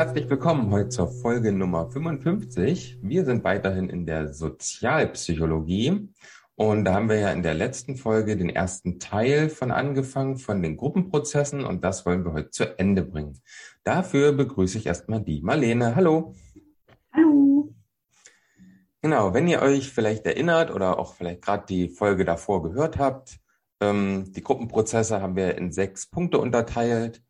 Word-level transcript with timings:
herzlich 0.00 0.30
willkommen 0.30 0.70
heute 0.70 0.88
zur 0.88 1.08
Folge 1.08 1.52
Nummer 1.52 1.90
55. 1.90 3.00
Wir 3.02 3.26
sind 3.26 3.44
weiterhin 3.44 3.90
in 3.90 4.06
der 4.06 4.32
Sozialpsychologie 4.32 6.08
und 6.54 6.86
da 6.86 6.94
haben 6.94 7.10
wir 7.10 7.18
ja 7.18 7.30
in 7.32 7.42
der 7.42 7.52
letzten 7.52 7.96
Folge 7.96 8.38
den 8.38 8.48
ersten 8.48 8.98
Teil 8.98 9.50
von 9.50 9.70
angefangen, 9.70 10.38
von 10.38 10.62
den 10.62 10.78
Gruppenprozessen 10.78 11.66
und 11.66 11.84
das 11.84 12.06
wollen 12.06 12.24
wir 12.24 12.32
heute 12.32 12.48
zu 12.48 12.78
Ende 12.78 13.02
bringen. 13.02 13.42
Dafür 13.84 14.32
begrüße 14.32 14.78
ich 14.78 14.86
erstmal 14.86 15.20
die 15.20 15.42
Marlene. 15.42 15.94
Hallo. 15.94 16.34
Hallo. 17.12 17.74
Genau, 19.02 19.34
wenn 19.34 19.48
ihr 19.48 19.60
euch 19.60 19.92
vielleicht 19.92 20.24
erinnert 20.24 20.70
oder 20.70 20.98
auch 20.98 21.12
vielleicht 21.12 21.42
gerade 21.42 21.66
die 21.68 21.90
Folge 21.90 22.24
davor 22.24 22.62
gehört 22.62 22.96
habt, 22.96 23.38
ähm, 23.82 24.32
die 24.32 24.42
Gruppenprozesse 24.42 25.20
haben 25.20 25.36
wir 25.36 25.58
in 25.58 25.72
sechs 25.72 26.06
Punkte 26.06 26.38
unterteilt. 26.38 27.22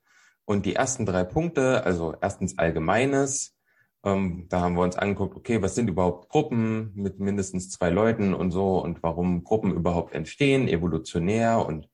Und 0.44 0.66
die 0.66 0.74
ersten 0.74 1.06
drei 1.06 1.24
Punkte, 1.24 1.84
also 1.84 2.14
erstens 2.20 2.58
Allgemeines, 2.58 3.56
ähm, 4.04 4.46
da 4.48 4.60
haben 4.60 4.74
wir 4.74 4.82
uns 4.82 4.96
angeguckt, 4.96 5.36
okay, 5.36 5.62
was 5.62 5.74
sind 5.74 5.88
überhaupt 5.88 6.28
Gruppen 6.28 6.92
mit 6.94 7.20
mindestens 7.20 7.70
zwei 7.70 7.90
Leuten 7.90 8.34
und 8.34 8.50
so 8.50 8.82
und 8.82 9.02
warum 9.02 9.44
Gruppen 9.44 9.72
überhaupt 9.72 10.14
entstehen, 10.14 10.68
evolutionär 10.68 11.64
und 11.66 11.88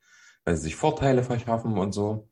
weil 0.45 0.57
sie 0.57 0.63
sich 0.63 0.77
Vorteile 0.77 1.25
verschaffen 1.25 1.77
und 1.79 1.93
so. 1.93 2.29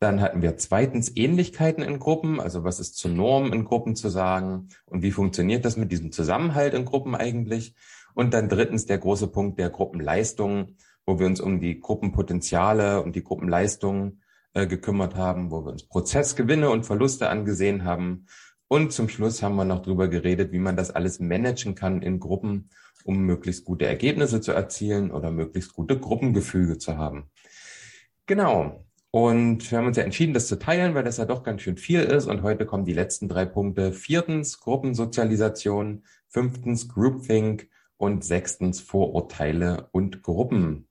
Dann 0.00 0.20
hatten 0.20 0.42
wir 0.42 0.56
zweitens 0.56 1.16
Ähnlichkeiten 1.16 1.84
in 1.84 2.00
Gruppen, 2.00 2.40
also 2.40 2.64
was 2.64 2.80
ist 2.80 2.96
zur 2.96 3.12
Norm 3.12 3.52
in 3.52 3.64
Gruppen 3.64 3.94
zu 3.94 4.08
sagen 4.08 4.68
und 4.86 5.02
wie 5.02 5.12
funktioniert 5.12 5.64
das 5.64 5.76
mit 5.76 5.92
diesem 5.92 6.10
Zusammenhalt 6.10 6.74
in 6.74 6.84
Gruppen 6.84 7.14
eigentlich. 7.14 7.76
Und 8.14 8.34
dann 8.34 8.48
drittens 8.48 8.86
der 8.86 8.98
große 8.98 9.28
Punkt 9.28 9.60
der 9.60 9.70
Gruppenleistungen, 9.70 10.76
wo 11.06 11.20
wir 11.20 11.26
uns 11.26 11.40
um 11.40 11.60
die 11.60 11.78
Gruppenpotenziale 11.78 13.00
und 13.02 13.14
die 13.14 13.22
Gruppenleistungen 13.22 14.21
äh, 14.54 14.66
gekümmert 14.66 15.14
haben, 15.14 15.50
wo 15.50 15.64
wir 15.64 15.72
uns 15.72 15.86
Prozessgewinne 15.86 16.70
und 16.70 16.84
Verluste 16.84 17.28
angesehen 17.28 17.84
haben. 17.84 18.26
Und 18.68 18.92
zum 18.92 19.08
Schluss 19.08 19.42
haben 19.42 19.56
wir 19.56 19.64
noch 19.64 19.82
drüber 19.82 20.08
geredet, 20.08 20.52
wie 20.52 20.58
man 20.58 20.76
das 20.76 20.90
alles 20.90 21.20
managen 21.20 21.74
kann 21.74 22.02
in 22.02 22.20
Gruppen, 22.20 22.70
um 23.04 23.18
möglichst 23.18 23.64
gute 23.64 23.86
Ergebnisse 23.86 24.40
zu 24.40 24.52
erzielen 24.52 25.10
oder 25.10 25.30
möglichst 25.30 25.74
gute 25.74 25.98
Gruppengefüge 25.98 26.78
zu 26.78 26.96
haben. 26.96 27.30
Genau. 28.26 28.86
Und 29.10 29.70
wir 29.70 29.76
haben 29.76 29.86
uns 29.86 29.98
ja 29.98 30.04
entschieden, 30.04 30.32
das 30.32 30.46
zu 30.46 30.58
teilen, 30.58 30.94
weil 30.94 31.04
das 31.04 31.18
ja 31.18 31.26
doch 31.26 31.42
ganz 31.42 31.60
schön 31.60 31.76
viel 31.76 32.00
ist. 32.00 32.26
Und 32.26 32.42
heute 32.42 32.64
kommen 32.64 32.86
die 32.86 32.94
letzten 32.94 33.28
drei 33.28 33.44
Punkte. 33.44 33.92
Viertens 33.92 34.58
Gruppensozialisation, 34.58 36.04
fünftens 36.28 36.88
Groupthink 36.88 37.68
und 37.98 38.24
sechstens 38.24 38.80
Vorurteile 38.80 39.88
und 39.92 40.22
Gruppen. 40.22 40.88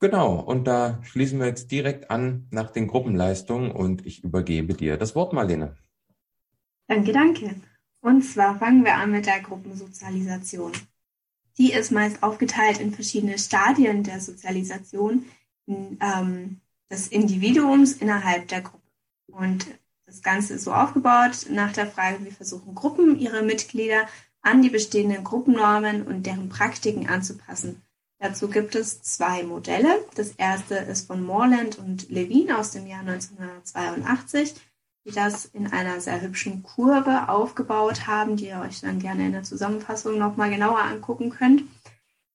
Genau, 0.00 0.34
und 0.34 0.64
da 0.64 0.98
schließen 1.02 1.38
wir 1.38 1.46
jetzt 1.46 1.70
direkt 1.70 2.10
an 2.10 2.46
nach 2.50 2.70
den 2.70 2.88
Gruppenleistungen 2.88 3.70
und 3.70 4.04
ich 4.04 4.22
übergebe 4.22 4.74
dir 4.74 4.96
das 4.96 5.14
Wort, 5.14 5.32
Marlene. 5.32 5.76
Danke, 6.88 7.12
danke. 7.12 7.54
Und 8.00 8.22
zwar 8.22 8.58
fangen 8.58 8.84
wir 8.84 8.96
an 8.96 9.12
mit 9.12 9.26
der 9.26 9.40
Gruppensozialisation. 9.40 10.72
Die 11.56 11.72
ist 11.72 11.90
meist 11.90 12.22
aufgeteilt 12.22 12.80
in 12.80 12.92
verschiedene 12.92 13.38
Stadien 13.38 14.02
der 14.02 14.20
Sozialisation 14.20 15.24
ähm, 15.66 16.60
des 16.90 17.08
Individuums 17.08 17.94
innerhalb 17.94 18.48
der 18.48 18.60
Gruppe. 18.60 18.82
Und 19.28 19.66
das 20.04 20.22
Ganze 20.22 20.54
ist 20.54 20.64
so 20.64 20.72
aufgebaut 20.72 21.46
nach 21.48 21.72
der 21.72 21.86
Frage, 21.86 22.24
wie 22.24 22.30
versuchen 22.30 22.74
Gruppen 22.74 23.18
ihre 23.18 23.42
Mitglieder 23.42 24.06
an 24.42 24.60
die 24.60 24.68
bestehenden 24.68 25.24
Gruppennormen 25.24 26.02
und 26.02 26.26
deren 26.26 26.50
Praktiken 26.50 27.08
anzupassen 27.08 27.83
Dazu 28.24 28.48
gibt 28.48 28.74
es 28.74 29.02
zwei 29.02 29.42
Modelle. 29.42 30.02
Das 30.14 30.30
erste 30.30 30.76
ist 30.76 31.08
von 31.08 31.22
Morland 31.22 31.78
und 31.78 32.08
Levine 32.08 32.56
aus 32.56 32.70
dem 32.70 32.86
Jahr 32.86 33.00
1982, 33.00 34.54
die 35.04 35.10
das 35.10 35.44
in 35.44 35.66
einer 35.66 36.00
sehr 36.00 36.22
hübschen 36.22 36.62
Kurve 36.62 37.28
aufgebaut 37.28 38.06
haben, 38.06 38.36
die 38.36 38.46
ihr 38.46 38.60
euch 38.60 38.80
dann 38.80 38.98
gerne 38.98 39.26
in 39.26 39.32
der 39.32 39.42
Zusammenfassung 39.42 40.16
nochmal 40.16 40.48
genauer 40.48 40.78
angucken 40.78 41.28
könnt. 41.28 41.64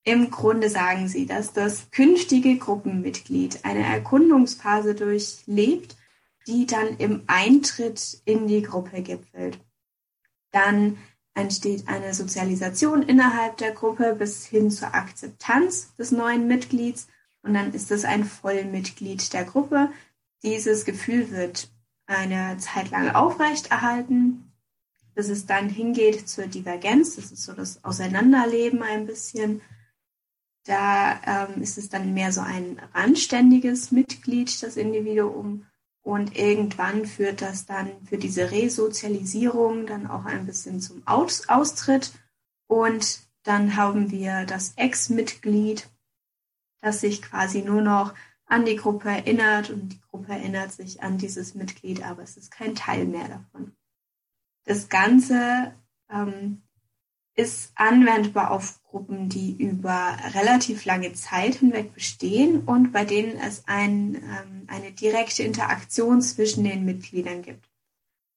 Im 0.03 0.29
Grunde 0.29 0.69
sagen 0.69 1.07
sie, 1.07 1.25
dass 1.25 1.53
das 1.53 1.89
künftige 1.89 2.55
Gruppenmitglied 2.59 3.65
eine 3.65 3.83
Erkundungsphase 3.83 4.93
durchlebt, 4.93 5.97
die 6.45 6.67
dann 6.67 6.97
im 6.99 7.23
Eintritt 7.25 8.21
in 8.25 8.45
die 8.45 8.61
Gruppe 8.61 9.01
gipfelt. 9.01 9.57
Dann 10.51 10.99
entsteht 11.33 11.87
eine 11.87 12.13
Sozialisation 12.13 13.03
innerhalb 13.03 13.57
der 13.57 13.71
Gruppe 13.71 14.15
bis 14.17 14.45
hin 14.45 14.71
zur 14.71 14.93
Akzeptanz 14.93 15.95
des 15.95 16.11
neuen 16.11 16.47
Mitglieds 16.47 17.07
und 17.41 17.53
dann 17.53 17.73
ist 17.73 17.91
es 17.91 18.05
ein 18.05 18.25
Vollmitglied 18.25 19.33
der 19.33 19.45
Gruppe. 19.45 19.91
Dieses 20.43 20.85
Gefühl 20.85 21.31
wird 21.31 21.69
eine 22.05 22.57
Zeit 22.57 22.91
lang 22.91 23.09
aufrechterhalten, 23.11 24.51
bis 25.15 25.29
es 25.29 25.45
dann 25.45 25.69
hingeht 25.69 26.27
zur 26.27 26.47
Divergenz. 26.47 27.15
Das 27.15 27.31
ist 27.31 27.43
so 27.43 27.53
das 27.53 27.83
Auseinanderleben 27.83 28.81
ein 28.81 29.05
bisschen. 29.05 29.61
Da 30.65 31.47
ähm, 31.49 31.61
ist 31.61 31.77
es 31.77 31.89
dann 31.89 32.13
mehr 32.13 32.31
so 32.31 32.41
ein 32.41 32.79
randständiges 32.93 33.91
Mitglied, 33.91 34.61
das 34.61 34.75
Individuum. 34.75 35.65
Und 36.01 36.37
irgendwann 36.37 37.05
führt 37.05 37.41
das 37.41 37.65
dann 37.65 37.91
für 38.05 38.17
diese 38.17 38.51
Resozialisierung 38.51 39.85
dann 39.85 40.07
auch 40.07 40.25
ein 40.25 40.45
bisschen 40.45 40.79
zum 40.81 41.05
Aus 41.05 41.49
Austritt. 41.49 42.13
Und 42.67 43.21
dann 43.43 43.75
haben 43.75 44.11
wir 44.11 44.45
das 44.45 44.73
Ex-Mitglied, 44.75 45.89
das 46.81 47.01
sich 47.01 47.21
quasi 47.21 47.61
nur 47.61 47.81
noch 47.81 48.13
an 48.45 48.65
die 48.65 48.75
Gruppe 48.75 49.09
erinnert 49.09 49.69
und 49.69 49.89
die 49.89 50.01
Gruppe 50.09 50.31
erinnert 50.31 50.71
sich 50.71 51.03
an 51.03 51.17
dieses 51.17 51.53
Mitglied, 51.53 52.03
aber 52.03 52.23
es 52.23 52.35
ist 52.35 52.51
kein 52.51 52.75
Teil 52.75 53.05
mehr 53.05 53.27
davon. 53.27 53.75
Das 54.65 54.89
Ganze 54.89 55.75
ähm, 56.09 56.63
ist 57.39 57.71
anwendbar 57.75 58.51
auf 58.51 58.83
Gruppen, 58.83 59.29
die 59.29 59.55
über 59.55 60.17
relativ 60.33 60.83
lange 60.83 61.13
Zeit 61.13 61.55
hinweg 61.55 61.93
bestehen 61.93 62.63
und 62.65 62.91
bei 62.91 63.05
denen 63.05 63.37
es 63.37 63.63
ein, 63.65 64.15
ähm, 64.15 64.67
eine 64.67 64.91
direkte 64.91 65.43
Interaktion 65.43 66.21
zwischen 66.21 66.65
den 66.65 66.83
Mitgliedern 66.83 67.41
gibt 67.41 67.69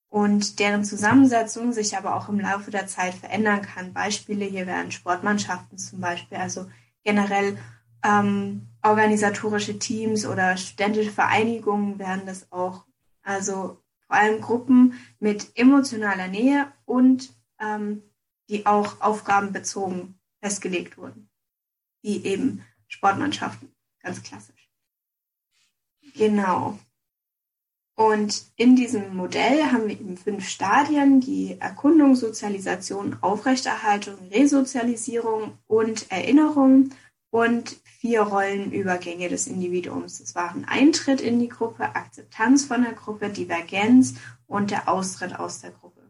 und 0.09 0.59
deren 0.59 0.85
Zusammensetzung 0.85 1.73
sich 1.73 1.97
aber 1.97 2.15
auch 2.15 2.29
im 2.29 2.39
Laufe 2.39 2.71
der 2.71 2.87
Zeit 2.87 3.13
verändern 3.13 3.61
kann. 3.61 3.93
Beispiele 3.93 4.45
hier 4.45 4.67
wären 4.67 4.91
Sportmannschaften 4.91 5.77
zum 5.77 5.99
Beispiel, 5.99 6.37
also 6.37 6.67
generell 7.03 7.57
ähm, 8.05 8.69
organisatorische 8.83 9.79
Teams 9.79 10.25
oder 10.25 10.55
studentische 10.55 11.11
Vereinigungen 11.11 11.99
wären 11.99 12.25
das 12.25 12.49
auch. 12.51 12.85
Also 13.21 13.81
vor 14.07 14.15
allem 14.15 14.39
Gruppen 14.39 14.93
mit 15.19 15.51
emotionaler 15.55 16.27
Nähe 16.29 16.67
und 16.85 17.33
ähm, 17.59 18.03
die 18.49 18.65
auch 18.65 19.01
aufgabenbezogen 19.01 20.19
festgelegt 20.41 20.97
wurden, 20.97 21.29
wie 22.01 22.23
eben 22.25 22.65
Sportmannschaften, 22.87 23.73
ganz 24.01 24.21
klassisch. 24.23 24.69
Genau. 26.15 26.77
Und 27.95 28.45
in 28.55 28.75
diesem 28.75 29.15
Modell 29.15 29.71
haben 29.71 29.87
wir 29.87 29.99
eben 29.99 30.17
fünf 30.17 30.47
Stadien, 30.47 31.21
die 31.21 31.57
Erkundung, 31.59 32.15
Sozialisation, 32.15 33.17
Aufrechterhaltung, 33.21 34.15
Resozialisierung 34.31 35.59
und 35.67 36.11
Erinnerung 36.11 36.89
und 37.29 37.77
vier 37.83 38.21
Rollenübergänge 38.21 39.29
des 39.29 39.47
Individuums. 39.47 40.19
Das 40.19 40.33
waren 40.35 40.65
Eintritt 40.65 41.21
in 41.21 41.39
die 41.39 41.49
Gruppe, 41.49 41.95
Akzeptanz 41.95 42.65
von 42.65 42.83
der 42.83 42.93
Gruppe, 42.93 43.29
Divergenz 43.29 44.15
und 44.47 44.71
der 44.71 44.89
Austritt 44.89 45.39
aus 45.39 45.61
der 45.61 45.71
Gruppe. 45.71 46.01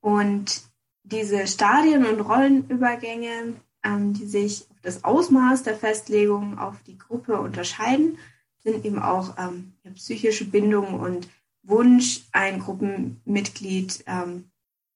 Und 0.00 0.62
diese 1.10 1.46
Stadien 1.46 2.06
und 2.06 2.20
Rollenübergänge, 2.20 3.54
ähm, 3.84 4.12
die 4.14 4.26
sich 4.26 4.66
auf 4.70 4.80
das 4.82 5.04
Ausmaß 5.04 5.62
der 5.62 5.76
Festlegung 5.76 6.58
auf 6.58 6.82
die 6.86 6.98
Gruppe 6.98 7.40
unterscheiden, 7.40 8.18
sind 8.58 8.84
eben 8.84 8.98
auch 9.00 9.36
ähm, 9.38 9.74
psychische 9.94 10.44
Bindung 10.44 11.00
und 11.00 11.28
Wunsch, 11.62 12.26
ein 12.32 12.60
Gruppenmitglied 12.60 14.04
ähm, 14.06 14.50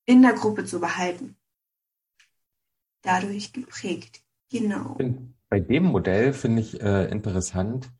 in 0.06 0.22
der 0.22 0.32
Gruppe 0.32 0.64
zu 0.64 0.80
behalten. 0.80 1.36
Dadurch 3.02 3.52
geprägt. 3.52 4.22
Genau. 4.50 4.98
Bei 5.48 5.60
dem 5.60 5.84
Modell 5.84 6.32
finde 6.32 6.62
ich 6.62 6.80
äh, 6.80 7.10
interessant. 7.10 7.90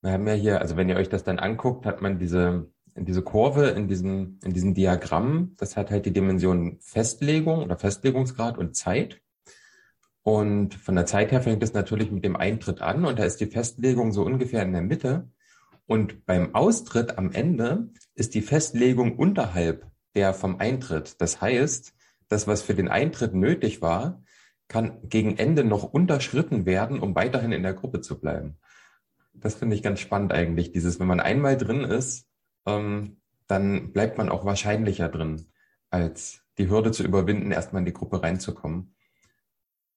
Wir 0.00 0.12
haben 0.12 0.26
ja 0.26 0.34
hier, 0.34 0.60
also 0.60 0.76
wenn 0.76 0.88
ihr 0.88 0.96
euch 0.96 1.08
das 1.08 1.24
dann 1.24 1.38
anguckt, 1.38 1.86
hat 1.86 2.02
man 2.02 2.18
diese 2.18 2.70
diese 2.96 3.22
Kurve 3.22 3.68
in 3.68 3.88
diesem, 3.88 4.38
in 4.44 4.52
diesem 4.52 4.74
Diagramm, 4.74 5.54
das 5.58 5.76
hat 5.76 5.90
halt 5.90 6.06
die 6.06 6.12
Dimension 6.12 6.78
Festlegung 6.80 7.62
oder 7.62 7.76
Festlegungsgrad 7.76 8.58
und 8.58 8.76
Zeit. 8.76 9.20
Und 10.22 10.74
von 10.74 10.94
der 10.94 11.06
Zeit 11.06 11.32
her 11.32 11.42
fängt 11.42 11.62
es 11.62 11.72
natürlich 11.72 12.10
mit 12.10 12.24
dem 12.24 12.36
Eintritt 12.36 12.80
an 12.80 13.04
und 13.04 13.18
da 13.18 13.24
ist 13.24 13.40
die 13.40 13.46
Festlegung 13.46 14.12
so 14.12 14.22
ungefähr 14.22 14.62
in 14.62 14.72
der 14.72 14.82
Mitte. 14.82 15.30
Und 15.86 16.26
beim 16.26 16.54
Austritt 16.54 17.18
am 17.18 17.32
Ende 17.32 17.90
ist 18.14 18.34
die 18.34 18.42
Festlegung 18.42 19.16
unterhalb 19.16 19.90
der 20.14 20.34
vom 20.34 20.60
Eintritt. 20.60 21.20
Das 21.20 21.40
heißt, 21.40 21.94
das, 22.28 22.46
was 22.46 22.62
für 22.62 22.74
den 22.74 22.88
Eintritt 22.88 23.34
nötig 23.34 23.82
war, 23.82 24.22
kann 24.68 25.06
gegen 25.08 25.36
Ende 25.36 25.64
noch 25.64 25.84
unterschritten 25.84 26.66
werden, 26.66 27.00
um 27.00 27.14
weiterhin 27.14 27.52
in 27.52 27.62
der 27.62 27.74
Gruppe 27.74 28.00
zu 28.00 28.18
bleiben. 28.18 28.58
Das 29.34 29.54
finde 29.54 29.76
ich 29.76 29.82
ganz 29.82 30.00
spannend 30.00 30.32
eigentlich, 30.32 30.72
dieses, 30.72 31.00
wenn 31.00 31.06
man 31.06 31.20
einmal 31.20 31.56
drin 31.56 31.80
ist, 31.80 32.26
ähm, 32.66 33.16
dann 33.46 33.92
bleibt 33.92 34.18
man 34.18 34.28
auch 34.28 34.44
wahrscheinlicher 34.44 35.08
drin, 35.08 35.46
als 35.90 36.42
die 36.58 36.68
Hürde 36.68 36.92
zu 36.92 37.02
überwinden, 37.02 37.50
erstmal 37.50 37.80
in 37.80 37.86
die 37.86 37.92
Gruppe 37.92 38.22
reinzukommen. 38.22 38.94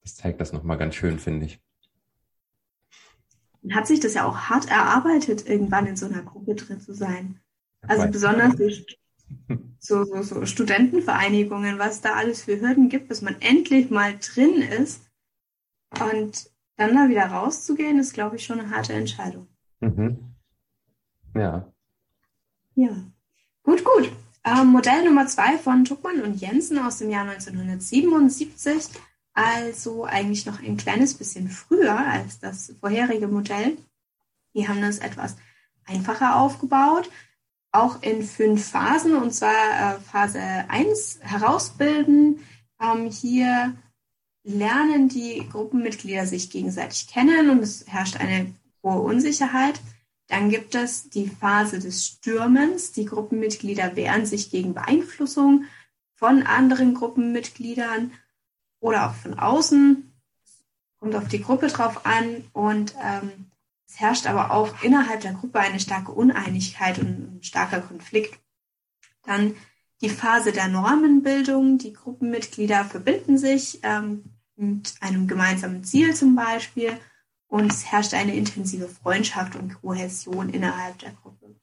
Das 0.03 0.15
zeigt 0.15 0.41
das 0.41 0.53
nochmal 0.53 0.77
ganz 0.77 0.95
schön, 0.95 1.19
finde 1.19 1.45
ich. 1.47 1.61
Hat 3.71 3.87
sich 3.87 3.99
das 3.99 4.13
ja 4.13 4.25
auch 4.25 4.37
hart 4.37 4.69
erarbeitet, 4.69 5.47
irgendwann 5.47 5.87
in 5.87 5.95
so 5.95 6.05
einer 6.05 6.21
Gruppe 6.21 6.55
drin 6.55 6.79
zu 6.79 6.93
sein. 6.93 7.39
Also 7.81 8.07
besonders 8.07 8.55
durch 8.55 8.99
so, 9.79 10.03
so, 10.03 10.21
so 10.21 10.45
Studentenvereinigungen, 10.45 11.79
was 11.79 12.01
da 12.01 12.13
alles 12.13 12.43
für 12.43 12.59
Hürden 12.59 12.89
gibt, 12.89 13.07
bis 13.07 13.21
man 13.21 13.41
endlich 13.41 13.89
mal 13.89 14.17
drin 14.19 14.61
ist. 14.61 15.09
Und 15.99 16.51
dann 16.77 16.95
da 16.95 17.09
wieder 17.09 17.27
rauszugehen, 17.27 17.99
ist, 17.99 18.13
glaube 18.13 18.35
ich, 18.35 18.45
schon 18.45 18.59
eine 18.59 18.69
harte 18.69 18.93
Entscheidung. 18.93 19.47
Mhm. 19.79 20.35
Ja. 21.33 21.71
Ja. 22.75 22.95
Gut, 23.63 23.83
gut. 23.83 24.11
Ähm, 24.43 24.67
Modell 24.67 25.03
Nummer 25.05 25.27
zwei 25.27 25.57
von 25.57 25.85
Tuckmann 25.85 26.21
und 26.21 26.39
Jensen 26.39 26.77
aus 26.77 26.99
dem 26.99 27.09
Jahr 27.09 27.27
1977. 27.27 28.89
Also 29.33 30.05
eigentlich 30.05 30.45
noch 30.45 30.61
ein 30.61 30.77
kleines 30.77 31.15
bisschen 31.15 31.49
früher 31.49 31.97
als 31.97 32.39
das 32.39 32.73
vorherige 32.79 33.27
Modell. 33.27 33.77
Die 34.53 34.67
haben 34.67 34.81
das 34.81 34.99
etwas 34.99 35.35
einfacher 35.85 36.37
aufgebaut 36.37 37.09
auch 37.75 38.01
in 38.01 38.23
fünf 38.23 38.69
Phasen, 38.69 39.15
und 39.15 39.33
zwar 39.33 39.51
äh, 39.51 39.99
Phase 39.99 40.39
1 40.39 41.19
herausbilden. 41.21 42.39
Ähm, 42.81 43.11
hier 43.11 43.75
lernen 44.43 45.09
die 45.09 45.47
Gruppenmitglieder 45.51 46.25
sich 46.25 46.49
gegenseitig 46.49 47.07
kennen 47.07 47.49
und 47.49 47.59
es 47.59 47.85
herrscht 47.87 48.17
eine 48.17 48.53
hohe 48.83 49.01
Unsicherheit. 49.01 49.79
Dann 50.27 50.49
gibt 50.49 50.73
es 50.75 51.09
die 51.09 51.27
Phase 51.27 51.79
des 51.79 52.05
Stürmens. 52.05 52.91
Die 52.91 53.05
Gruppenmitglieder 53.05 53.95
wehren 53.95 54.25
sich 54.25 54.49
gegen 54.49 54.73
Beeinflussung 54.73 55.65
von 56.15 56.43
anderen 56.43 56.93
Gruppenmitgliedern 56.95 58.11
oder 58.79 59.09
auch 59.09 59.15
von 59.15 59.37
außen. 59.37 60.11
Kommt 60.97 61.15
auf 61.15 61.27
die 61.27 61.41
Gruppe 61.41 61.67
drauf 61.67 62.05
an. 62.05 62.43
Und 62.53 62.95
ähm, 63.03 63.51
es 63.87 63.99
herrscht 63.99 64.25
aber 64.25 64.51
auch 64.51 64.81
innerhalb 64.81 65.21
der 65.21 65.33
Gruppe 65.33 65.59
eine 65.59 65.79
starke 65.79 66.11
Uneinigkeit 66.11 66.97
und 66.97 67.07
ein 67.07 67.43
starker 67.43 67.81
Konflikt. 67.81 68.39
Dann 69.23 69.55
die 70.01 70.09
Phase 70.09 70.51
der 70.51 70.67
Normenbildung. 70.67 71.77
Die 71.77 71.93
Gruppenmitglieder 71.93 72.83
verbinden 72.85 73.37
sich 73.37 73.79
ähm, 73.83 74.23
mit 74.55 74.95
einem 75.01 75.27
gemeinsamen 75.27 75.83
Ziel 75.83 76.15
zum 76.15 76.35
Beispiel 76.35 76.97
und 77.55 77.71
es 77.71 77.85
herrscht 77.85 78.13
eine 78.13 78.35
intensive 78.35 78.89
Freundschaft 78.89 79.55
und 79.55 79.81
Kohäsion 79.81 80.49
innerhalb 80.49 80.99
der 80.99 81.13
Gruppe. 81.13 81.55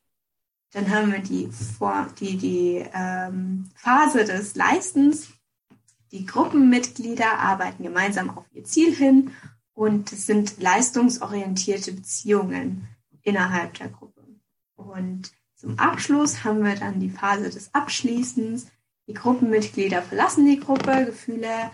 Dann 0.72 0.88
haben 0.88 1.12
wir 1.12 1.18
die, 1.18 1.50
Vor 1.50 2.06
die, 2.18 2.38
die 2.38 2.82
ähm, 2.94 3.68
Phase 3.74 4.24
des 4.24 4.54
Leistens. 4.54 5.28
Die 6.10 6.24
Gruppenmitglieder 6.24 7.38
arbeiten 7.38 7.82
gemeinsam 7.82 8.30
auf 8.30 8.46
ihr 8.52 8.64
Ziel 8.64 8.94
hin 8.94 9.32
und 9.74 10.10
es 10.12 10.24
sind 10.24 10.62
leistungsorientierte 10.62 11.92
Beziehungen 11.92 12.88
innerhalb 13.20 13.74
der 13.74 13.90
Gruppe. 13.90 14.22
Und 14.76 15.30
zum 15.56 15.78
Abschluss 15.78 16.42
haben 16.42 16.64
wir 16.64 16.74
dann 16.74 17.00
die 17.00 17.10
Phase 17.10 17.50
des 17.50 17.74
Abschließens. 17.74 18.68
Die 19.08 19.14
Gruppenmitglieder 19.14 20.00
verlassen 20.00 20.46
die 20.46 20.58
Gruppe. 20.58 21.04
Gefühle 21.04 21.70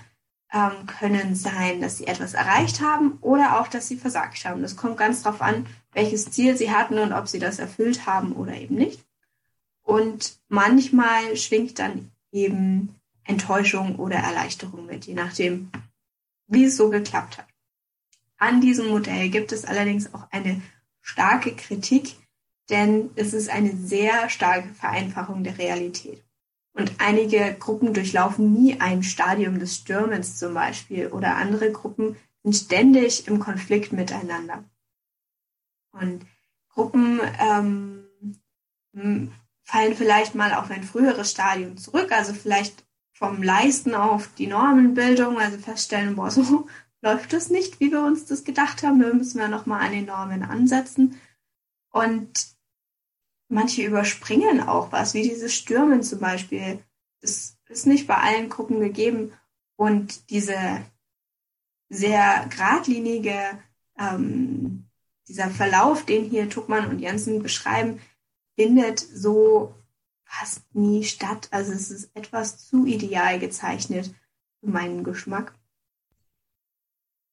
ähm, 0.52 0.86
können 0.86 1.34
sein, 1.34 1.80
dass 1.80 1.98
sie 1.98 2.06
etwas 2.06 2.34
erreicht 2.34 2.80
haben 2.80 3.18
oder 3.20 3.60
auch, 3.60 3.68
dass 3.68 3.88
sie 3.88 3.96
versagt 3.96 4.44
haben. 4.44 4.62
Das 4.62 4.76
kommt 4.76 4.96
ganz 4.96 5.22
darauf 5.22 5.42
an, 5.42 5.66
welches 5.92 6.30
Ziel 6.30 6.56
sie 6.56 6.70
hatten 6.70 6.98
und 6.98 7.12
ob 7.12 7.28
sie 7.28 7.38
das 7.38 7.58
erfüllt 7.58 8.06
haben 8.06 8.32
oder 8.32 8.54
eben 8.54 8.76
nicht. 8.76 9.04
Und 9.82 10.38
manchmal 10.48 11.36
schwingt 11.36 11.78
dann 11.78 12.10
eben 12.32 12.94
Enttäuschung 13.24 13.96
oder 13.96 14.16
Erleichterung 14.16 14.86
mit, 14.86 15.06
je 15.06 15.14
nachdem, 15.14 15.70
wie 16.46 16.64
es 16.64 16.76
so 16.76 16.88
geklappt 16.88 17.38
hat. 17.38 17.46
An 18.38 18.60
diesem 18.60 18.88
Modell 18.88 19.28
gibt 19.28 19.52
es 19.52 19.64
allerdings 19.64 20.14
auch 20.14 20.30
eine 20.30 20.62
starke 21.02 21.54
Kritik, 21.54 22.16
denn 22.70 23.10
es 23.16 23.32
ist 23.32 23.48
eine 23.50 23.76
sehr 23.76 24.28
starke 24.30 24.72
Vereinfachung 24.74 25.42
der 25.42 25.58
Realität. 25.58 26.22
Und 26.78 26.92
einige 26.98 27.56
Gruppen 27.58 27.92
durchlaufen 27.92 28.52
nie 28.52 28.80
ein 28.80 29.02
Stadium 29.02 29.58
des 29.58 29.74
Stürmens 29.74 30.38
zum 30.38 30.54
Beispiel 30.54 31.08
oder 31.08 31.34
andere 31.34 31.72
Gruppen 31.72 32.14
sind 32.44 32.54
ständig 32.54 33.26
im 33.26 33.40
Konflikt 33.40 33.92
miteinander. 33.92 34.62
Und 35.90 36.24
Gruppen 36.68 37.20
ähm, 37.40 38.04
fallen 39.64 39.96
vielleicht 39.96 40.36
mal 40.36 40.54
auf 40.54 40.70
ein 40.70 40.84
früheres 40.84 41.32
Stadium 41.32 41.76
zurück, 41.76 42.12
also 42.12 42.32
vielleicht 42.32 42.86
vom 43.12 43.42
Leisten 43.42 43.96
auf 43.96 44.32
die 44.38 44.46
Normenbildung, 44.46 45.40
also 45.40 45.58
feststellen, 45.58 46.14
boah, 46.14 46.30
so 46.30 46.68
läuft 47.00 47.32
es 47.32 47.50
nicht, 47.50 47.80
wie 47.80 47.90
wir 47.90 48.04
uns 48.04 48.26
das 48.26 48.44
gedacht 48.44 48.84
haben. 48.84 49.00
Da 49.00 49.12
müssen 49.12 49.40
wir 49.40 49.48
nochmal 49.48 49.84
an 49.84 49.92
den 49.92 50.06
Normen 50.06 50.44
ansetzen. 50.44 51.20
Und 51.90 52.56
manche 53.48 53.82
überspringen 53.82 54.60
auch 54.60 54.92
was, 54.92 55.14
wie 55.14 55.22
dieses 55.22 55.54
Stürmen 55.54 56.02
zum 56.02 56.20
Beispiel. 56.20 56.82
Das 57.20 57.56
ist 57.68 57.86
nicht 57.86 58.06
bei 58.06 58.16
allen 58.16 58.48
Gruppen 58.48 58.80
gegeben. 58.80 59.32
Und 59.76 60.30
diese 60.30 60.56
sehr 61.88 62.46
geradlinige, 62.50 63.38
ähm, 63.98 64.88
dieser 65.26 65.50
Verlauf, 65.50 66.04
den 66.04 66.24
hier 66.24 66.48
Tuckmann 66.48 66.88
und 66.88 66.98
Jensen 66.98 67.42
beschreiben, 67.42 68.00
findet 68.56 68.98
so 68.98 69.74
fast 70.24 70.74
nie 70.74 71.04
statt. 71.04 71.48
Also 71.50 71.72
es 71.72 71.90
ist 71.90 72.10
etwas 72.14 72.66
zu 72.66 72.86
ideal 72.86 73.38
gezeichnet 73.38 74.14
für 74.60 74.68
meinen 74.68 75.04
Geschmack 75.04 75.54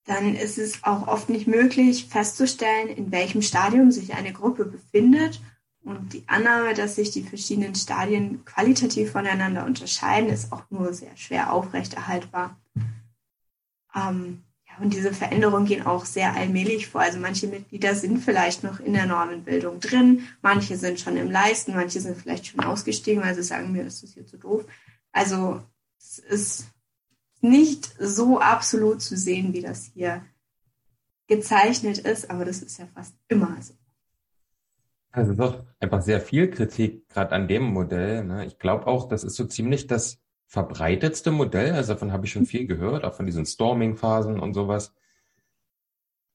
dann 0.05 0.35
ist 0.35 0.57
es 0.57 0.83
auch 0.83 1.07
oft 1.07 1.29
nicht 1.29 1.47
möglich 1.47 2.05
festzustellen, 2.05 2.89
in 2.89 3.11
welchem 3.11 3.41
Stadium 3.41 3.91
sich 3.91 4.13
eine 4.13 4.33
Gruppe 4.33 4.65
befindet. 4.65 5.41
Und 5.85 6.13
die 6.13 6.23
Annahme, 6.27 6.73
dass 6.73 6.95
sich 6.95 7.11
die 7.11 7.21
verschiedenen 7.21 7.75
Stadien 7.75 8.43
qualitativ 8.43 9.11
voneinander 9.11 9.65
unterscheiden, 9.65 10.31
ist 10.31 10.51
auch 10.51 10.63
nur 10.71 10.93
sehr 10.93 11.15
schwer 11.15 11.53
aufrechterhaltbar. 11.53 12.59
Ähm, 13.95 14.41
ja, 14.67 14.83
und 14.83 14.93
diese 14.95 15.13
Veränderungen 15.13 15.67
gehen 15.67 15.85
auch 15.85 16.05
sehr 16.05 16.33
allmählich 16.33 16.87
vor. 16.87 17.01
Also 17.01 17.19
manche 17.19 17.45
Mitglieder 17.45 17.93
sind 17.93 18.17
vielleicht 18.17 18.63
noch 18.63 18.79
in 18.79 18.93
der 18.93 19.05
Normenbildung 19.05 19.79
drin, 19.79 20.27
manche 20.41 20.75
sind 20.75 20.99
schon 20.99 21.17
im 21.17 21.29
Leisten, 21.29 21.75
manche 21.75 22.01
sind 22.01 22.17
vielleicht 22.17 22.47
schon 22.47 22.61
ausgestiegen, 22.61 23.21
weil 23.21 23.35
sie 23.35 23.43
sagen, 23.43 23.71
mir 23.71 23.83
ist 23.83 24.01
das 24.01 24.15
hier 24.15 24.25
zu 24.25 24.37
doof. 24.37 24.65
Also 25.11 25.61
es 25.99 26.17
ist 26.17 26.65
nicht 27.41 27.93
so 27.99 28.39
absolut 28.39 29.03
zu 29.03 29.15
sehen, 29.15 29.53
wie 29.53 29.61
das 29.61 29.91
hier 29.93 30.25
gezeichnet 31.27 31.99
ist, 31.99 32.31
aber 32.31 32.43
das 32.43 32.63
ist 32.63 32.79
ja 32.79 32.87
fast 32.87 33.13
immer 33.27 33.55
so. 33.61 33.75
Also 35.15 35.33
doch 35.33 35.63
einfach 35.79 36.01
sehr 36.01 36.19
viel 36.19 36.49
Kritik 36.49 37.07
gerade 37.07 37.31
an 37.31 37.47
dem 37.47 37.63
Modell. 37.63 38.23
Ne? 38.25 38.45
Ich 38.45 38.59
glaube 38.59 38.87
auch, 38.87 39.07
das 39.07 39.23
ist 39.23 39.35
so 39.35 39.45
ziemlich 39.45 39.87
das 39.87 40.19
verbreitetste 40.47 41.31
Modell. 41.31 41.71
Also 41.71 41.93
davon 41.93 42.11
habe 42.11 42.25
ich 42.25 42.33
schon 42.33 42.45
viel 42.45 42.67
gehört, 42.67 43.05
auch 43.05 43.13
von 43.13 43.25
diesen 43.25 43.45
Storming-Phasen 43.45 44.39
und 44.39 44.53
sowas. 44.53 44.93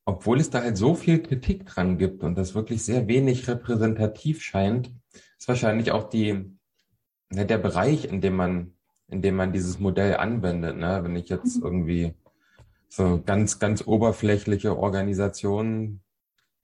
Obwohl 0.06 0.40
es 0.40 0.48
da 0.48 0.62
halt 0.62 0.78
so 0.78 0.94
viel 0.94 1.22
Kritik 1.22 1.66
dran 1.66 1.98
gibt 1.98 2.22
und 2.22 2.36
das 2.36 2.54
wirklich 2.54 2.82
sehr 2.82 3.06
wenig 3.06 3.46
repräsentativ 3.48 4.42
scheint, 4.42 4.90
ist 5.38 5.46
wahrscheinlich 5.46 5.92
auch 5.92 6.08
die, 6.08 6.56
ne, 7.28 7.44
der 7.44 7.58
Bereich, 7.58 8.06
in 8.06 8.22
dem 8.22 8.34
man 8.34 8.72
in 9.10 9.22
dem 9.22 9.36
man 9.36 9.52
dieses 9.52 9.78
Modell 9.78 10.16
anwendet. 10.16 10.76
Ne? 10.76 11.00
Wenn 11.02 11.16
ich 11.16 11.28
jetzt 11.28 11.56
mhm. 11.56 11.64
irgendwie 11.64 12.14
so 12.88 13.20
ganz, 13.24 13.58
ganz 13.58 13.86
oberflächliche 13.86 14.76
Organisationen 14.76 16.00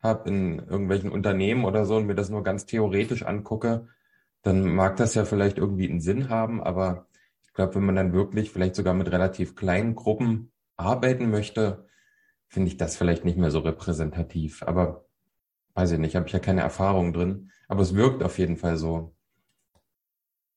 habe 0.07 0.29
in 0.29 0.59
irgendwelchen 0.61 1.11
Unternehmen 1.11 1.65
oder 1.65 1.85
so 1.85 1.97
und 1.97 2.07
mir 2.07 2.15
das 2.15 2.31
nur 2.31 2.43
ganz 2.43 2.67
theoretisch 2.67 3.25
angucke, 3.25 3.89
dann 4.43 4.75
mag 4.75 4.97
das 4.97 5.15
ja 5.15 5.25
vielleicht 5.25 5.59
irgendwie 5.59 5.89
einen 5.89 6.01
Sinn 6.01 6.29
haben, 6.29 6.63
aber 6.63 7.07
ich 7.45 7.53
glaube, 7.53 7.75
wenn 7.75 7.85
man 7.85 7.97
dann 7.97 8.13
wirklich 8.13 8.51
vielleicht 8.51 8.75
sogar 8.77 8.95
mit 8.95 9.11
relativ 9.11 9.57
kleinen 9.57 9.95
Gruppen 9.95 10.53
arbeiten 10.77 11.31
möchte, 11.31 11.87
finde 12.49 12.69
ich 12.69 12.77
das 12.77 12.97
vielleicht 12.97 13.25
nicht 13.25 13.39
mehr 13.39 13.51
so 13.51 13.61
repräsentativ. 13.61 14.63
Aber 14.63 15.07
weiß 15.75 15.93
ich 15.93 15.99
nicht, 15.99 16.17
habe 16.17 16.27
ich 16.27 16.33
ja 16.33 16.39
keine 16.39 16.63
Erfahrung 16.63 17.13
drin. 17.13 17.51
Aber 17.69 17.83
es 17.83 17.95
wirkt 17.95 18.23
auf 18.23 18.39
jeden 18.39 18.57
Fall 18.57 18.77
so. 18.77 19.15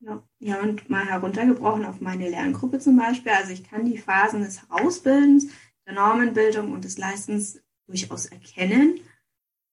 Ja. 0.02 0.24
ja, 0.40 0.62
und 0.62 0.90
mal 0.90 1.06
heruntergebrochen 1.06 1.86
auf 1.86 2.00
meine 2.00 2.30
Lerngruppe 2.30 2.80
zum 2.80 2.96
Beispiel. 2.96 3.34
Also 3.34 3.52
ich 3.52 3.64
kann 3.64 3.86
die 3.86 3.98
Phasen 3.98 4.44
des 4.44 4.62
Herausbildens, 4.62 5.48
der 5.86 5.94
Normenbildung 5.94 6.72
und 6.72 6.86
des 6.86 6.98
Leistens 6.98 7.62
durchaus 7.86 8.28
erkennen, 8.28 9.00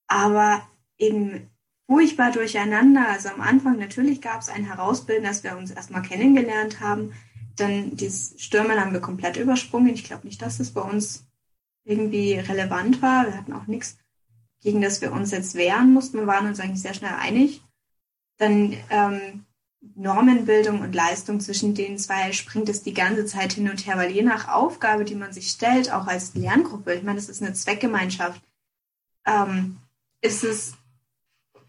aber 0.07 0.61
eben 0.97 1.49
furchtbar 1.87 2.31
durcheinander. 2.31 3.07
Also 3.07 3.29
am 3.29 3.41
Anfang 3.41 3.77
natürlich 3.77 4.21
gab 4.21 4.41
es 4.41 4.49
ein 4.49 4.65
Herausbilden, 4.65 5.25
dass 5.25 5.43
wir 5.43 5.57
uns 5.57 5.71
erstmal 5.71 6.01
kennengelernt 6.01 6.79
haben. 6.79 7.13
Dann 7.55 7.95
dieses 7.95 8.41
Stürmen 8.41 8.79
haben 8.79 8.93
wir 8.93 9.01
komplett 9.01 9.37
übersprungen. 9.37 9.93
Ich 9.93 10.03
glaube 10.03 10.27
nicht, 10.27 10.41
dass 10.41 10.57
das 10.57 10.71
bei 10.71 10.81
uns 10.81 11.25
irgendwie 11.85 12.33
relevant 12.33 13.01
war. 13.01 13.25
Wir 13.25 13.37
hatten 13.37 13.53
auch 13.53 13.67
nichts, 13.67 13.97
gegen 14.61 14.81
das 14.81 15.01
wir 15.01 15.11
uns 15.11 15.31
jetzt 15.31 15.55
wehren 15.55 15.93
mussten. 15.93 16.17
Wir 16.17 16.27
waren 16.27 16.47
uns 16.47 16.59
eigentlich 16.59 16.81
sehr 16.81 16.93
schnell 16.93 17.13
einig. 17.17 17.63
Dann 18.37 18.75
ähm, 18.89 19.45
Normenbildung 19.95 20.81
und 20.81 20.93
Leistung 20.93 21.39
zwischen 21.39 21.73
den 21.73 21.97
zwei 21.97 22.33
springt 22.33 22.69
es 22.69 22.83
die 22.83 22.93
ganze 22.93 23.25
Zeit 23.25 23.53
hin 23.53 23.69
und 23.69 23.85
her, 23.87 23.97
weil 23.97 24.11
je 24.11 24.23
nach 24.23 24.49
Aufgabe, 24.49 25.05
die 25.05 25.15
man 25.15 25.33
sich 25.33 25.49
stellt, 25.49 25.91
auch 25.91 26.07
als 26.07 26.35
Lerngruppe, 26.35 26.93
ich 26.93 27.03
meine, 27.03 27.17
das 27.17 27.29
ist 27.29 27.41
eine 27.41 27.53
Zweckgemeinschaft, 27.53 28.41
ähm, 29.25 29.77
ist 30.21 30.43
es 30.43 30.73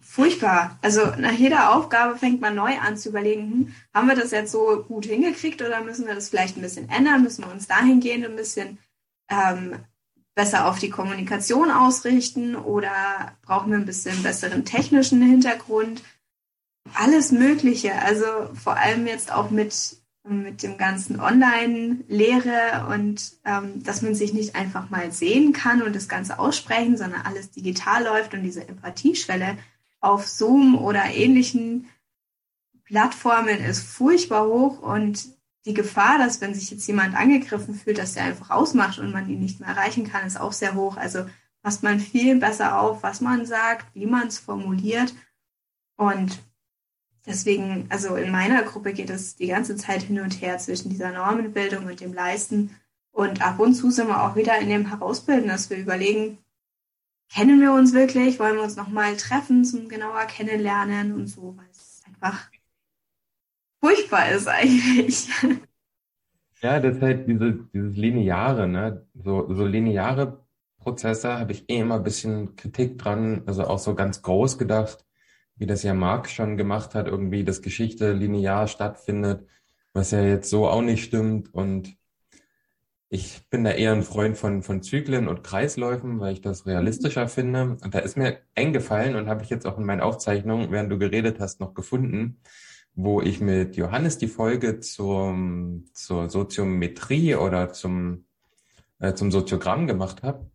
furchtbar. 0.01 0.79
Also 0.83 1.03
nach 1.19 1.33
jeder 1.33 1.77
Aufgabe 1.77 2.19
fängt 2.19 2.41
man 2.41 2.55
neu 2.55 2.79
an 2.79 2.97
zu 2.97 3.11
überlegen, 3.11 3.43
hm, 3.43 3.75
haben 3.95 4.09
wir 4.09 4.17
das 4.17 4.31
jetzt 4.31 4.53
so 4.53 4.85
gut 4.89 5.07
hingekriegt 5.07 5.61
oder 5.63 5.83
müssen 5.83 6.07
wir 6.07 6.15
das 6.15 6.31
vielleicht 6.31 6.57
ein 6.57 6.63
bisschen 6.63 6.89
ändern? 6.89 7.23
Müssen 7.23 7.45
wir 7.45 7.53
uns 7.53 7.67
dahingehend 7.67 8.25
ein 8.25 8.35
bisschen 8.37 8.79
ähm, 9.31 9.77
besser 10.35 10.67
auf 10.67 10.79
die 10.79 10.91
Kommunikation 10.91 11.71
ausrichten 11.71 12.57
oder 12.57 13.37
brauchen 13.43 13.71
wir 13.71 13.79
ein 13.79 13.87
bisschen 13.87 14.23
besseren 14.23 14.65
technischen 14.65 15.21
Hintergrund? 15.21 16.03
Alles 16.95 17.31
Mögliche. 17.31 17.93
Also 17.95 18.25
vor 18.55 18.77
allem 18.77 19.07
jetzt 19.07 19.31
auch 19.31 19.51
mit, 19.51 19.98
mit 20.29 20.63
dem 20.63 20.77
ganzen 20.77 21.21
Online-Lehre 21.21 22.87
und 22.91 23.33
ähm, 23.45 23.83
dass 23.83 24.03
man 24.03 24.15
sich 24.15 24.33
nicht 24.33 24.55
einfach 24.55 24.91
mal 24.91 25.13
sehen 25.13 25.53
kann 25.53 25.83
und 25.83 25.95
das 25.95 26.09
Ganze 26.09 26.39
aussprechen, 26.39 26.97
sondern 26.97 27.23
alles 27.23 27.51
digital 27.51 28.05
läuft 28.05 28.35
und 28.35 28.43
diese 28.43 28.67
Empathieschwelle 28.69 29.57
auf 30.01 30.27
Zoom 30.27 30.77
oder 30.77 31.05
ähnlichen 31.07 31.89
Plattformen 32.85 33.61
ist 33.61 33.83
furchtbar 33.83 34.47
hoch 34.47 34.81
und 34.81 35.29
die 35.67 35.75
Gefahr, 35.75 36.19
dass 36.19 36.41
wenn 36.41 36.55
sich 36.55 36.71
jetzt 36.71 36.87
jemand 36.87 37.15
angegriffen 37.15 37.75
fühlt, 37.75 37.99
dass 37.99 38.17
er 38.17 38.25
einfach 38.25 38.51
ausmacht 38.51 38.99
und 38.99 39.13
man 39.13 39.29
ihn 39.29 39.41
nicht 39.41 39.61
mehr 39.61 39.69
erreichen 39.69 40.09
kann, 40.09 40.27
ist 40.27 40.41
auch 40.41 40.53
sehr 40.53 40.75
hoch. 40.75 40.97
Also 40.97 41.27
passt 41.63 41.83
man 41.83 42.01
viel 42.01 42.37
besser 42.37 42.81
auf, 42.81 43.03
was 43.03 43.21
man 43.21 43.45
sagt, 43.45 43.95
wie 43.95 44.07
man 44.07 44.29
es 44.29 44.39
formuliert. 44.39 45.15
Und 45.97 46.39
deswegen, 47.29 47.87
also 47.91 48.17
in 48.17 48.31
meiner 48.31 48.63
Gruppe 48.63 48.93
geht 48.93 49.11
es 49.11 49.37
die 49.37 49.47
ganze 49.47 49.77
Zeit 49.77 50.03
hin 50.03 50.21
und 50.21 50.41
her 50.41 50.59
zwischen 50.59 50.91
dieser 50.91 51.13
Normenbildung 51.13 51.87
und 51.87 52.01
dem 52.01 52.13
Leisten. 52.13 52.75
Und 53.13 53.43
ab 53.43 53.59
und 53.61 53.75
zu 53.75 53.91
sind 53.91 54.09
wir 54.09 54.23
auch 54.23 54.37
wieder 54.37 54.59
in 54.59 54.69
dem 54.69 54.87
Herausbilden, 54.87 55.49
dass 55.49 55.71
wir 55.71 55.77
überlegen, 55.77 56.39
kennen 57.33 57.61
wir 57.61 57.73
uns 57.73 57.93
wirklich? 57.93 58.39
Wollen 58.39 58.57
wir 58.57 58.63
uns 58.63 58.77
nochmal 58.77 59.17
treffen 59.17 59.65
zum 59.65 59.89
genauer 59.89 60.25
Kennenlernen 60.25 61.13
und 61.13 61.27
so, 61.27 61.55
weil 61.57 61.67
es 61.71 62.03
einfach 62.07 62.51
furchtbar 63.81 64.31
ist 64.31 64.49
eigentlich. 64.49 65.29
Ja, 66.61 66.81
das 66.81 66.97
ist 66.97 67.03
halt 67.03 67.29
diese, 67.29 67.53
dieses 67.73 67.97
Lineare, 67.97 68.67
ne? 68.67 69.07
So, 69.15 69.55
so 69.55 69.65
lineare 69.65 70.45
Prozesse 70.79 71.39
habe 71.39 71.53
ich 71.53 71.71
eh 71.71 71.79
immer 71.79 71.97
ein 71.97 72.03
bisschen 72.03 72.57
Kritik 72.57 72.99
dran, 72.99 73.43
also 73.47 73.65
auch 73.65 73.79
so 73.79 73.95
ganz 73.95 74.23
groß 74.23 74.59
gedacht, 74.59 75.05
wie 75.59 75.67
das 75.67 75.83
ja 75.83 75.95
Marx 75.95 76.33
schon 76.33 76.57
gemacht 76.57 76.95
hat, 76.95 77.07
irgendwie, 77.07 77.45
dass 77.45 77.63
Geschichte 77.63 78.13
linear 78.13 78.69
stattfindet, 78.69 79.47
was 79.93 80.11
ja 80.13 80.23
jetzt 80.23 80.51
so 80.51 80.69
auch 80.69 80.83
nicht 80.83 81.05
stimmt 81.05 81.53
und 81.53 81.99
ich 83.11 83.49
bin 83.49 83.65
da 83.65 83.71
eher 83.71 83.93
ein 83.93 84.03
Freund 84.03 84.37
von, 84.37 84.63
von 84.63 84.83
Zyklen 84.83 85.29
und 85.29 85.43
Kreisläufen, 85.43 86.21
weil 86.21 86.35
ich 86.35 86.43
das 86.43 86.67
realistischer 86.67 87.27
finde. 87.27 87.79
Und 87.83 87.95
da 87.95 88.01
ist 88.01 88.19
mir 88.19 88.39
eingefallen 88.55 89.17
und 89.17 89.29
habe 89.29 89.43
ich 89.43 89.51
jetzt 89.51 89.67
auch 89.67 89.79
in 89.79 89.85
meinen 89.85 90.03
Aufzeichnungen, 90.03 90.71
während 90.71 90.93
du 90.93 90.99
geredet 90.99 91.41
hast, 91.41 91.59
noch 91.61 91.73
gefunden, 91.73 92.41
wo 92.95 93.23
ich 93.23 93.41
mit 93.41 93.77
Johannes 93.77 94.19
die 94.19 94.29
Folge 94.29 94.81
zum, 94.81 95.87
zur 95.95 96.29
Soziometrie 96.29 97.35
oder 97.37 97.73
zum, 97.73 98.27
äh, 98.99 99.15
zum 99.15 99.31
Soziogramm 99.31 99.87
gemacht 99.87 100.23
habe. 100.23 100.51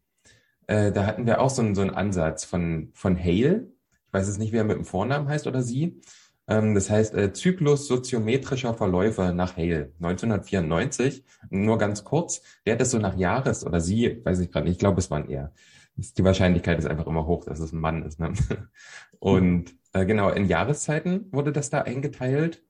Äh, 0.67 0.91
da 0.91 1.07
hatten 1.07 1.25
wir 1.25 1.41
auch 1.41 1.49
so 1.49 1.63
einen, 1.63 1.73
so 1.73 1.81
einen 1.81 1.91
Ansatz 1.91 2.45
von, 2.45 2.91
von 2.93 3.17
Hale. 3.17 3.72
Weiß 4.13 4.27
jetzt 4.27 4.37
nicht, 4.37 4.53
wie 4.53 4.57
er 4.57 4.63
mit 4.63 4.77
dem 4.77 4.85
Vornamen 4.85 5.27
heißt 5.27 5.47
oder 5.47 5.61
sie. 5.61 5.99
Ähm, 6.47 6.75
das 6.75 6.89
heißt 6.89 7.15
äh, 7.15 7.33
Zyklus 7.33 7.87
soziometrischer 7.87 8.73
Verläufe 8.73 9.33
nach 9.33 9.57
Hale, 9.57 9.91
1994. 9.99 11.23
Nur 11.49 11.77
ganz 11.77 12.03
kurz, 12.03 12.41
der 12.65 12.73
hat 12.73 12.81
das 12.81 12.91
so 12.91 12.99
nach 12.99 13.17
Jahres, 13.17 13.65
oder 13.65 13.81
sie, 13.81 14.21
weiß 14.23 14.39
ich 14.39 14.51
gerade 14.51 14.65
nicht, 14.65 14.73
ich 14.73 14.79
glaube, 14.79 14.99
es 14.99 15.09
waren 15.09 15.29
eher. 15.29 15.51
Die 15.95 16.23
Wahrscheinlichkeit 16.23 16.79
ist 16.79 16.85
einfach 16.87 17.07
immer 17.07 17.25
hoch, 17.27 17.45
dass 17.45 17.59
es 17.59 17.71
ein 17.71 17.79
Mann 17.79 18.03
ist. 18.03 18.19
Ne? 18.19 18.33
Und 19.19 19.75
äh, 19.93 20.05
genau, 20.05 20.29
in 20.29 20.47
Jahreszeiten 20.47 21.27
wurde 21.31 21.51
das 21.51 21.69
da 21.69 21.81
eingeteilt. 21.81 22.63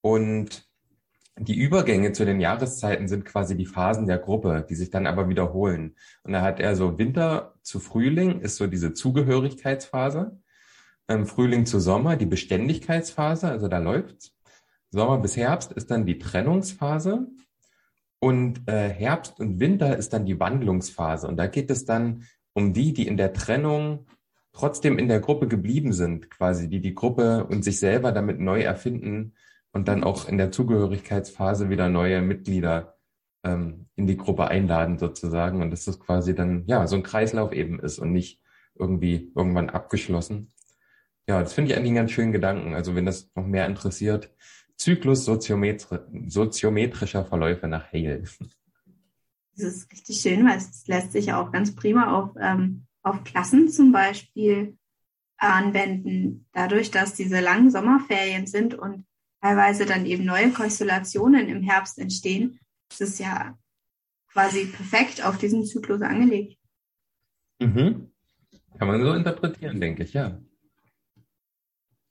Und 0.00 0.68
die 1.40 1.56
Übergänge 1.56 2.12
zu 2.12 2.24
den 2.24 2.40
Jahreszeiten 2.40 3.06
sind 3.08 3.24
quasi 3.24 3.56
die 3.56 3.66
Phasen 3.66 4.06
der 4.06 4.18
Gruppe, 4.18 4.66
die 4.68 4.74
sich 4.74 4.90
dann 4.90 5.06
aber 5.06 5.28
wiederholen. 5.28 5.94
Und 6.24 6.32
da 6.32 6.42
hat 6.42 6.60
er 6.60 6.74
so 6.74 6.98
Winter 6.98 7.54
zu 7.62 7.78
Frühling 7.80 8.40
ist 8.40 8.56
so 8.56 8.66
diese 8.66 8.92
Zugehörigkeitsphase 8.92 10.38
ähm, 11.08 11.26
Frühling 11.26 11.66
zu 11.66 11.80
Sommer 11.80 12.16
die 12.16 12.26
Beständigkeitsphase, 12.26 13.48
also 13.48 13.68
da 13.68 13.78
läuft's. 13.78 14.34
Sommer 14.90 15.18
bis 15.18 15.36
Herbst 15.36 15.72
ist 15.72 15.90
dann 15.90 16.06
die 16.06 16.18
Trennungsphase 16.18 17.26
und 18.20 18.68
äh, 18.68 18.88
Herbst 18.88 19.38
und 19.38 19.60
Winter 19.60 19.96
ist 19.96 20.12
dann 20.12 20.26
die 20.26 20.40
Wandlungsphase. 20.40 21.28
Und 21.28 21.36
da 21.36 21.46
geht 21.46 21.70
es 21.70 21.84
dann 21.84 22.24
um 22.52 22.72
die, 22.72 22.92
die 22.92 23.06
in 23.06 23.16
der 23.16 23.32
Trennung 23.32 24.06
trotzdem 24.52 24.98
in 24.98 25.08
der 25.08 25.20
Gruppe 25.20 25.46
geblieben 25.46 25.92
sind, 25.92 26.30
quasi, 26.30 26.68
die 26.68 26.80
die 26.80 26.94
Gruppe 26.94 27.44
und 27.44 27.62
sich 27.62 27.78
selber 27.78 28.12
damit 28.12 28.40
neu 28.40 28.62
erfinden 28.62 29.34
und 29.72 29.88
dann 29.88 30.02
auch 30.02 30.28
in 30.28 30.38
der 30.38 30.50
Zugehörigkeitsphase 30.50 31.70
wieder 31.70 31.88
neue 31.88 32.22
Mitglieder 32.22 32.96
ähm, 33.44 33.86
in 33.94 34.06
die 34.06 34.16
Gruppe 34.16 34.48
einladen 34.48 34.98
sozusagen 34.98 35.62
und 35.62 35.70
dass 35.70 35.84
das 35.84 36.00
quasi 36.00 36.34
dann 36.34 36.64
ja 36.66 36.86
so 36.86 36.96
ein 36.96 37.02
Kreislauf 37.02 37.52
eben 37.52 37.78
ist 37.78 37.98
und 37.98 38.12
nicht 38.12 38.40
irgendwie 38.74 39.32
irgendwann 39.36 39.70
abgeschlossen. 39.70 40.48
Ja, 41.28 41.42
das 41.42 41.52
finde 41.52 41.70
ich 41.70 41.76
eigentlich 41.76 41.90
einen 41.90 41.96
ganz 41.96 42.10
schönen 42.10 42.32
Gedanken. 42.32 42.74
Also 42.74 42.94
wenn 42.94 43.04
das 43.04 43.30
noch 43.34 43.46
mehr 43.46 43.66
interessiert, 43.66 44.32
Zyklus 44.76 45.26
soziometri 45.26 45.98
soziometrischer 46.26 47.26
Verläufe 47.26 47.68
nach 47.68 47.92
Hale. 47.92 48.22
Das 49.54 49.62
ist 49.62 49.92
richtig 49.92 50.20
schön, 50.20 50.46
weil 50.46 50.56
es 50.56 50.86
lässt 50.86 51.12
sich 51.12 51.32
auch 51.34 51.52
ganz 51.52 51.74
prima 51.74 52.16
auf, 52.16 52.30
ähm, 52.40 52.86
auf 53.02 53.24
Klassen 53.24 53.68
zum 53.68 53.92
Beispiel 53.92 54.78
anwenden. 55.36 56.46
Dadurch, 56.52 56.90
dass 56.90 57.12
diese 57.12 57.40
langen 57.40 57.70
Sommerferien 57.70 58.46
sind 58.46 58.74
und 58.74 59.04
teilweise 59.42 59.84
dann 59.84 60.06
eben 60.06 60.24
neue 60.24 60.50
Konstellationen 60.50 61.48
im 61.48 61.62
Herbst 61.62 61.98
entstehen, 61.98 62.58
ist 62.90 63.02
es 63.02 63.18
ja 63.18 63.58
quasi 64.32 64.64
perfekt 64.64 65.22
auf 65.22 65.36
diesen 65.36 65.66
Zyklus 65.66 66.00
angelegt. 66.00 66.58
Mhm. 67.60 68.12
Kann 68.78 68.88
man 68.88 69.02
so 69.02 69.12
interpretieren, 69.12 69.80
denke 69.80 70.04
ich, 70.04 70.14
ja. 70.14 70.40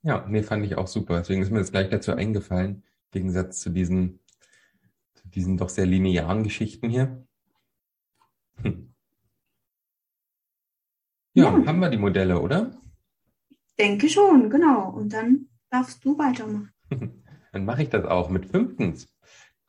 Ja, 0.04 0.26
nee, 0.28 0.44
fand 0.44 0.66
ich 0.66 0.78
auch 0.78 0.88
super. 0.88 1.20
Deswegen 1.20 1.42
ist 1.42 1.52
mir 1.52 1.60
das 1.60 1.72
gleich 1.72 1.90
dazu 1.90 2.14
eingefallen, 2.14 2.76
im 2.76 3.12
Gegensatz 3.12 3.60
zu 3.60 3.70
diesen, 3.70 4.20
zu 5.16 5.28
diesen 5.28 5.58
doch 5.58 5.70
sehr 5.70 5.86
linearen 5.86 6.44
Geschichten 6.44 6.90
hier. 6.90 7.26
Hm. 8.62 8.94
Ja, 11.34 11.58
ja, 11.58 11.66
haben 11.66 11.80
wir 11.80 11.90
die 11.90 11.98
Modelle, 11.98 12.40
oder? 12.42 12.82
Denke 13.78 14.10
schon, 14.10 14.50
genau. 14.50 14.90
Und 14.90 15.14
dann 15.14 15.50
darfst 15.70 16.04
du 16.04 16.18
weitermachen. 16.18 16.72
Dann 17.52 17.66
mache 17.66 17.84
ich 17.84 17.90
das 17.90 18.06
auch 18.06 18.30
mit 18.30 18.46
fünftens. 18.46 19.08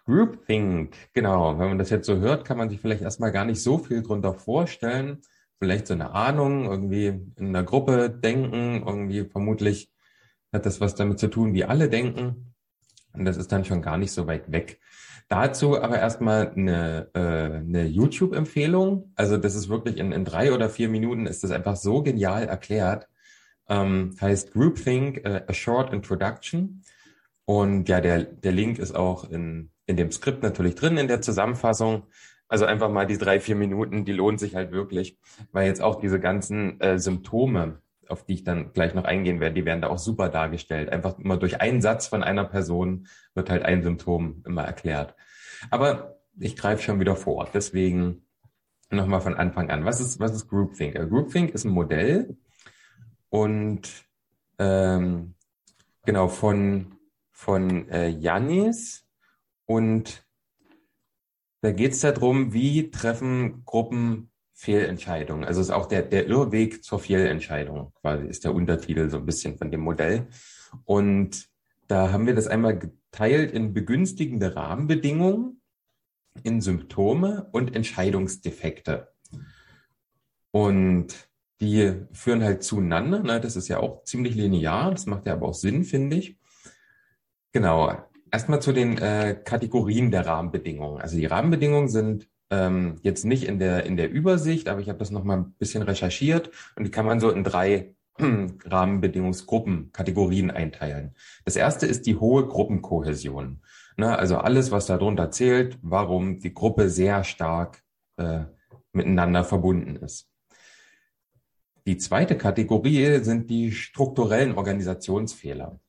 Groupthink, 0.04 0.94
genau. 1.12 1.58
Wenn 1.58 1.68
man 1.68 1.78
das 1.78 1.90
jetzt 1.90 2.06
so 2.06 2.16
hört, 2.16 2.44
kann 2.44 2.58
man 2.58 2.70
sich 2.70 2.80
vielleicht 2.80 3.02
erstmal 3.02 3.32
gar 3.32 3.44
nicht 3.44 3.62
so 3.62 3.78
viel 3.78 4.02
drunter 4.02 4.34
vorstellen. 4.34 5.22
Vielleicht 5.58 5.86
so 5.86 5.94
eine 5.94 6.10
Ahnung, 6.10 6.64
irgendwie 6.64 7.06
in 7.06 7.48
einer 7.48 7.62
Gruppe 7.62 8.10
denken, 8.10 8.82
irgendwie 8.86 9.24
vermutlich 9.24 9.90
hat 10.52 10.66
das 10.66 10.80
was 10.80 10.94
damit 10.94 11.18
zu 11.18 11.28
tun, 11.28 11.54
wie 11.54 11.64
alle 11.64 11.88
denken. 11.88 12.54
Und 13.12 13.24
das 13.24 13.36
ist 13.36 13.52
dann 13.52 13.64
schon 13.64 13.82
gar 13.82 13.98
nicht 13.98 14.12
so 14.12 14.26
weit 14.26 14.50
weg. 14.52 14.80
Dazu 15.28 15.80
aber 15.80 15.98
erstmal 15.98 16.52
eine, 16.52 17.10
äh, 17.14 17.18
eine 17.58 17.86
YouTube-Empfehlung. 17.86 19.12
Also 19.14 19.36
das 19.36 19.54
ist 19.54 19.68
wirklich 19.68 19.98
in, 19.98 20.12
in 20.12 20.24
drei 20.24 20.52
oder 20.52 20.70
vier 20.70 20.88
Minuten 20.88 21.26
ist 21.26 21.44
das 21.44 21.50
einfach 21.50 21.76
so 21.76 22.02
genial 22.02 22.44
erklärt. 22.44 23.08
Ähm, 23.68 24.16
heißt 24.20 24.52
Groupthink, 24.52 25.18
äh, 25.24 25.42
a 25.46 25.52
Short 25.52 25.92
Introduction. 25.92 26.82
Und 27.44 27.88
ja, 27.88 28.00
der, 28.00 28.24
der 28.24 28.52
Link 28.52 28.78
ist 28.78 28.94
auch 28.94 29.28
in, 29.30 29.70
in 29.84 29.96
dem 29.96 30.10
Skript 30.10 30.42
natürlich 30.42 30.74
drin, 30.74 30.96
in 30.96 31.08
der 31.08 31.20
Zusammenfassung. 31.20 32.04
Also 32.48 32.64
einfach 32.64 32.90
mal 32.90 33.06
die 33.06 33.18
drei, 33.18 33.40
vier 33.40 33.56
Minuten, 33.56 34.06
die 34.06 34.12
lohnt 34.12 34.40
sich 34.40 34.54
halt 34.54 34.72
wirklich, 34.72 35.18
weil 35.52 35.66
jetzt 35.66 35.82
auch 35.82 36.00
diese 36.00 36.18
ganzen 36.18 36.80
äh, 36.80 36.98
Symptome, 36.98 37.82
auf 38.10 38.24
die 38.24 38.34
ich 38.34 38.44
dann 38.44 38.72
gleich 38.72 38.94
noch 38.94 39.04
eingehen 39.04 39.40
werde, 39.40 39.54
die 39.54 39.64
werden 39.64 39.82
da 39.82 39.88
auch 39.88 39.98
super 39.98 40.28
dargestellt. 40.28 40.90
Einfach 40.90 41.18
immer 41.18 41.36
durch 41.36 41.60
einen 41.60 41.82
Satz 41.82 42.06
von 42.06 42.22
einer 42.22 42.44
Person 42.44 43.06
wird 43.34 43.50
halt 43.50 43.62
ein 43.62 43.82
Symptom 43.82 44.42
immer 44.46 44.64
erklärt. 44.64 45.14
Aber 45.70 46.18
ich 46.38 46.56
greife 46.56 46.82
schon 46.82 47.00
wieder 47.00 47.16
vor. 47.16 47.48
Deswegen 47.52 48.26
nochmal 48.90 49.20
von 49.20 49.34
Anfang 49.34 49.70
an. 49.70 49.84
Was 49.84 50.00
ist, 50.00 50.20
was 50.20 50.34
ist 50.34 50.48
Groupthink? 50.48 50.96
Also 50.96 51.08
Groupthink 51.08 51.50
ist 51.50 51.64
ein 51.64 51.72
Modell 51.72 52.36
und 53.28 54.06
ähm, 54.58 55.34
genau 56.04 56.28
von, 56.28 56.94
von 57.30 57.88
äh, 57.88 58.08
Janis 58.08 59.06
und 59.66 60.24
da 61.60 61.72
geht 61.72 61.92
es 61.92 62.00
darum, 62.00 62.52
wie 62.52 62.90
treffen 62.90 63.64
Gruppen 63.64 64.27
Fehlentscheidung. 64.60 65.44
Also 65.44 65.60
ist 65.60 65.70
auch 65.70 65.86
der, 65.86 66.02
der 66.02 66.26
Irrweg 66.26 66.82
zur 66.82 66.98
Fehlentscheidung 66.98 67.92
quasi 68.00 68.26
ist 68.26 68.42
der 68.42 68.52
Untertitel 68.52 69.08
so 69.08 69.18
ein 69.18 69.24
bisschen 69.24 69.56
von 69.56 69.70
dem 69.70 69.80
Modell. 69.80 70.26
Und 70.84 71.48
Da 71.86 72.12
haben 72.12 72.26
wir 72.26 72.34
das 72.34 72.48
einmal 72.48 72.78
geteilt 72.78 73.52
in 73.52 73.72
begünstigende 73.72 74.56
Rahmenbedingungen, 74.56 75.60
in 76.42 76.60
Symptome 76.60 77.48
und 77.52 77.74
Entscheidungsdefekte. 77.74 79.08
Und 80.50 81.28
die 81.60 81.94
führen 82.12 82.42
halt 82.42 82.62
zueinander. 82.62 83.22
Ne? 83.22 83.40
Das 83.40 83.56
ist 83.56 83.68
ja 83.68 83.78
auch 83.78 84.04
ziemlich 84.04 84.34
linear. 84.34 84.90
Das 84.90 85.06
macht 85.06 85.26
ja 85.26 85.32
aber 85.32 85.48
auch 85.48 85.54
Sinn, 85.54 85.84
finde 85.84 86.16
ich. 86.16 86.36
Genau. 87.52 87.96
Erstmal 88.30 88.60
zu 88.60 88.72
den 88.72 88.98
äh, 88.98 89.40
Kategorien 89.42 90.10
der 90.10 90.26
Rahmenbedingungen. 90.26 91.00
Also 91.00 91.16
die 91.16 91.26
Rahmenbedingungen 91.26 91.88
sind 91.88 92.28
ähm, 92.50 92.96
jetzt 93.02 93.24
nicht 93.24 93.44
in 93.44 93.58
der, 93.58 93.84
in 93.84 93.96
der 93.96 94.10
Übersicht, 94.10 94.68
aber 94.68 94.80
ich 94.80 94.88
habe 94.88 94.98
das 94.98 95.10
nochmal 95.10 95.38
ein 95.38 95.52
bisschen 95.58 95.82
recherchiert 95.82 96.50
und 96.76 96.84
die 96.84 96.90
kann 96.90 97.06
man 97.06 97.20
so 97.20 97.30
in 97.30 97.44
drei 97.44 97.94
Rahmenbedingungsgruppen, 98.18 99.92
Kategorien 99.92 100.50
einteilen. 100.50 101.14
Das 101.44 101.56
erste 101.56 101.86
ist 101.86 102.06
die 102.06 102.16
hohe 102.16 102.46
Gruppenkohäsion. 102.46 103.60
Ne, 103.96 104.16
also 104.16 104.38
alles, 104.38 104.70
was 104.70 104.86
darunter 104.86 105.30
zählt, 105.30 105.78
warum 105.82 106.38
die 106.38 106.54
Gruppe 106.54 106.88
sehr 106.88 107.24
stark 107.24 107.82
äh, 108.16 108.44
miteinander 108.92 109.44
verbunden 109.44 109.96
ist. 109.96 110.28
Die 111.86 111.96
zweite 111.96 112.36
Kategorie 112.36 113.24
sind 113.24 113.50
die 113.50 113.72
strukturellen 113.72 114.54
Organisationsfehler. 114.56 115.80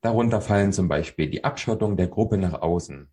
Darunter 0.00 0.40
fallen 0.40 0.72
zum 0.72 0.88
Beispiel 0.88 1.30
die 1.30 1.44
Abschottung 1.44 1.96
der 1.96 2.08
Gruppe 2.08 2.36
nach 2.36 2.60
außen, 2.60 3.08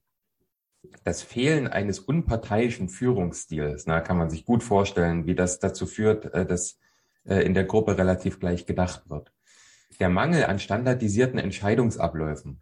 das 1.04 1.22
Fehlen 1.24 1.68
eines 1.68 2.00
unparteiischen 2.00 2.90
Führungsstils. 2.90 3.86
Da 3.86 4.00
kann 4.02 4.18
man 4.18 4.30
sich 4.30 4.46
gut 4.46 4.64
vorstellen, 4.64 5.26
wie 5.26 5.36
das 5.36 5.60
dazu 5.60 5.86
führt, 5.86 6.34
äh, 6.34 6.46
dass 6.46 6.80
äh, 7.26 7.44
in 7.46 7.54
der 7.54 7.66
Gruppe 7.66 7.98
relativ 7.98 8.40
gleich 8.40 8.66
gedacht 8.66 9.10
wird. 9.10 9.32
Der 10.00 10.10
Mangel 10.10 10.46
an 10.46 10.60
standardisierten 10.60 11.40
Entscheidungsabläufen. 11.40 12.62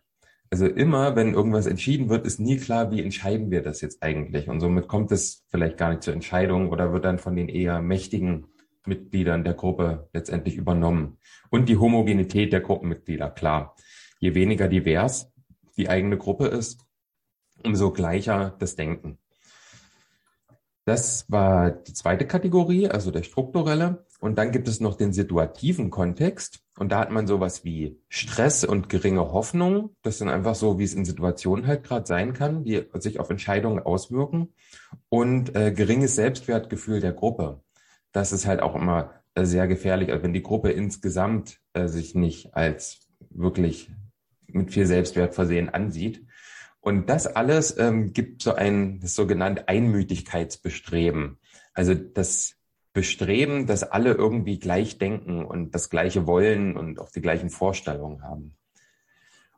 Also 0.51 0.65
immer, 0.65 1.15
wenn 1.15 1.33
irgendwas 1.33 1.67
entschieden 1.67 2.09
wird, 2.09 2.25
ist 2.25 2.39
nie 2.39 2.57
klar, 2.57 2.91
wie 2.91 3.03
entscheiden 3.03 3.51
wir 3.51 3.61
das 3.61 3.81
jetzt 3.81 4.01
eigentlich. 4.01 4.49
Und 4.49 4.59
somit 4.59 4.88
kommt 4.88 5.11
es 5.11 5.45
vielleicht 5.49 5.77
gar 5.77 5.91
nicht 5.91 6.01
zur 6.01 6.13
Entscheidung 6.13 6.69
oder 6.69 6.91
wird 6.91 7.05
dann 7.05 7.19
von 7.19 7.35
den 7.35 7.49
eher 7.49 7.81
mächtigen 7.81 8.47
Mitgliedern 8.85 9.43
der 9.43 9.53
Gruppe 9.53 10.09
letztendlich 10.11 10.55
übernommen. 10.55 11.19
Und 11.51 11.69
die 11.69 11.77
Homogenität 11.77 12.51
der 12.51 12.61
Gruppenmitglieder, 12.61 13.29
klar. 13.29 13.75
Je 14.19 14.33
weniger 14.33 14.67
divers 14.67 15.31
die 15.77 15.88
eigene 15.88 16.17
Gruppe 16.17 16.47
ist, 16.47 16.81
umso 17.63 17.91
gleicher 17.91 18.55
das 18.59 18.75
Denken. 18.75 19.17
Das 20.85 21.25
war 21.29 21.69
die 21.69 21.93
zweite 21.93 22.25
Kategorie, 22.25 22.87
also 22.87 23.11
der 23.11 23.21
strukturelle. 23.21 24.05
Und 24.19 24.37
dann 24.37 24.51
gibt 24.51 24.67
es 24.67 24.79
noch 24.79 24.95
den 24.95 25.13
situativen 25.13 25.91
Kontext. 25.91 26.61
Und 26.77 26.91
da 26.91 26.99
hat 26.99 27.11
man 27.11 27.27
sowas 27.27 27.63
wie 27.63 28.01
Stress 28.09 28.63
und 28.63 28.89
geringe 28.89 29.31
Hoffnung. 29.31 29.95
Das 30.01 30.17
sind 30.17 30.29
einfach 30.29 30.55
so, 30.55 30.79
wie 30.79 30.83
es 30.83 30.95
in 30.95 31.05
Situationen 31.05 31.67
halt 31.67 31.83
gerade 31.83 32.07
sein 32.07 32.33
kann, 32.33 32.63
die 32.63 32.85
sich 32.95 33.19
auf 33.19 33.29
Entscheidungen 33.29 33.79
auswirken. 33.79 34.53
Und 35.09 35.55
äh, 35.55 35.71
geringes 35.71 36.15
Selbstwertgefühl 36.15 37.01
der 37.01 37.13
Gruppe. 37.13 37.61
Das 38.11 38.31
ist 38.31 38.47
halt 38.47 38.61
auch 38.61 38.75
immer 38.75 39.13
äh, 39.35 39.45
sehr 39.45 39.67
gefährlich, 39.67 40.11
also 40.11 40.23
wenn 40.23 40.33
die 40.33 40.41
Gruppe 40.41 40.71
insgesamt 40.71 41.59
äh, 41.73 41.87
sich 41.87 42.15
nicht 42.15 42.55
als 42.55 43.07
wirklich 43.29 43.91
mit 44.47 44.71
viel 44.71 44.87
Selbstwert 44.87 45.35
versehen 45.35 45.69
ansieht. 45.69 46.25
Und 46.81 47.09
das 47.09 47.27
alles 47.27 47.77
ähm, 47.77 48.13
gibt 48.13 48.41
so 48.41 48.53
ein 48.53 49.00
das 49.01 49.15
sogenannte 49.15 49.67
Einmütigkeitsbestreben. 49.67 51.38
Also 51.74 51.93
das 51.93 52.55
Bestreben, 52.93 53.67
dass 53.67 53.83
alle 53.83 54.13
irgendwie 54.13 54.59
gleich 54.59 54.98
denken 54.98 55.45
und 55.45 55.75
das 55.75 55.89
gleiche 55.89 56.25
wollen 56.25 56.75
und 56.75 56.99
auch 56.99 57.12
die 57.12 57.21
gleichen 57.21 57.49
Vorstellungen 57.49 58.23
haben. 58.23 58.56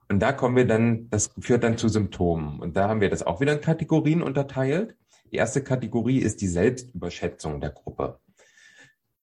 Und 0.10 0.20
da 0.20 0.34
kommen 0.34 0.58
wir 0.58 0.68
dann, 0.68 1.10
das 1.10 1.34
führt 1.40 1.64
dann 1.64 1.78
zu 1.78 1.88
Symptomen. 1.88 2.60
Und 2.60 2.76
da 2.76 2.90
haben 2.90 3.00
wir 3.00 3.10
das 3.10 3.24
auch 3.24 3.40
wieder 3.40 3.54
in 3.54 3.62
Kategorien 3.62 4.22
unterteilt. 4.22 4.98
Die 5.32 5.38
erste 5.38 5.64
Kategorie 5.64 6.20
ist 6.20 6.42
die 6.42 6.50
Selbstüberschätzung 6.50 7.62
der 7.62 7.70
Gruppe. 7.70 8.20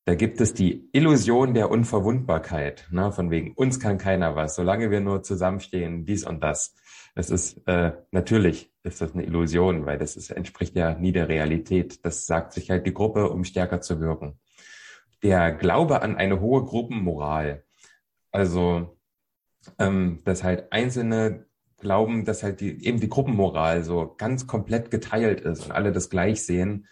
Da 0.09 0.15
gibt 0.15 0.41
es 0.41 0.55
die 0.55 0.89
Illusion 0.93 1.53
der 1.53 1.71
Unverwundbarkeit, 1.71 2.89
ne, 2.91 3.13
von 3.13 3.31
wegen 3.31 3.53
uns 3.53 3.79
kann 3.79 3.99
keiner 3.99 4.35
was, 4.35 4.55
solange 4.55 4.91
wir 4.91 5.01
nur 5.01 5.23
zusammenstehen, 5.23 6.07
dies 6.07 6.25
und 6.25 6.43
das. 6.43 6.75
Das 7.15 7.29
ist 7.29 7.61
äh, 7.67 7.93
natürlich 8.11 8.73
ist 8.83 9.03
das 9.03 9.13
eine 9.13 9.25
Illusion, 9.25 9.85
weil 9.85 9.99
das 9.99 10.17
ist, 10.17 10.31
entspricht 10.31 10.75
ja 10.77 10.95
nie 10.95 11.13
der 11.13 11.29
Realität. 11.29 12.07
Das 12.07 12.25
sagt 12.25 12.55
sich 12.55 12.71
halt 12.71 12.87
die 12.87 12.95
Gruppe, 12.95 13.29
um 13.29 13.45
stärker 13.45 13.83
zu 13.83 14.01
wirken. 14.01 14.41
Der 15.23 15.53
Glaube 15.53 16.01
an 16.01 16.17
eine 16.17 16.41
hohe 16.41 16.65
Gruppenmoral, 16.65 17.65
also 18.31 18.97
ähm, 19.79 20.21
dass 20.25 20.43
halt 20.43 20.73
Einzelne 20.73 21.45
glauben, 21.81 22.25
dass 22.25 22.43
halt 22.43 22.63
die, 22.63 22.83
eben 22.83 22.99
die 22.99 23.11
Gruppenmoral 23.11 23.85
so 23.85 24.15
ganz 24.17 24.47
komplett 24.47 24.91
geteilt 24.91 25.43
ist 25.43 25.67
und 25.67 25.73
alle 25.73 25.93
das 25.93 26.09
gleich 26.09 26.47
sehen 26.47 26.87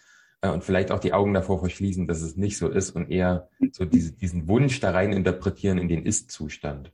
äh, 0.47 0.51
und 0.51 0.63
vielleicht 0.63 0.91
auch 0.91 0.99
die 0.99 1.13
Augen 1.13 1.33
davor 1.33 1.59
verschließen, 1.59 2.07
dass 2.07 2.21
es 2.21 2.35
nicht 2.35 2.57
so 2.57 2.69
ist 2.69 2.91
und 2.91 3.09
eher 3.09 3.49
so 3.71 3.85
diese, 3.85 4.13
diesen 4.13 4.47
Wunsch 4.47 4.79
da 4.79 4.91
rein 4.91 5.13
interpretieren 5.13 5.77
in 5.77 5.87
den 5.87 6.05
Ist-Zustand. 6.05 6.91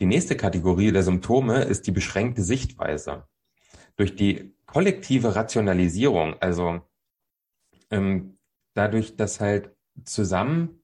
Die 0.00 0.06
nächste 0.06 0.36
Kategorie 0.36 0.92
der 0.92 1.02
Symptome 1.02 1.62
ist 1.62 1.86
die 1.86 1.92
beschränkte 1.92 2.42
Sichtweise. 2.42 3.24
Durch 3.96 4.16
die 4.16 4.54
kollektive 4.66 5.36
Rationalisierung, 5.36 6.34
also 6.40 6.80
ähm, 7.90 8.38
dadurch, 8.74 9.16
dass 9.16 9.40
halt 9.40 9.70
zusammen, 10.04 10.82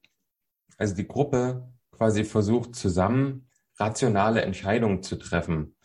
also 0.77 0.95
die 0.95 1.07
Gruppe 1.07 1.67
quasi 1.91 2.23
versucht, 2.23 2.75
zusammen 2.75 3.47
rationale 3.77 4.41
Entscheidungen 4.41 5.03
zu 5.03 5.17
treffen, 5.17 5.75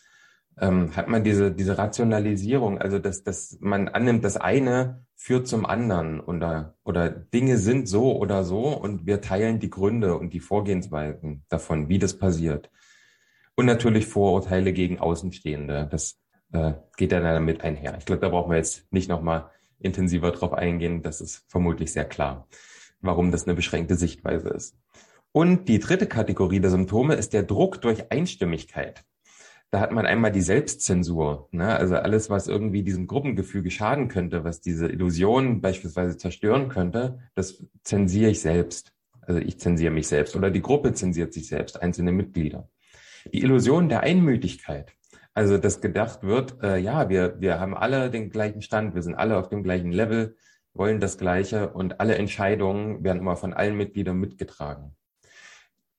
ähm, 0.61 0.95
hat 0.95 1.09
man 1.09 1.25
diese, 1.25 1.51
diese 1.51 1.79
Rationalisierung, 1.79 2.79
also 2.79 2.99
dass, 2.99 3.25
dass 3.25 3.59
man 3.61 3.89
annimmt, 3.89 4.25
das 4.25 4.37
eine 4.37 5.05
führt 5.17 5.49
zum 5.49 5.65
anderen 5.65 6.21
oder, 6.21 6.77
oder 6.85 7.09
Dinge 7.09 7.59
sind 7.59 7.89
so 7.89 8.17
oder 8.17 8.45
so 8.45 8.69
und 8.69 9.07
wir 9.07 9.21
teilen 9.21 9.59
die 9.59 9.71
Gründe 9.71 10.17
und 10.17 10.35
die 10.35 10.41
Vorgehensweisen 10.41 11.45
davon, 11.49 11.89
wie 11.89 11.99
das 11.99 12.19
passiert. 12.19 12.71
Und 13.55 13.67
natürlich 13.67 14.07
Vorurteile 14.07 14.73
gegen 14.73 14.99
Außenstehende. 14.99 15.89
Das 15.91 16.19
äh, 16.53 16.73
geht 16.97 17.13
ja 17.13 17.21
damit 17.21 17.63
einher. 17.63 17.97
Ich 17.99 18.05
glaube, 18.05 18.21
da 18.21 18.29
brauchen 18.29 18.51
wir 18.51 18.59
jetzt 18.59 18.93
nicht 18.93 19.09
nochmal 19.09 19.51
intensiver 19.79 20.33
drauf 20.33 20.53
eingehen. 20.53 21.03
Das 21.03 21.21
ist 21.21 21.45
vermutlich 21.49 21.93
sehr 21.93 22.05
klar, 22.05 22.49
warum 23.01 23.31
das 23.31 23.45
eine 23.45 23.55
beschränkte 23.55 23.95
Sichtweise 23.95 24.49
ist. 24.49 24.77
Und 25.33 25.69
die 25.69 25.79
dritte 25.79 26.07
Kategorie 26.07 26.61
der 26.61 26.71
Symptome 26.71 27.15
ist 27.15 27.33
der 27.33 27.43
Druck 27.43 27.81
durch 27.81 28.11
Einstimmigkeit. 28.11 29.05
Da 29.75 29.81
hat 29.81 29.91
man 29.91 30.07
einmal 30.07 30.31
die 30.31 30.41
Selbstzensur, 30.41 31.49
ne? 31.51 31.75
also 31.75 31.97
alles, 31.97 32.31
was 32.31 32.47
irgendwie 32.47 32.85
diesem 32.85 33.09
Gruppengefüge 33.09 33.73
schaden 33.73 34.07
könnte, 34.07 34.45
was 34.45 34.61
diese 34.61 34.87
Illusion 34.87 35.61
beispielsweise 35.61 36.17
zerstören 36.17 36.69
könnte, 36.69 37.19
das 37.35 37.61
zensiere 37.83 38.31
ich 38.31 38.41
selbst. 38.41 38.93
Also 39.21 39.41
ich 39.41 39.59
zensiere 39.59 39.93
mich 39.93 40.07
selbst 40.07 40.37
oder 40.37 40.53
die 40.53 40.63
Gruppe 40.63 40.93
zensiert 40.93 41.33
sich 41.33 41.49
selbst, 41.49 41.83
einzelne 41.83 42.13
Mitglieder. 42.13 42.69
Die 43.33 43.43
Illusion 43.43 43.89
der 43.89 44.03
Einmütigkeit. 44.05 44.93
Also, 45.33 45.59
dass 45.59 45.81
gedacht 45.81 46.23
wird, 46.23 46.63
äh, 46.63 46.79
ja, 46.79 47.09
wir, 47.09 47.41
wir 47.41 47.59
haben 47.59 47.77
alle 47.77 48.13
den 48.13 48.31
gleichen 48.31 48.63
Stand, 48.63 48.95
wir 48.95 49.03
sind 49.03 49.17
alle 49.17 49.37
auf 49.37 49.49
dem 49.49 49.65
gleichen 49.65 49.91
Level, 49.91 50.37
wollen 50.73 51.01
das 51.01 51.19
Gleiche 51.19 51.71
und 51.71 51.99
alle 51.99 52.15
Entscheidungen 52.15 53.03
werden 53.03 53.19
immer 53.19 53.35
von 53.35 53.53
allen 53.53 53.77
Mitgliedern 53.77 54.19
mitgetragen. 54.19 54.95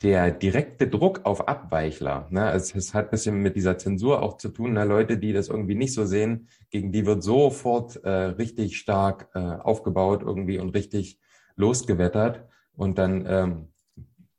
Der 0.02 0.32
direkte 0.32 0.88
Druck 0.88 1.22
auf 1.24 1.48
Abweichler, 1.48 2.28
ne, 2.30 2.52
es, 2.52 2.76
es 2.76 2.94
hat 2.94 3.12
bisschen 3.12 3.42
mit 3.42 3.56
dieser 3.56 3.78
Zensur 3.78 4.22
auch 4.22 4.38
zu 4.38 4.50
tun, 4.50 4.74
ne, 4.74 4.84
Leute, 4.84 5.18
die 5.18 5.32
das 5.32 5.48
irgendwie 5.48 5.76
nicht 5.76 5.94
so 5.94 6.06
sehen, 6.06 6.50
gegen 6.70 6.92
die 6.92 7.06
wird 7.06 7.24
sofort 7.24 7.96
äh, 8.04 8.10
richtig 8.10 8.78
stark 8.78 9.30
äh, 9.34 9.40
aufgebaut 9.40 10.22
irgendwie 10.22 10.60
und 10.60 10.76
richtig 10.76 11.20
losgewettert 11.56 12.44
und 12.74 12.98
dann 12.98 13.26
ähm, 13.26 13.68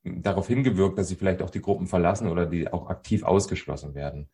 darauf 0.05 0.47
hingewirkt, 0.47 0.99
dass 0.99 1.09
sie 1.09 1.17
vielleicht 1.17 1.43
auch 1.43 1.51
die 1.51 1.63
Gruppen 1.63 1.87
verlassen 1.87 2.29
oder 2.29 2.47
die 2.47 2.73
auch 2.73 2.89
aktiv 2.89 3.23
ausgeschlossen 3.23 3.95
werden. 3.95 4.29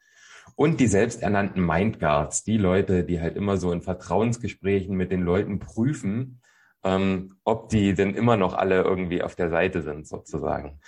Und 0.54 0.80
die 0.80 0.86
selbsternannten 0.86 1.64
Mindguards, 1.64 2.44
die 2.44 2.58
Leute, 2.58 3.04
die 3.04 3.20
halt 3.20 3.36
immer 3.36 3.56
so 3.56 3.72
in 3.72 3.80
Vertrauensgesprächen 3.80 4.96
mit 4.96 5.10
den 5.12 5.22
Leuten 5.22 5.58
prüfen, 5.58 6.40
ähm, 6.84 7.36
ob 7.44 7.68
die 7.68 7.94
denn 7.94 8.14
immer 8.14 8.36
noch 8.36 8.54
alle 8.54 8.82
irgendwie 8.82 9.22
auf 9.22 9.34
der 9.34 9.50
Seite 9.50 9.82
sind, 9.82 10.06
sozusagen. 10.06 10.80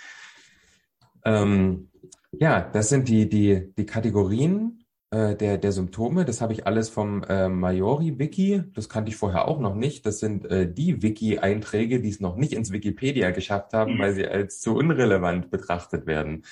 Ähm, 1.25 1.89
ja, 2.31 2.61
das 2.61 2.89
sind 2.89 3.09
die, 3.09 3.27
die, 3.27 3.73
die 3.77 3.85
Kategorien 3.85 4.85
äh, 5.11 5.35
der, 5.35 5.57
der 5.57 5.71
Symptome. 5.71 6.25
Das 6.25 6.41
habe 6.41 6.53
ich 6.53 6.67
alles 6.67 6.89
vom 6.89 7.23
äh, 7.23 7.47
Maiori-Wiki. 7.47 8.63
Das 8.73 8.89
kannte 8.89 9.09
ich 9.09 9.15
vorher 9.15 9.47
auch 9.47 9.59
noch 9.59 9.75
nicht. 9.75 10.05
Das 10.05 10.19
sind 10.19 10.45
äh, 10.45 10.71
die 10.71 11.01
Wiki-Einträge, 11.01 12.01
die 12.01 12.09
es 12.09 12.19
noch 12.19 12.35
nicht 12.35 12.53
ins 12.53 12.71
Wikipedia 12.71 13.31
geschafft 13.31 13.73
haben, 13.73 13.95
mhm. 13.95 13.99
weil 13.99 14.13
sie 14.13 14.27
als 14.27 14.59
zu 14.61 14.75
unrelevant 14.75 15.51
betrachtet 15.51 16.05
werden. 16.05 16.43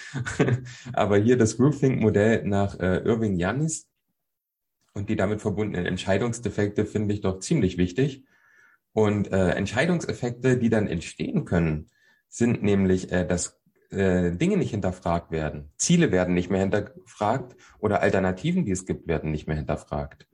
Aber 0.94 1.18
hier 1.18 1.38
das 1.38 1.58
Groupthink-Modell 1.58 2.44
nach 2.46 2.80
äh, 2.80 2.98
Irving 3.00 3.36
Janis 3.36 3.90
und 4.94 5.10
die 5.10 5.16
damit 5.16 5.42
verbundenen 5.42 5.86
Entscheidungsdefekte 5.86 6.86
finde 6.86 7.14
ich 7.14 7.22
doch 7.22 7.40
ziemlich 7.40 7.78
wichtig. 7.78 8.24
Und 8.94 9.32
äh, 9.32 9.50
Entscheidungseffekte, 9.50 10.58
die 10.58 10.70
dann 10.70 10.88
entstehen 10.88 11.46
können, 11.46 11.90
sind 12.30 12.62
nämlich, 12.62 13.12
äh, 13.12 13.26
dass 13.26 13.60
äh, 13.94 14.36
Dinge 14.36 14.58
nicht 14.58 14.72
hinterfragt 14.72 15.32
werden. 15.32 15.72
Ziele 15.78 16.12
werden 16.12 16.34
nicht 16.34 16.50
mehr 16.50 16.62
hinterfragt 16.62 17.56
oder 17.80 18.02
Alternativen, 18.02 18.66
die 18.66 18.72
es 18.72 18.86
gibt, 18.86 19.08
werden 19.08 19.32
nicht 19.32 19.48
mehr 19.48 19.58
hinterfragt. 19.58 20.28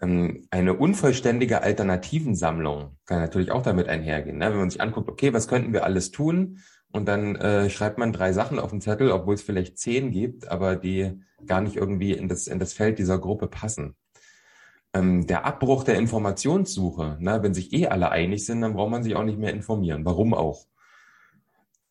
Ähm, 0.00 0.46
eine 0.50 0.74
unvollständige 0.74 1.62
Alternativensammlung 1.62 2.96
kann 3.06 3.20
natürlich 3.20 3.50
auch 3.50 3.62
damit 3.62 3.88
einhergehen. 3.88 4.38
Ne? 4.38 4.50
Wenn 4.50 4.58
man 4.58 4.70
sich 4.70 4.80
anguckt, 4.80 5.08
okay, 5.08 5.32
was 5.32 5.48
könnten 5.48 5.72
wir 5.72 5.84
alles 5.84 6.10
tun? 6.10 6.58
Und 6.90 7.06
dann 7.06 7.36
äh, 7.36 7.68
schreibt 7.68 7.98
man 7.98 8.12
drei 8.12 8.32
Sachen 8.32 8.58
auf 8.58 8.70
den 8.70 8.80
Zettel, 8.80 9.10
obwohl 9.10 9.34
es 9.34 9.42
vielleicht 9.42 9.78
zehn 9.78 10.10
gibt, 10.10 10.48
aber 10.48 10.76
die 10.76 11.20
gar 11.46 11.60
nicht 11.60 11.76
irgendwie 11.76 12.12
in 12.12 12.28
das, 12.28 12.46
in 12.46 12.58
das 12.58 12.72
Feld 12.72 12.98
dieser 12.98 13.18
Gruppe 13.18 13.46
passen. 13.48 13.94
Ähm, 14.94 15.26
der 15.26 15.44
Abbruch 15.44 15.84
der 15.84 15.96
Informationssuche, 15.96 17.18
ne? 17.20 17.42
wenn 17.42 17.52
sich 17.52 17.72
eh 17.72 17.88
alle 17.88 18.10
einig 18.10 18.46
sind, 18.46 18.62
dann 18.62 18.72
braucht 18.72 18.90
man 18.90 19.02
sich 19.02 19.16
auch 19.16 19.24
nicht 19.24 19.38
mehr 19.38 19.52
informieren. 19.52 20.04
Warum 20.04 20.32
auch? 20.32 20.64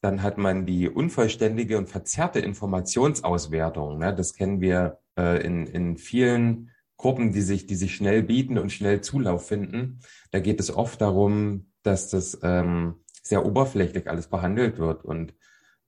Dann 0.01 0.21
hat 0.21 0.37
man 0.37 0.65
die 0.65 0.89
unvollständige 0.89 1.77
und 1.77 1.89
verzerrte 1.89 2.39
Informationsauswertung. 2.39 3.97
Ne? 3.97 4.13
Das 4.15 4.33
kennen 4.33 4.61
wir 4.61 4.99
äh, 5.17 5.43
in, 5.43 5.65
in 5.65 5.97
vielen 5.97 6.71
Gruppen, 6.97 7.31
die 7.31 7.41
sich, 7.41 7.67
die 7.67 7.75
sich 7.75 7.95
schnell 7.95 8.23
bieten 8.23 8.57
und 8.57 8.71
schnell 8.71 9.01
Zulauf 9.01 9.47
finden. 9.47 9.99
Da 10.31 10.39
geht 10.39 10.59
es 10.59 10.75
oft 10.75 11.01
darum, 11.01 11.71
dass 11.83 12.09
das 12.09 12.39
ähm, 12.43 12.95
sehr 13.21 13.45
oberflächlich 13.45 14.09
alles 14.09 14.27
behandelt 14.27 14.77
wird 14.77 15.03
und 15.05 15.33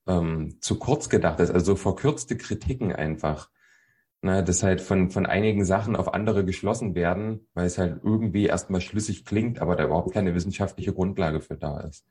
ähm, 0.08 0.58
zu 0.62 0.78
kurz 0.78 1.10
gedacht 1.10 1.39
ist, 1.39 1.52
also 1.52 1.76
verkürzte 1.76 2.38
Kritiken 2.38 2.93
einfach. 2.93 3.50
Ne, 4.22 4.43
dass 4.43 4.63
halt 4.63 4.82
von, 4.82 5.12
von 5.12 5.26
einigen 5.26 5.63
Sachen 5.63 5.95
auf 5.95 6.13
andere 6.13 6.43
geschlossen 6.43 6.93
werden, 6.93 7.48
weil 7.54 7.65
es 7.67 7.78
halt 7.78 8.02
irgendwie 8.04 8.48
erstmal 8.48 8.82
schlüssig 8.82 9.24
klingt, 9.24 9.62
aber 9.62 9.78
da 9.78 9.86
überhaupt 9.86 10.12
keine 10.13 10.36
wissenschaftliche 10.36 10.91
Grundlage 10.91 11.39
für 11.39 11.56
da 11.56 11.80
ist. 11.80 12.06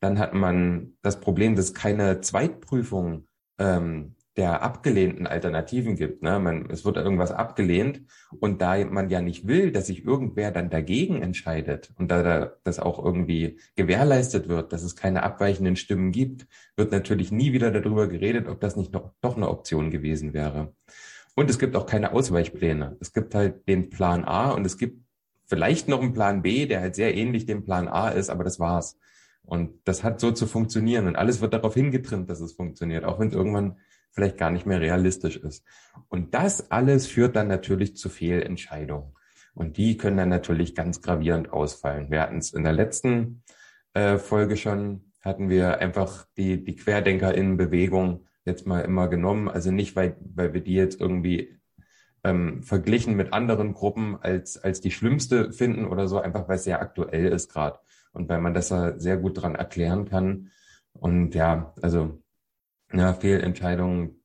Dann 0.00 0.18
hat 0.18 0.34
man 0.34 0.94
das 1.02 1.20
Problem, 1.20 1.56
dass 1.56 1.74
keine 1.74 2.20
Zweitprüfung 2.20 3.26
ähm, 3.58 4.16
der 4.36 4.62
abgelehnten 4.62 5.26
Alternativen 5.26 5.96
gibt. 5.96 6.22
Ne? 6.22 6.38
Man, 6.38 6.68
es 6.70 6.84
wird 6.84 6.98
irgendwas 6.98 7.32
abgelehnt 7.32 8.02
und 8.38 8.60
da 8.60 8.84
man 8.84 9.08
ja 9.08 9.22
nicht 9.22 9.46
will, 9.48 9.72
dass 9.72 9.86
sich 9.86 10.04
irgendwer 10.04 10.50
dann 10.50 10.68
dagegen 10.68 11.22
entscheidet 11.22 11.92
und 11.96 12.10
da, 12.10 12.22
da 12.22 12.52
das 12.62 12.78
auch 12.78 13.02
irgendwie 13.02 13.58
gewährleistet 13.76 14.48
wird, 14.48 14.72
dass 14.72 14.82
es 14.82 14.94
keine 14.94 15.22
abweichenden 15.22 15.76
Stimmen 15.76 16.12
gibt, 16.12 16.46
wird 16.76 16.92
natürlich 16.92 17.32
nie 17.32 17.54
wieder 17.54 17.70
darüber 17.70 18.08
geredet, 18.08 18.46
ob 18.48 18.60
das 18.60 18.76
nicht 18.76 18.92
noch, 18.92 19.12
doch 19.22 19.36
eine 19.36 19.48
Option 19.48 19.90
gewesen 19.90 20.34
wäre. 20.34 20.74
Und 21.34 21.50
es 21.50 21.58
gibt 21.58 21.76
auch 21.76 21.86
keine 21.86 22.12
Ausweichpläne. 22.12 22.96
Es 23.00 23.12
gibt 23.12 23.34
halt 23.34 23.66
den 23.68 23.90
Plan 23.90 24.24
A 24.24 24.50
und 24.50 24.66
es 24.66 24.76
gibt 24.76 25.02
vielleicht 25.46 25.88
noch 25.88 26.00
einen 26.02 26.12
Plan 26.12 26.42
B, 26.42 26.66
der 26.66 26.80
halt 26.80 26.94
sehr 26.94 27.14
ähnlich 27.14 27.46
dem 27.46 27.64
Plan 27.64 27.88
A 27.88 28.08
ist, 28.08 28.30
aber 28.30 28.44
das 28.44 28.58
war's. 28.58 28.98
Und 29.46 29.70
das 29.84 30.02
hat 30.02 30.20
so 30.20 30.32
zu 30.32 30.46
funktionieren 30.46 31.06
und 31.06 31.16
alles 31.16 31.40
wird 31.40 31.54
darauf 31.54 31.74
hingetrimmt, 31.74 32.28
dass 32.28 32.40
es 32.40 32.52
funktioniert, 32.52 33.04
auch 33.04 33.20
wenn 33.20 33.28
es 33.28 33.34
irgendwann 33.34 33.76
vielleicht 34.10 34.38
gar 34.38 34.50
nicht 34.50 34.66
mehr 34.66 34.80
realistisch 34.80 35.36
ist. 35.36 35.64
Und 36.08 36.34
das 36.34 36.70
alles 36.70 37.06
führt 37.06 37.36
dann 37.36 37.48
natürlich 37.48 37.96
zu 37.96 38.08
Fehlentscheidungen. 38.08 39.12
Und 39.54 39.76
die 39.76 39.96
können 39.96 40.16
dann 40.16 40.28
natürlich 40.28 40.74
ganz 40.74 41.00
gravierend 41.00 41.52
ausfallen. 41.52 42.10
Wir 42.10 42.22
hatten 42.22 42.38
es 42.38 42.52
in 42.52 42.64
der 42.64 42.72
letzten 42.72 43.42
äh, 43.94 44.18
Folge 44.18 44.56
schon, 44.56 45.12
hatten 45.20 45.48
wir 45.48 45.78
einfach 45.78 46.26
die, 46.36 46.62
die 46.62 46.76
QuerdenkerInnen-Bewegung 46.76 48.26
jetzt 48.44 48.66
mal 48.66 48.80
immer 48.80 49.08
genommen. 49.08 49.48
Also 49.48 49.70
nicht, 49.70 49.96
weil, 49.96 50.16
weil 50.20 50.52
wir 50.54 50.60
die 50.60 50.74
jetzt 50.74 51.00
irgendwie 51.00 51.58
ähm, 52.24 52.62
verglichen 52.62 53.16
mit 53.16 53.32
anderen 53.32 53.74
Gruppen 53.74 54.16
als, 54.20 54.58
als 54.58 54.80
die 54.80 54.90
schlimmste 54.90 55.52
finden 55.52 55.86
oder 55.86 56.08
so, 56.08 56.18
einfach 56.18 56.48
weil 56.48 56.56
es 56.56 56.64
sehr 56.64 56.80
aktuell 56.80 57.26
ist 57.26 57.50
gerade 57.50 57.78
und 58.16 58.28
weil 58.28 58.40
man 58.40 58.54
das 58.54 58.68
da 58.68 58.98
sehr 58.98 59.16
gut 59.18 59.40
dran 59.40 59.54
erklären 59.54 60.06
kann. 60.08 60.50
Und 60.92 61.34
ja, 61.34 61.74
also 61.82 62.22
ja, 62.92 63.12
Fehlentscheidungen 63.14 64.22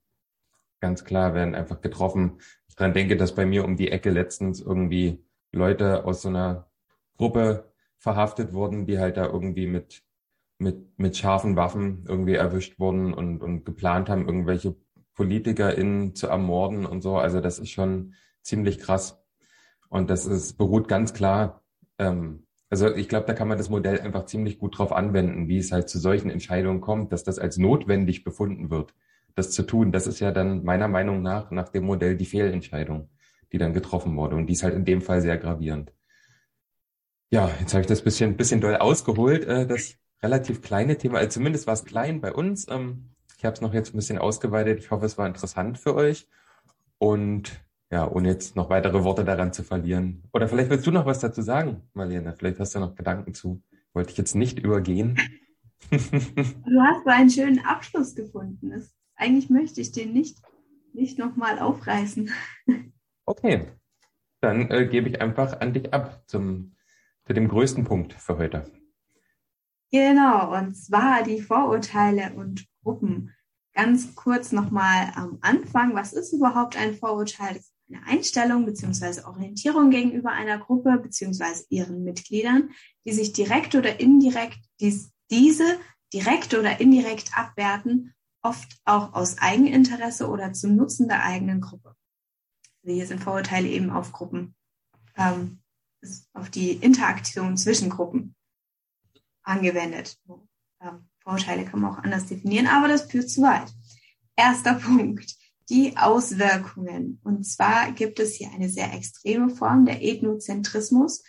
ganz 0.80 1.04
klar 1.06 1.34
werden 1.34 1.56
einfach 1.56 1.82
getroffen. 1.82 2.40
Ich 2.68 2.76
dran 2.76 2.94
denke, 2.94 3.18
dass 3.18 3.36
bei 3.36 3.46
mir 3.46 3.66
um 3.66 3.76
die 3.76 3.92
Ecke 3.92 4.10
letztens 4.10 4.62
irgendwie 4.62 5.24
Leute 5.52 6.06
aus 6.06 6.22
so 6.22 6.30
einer 6.30 6.72
Gruppe 7.18 7.72
verhaftet 7.98 8.54
wurden, 8.54 8.86
die 8.86 8.98
halt 8.98 9.18
da 9.18 9.26
irgendwie 9.26 9.68
mit, 9.68 10.04
mit, 10.58 10.98
mit 10.98 11.18
scharfen 11.18 11.56
Waffen 11.56 12.06
irgendwie 12.08 12.36
erwischt 12.36 12.80
wurden 12.80 13.14
und, 13.14 13.42
und 13.42 13.66
geplant 13.66 14.10
haben, 14.10 14.26
irgendwelche 14.26 14.76
PolitikerInnen 15.14 16.16
zu 16.16 16.28
ermorden 16.28 16.86
und 16.86 17.02
so. 17.02 17.18
Also 17.18 17.42
das 17.42 17.60
ist 17.60 17.70
schon 17.70 18.16
ziemlich 18.42 18.80
krass. 18.80 19.22
Und 19.90 20.10
das 20.10 20.26
ist, 20.26 20.58
beruht 20.58 20.88
ganz 20.88 21.14
klar 21.14 21.62
ähm, 22.00 22.48
also 22.72 22.96
ich 22.96 23.10
glaube, 23.10 23.28
da 23.28 23.34
kann 23.34 23.50
man 23.50 23.58
das 23.58 23.70
Modell 23.70 24.00
einfach 24.00 24.26
ziemlich 24.26 24.58
gut 24.58 24.78
drauf 24.78 24.94
anwenden, 24.94 25.50
wie 25.50 25.58
es 25.58 25.74
halt 25.74 25.90
zu 25.90 26.00
solchen 26.00 26.30
Entscheidungen 26.30 26.80
kommt, 26.80 27.12
dass 27.12 27.26
das 27.26 27.38
als 27.38 27.58
notwendig 27.58 28.24
befunden 28.24 28.72
wird, 28.72 28.94
das 29.36 29.52
zu 29.52 29.64
tun. 29.64 29.92
Das 29.92 30.08
ist 30.08 30.22
ja 30.22 30.32
dann 30.32 30.64
meiner 30.64 30.88
Meinung 30.88 31.22
nach 31.22 31.52
nach 31.52 31.68
dem 31.68 31.84
Modell 31.84 32.16
die 32.16 32.26
Fehlentscheidung, 32.26 33.10
die 33.52 33.58
dann 33.58 33.74
getroffen 33.74 34.16
wurde. 34.16 34.38
Und 34.38 34.48
die 34.48 34.54
ist 34.54 34.64
halt 34.64 34.74
in 34.74 34.86
dem 34.86 35.02
Fall 35.02 35.22
sehr 35.22 35.38
gravierend. 35.38 35.92
Ja, 37.30 37.52
jetzt 37.60 37.74
habe 37.74 37.82
ich 37.82 37.88
das 37.88 38.02
bisschen, 38.02 38.38
bisschen 38.38 38.62
doll 38.62 38.78
ausgeholt, 38.78 39.44
äh, 39.46 39.68
das 39.68 39.98
relativ 40.24 40.62
kleine 40.62 40.98
Thema. 40.98 41.18
Also 41.18 41.32
zumindest 41.32 41.68
war 41.68 41.74
es 41.74 41.84
klein 41.84 42.22
bei 42.22 42.32
uns. 42.32 42.68
Ähm, 42.70 43.12
ich 43.38 43.44
habe 43.44 43.54
es 43.54 43.62
noch 43.62 43.74
jetzt 43.74 43.94
ein 43.94 43.98
bisschen 43.98 44.18
ausgeweitet. 44.18 44.80
Ich 44.80 44.92
hoffe, 44.92 45.06
es 45.06 45.18
war 45.18 45.28
interessant 45.28 45.78
für 45.78 45.94
euch. 45.94 46.30
Und 47.00 47.52
ja, 47.92 48.10
ohne 48.10 48.30
jetzt 48.30 48.56
noch 48.56 48.70
weitere 48.70 49.04
Worte 49.04 49.26
daran 49.26 49.52
zu 49.52 49.64
verlieren. 49.64 50.24
Oder 50.32 50.48
vielleicht 50.48 50.70
willst 50.70 50.88
du 50.88 50.92
noch 50.92 51.06
was 51.06 51.20
dazu 51.20 51.42
sagen, 51.42 51.82
Marlene. 51.94 52.34
Vielleicht 52.38 52.60
hast 52.60 52.74
du 52.74 52.80
noch 52.80 52.96
Gedanken 52.96 53.34
zu. 53.34 53.62
Wollte 53.94 54.12
ich 54.12 54.18
jetzt 54.18 54.34
nicht 54.34 54.60
übergehen. 54.60 55.18
du 55.92 56.82
hast 56.82 57.06
einen 57.06 57.30
schönen 57.30 57.60
Abschluss 57.66 58.16
gefunden. 58.16 58.70
Das, 58.70 58.96
eigentlich 59.16 59.50
möchte 59.50 59.82
ich 59.82 59.92
den 59.92 60.14
nicht, 60.14 60.42
nicht 60.94 61.20
nochmal 61.20 61.60
aufreißen. 61.60 62.32
okay. 63.26 63.68
Dann 64.40 64.72
äh, 64.72 64.88
gebe 64.88 65.10
ich 65.10 65.22
einfach 65.22 65.60
an 65.60 65.74
dich 65.74 65.94
ab 65.94 66.24
zum, 66.28 66.76
zu 67.26 67.34
dem 67.34 67.48
größten 67.48 67.84
Punkt 67.84 68.14
für 68.14 68.38
heute. 68.38 68.72
Genau, 69.92 70.58
und 70.58 70.74
zwar 70.76 71.24
die 71.24 71.42
Vorurteile 71.42 72.34
und 72.34 72.66
Gruppen. 72.84 73.36
Ganz 73.74 74.16
kurz 74.16 74.52
nochmal 74.52 75.12
am 75.16 75.38
Anfang, 75.42 75.94
was 75.94 76.14
ist 76.14 76.34
überhaupt 76.34 76.78
ein 76.78 76.96
Vorurteil? 76.96 77.56
Das 77.56 77.71
eine 77.94 78.06
Einstellung 78.08 78.66
bzw. 78.66 79.24
Orientierung 79.24 79.90
gegenüber 79.90 80.32
einer 80.32 80.58
Gruppe 80.58 80.98
bzw. 80.98 81.64
ihren 81.70 82.04
Mitgliedern, 82.04 82.72
die 83.06 83.14
sich 83.14 83.34
direkt 83.34 83.76
oder 83.76 84.00
indirekt 84.00 84.60
dies, 84.80 85.12
diese 85.30 85.78
direkt 86.14 86.54
oder 86.54 86.80
indirekt 86.80 87.38
abwerten, 87.38 88.14
oft 88.42 88.80
auch 88.86 89.14
aus 89.14 89.38
Eigeninteresse 89.38 90.28
oder 90.28 90.54
zum 90.54 90.76
Nutzen 90.76 91.08
der 91.08 91.24
eigenen 91.24 91.62
Gruppe. 91.62 91.96
Also 92.84 92.96
hier 92.96 93.08
sind 93.08 93.22
Vorurteile 93.22 93.68
eben 93.68 93.92
auf 93.92 94.12
Gruppen, 94.12 94.56
ähm, 95.16 95.60
auf 96.34 96.50
die 96.50 96.72
Interaktion 96.72 97.58
zwischen 97.58 97.90
Gruppen 97.90 98.36
angewendet. 99.44 100.20
Ähm, 100.82 101.10
Vorurteile 101.20 101.66
kann 101.66 101.82
man 101.82 101.94
auch 101.94 102.04
anders 102.04 102.26
definieren, 102.26 102.68
aber 102.68 102.88
das 102.88 103.10
führt 103.12 103.30
zu 103.30 103.42
weit. 103.42 103.72
Erster 104.36 104.74
Punkt 104.86 105.36
die 105.72 105.96
Auswirkungen. 105.96 107.22
Und 107.24 107.46
zwar 107.46 107.94
gibt 107.94 108.20
es 108.20 108.36
hier 108.36 108.52
eine 108.52 108.68
sehr 108.68 108.94
extreme 108.94 109.50
Form 109.50 109.86
der 109.86 110.04
Ethnozentrismus. 110.04 111.24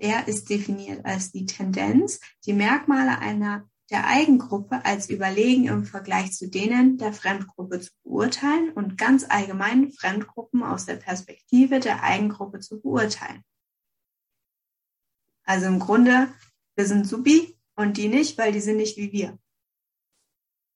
Der 0.00 0.28
ist 0.28 0.48
definiert 0.48 1.04
als 1.04 1.32
die 1.32 1.46
Tendenz, 1.46 2.20
die 2.46 2.52
Merkmale 2.52 3.18
einer 3.18 3.68
der 3.90 4.06
Eigengruppe 4.06 4.84
als 4.84 5.10
überlegen 5.10 5.66
im 5.66 5.84
Vergleich 5.84 6.32
zu 6.32 6.48
denen 6.48 6.96
der 6.98 7.12
Fremdgruppe 7.12 7.80
zu 7.80 7.90
beurteilen 8.04 8.70
und 8.72 8.96
ganz 8.98 9.26
allgemein 9.28 9.90
Fremdgruppen 9.90 10.62
aus 10.62 10.86
der 10.86 10.96
Perspektive 10.96 11.80
der 11.80 12.04
Eigengruppe 12.04 12.60
zu 12.60 12.80
beurteilen. 12.80 13.42
Also 15.42 15.66
im 15.66 15.80
Grunde, 15.80 16.28
wir 16.76 16.86
sind 16.86 17.08
Subi 17.08 17.58
und 17.74 17.96
die 17.96 18.08
nicht, 18.08 18.38
weil 18.38 18.52
die 18.52 18.60
sind 18.60 18.76
nicht 18.76 18.96
wie 18.96 19.10
wir. 19.10 19.38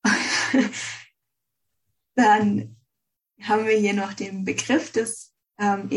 Dann 2.17 2.82
haben 3.48 3.66
wir 3.66 3.76
hier 3.76 3.94
noch 3.94 4.12
den 4.12 4.44
Begriff 4.44 4.92
des 4.92 5.33
ähm, 5.59 5.88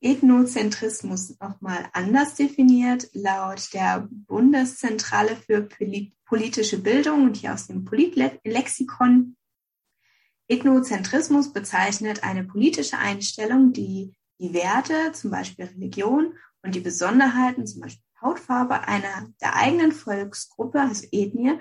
Ethnozentrismus 0.00 1.38
nochmal 1.40 1.88
anders 1.92 2.34
definiert, 2.34 3.08
laut 3.12 3.72
der 3.74 4.08
Bundeszentrale 4.10 5.36
für 5.36 5.68
politische 6.24 6.78
Bildung 6.78 7.24
und 7.24 7.36
hier 7.36 7.52
aus 7.52 7.66
dem 7.66 7.84
Politlexikon. 7.84 9.36
Ethnozentrismus 10.48 11.52
bezeichnet 11.52 12.24
eine 12.24 12.44
politische 12.44 12.98
Einstellung, 12.98 13.72
die 13.72 14.14
die 14.38 14.54
Werte, 14.54 15.12
zum 15.12 15.30
Beispiel 15.30 15.66
Religion 15.66 16.34
und 16.62 16.74
die 16.74 16.80
Besonderheiten, 16.80 17.66
zum 17.66 17.82
Beispiel 17.82 18.02
Hautfarbe 18.22 18.88
einer 18.88 19.28
der 19.40 19.54
eigenen 19.56 19.92
Volksgruppe, 19.92 20.80
also 20.80 21.06
Ethnie, 21.12 21.58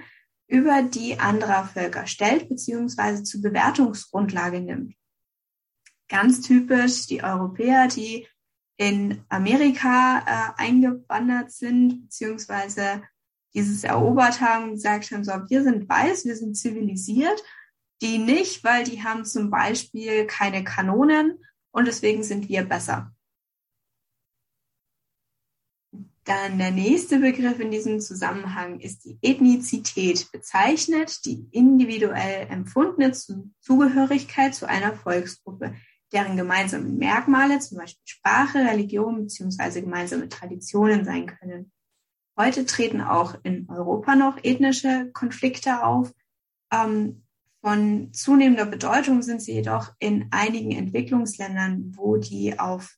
über 0.47 0.82
die 0.82 1.19
anderer 1.19 1.65
Völker 1.65 2.08
stellt 2.08 2.49
bzw. 2.49 3.23
zur 3.23 3.41
Bewertungsgrundlage 3.41 4.62
nimmt 4.62 4.95
ganz 6.10 6.41
typisch 6.41 7.08
die 7.08 7.24
Europäer, 7.24 7.88
die 7.88 8.28
in 8.78 9.24
Amerika 9.30 10.19
äh, 10.26 10.62
eingewandert 10.62 11.52
sind, 11.52 12.04
beziehungsweise 12.04 13.04
dieses 13.54 13.84
erobert 13.84 14.41
haben 14.41 14.72
gesagt 14.72 15.12
haben, 15.12 15.24
so, 15.24 15.32
wir 15.32 15.63
sind 15.63 15.89
weiß, 15.89 16.26
wir 16.26 16.36
sind 16.36 16.56
zivilisiert, 16.56 17.43
die 18.02 18.17
nicht, 18.17 18.63
weil 18.63 18.84
die 18.84 19.04
haben 19.04 19.26
zum 19.26 19.50
Beispiel 19.50 20.26
keine 20.26 20.63
Kanonen 20.63 21.43
und 21.72 21.88
deswegen 21.88 22.24
sind 22.24 22.48
wir 22.48 22.63
besser. 22.63 23.13
Dann 26.24 26.60
der 26.60 26.72
nächste 26.72 27.19
Begriff 27.19 27.60
in 27.60 27.72
diesem 27.72 28.00
Zusammenhang 28.00 28.80
ist 28.80 29.04
die 29.04 29.17
Ethnizität, 29.22 30.32
bezeichnet 30.32 31.26
die 31.26 31.48
individuell 31.52 32.48
empfundene 32.50 33.12
Zugehörigkeit 33.60 34.54
zu 34.54 34.67
einer 34.67 34.93
Volksgruppe, 34.95 35.74
deren 36.12 36.38
gemeinsame 36.38 36.89
Merkmale, 36.89 37.60
zum 37.60 37.78
Beispiel 37.78 38.02
Sprache, 38.06 38.60
Religion 38.60 39.24
bzw. 39.24 39.82
gemeinsame 39.82 40.30
Traditionen 40.30 41.06
sein 41.06 41.28
können. 41.28 41.72
Heute 42.38 42.65
treten 42.65 43.02
auch 43.02 43.36
in 43.43 43.69
Europa 43.69 44.15
noch 44.15 44.38
ethnische 44.43 45.12
Konflikte 45.13 45.84
auf. 45.84 46.13
Ähm, 46.72 47.24
von 47.62 48.13
zunehmender 48.13 48.65
Bedeutung 48.65 49.22
sind 49.22 49.41
sie 49.41 49.54
jedoch 49.54 49.93
in 50.00 50.28
einigen 50.32 50.72
Entwicklungsländern, 50.72 51.91
wo 51.98 52.15
die 52.15 52.58
auf 52.58 52.95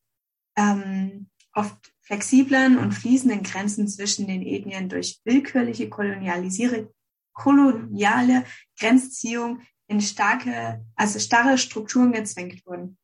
ähm, 0.55 1.27
oft 1.53 1.91
flexiblen 2.01 2.77
und 2.77 2.91
fließenden 2.91 3.43
Grenzen 3.43 3.87
zwischen 3.87 4.27
den 4.27 4.43
Ethnien 4.43 4.89
durch 4.89 5.21
willkürliche 5.23 5.89
kolonialisiere, 5.89 6.93
koloniale 7.33 8.43
Grenzziehung 8.79 9.61
in 9.87 10.01
starke, 10.01 10.85
also 10.95 11.19
starre 11.19 11.57
Strukturen 11.57 12.11
gezwängt 12.11 12.65
wurden. 12.65 12.97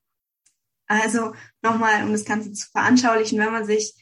Also 0.88 1.34
nochmal, 1.62 2.04
um 2.04 2.12
das 2.12 2.26
Ganze 2.26 2.52
zu 2.54 2.69
veranschaulichen, 2.71 3.39
wenn 3.39 3.52
man 3.52 3.65
sich 3.65 3.93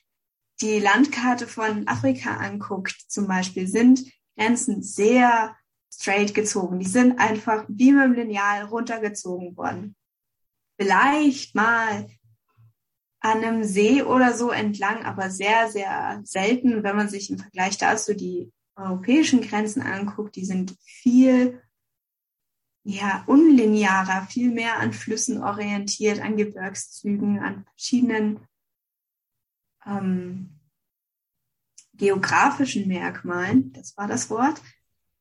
die 0.62 0.80
Landkarte 0.80 1.48
von 1.48 1.88
Afrika 1.88 2.38
anguckt, 2.38 2.95
zum 3.08 3.28
Beispiel, 3.28 3.67
sind 3.67 4.06
Grenzen 4.38 4.84
sehr 4.84 5.56
straight 5.91 6.34
gezogen. 6.34 6.80
Die 6.80 6.88
sind 6.88 7.19
einfach 7.19 7.65
wie 7.67 7.91
mit 7.91 8.04
dem 8.04 8.13
Lineal 8.13 8.65
runtergezogen 8.65 9.58
worden. 9.58 9.95
Vielleicht 10.80 11.56
mal 11.56 12.08
an 13.21 13.43
einem 13.43 13.63
See 13.63 14.04
oder 14.04 14.34
so 14.34 14.52
entlang, 14.52 15.04
aber 15.04 15.32
sehr, 15.32 15.69
sehr 15.69 16.21
selten, 16.24 16.84
wenn 16.84 16.95
man 16.95 17.10
sich 17.10 17.30
im 17.30 17.39
Vergleich 17.39 17.78
dazu 17.78 18.13
die 18.13 18.52
europäischen 18.76 19.41
Grenzen 19.41 19.82
anguckt, 19.82 20.36
die 20.36 20.45
sind 20.45 20.76
viel 20.84 21.62
ja, 22.88 23.24
unlinearer, 23.26 24.28
viel 24.28 24.52
mehr 24.52 24.80
an 24.80 24.93
Flüssen 24.93 25.43
orientiert, 25.43 26.21
an 26.21 26.38
Gebirgszügen, 26.38 27.39
an 27.39 27.65
verschiedenen 27.65 28.39
ähm, 29.88 30.60
geografischen 31.95 32.88
Merkmalen, 32.88 33.74
das 33.74 33.98
war 33.98 34.08
das 34.08 34.30
Wort. 34.30 34.62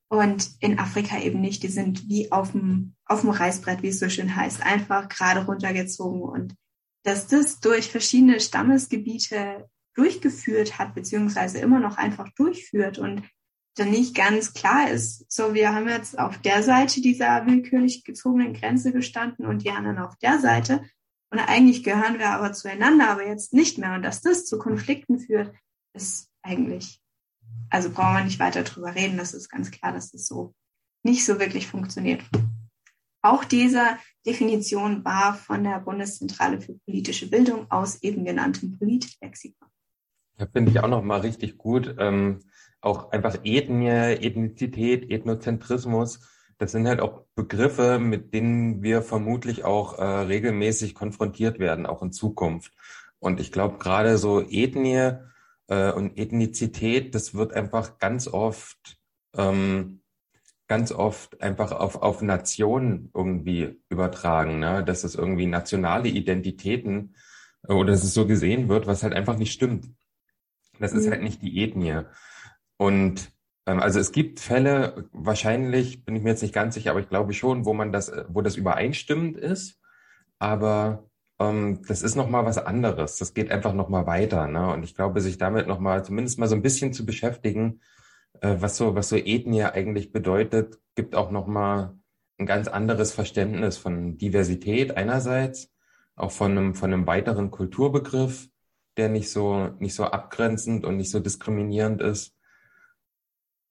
Und 0.09 0.50
in 0.61 0.79
Afrika 0.79 1.18
eben 1.18 1.40
nicht, 1.40 1.62
die 1.62 1.68
sind 1.68 2.07
wie 2.07 2.31
auf 2.31 2.53
dem, 2.53 2.94
auf 3.07 3.24
Reißbrett, 3.24 3.83
wie 3.83 3.88
es 3.88 3.98
so 3.98 4.11
schön 4.11 4.37
heißt, 4.37 4.62
einfach 4.62 5.09
gerade 5.09 5.46
runtergezogen. 5.46 6.20
Und 6.20 6.55
dass 7.03 7.29
das 7.29 7.61
durch 7.61 7.90
verschiedene 7.90 8.40
Stammesgebiete 8.40 9.70
durchgeführt 9.94 10.79
hat, 10.79 10.94
beziehungsweise 10.94 11.59
immer 11.61 11.81
noch 11.81 11.96
einfach 11.96 12.29
durchführt 12.35 12.98
und 12.98 13.22
dann 13.75 13.91
nicht 13.91 14.15
ganz 14.15 14.55
klar 14.55 14.91
ist, 14.91 15.31
so 15.31 15.55
wir 15.55 15.75
haben 15.75 15.89
jetzt 15.89 16.19
auf 16.19 16.39
der 16.39 16.63
Seite 16.63 17.01
dieser 17.01 17.47
willkürlich 17.47 18.05
gezogenen 18.05 18.55
Grenze 18.55 18.93
gestanden 18.93 19.47
und 19.47 19.65
die 19.65 19.71
anderen 19.71 19.99
auf 19.99 20.17
der 20.17 20.39
Seite 20.39 20.83
und 21.35 21.41
eigentlich 21.41 21.83
gehören 21.83 22.21
wir 22.21 22.31
aber 22.31 22.53
zueinander, 22.53 23.11
aber 23.11 23.27
jetzt 23.27 23.53
nicht 23.53 23.77
mehr 23.77 23.95
und 23.95 24.03
dass 24.03 24.21
das 24.21 24.47
zu 24.47 24.57
Konflikten 24.57 25.19
führt, 25.19 25.53
ist 25.93 26.31
eigentlich, 26.43 27.01
also 27.71 27.91
brauchen 27.91 28.15
wir 28.15 28.25
nicht 28.25 28.39
weiter 28.39 28.63
drüber 28.63 28.95
reden, 28.95 29.17
das 29.17 29.35
ist 29.35 29.49
ganz 29.49 29.73
klar, 29.73 29.93
dass 29.93 30.13
das 30.13 30.29
so 30.29 30.55
nicht 31.03 31.25
so 31.25 31.41
wirklich 31.41 31.67
funktioniert. 31.67 32.23
Auch 33.21 33.43
diese 33.43 33.99
Definition 34.25 35.05
war 35.05 35.35
von 35.35 35.65
der 35.65 35.81
Bundeszentrale 35.81 36.61
für 36.61 36.79
politische 36.87 37.29
Bildung 37.29 37.69
aus 37.69 38.01
eben 38.03 38.25
genanntem 38.25 38.79
Politlexikon. 38.79 39.69
Ja, 40.38 40.47
finde 40.53 40.70
ich 40.70 40.81
auch 40.81 40.88
nochmal 40.88 41.20
richtig 41.20 41.59
gut. 41.59 41.97
Ähm, 41.99 42.40
auch 42.81 43.12
einfach 43.12 43.38
Ethnie, 43.44 43.88
Ethnizität, 43.88 45.11
Ethnozentrismus. 45.11 46.20
Das 46.59 46.73
sind 46.73 46.87
halt 46.87 47.01
auch 47.01 47.25
Begriffe, 47.35 47.99
mit 47.99 48.35
denen 48.35 48.83
wir 48.83 49.03
vermutlich 49.03 49.64
auch 49.64 49.99
äh, 49.99 50.05
regelmäßig 50.05 50.94
konfrontiert 50.94 51.59
werden, 51.59 51.87
auch 51.87 52.03
in 52.03 52.12
Zukunft. 52.12 52.73
Und 53.18 53.40
ich 53.40 53.53
glaube, 53.53 53.79
gerade 53.79 54.18
so 54.18 54.40
Ethnie 54.42 55.12
äh, 55.68 55.92
und 55.92 56.18
Ethnizität, 56.18 57.14
das 57.14 57.35
wird 57.35 57.53
einfach 57.55 57.99
ganz 57.99 58.29
oft 58.29 58.99
ähm, 59.37 60.01
ganz 60.66 60.92
oft 60.92 61.40
einfach 61.42 61.73
auf, 61.73 61.97
auf 61.97 62.23
Nationen 62.23 63.11
irgendwie 63.14 63.81
übertragen, 63.88 64.59
ne? 64.61 64.83
dass 64.85 65.05
es 65.05 65.14
irgendwie 65.14 65.47
nationale 65.47 66.09
Identitäten 66.09 67.14
äh, 67.68 67.73
oder 67.73 67.92
dass 67.92 68.05
es 68.05 68.14
so 68.14 68.27
gesehen 68.27 68.68
wird, 68.68 68.87
was 68.87 69.03
halt 69.03 69.14
einfach 69.14 69.37
nicht 69.37 69.53
stimmt. 69.53 69.88
Das 70.81 70.93
mhm. 70.93 70.99
ist 70.99 71.11
halt 71.11 71.23
nicht 71.23 71.43
die 71.43 71.63
Ethnie. 71.63 72.03
Und 72.77 73.33
ähm, 73.67 73.81
also 73.81 74.01
es 74.01 74.13
gibt 74.13 74.41
Fälle, 74.41 75.09
wahrscheinlich 75.13 76.05
bin 76.05 76.17
ich 76.17 76.23
mir 76.23 76.31
jetzt 76.31 76.43
nicht 76.43 76.55
ganz 76.55 76.75
sicher, 76.75 76.91
aber 76.91 77.01
ich 77.01 77.09
glaube 77.09 77.33
schon, 77.33 77.65
wo 77.65 77.75
man 77.75 77.93
das, 77.93 78.13
wo 78.29 78.43
das 78.43 78.57
übereinstimmend 78.57 79.37
ist. 79.37 79.81
Aber 80.39 81.09
ähm, 81.39 81.81
das 81.87 82.03
ist 82.03 82.17
nochmal 82.17 82.45
was 82.45 82.59
anderes. 82.59 83.19
Das 83.19 83.35
geht 83.35 83.51
einfach 83.51 83.75
nochmal 83.75 84.07
weiter. 84.07 84.47
Ne? 84.49 84.73
Und 84.73 84.83
ich 84.85 84.95
glaube, 84.95 85.21
sich 85.21 85.39
damit 85.39 85.67
nochmal 85.67 86.05
zumindest 86.05 86.39
mal 86.39 86.49
so 86.49 86.55
ein 86.55 86.63
bisschen 86.63 86.93
zu 86.93 87.07
beschäftigen, 87.07 87.81
äh, 88.41 88.57
was 88.59 88.77
so, 88.77 88.95
was 88.95 89.09
so 89.09 89.17
Ethnie 89.17 89.65
eigentlich 89.65 90.13
bedeutet, 90.13 90.79
gibt 90.95 91.15
auch 91.15 91.31
nochmal 91.31 91.95
ein 92.39 92.47
ganz 92.47 92.69
anderes 92.69 93.13
Verständnis 93.13 93.79
von 93.79 94.19
Diversität 94.19 94.97
einerseits, 94.97 95.73
auch 96.17 96.33
von 96.33 96.53
einem, 96.53 96.75
von 96.75 96.93
einem 96.93 97.07
weiteren 97.07 97.51
Kulturbegriff, 97.51 98.49
der 98.96 99.09
nicht 99.09 99.30
so, 99.30 99.68
nicht 99.78 99.94
so 99.94 100.04
abgrenzend 100.04 100.85
und 100.85 100.96
nicht 100.96 101.11
so 101.11 101.20
diskriminierend 101.20 102.00
ist. 102.00 102.35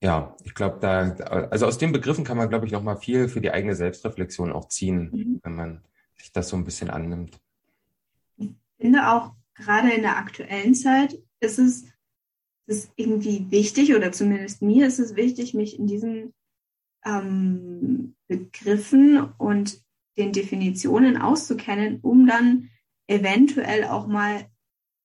Ja, 0.02 0.36
ich 0.44 0.54
glaube, 0.54 0.78
da, 0.80 1.14
also 1.46 1.66
aus 1.66 1.78
den 1.78 1.92
Begriffen 1.92 2.24
kann 2.24 2.36
man, 2.36 2.50
glaube 2.50 2.66
ich, 2.66 2.72
nochmal 2.72 2.96
viel 2.96 3.28
für 3.28 3.40
die 3.40 3.50
eigene 3.50 3.74
Selbstreflexion 3.74 4.52
auch 4.52 4.68
ziehen, 4.68 5.10
mhm. 5.12 5.40
wenn 5.42 5.54
man 5.54 5.84
sich 6.16 6.30
das 6.32 6.48
so 6.48 6.56
ein 6.56 6.64
bisschen 6.64 6.90
annimmt. 6.90 7.40
Ich 8.36 8.50
finde 8.78 9.08
auch 9.10 9.32
gerade 9.54 9.90
in 9.92 10.02
der 10.02 10.18
aktuellen 10.18 10.74
Zeit 10.74 11.18
ist 11.40 11.58
es 11.58 11.86
ist 12.66 12.92
irgendwie 12.96 13.50
wichtig, 13.50 13.94
oder 13.94 14.12
zumindest 14.12 14.62
mir 14.62 14.86
ist 14.86 14.98
es 14.98 15.16
wichtig, 15.16 15.54
mich 15.54 15.78
in 15.78 15.86
diesen 15.86 16.32
ähm, 17.04 18.14
Begriffen 18.26 19.22
und 19.36 19.82
den 20.16 20.32
Definitionen 20.32 21.20
auszukennen, 21.20 21.98
um 22.00 22.26
dann 22.26 22.70
eventuell 23.06 23.84
auch 23.84 24.06
mal 24.06 24.46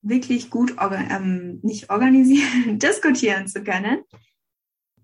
wirklich 0.02 0.50
gut 0.50 0.76
ähm, 0.80 1.60
nicht 1.62 1.90
organisieren, 1.90 2.80
diskutieren 2.80 3.48
zu 3.48 3.64
können. 3.64 4.04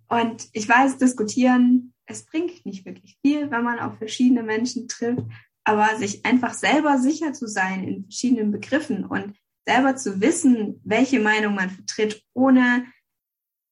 Und 0.07 0.47
ich 0.53 0.67
weiß, 0.67 0.97
diskutieren, 0.97 1.93
es 2.05 2.25
bringt 2.25 2.65
nicht 2.65 2.85
wirklich 2.85 3.17
viel, 3.21 3.49
wenn 3.51 3.63
man 3.63 3.79
auf 3.79 3.97
verschiedene 3.97 4.43
Menschen 4.43 4.87
trifft, 4.87 5.23
aber 5.63 5.97
sich 5.97 6.25
einfach 6.25 6.53
selber 6.53 6.99
sicher 6.99 7.33
zu 7.33 7.47
sein 7.47 7.83
in 7.83 8.03
verschiedenen 8.03 8.51
Begriffen 8.51 9.03
und 9.03 9.35
selber 9.67 9.95
zu 9.95 10.21
wissen, 10.21 10.79
welche 10.83 11.19
Meinung 11.19 11.55
man 11.55 11.71
vertritt, 11.71 12.23
ohne 12.33 12.85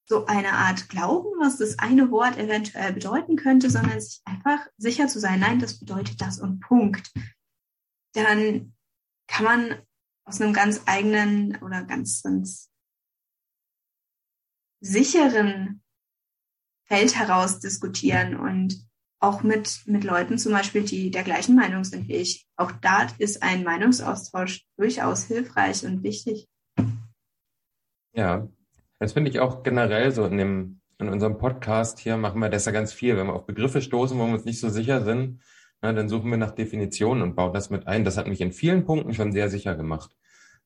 so 0.06 0.26
eine 0.26 0.54
Art 0.54 0.90
Glauben, 0.90 1.30
was 1.40 1.58
das 1.58 1.80
eine 1.80 2.12
Wort 2.12 2.38
eventuell 2.38 2.94
bedeuten 2.94 3.36
könnte, 3.36 3.70
sondern 3.70 4.02
sich 4.02 4.22
einfach 4.26 4.68
sicher 4.78 5.08
zu 5.08 5.20
sein, 5.20 5.40
nein, 5.40 5.60
das 5.60 5.80
bedeutet 5.80 6.20
das 6.20 6.40
und 6.40 6.60
Punkt. 6.60 7.12
Dann 8.14 8.74
kann 9.28 9.46
man 9.46 9.82
aus 10.26 10.42
einem 10.42 10.54
ganz 10.54 10.82
eigenen 10.86 11.58
oder 11.62 11.84
ganz, 11.84 12.22
ganz 12.24 12.70
sicheren 14.80 15.82
Feld 16.86 17.18
heraus 17.18 17.60
diskutieren 17.60 18.36
und 18.36 18.86
auch 19.20 19.42
mit, 19.42 19.84
mit 19.86 20.04
Leuten 20.04 20.38
zum 20.38 20.52
Beispiel, 20.52 20.84
die 20.84 21.10
der 21.10 21.24
gleichen 21.24 21.56
Meinung 21.56 21.86
sind 21.86 22.10
wie 22.10 22.16
ich. 22.16 22.46
Auch 22.58 22.72
da 22.72 23.08
ist 23.20 23.42
ein 23.42 23.64
Meinungsaustausch 23.64 24.66
durchaus 24.78 25.26
hilfreich 25.26 25.86
und 25.86 26.04
wichtig. 26.04 26.50
Ja, 28.14 28.48
das 29.00 29.14
finde 29.14 29.32
ich 29.32 29.40
auch 29.40 29.64
generell 29.64 30.12
so 30.12 30.26
in 30.26 30.38
dem, 30.38 30.82
in 31.00 31.08
unserem 31.08 31.38
Podcast 31.38 32.00
hier 32.00 32.18
machen 32.18 32.40
wir 32.40 32.50
das 32.50 32.66
ja 32.66 32.74
ganz 32.74 32.92
viel. 32.92 33.16
Wenn 33.16 33.28
wir 33.28 33.34
auf 33.34 33.46
Begriffe 33.46 33.82
stoßen, 33.82 34.18
wo 34.20 34.26
wir 34.26 34.34
uns 34.34 34.46
nicht 34.46 34.60
so 34.60 34.70
sicher 34.70 35.04
sind, 35.06 35.42
na, 35.84 35.93
dann 35.93 36.10
suchen 36.10 36.32
wir 36.32 36.38
nach 36.38 36.52
Definitionen 36.52 37.22
und 37.22 37.36
bauen 37.36 37.54
das 37.54 37.69
mit 37.69 37.88
ein. 37.88 38.04
Das 38.04 38.17
hat 38.17 38.28
mich 38.28 38.41
in 38.41 38.52
vielen 38.52 38.86
Punkten 38.86 39.13
schon 39.13 39.32
sehr 39.32 39.50
sicher 39.50 39.76
gemacht. 39.76 40.15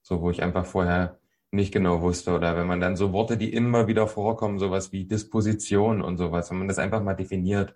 So, 0.01 0.21
wo 0.21 0.29
ich 0.29 0.43
einfach 0.43 0.65
vorher 0.65 1.19
nicht 1.51 1.73
genau 1.73 2.01
wusste. 2.01 2.33
Oder 2.33 2.55
wenn 2.55 2.67
man 2.67 2.79
dann 2.79 2.95
so 2.95 3.11
Worte, 3.13 3.35
die 3.37 3.51
immer 3.51 3.87
wieder 3.87 4.07
vorkommen, 4.07 4.59
sowas 4.59 4.91
wie 4.93 5.05
Disposition 5.05 6.01
und 6.01 6.17
sowas, 6.17 6.49
wenn 6.51 6.59
man 6.59 6.67
das 6.67 6.79
einfach 6.79 7.03
mal 7.03 7.15
definiert, 7.15 7.75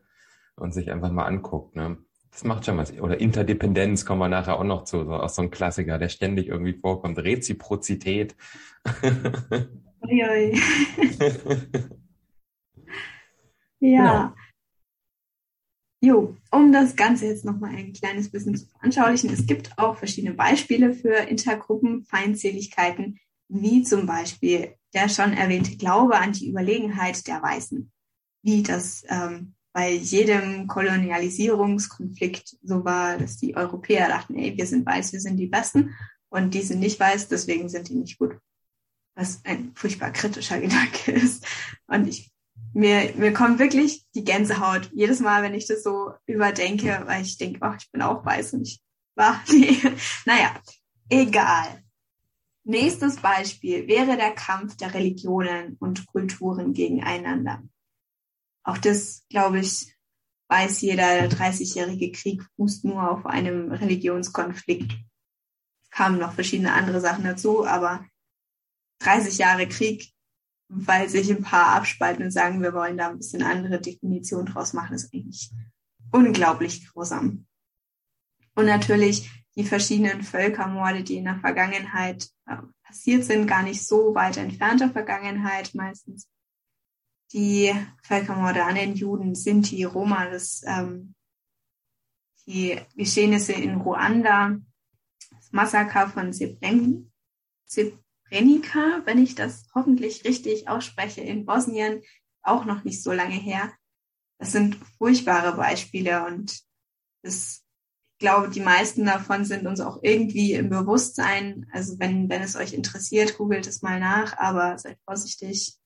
und 0.55 0.73
sich 0.73 0.91
einfach 0.91 1.11
mal 1.11 1.25
anguckt. 1.25 1.75
Ne? 1.75 1.97
Das 2.31 2.43
macht 2.43 2.65
schon 2.65 2.77
was. 2.77 2.97
Oder 2.99 3.19
Interdependenz 3.19 4.05
kommen 4.05 4.21
wir 4.21 4.29
nachher 4.29 4.57
auch 4.57 4.63
noch 4.63 4.83
zu, 4.83 5.03
so 5.03 5.13
auch 5.13 5.29
so 5.29 5.41
ein 5.41 5.51
Klassiker, 5.51 5.97
der 5.97 6.09
ständig 6.09 6.47
irgendwie 6.47 6.73
vorkommt. 6.73 7.17
Reziprozität. 7.19 8.35
Ui, 10.03 10.23
ui. 10.23 10.61
Ja. 13.83 13.97
Genau. 13.97 14.35
Jo, 16.03 16.35
um 16.49 16.71
das 16.71 16.95
Ganze 16.95 17.27
jetzt 17.27 17.45
nochmal 17.45 17.75
ein 17.75 17.93
kleines 17.93 18.31
bisschen 18.31 18.55
zu 18.55 18.65
veranschaulichen, 18.65 19.29
es 19.29 19.45
gibt 19.45 19.77
auch 19.77 19.97
verschiedene 19.97 20.33
Beispiele 20.33 20.95
für 20.95 21.13
Intergruppenfeindseligkeiten, 21.13 23.19
wie 23.49 23.83
zum 23.83 24.07
Beispiel 24.07 24.73
der 24.95 25.09
schon 25.09 25.33
erwähnte 25.33 25.77
Glaube 25.77 26.17
an 26.17 26.33
die 26.33 26.49
Überlegenheit 26.49 27.27
der 27.27 27.43
Weißen, 27.43 27.91
wie 28.41 28.63
das 28.63 29.03
ähm, 29.09 29.53
bei 29.73 29.91
jedem 29.91 30.67
Kolonialisierungskonflikt 30.67 32.57
so 32.63 32.83
war, 32.83 33.19
dass 33.19 33.37
die 33.37 33.55
Europäer 33.55 34.07
dachten, 34.07 34.35
ey, 34.35 34.57
wir 34.57 34.65
sind 34.65 34.85
weiß, 34.85 35.13
wir 35.13 35.21
sind 35.21 35.37
die 35.37 35.47
Besten 35.47 35.95
und 36.29 36.55
die 36.55 36.61
sind 36.61 36.79
nicht 36.79 36.99
weiß, 36.99 37.27
deswegen 37.27 37.69
sind 37.69 37.89
die 37.89 37.95
nicht 37.95 38.17
gut. 38.17 38.37
Was 39.15 39.45
ein 39.45 39.71
furchtbar 39.75 40.11
kritischer 40.11 40.59
Gedanke 40.59 41.11
ist. 41.11 41.45
Und 41.87 42.07
ich, 42.07 42.30
mir, 42.73 43.13
mir 43.15 43.33
kommt 43.33 43.59
wirklich 43.59 44.05
die 44.15 44.23
Gänsehaut 44.23 44.89
jedes 44.93 45.19
Mal, 45.19 45.43
wenn 45.43 45.53
ich 45.53 45.67
das 45.67 45.83
so 45.83 46.13
überdenke, 46.25 47.03
weil 47.05 47.21
ich 47.21 47.37
denke, 47.37 47.59
ach, 47.61 47.77
ich 47.79 47.91
bin 47.91 48.01
auch 48.01 48.25
weiß 48.25 48.53
und 48.53 48.61
ich 48.63 48.81
war, 49.15 49.41
nee. 49.51 49.77
Naja, 50.25 50.55
egal. 51.09 51.83
Nächstes 52.63 53.17
Beispiel 53.17 53.87
wäre 53.87 54.17
der 54.17 54.31
Kampf 54.31 54.77
der 54.77 54.93
Religionen 54.93 55.77
und 55.79 56.05
Kulturen 56.05 56.73
gegeneinander. 56.73 57.63
Auch 58.63 58.77
das, 58.77 59.25
glaube 59.29 59.59
ich, 59.59 59.95
weiß 60.47 60.81
jeder, 60.81 61.27
der 61.27 61.31
30-jährige 61.31 62.11
Krieg 62.11 62.43
fußt 62.55 62.85
nur 62.85 63.09
auf 63.09 63.25
einem 63.25 63.71
Religionskonflikt. 63.71 64.93
Es 65.81 65.89
kamen 65.89 66.19
noch 66.19 66.33
verschiedene 66.33 66.73
andere 66.73 67.01
Sachen 67.01 67.23
dazu, 67.23 67.65
aber 67.65 68.05
30 68.99 69.39
Jahre 69.39 69.67
Krieg, 69.67 70.11
weil 70.73 71.09
sich 71.09 71.29
ein 71.29 71.43
paar 71.43 71.75
abspalten 71.75 72.23
und 72.23 72.31
sagen, 72.31 72.61
wir 72.61 72.73
wollen 72.73 72.97
da 72.97 73.09
ein 73.09 73.17
bisschen 73.17 73.43
andere 73.43 73.81
Definition 73.81 74.45
draus 74.45 74.71
machen, 74.71 74.95
ist 74.95 75.13
eigentlich 75.13 75.51
unglaublich 76.11 76.87
grausam. 76.87 77.45
Und 78.55 78.65
natürlich 78.65 79.29
die 79.55 79.65
verschiedenen 79.65 80.23
Völkermorde, 80.23 81.03
die 81.03 81.17
in 81.17 81.25
der 81.25 81.39
Vergangenheit 81.39 82.29
äh, 82.45 82.57
passiert 82.83 83.25
sind, 83.25 83.47
gar 83.47 83.63
nicht 83.63 83.85
so 83.85 84.15
weit 84.15 84.37
entfernter 84.37 84.89
Vergangenheit 84.89 85.75
meistens. 85.75 86.29
Die 87.33 87.73
Völkermorde 88.03 88.63
an 88.63 88.75
den 88.75 88.95
Juden, 88.95 89.35
Sinti, 89.35 89.83
Roma, 89.83 90.29
das, 90.29 90.63
ähm, 90.65 91.15
die 92.47 92.79
Geschehnisse 92.95 93.53
in 93.53 93.75
Ruanda, 93.75 94.57
das 95.31 95.51
Massaker 95.51 96.07
von 96.07 96.31
Srebrenica, 96.31 97.01
wenn 98.31 99.23
ich 99.23 99.35
das 99.35 99.67
hoffentlich 99.75 100.25
richtig 100.25 100.67
ausspreche, 100.67 101.21
in 101.21 101.45
Bosnien, 101.45 102.01
auch 102.41 102.65
noch 102.65 102.83
nicht 102.83 103.03
so 103.03 103.11
lange 103.11 103.35
her. 103.35 103.71
Das 104.39 104.51
sind 104.51 104.77
furchtbare 104.97 105.55
Beispiele 105.55 106.25
und 106.25 106.61
das 107.23 107.63
glaube, 108.21 108.49
die 108.49 108.61
meisten 108.61 109.05
davon 109.05 109.43
sind 109.43 109.67
uns 109.67 109.81
auch 109.81 109.99
irgendwie 110.01 110.53
im 110.53 110.69
Bewusstsein. 110.69 111.67
Also 111.73 111.99
wenn, 111.99 112.29
wenn 112.29 112.41
es 112.41 112.55
euch 112.55 112.71
interessiert, 112.71 113.37
googelt 113.37 113.67
es 113.67 113.81
mal 113.81 113.99
nach, 113.99 114.37
aber 114.37 114.77
seid 114.77 114.97
vorsichtig 115.03 115.77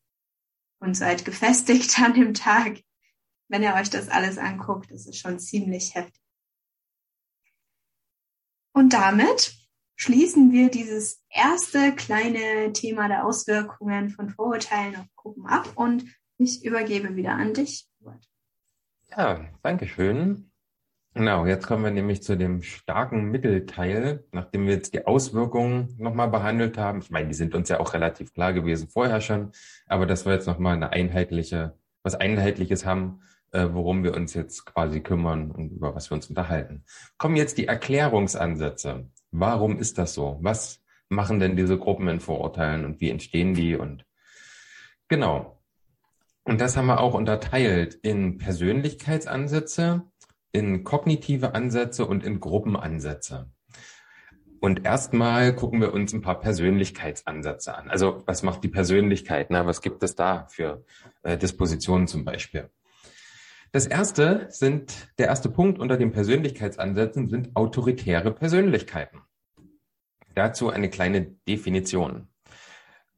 und 0.79 0.95
seid 0.95 1.25
gefestigt 1.25 1.99
an 2.03 2.13
dem 2.13 2.35
Tag, 2.35 2.81
wenn 3.47 3.63
ihr 3.63 3.73
euch 3.73 3.89
das 3.89 4.09
alles 4.09 4.37
anguckt. 4.37 4.91
Das 4.91 5.07
ist 5.07 5.17
schon 5.17 5.39
ziemlich 5.39 5.95
heftig. 5.95 6.21
Und 8.73 8.93
damit 8.93 9.55
schließen 9.95 10.51
wir 10.51 10.69
dieses 10.69 11.23
erste 11.29 11.93
kleine 11.93 12.73
Thema 12.73 13.07
der 13.07 13.25
Auswirkungen 13.25 14.09
von 14.09 14.29
Vorurteilen 14.29 14.95
auf 14.95 15.15
Gruppen 15.15 15.45
ab 15.45 15.71
und 15.75 16.05
ich 16.37 16.65
übergebe 16.65 17.15
wieder 17.15 17.31
an 17.31 17.53
dich. 17.53 17.87
Ja, 19.15 19.45
danke 19.61 19.87
schön. 19.87 20.51
Genau, 21.13 21.45
jetzt 21.45 21.65
kommen 21.65 21.85
wir 21.85 21.91
nämlich 21.91 22.23
zu 22.23 22.35
dem 22.35 22.61
starken 22.61 23.31
Mittelteil, 23.31 24.25
nachdem 24.33 24.67
wir 24.67 24.73
jetzt 24.73 24.93
die 24.93 25.07
Auswirkungen 25.07 25.95
nochmal 25.97 26.27
behandelt 26.27 26.77
haben. 26.77 26.99
Ich 26.99 27.09
meine, 27.09 27.29
die 27.29 27.33
sind 27.33 27.55
uns 27.55 27.69
ja 27.69 27.79
auch 27.79 27.93
relativ 27.93 28.33
klar 28.33 28.51
gewesen 28.51 28.89
vorher 28.89 29.21
schon, 29.21 29.53
aber 29.87 30.05
dass 30.05 30.25
wir 30.25 30.33
jetzt 30.33 30.45
nochmal 30.45 30.75
eine 30.75 30.89
einheitliche, 30.89 31.77
was 32.03 32.15
Einheitliches 32.15 32.85
haben, 32.85 33.21
äh, 33.53 33.69
worum 33.71 34.03
wir 34.03 34.13
uns 34.13 34.33
jetzt 34.33 34.65
quasi 34.65 34.99
kümmern 34.99 35.51
und 35.51 35.71
über 35.71 35.95
was 35.95 36.11
wir 36.11 36.15
uns 36.15 36.27
unterhalten. 36.27 36.83
Kommen 37.17 37.37
jetzt 37.37 37.57
die 37.57 37.67
Erklärungsansätze. 37.67 39.09
Warum 39.37 39.77
ist 39.77 39.97
das 39.97 40.13
so? 40.13 40.37
Was 40.41 40.81
machen 41.09 41.39
denn 41.39 41.57
diese 41.57 41.77
Gruppen 41.77 42.07
in 42.07 42.21
Vorurteilen 42.21 42.85
und 42.85 43.01
wie 43.01 43.09
entstehen 43.09 43.53
die? 43.53 43.75
Und 43.75 44.05
genau. 45.09 45.61
Und 46.43 46.61
das 46.61 46.77
haben 46.77 46.85
wir 46.85 47.01
auch 47.01 47.13
unterteilt 47.13 47.95
in 47.95 48.37
Persönlichkeitsansätze, 48.37 50.03
in 50.53 50.85
kognitive 50.85 51.53
Ansätze 51.53 52.05
und 52.05 52.23
in 52.23 52.39
Gruppenansätze. 52.39 53.51
Und 54.61 54.85
erstmal 54.85 55.53
gucken 55.53 55.81
wir 55.81 55.93
uns 55.93 56.13
ein 56.13 56.21
paar 56.21 56.39
Persönlichkeitsansätze 56.39 57.75
an. 57.75 57.89
Also 57.89 58.23
was 58.25 58.41
macht 58.41 58.63
die 58.63 58.69
Persönlichkeit? 58.69 59.47
Na, 59.49 59.67
was 59.67 59.81
gibt 59.81 60.01
es 60.01 60.15
da 60.15 60.47
für 60.47 60.85
äh, 61.23 61.37
Dispositionen 61.37 62.07
zum 62.07 62.23
Beispiel? 62.23 62.69
Das 63.75 63.87
erste 63.87 64.47
sind, 64.51 65.09
der 65.17 65.27
erste 65.27 65.49
Punkt 65.49 65.79
unter 65.79 65.97
den 65.97 66.13
Persönlichkeitsansätzen 66.13 67.27
sind 67.27 67.57
autoritäre 67.57 68.31
Persönlichkeiten. 68.31 69.19
Dazu 70.33 70.69
eine 70.69 70.89
kleine 70.89 71.35
Definition. 71.45 72.29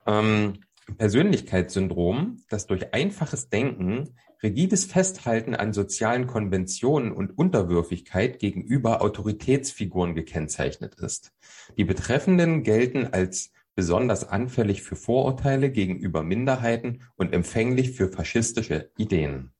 Ähm, 0.07 0.53
Persönlichkeitssyndrom, 0.97 2.41
das 2.49 2.65
durch 2.65 2.91
einfaches 2.95 3.49
Denken 3.49 4.15
rigides 4.41 4.85
Festhalten 4.85 5.53
an 5.53 5.73
sozialen 5.73 6.25
Konventionen 6.25 7.11
und 7.11 7.37
Unterwürfigkeit 7.37 8.39
gegenüber 8.39 9.03
Autoritätsfiguren 9.03 10.15
gekennzeichnet 10.15 10.95
ist. 10.95 11.33
Die 11.77 11.85
Betreffenden 11.85 12.63
gelten 12.63 13.05
als 13.05 13.51
besonders 13.75 14.27
anfällig 14.27 14.81
für 14.81 14.95
Vorurteile 14.95 15.69
gegenüber 15.69 16.23
Minderheiten 16.23 17.03
und 17.15 17.31
empfänglich 17.31 17.91
für 17.91 18.09
faschistische 18.09 18.89
Ideen. 18.97 19.51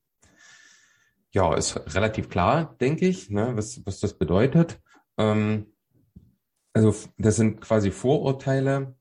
Ja, 1.37 1.53
ist 1.53 1.93
relativ 1.93 2.29
klar, 2.29 2.75
denke 2.81 3.07
ich, 3.07 3.29
ne, 3.29 3.51
was, 3.55 3.85
was 3.85 3.99
das 3.99 4.17
bedeutet. 4.17 4.81
Ähm, 5.19 5.67
also 6.73 6.95
das 7.19 7.35
sind 7.35 7.61
quasi 7.61 7.91
Vorurteile 7.91 8.95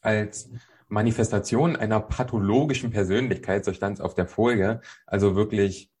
als 0.00 0.50
Manifestation 0.88 1.76
einer 1.76 2.00
pathologischen 2.00 2.90
Persönlichkeit, 2.90 3.64
so 3.64 3.72
stand 3.72 3.98
es 3.98 4.00
auf 4.00 4.16
der 4.16 4.26
Folie. 4.26 4.80
Also 5.06 5.36
wirklich 5.36 5.92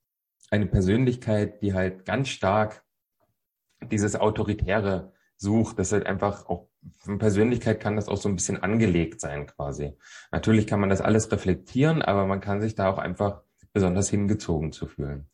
eine 0.50 0.66
Persönlichkeit, 0.66 1.62
die 1.62 1.72
halt 1.72 2.04
ganz 2.04 2.30
stark 2.30 2.84
dieses 3.80 4.16
Autoritäre 4.16 5.12
sucht. 5.36 5.78
Das 5.78 5.92
halt 5.92 6.06
einfach 6.06 6.46
auch, 6.46 6.66
von 6.98 7.18
Persönlichkeit 7.20 7.78
kann 7.78 7.94
das 7.94 8.08
auch 8.08 8.16
so 8.16 8.28
ein 8.28 8.34
bisschen 8.34 8.60
angelegt 8.60 9.20
sein 9.20 9.46
quasi. 9.46 9.96
Natürlich 10.32 10.66
kann 10.66 10.80
man 10.80 10.90
das 10.90 11.00
alles 11.00 11.30
reflektieren, 11.30 12.02
aber 12.02 12.26
man 12.26 12.40
kann 12.40 12.60
sich 12.60 12.74
da 12.74 12.90
auch 12.90 12.98
einfach 12.98 13.44
besonders 13.72 14.08
hingezogen 14.08 14.72
zu 14.72 14.86
fühlen. 14.86 15.28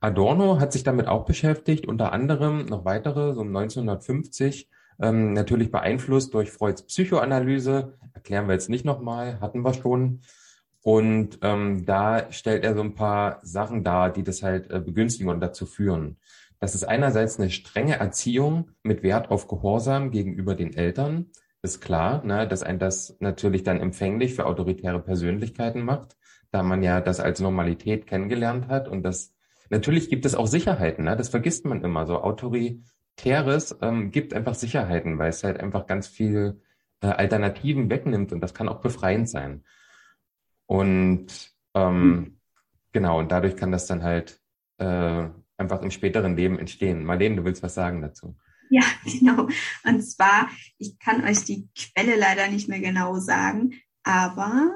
Adorno 0.00 0.60
hat 0.60 0.72
sich 0.72 0.82
damit 0.82 1.06
auch 1.06 1.24
beschäftigt, 1.24 1.86
unter 1.86 2.12
anderem 2.12 2.66
noch 2.66 2.84
weitere, 2.84 3.34
so 3.34 3.42
1950 3.42 4.68
ähm, 5.00 5.32
natürlich 5.32 5.70
beeinflusst 5.70 6.34
durch 6.34 6.50
Freuds 6.50 6.82
Psychoanalyse, 6.82 7.94
erklären 8.14 8.48
wir 8.48 8.54
jetzt 8.54 8.68
nicht 8.68 8.84
nochmal, 8.84 9.40
hatten 9.40 9.62
wir 9.62 9.74
schon. 9.74 10.22
Und 10.82 11.38
ähm, 11.42 11.84
da 11.84 12.30
stellt 12.32 12.64
er 12.64 12.74
so 12.74 12.80
ein 12.80 12.94
paar 12.94 13.40
Sachen 13.42 13.84
dar, 13.84 14.10
die 14.10 14.22
das 14.22 14.42
halt 14.42 14.70
äh, 14.70 14.80
begünstigen 14.80 15.30
und 15.30 15.40
dazu 15.40 15.66
führen. 15.66 16.18
Das 16.60 16.74
ist 16.74 16.84
einerseits 16.84 17.38
eine 17.38 17.50
strenge 17.50 17.98
Erziehung 17.98 18.70
mit 18.82 19.02
Wert 19.02 19.30
auf 19.30 19.46
Gehorsam 19.48 20.10
gegenüber 20.10 20.54
den 20.54 20.74
Eltern. 20.74 21.26
Ist 21.62 21.80
klar, 21.80 22.24
ne, 22.24 22.48
dass 22.48 22.62
ein 22.62 22.78
das 22.78 23.16
natürlich 23.20 23.62
dann 23.62 23.80
empfänglich 23.80 24.34
für 24.34 24.46
autoritäre 24.46 25.00
Persönlichkeiten 25.00 25.82
macht, 25.82 26.16
da 26.50 26.62
man 26.62 26.82
ja 26.82 27.00
das 27.00 27.20
als 27.20 27.40
Normalität 27.40 28.06
kennengelernt 28.06 28.68
hat. 28.68 28.88
Und 28.88 29.02
das 29.02 29.34
natürlich 29.70 30.08
gibt 30.08 30.24
es 30.26 30.34
auch 30.34 30.46
Sicherheiten, 30.46 31.04
ne? 31.04 31.16
das 31.16 31.28
vergisst 31.28 31.64
man 31.64 31.82
immer. 31.84 32.06
So 32.06 32.20
Autori 32.22 32.82
Teres 33.16 33.76
ähm, 33.82 34.10
gibt 34.10 34.32
einfach 34.32 34.54
Sicherheiten, 34.54 35.18
weil 35.18 35.30
es 35.30 35.44
halt 35.44 35.60
einfach 35.60 35.86
ganz 35.86 36.06
viel 36.06 36.62
äh, 37.00 37.08
Alternativen 37.08 37.90
wegnimmt 37.90 38.32
und 38.32 38.40
das 38.40 38.54
kann 38.54 38.68
auch 38.68 38.80
befreiend 38.80 39.28
sein. 39.28 39.64
Und 40.66 41.52
ähm, 41.74 42.08
mhm. 42.08 42.40
genau, 42.92 43.18
und 43.18 43.32
dadurch 43.32 43.56
kann 43.56 43.72
das 43.72 43.86
dann 43.86 44.02
halt 44.02 44.40
äh, 44.78 45.28
einfach 45.56 45.82
im 45.82 45.90
späteren 45.90 46.36
Leben 46.36 46.58
entstehen. 46.58 47.04
Marlene, 47.04 47.36
du 47.36 47.44
willst 47.44 47.62
was 47.62 47.74
sagen 47.74 48.00
dazu? 48.00 48.36
Ja, 48.70 48.82
genau. 49.04 49.48
Und 49.84 50.02
zwar, 50.02 50.48
ich 50.78 50.98
kann 50.98 51.24
euch 51.24 51.44
die 51.44 51.68
Quelle 51.76 52.16
leider 52.16 52.48
nicht 52.48 52.68
mehr 52.68 52.80
genau 52.80 53.18
sagen, 53.18 53.74
aber 54.04 54.70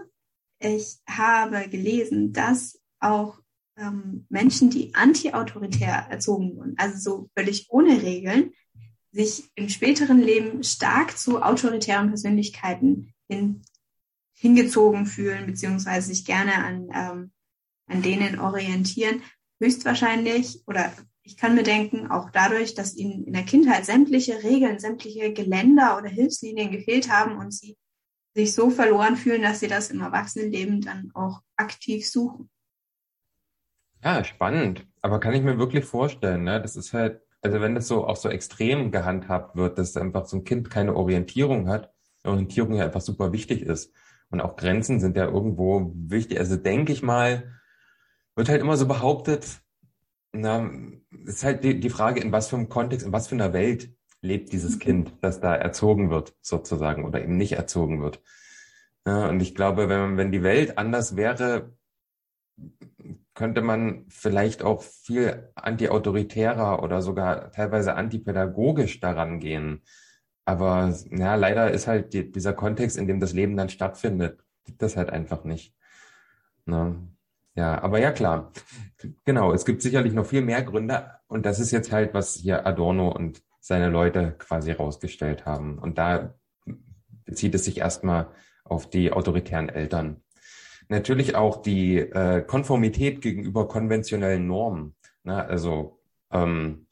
ich 0.62 0.98
habe 1.08 1.68
gelesen, 1.68 2.32
dass 2.32 2.80
auch 3.00 3.38
ähm, 3.76 4.26
Menschen, 4.28 4.70
die 4.70 4.94
anti-autoritär 4.94 6.06
erzogen 6.10 6.56
wurden, 6.56 6.74
also 6.76 6.98
so 6.98 7.30
völlig 7.36 7.66
ohne 7.70 8.02
Regeln, 8.02 8.52
sich 9.10 9.50
im 9.54 9.68
späteren 9.68 10.20
Leben 10.20 10.62
stark 10.62 11.18
zu 11.18 11.42
autoritären 11.42 12.08
Persönlichkeiten 12.08 13.12
hin, 13.28 13.62
hingezogen 14.34 15.06
fühlen, 15.06 15.46
beziehungsweise 15.46 16.08
sich 16.08 16.24
gerne 16.24 16.64
an, 16.64 16.88
ähm, 16.94 17.32
an 17.86 18.02
denen 18.02 18.38
orientieren, 18.38 19.22
höchstwahrscheinlich 19.60 20.62
oder 20.66 20.92
ich 21.24 21.36
kann 21.36 21.54
mir 21.54 21.62
denken, 21.62 22.10
auch 22.10 22.30
dadurch, 22.30 22.74
dass 22.74 22.96
ihnen 22.96 23.24
in 23.24 23.32
der 23.32 23.44
Kindheit 23.44 23.86
sämtliche 23.86 24.42
Regeln, 24.42 24.80
sämtliche 24.80 25.32
Geländer 25.32 25.96
oder 25.96 26.08
Hilfslinien 26.08 26.72
gefehlt 26.72 27.10
haben 27.10 27.36
und 27.36 27.52
sie 27.52 27.76
sich 28.35 28.55
so 28.55 28.70
verloren 28.70 29.16
fühlen, 29.16 29.43
dass 29.43 29.61
sie 29.61 29.68
das 29.68 29.91
im 29.91 30.01
Erwachsenenleben 30.01 30.80
dann 30.80 31.11
auch 31.14 31.43
aktiv 31.57 32.09
suchen. 32.09 32.51
Ja, 34.03 34.24
spannend. 34.24 34.87
Aber 35.01 35.20
kann 35.20 35.35
ich 35.35 35.43
mir 35.43 35.59
wirklich 35.59 35.85
vorstellen, 35.85 36.45
ne? 36.45 36.61
Das 36.61 36.76
ist 36.76 36.93
halt, 36.93 37.20
also 37.41 37.61
wenn 37.61 37.74
das 37.74 37.89
so 37.89 38.07
auch 38.07 38.16
so 38.16 38.28
extrem 38.28 38.91
gehandhabt 38.91 39.57
wird, 39.57 39.78
dass 39.78 39.97
einfach 39.97 40.26
so 40.26 40.39
ein 40.39 40.45
Kind 40.45 40.70
keine 40.70 40.95
Orientierung 40.95 41.68
hat, 41.68 41.93
Orientierung 42.24 42.74
ja 42.74 42.85
einfach 42.85 43.01
super 43.01 43.33
wichtig 43.33 43.62
ist. 43.62 43.93
Und 44.30 44.41
auch 44.41 44.57
Grenzen 44.57 44.99
sind 45.01 45.16
ja 45.16 45.26
irgendwo 45.26 45.93
wichtig. 45.95 46.39
Also 46.39 46.57
denke 46.57 46.93
ich 46.93 47.03
mal, 47.03 47.53
wird 48.35 48.49
halt 48.49 48.61
immer 48.61 48.76
so 48.76 48.87
behauptet, 48.87 49.61
na, 50.33 50.70
ist 51.26 51.45
halt 51.45 51.62
die, 51.64 51.78
die 51.78 51.91
Frage, 51.91 52.20
in 52.20 52.33
was 52.33 52.49
für 52.49 52.57
einem 52.57 52.68
Kontext, 52.68 53.07
in 53.07 53.12
was 53.12 53.28
für 53.28 53.35
einer 53.35 53.53
Welt 53.53 53.95
lebt 54.22 54.52
dieses 54.52 54.76
mhm. 54.76 54.78
Kind, 54.78 55.14
das 55.20 55.40
da 55.40 55.54
erzogen 55.54 56.10
wird, 56.10 56.34
sozusagen, 56.40 57.04
oder 57.04 57.22
eben 57.22 57.36
nicht 57.36 57.52
erzogen 57.52 58.00
wird. 58.00 58.22
Ja, 59.06 59.28
und 59.28 59.40
ich 59.40 59.54
glaube, 59.54 59.88
wenn, 59.88 60.16
wenn 60.16 60.32
die 60.32 60.44
Welt 60.44 60.78
anders 60.78 61.16
wäre, 61.16 61.72
könnte 63.34 63.62
man 63.62 64.06
vielleicht 64.08 64.62
auch 64.62 64.82
viel 64.82 65.50
antiautoritärer 65.54 66.82
oder 66.82 67.02
sogar 67.02 67.50
teilweise 67.50 67.94
antipädagogisch 67.94 69.00
daran 69.00 69.40
gehen. 69.40 69.82
Aber 70.44 70.94
ja, 71.10 71.34
leider 71.34 71.70
ist 71.70 71.86
halt 71.86 72.12
die, 72.12 72.30
dieser 72.30 72.52
Kontext, 72.52 72.96
in 72.96 73.06
dem 73.06 73.20
das 73.20 73.32
Leben 73.32 73.56
dann 73.56 73.70
stattfindet, 73.70 74.44
gibt 74.64 74.82
das 74.82 74.96
halt 74.96 75.10
einfach 75.10 75.44
nicht. 75.44 75.74
Ne? 76.66 76.96
Ja, 77.54 77.82
aber 77.82 77.98
ja 77.98 78.12
klar. 78.12 78.52
Genau, 79.24 79.52
es 79.52 79.64
gibt 79.64 79.82
sicherlich 79.82 80.12
noch 80.12 80.26
viel 80.26 80.42
mehr 80.42 80.62
Gründe 80.62 81.10
und 81.26 81.44
das 81.44 81.58
ist 81.58 81.70
jetzt 81.72 81.90
halt, 81.90 82.14
was 82.14 82.34
hier 82.34 82.66
Adorno 82.66 83.10
und 83.10 83.42
seine 83.62 83.88
Leute 83.88 84.34
quasi 84.38 84.72
rausgestellt 84.72 85.46
haben. 85.46 85.78
Und 85.78 85.96
da 85.96 86.34
bezieht 87.24 87.54
es 87.54 87.64
sich 87.64 87.78
erstmal 87.78 88.28
auf 88.64 88.90
die 88.90 89.12
autoritären 89.12 89.68
Eltern. 89.68 90.20
Natürlich 90.88 91.36
auch 91.36 91.62
die 91.62 91.98
äh, 91.98 92.42
Konformität 92.42 93.20
gegenüber 93.20 93.68
konventionellen 93.68 94.48
Normen. 94.48 94.96
Ne? 95.22 95.46
Also 95.46 96.00
ähm, 96.32 96.88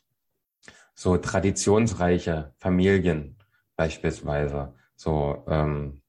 so 0.94 1.16
traditionsreiche 1.16 2.54
Familien 2.56 3.36
beispielsweise. 3.76 4.74
So 4.94 5.44
ähm, 5.48 6.02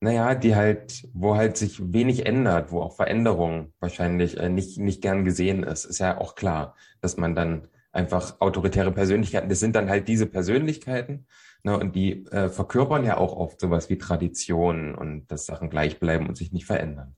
naja, 0.00 0.34
die 0.34 0.54
halt, 0.54 1.08
wo 1.14 1.36
halt 1.36 1.56
sich 1.56 1.94
wenig 1.94 2.26
ändert, 2.26 2.70
wo 2.70 2.82
auch 2.82 2.96
Veränderung 2.96 3.72
wahrscheinlich 3.80 4.36
äh, 4.36 4.50
nicht, 4.50 4.76
nicht 4.76 5.00
gern 5.00 5.24
gesehen 5.24 5.62
ist, 5.62 5.86
ist 5.86 6.00
ja 6.00 6.18
auch 6.18 6.34
klar, 6.34 6.76
dass 7.00 7.16
man 7.16 7.34
dann 7.34 7.68
einfach 7.94 8.40
autoritäre 8.40 8.92
Persönlichkeiten, 8.92 9.48
das 9.48 9.60
sind 9.60 9.76
dann 9.76 9.88
halt 9.88 10.08
diese 10.08 10.26
Persönlichkeiten, 10.26 11.26
ne, 11.62 11.78
und 11.78 11.94
die 11.94 12.26
äh, 12.26 12.48
verkörpern 12.48 13.04
ja 13.04 13.16
auch 13.16 13.36
oft 13.36 13.60
sowas 13.60 13.88
wie 13.88 13.98
Traditionen 13.98 14.94
und 14.94 15.26
dass 15.28 15.46
Sachen 15.46 15.70
gleich 15.70 16.00
bleiben 16.00 16.28
und 16.28 16.36
sich 16.36 16.52
nicht 16.52 16.66
verändern. 16.66 17.16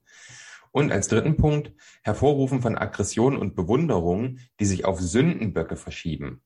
Und 0.72 0.92
als 0.92 1.08
dritten 1.08 1.36
Punkt, 1.36 1.72
Hervorrufen 2.02 2.60
von 2.60 2.76
Aggression 2.76 3.38
und 3.38 3.54
Bewunderung, 3.54 4.38
die 4.60 4.66
sich 4.66 4.84
auf 4.84 5.00
Sündenböcke 5.00 5.76
verschieben. 5.76 6.42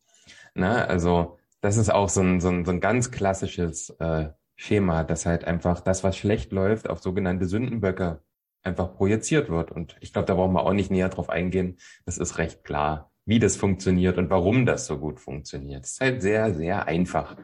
Na, 0.55 0.85
also 0.85 1.39
das 1.61 1.77
ist 1.77 1.91
auch 1.91 2.09
so 2.09 2.21
ein, 2.21 2.41
so 2.41 2.49
ein, 2.49 2.65
so 2.65 2.71
ein 2.71 2.81
ganz 2.81 3.11
klassisches 3.11 3.91
äh, 3.99 4.29
Schema, 4.55 5.03
dass 5.05 5.27
halt 5.27 5.45
einfach 5.45 5.81
das, 5.81 6.05
was 6.05 6.17
schlecht 6.17 6.53
läuft, 6.53 6.89
auf 6.89 7.01
sogenannte 7.01 7.47
Sündenböcke 7.47 8.23
einfach 8.63 8.95
projiziert 8.95 9.49
wird. 9.49 9.73
Und 9.73 9.97
ich 10.01 10.13
glaube, 10.13 10.27
da 10.27 10.35
brauchen 10.35 10.53
wir 10.53 10.63
auch 10.63 10.75
nicht 10.75 10.91
näher 10.91 11.09
drauf 11.09 11.29
eingehen. 11.31 11.79
Das 12.05 12.19
ist 12.19 12.39
recht 12.39 12.63
klar, 12.63 13.10
wie 13.31 13.39
das 13.39 13.57
funktioniert 13.57 14.19
und 14.19 14.29
warum 14.29 14.67
das 14.67 14.87
so 14.87 14.99
gut 14.99 15.21
funktioniert. 15.21 15.85
Das 15.85 15.93
ist 15.93 16.01
halt 16.01 16.21
sehr, 16.21 16.53
sehr 16.53 16.89
einfach. 16.89 17.37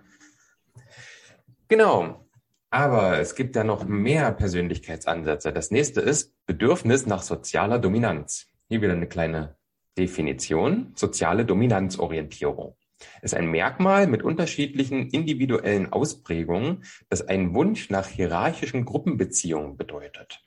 Genau. 1.69 2.27
Aber 2.71 3.21
es 3.21 3.37
gibt 3.37 3.55
ja 3.55 3.63
noch 3.63 3.87
mehr 3.87 4.33
Persönlichkeitsansätze. 4.33 5.53
Das 5.53 5.71
nächste 5.71 6.01
ist 6.01 6.35
Bedürfnis 6.45 7.07
nach 7.07 7.23
sozialer 7.23 7.79
Dominanz. 7.79 8.49
Hier 8.69 8.83
wieder 8.83 8.95
eine 8.95 9.07
kleine 9.07 9.55
Definition. 9.97 10.91
Soziale 10.97 11.45
Dominanzorientierung 11.45 12.77
ist 13.23 13.35
ein 13.35 13.49
Merkmal 13.49 14.09
mit 14.09 14.25
unterschiedlichen 14.25 15.11
individuellen 15.11 15.93
Ausprägungen, 15.93 16.83
das 17.09 17.23
einen 17.23 17.55
Wunsch 17.55 17.91
nach 17.91 18.09
hierarchischen 18.09 18.85
Gruppenbeziehungen 18.85 19.77
bedeutet. 19.77 20.46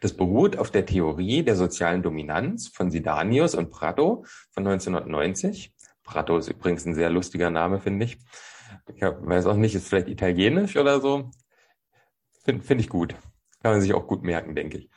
Das 0.00 0.14
beruht 0.14 0.56
auf 0.56 0.70
der 0.70 0.86
Theorie 0.86 1.42
der 1.42 1.56
sozialen 1.56 2.02
Dominanz 2.02 2.68
von 2.68 2.90
Sidanius 2.90 3.54
und 3.54 3.70
Prato 3.70 4.24
von 4.50 4.66
1990. 4.66 5.74
Prato 6.04 6.36
ist 6.36 6.48
übrigens 6.48 6.84
ein 6.86 6.94
sehr 6.94 7.10
lustiger 7.10 7.50
Name, 7.50 7.80
finde 7.80 8.04
ich. 8.06 8.18
Ich 8.94 9.02
weiß 9.02 9.46
auch 9.46 9.56
nicht, 9.56 9.74
ist 9.74 9.88
vielleicht 9.88 10.08
italienisch 10.08 10.76
oder 10.76 11.00
so. 11.00 11.30
Finde 12.44 12.64
find 12.64 12.80
ich 12.80 12.88
gut. 12.88 13.14
Kann 13.62 13.72
man 13.72 13.80
sich 13.80 13.94
auch 13.94 14.06
gut 14.06 14.22
merken, 14.22 14.54
denke 14.54 14.78
ich. 14.78 14.90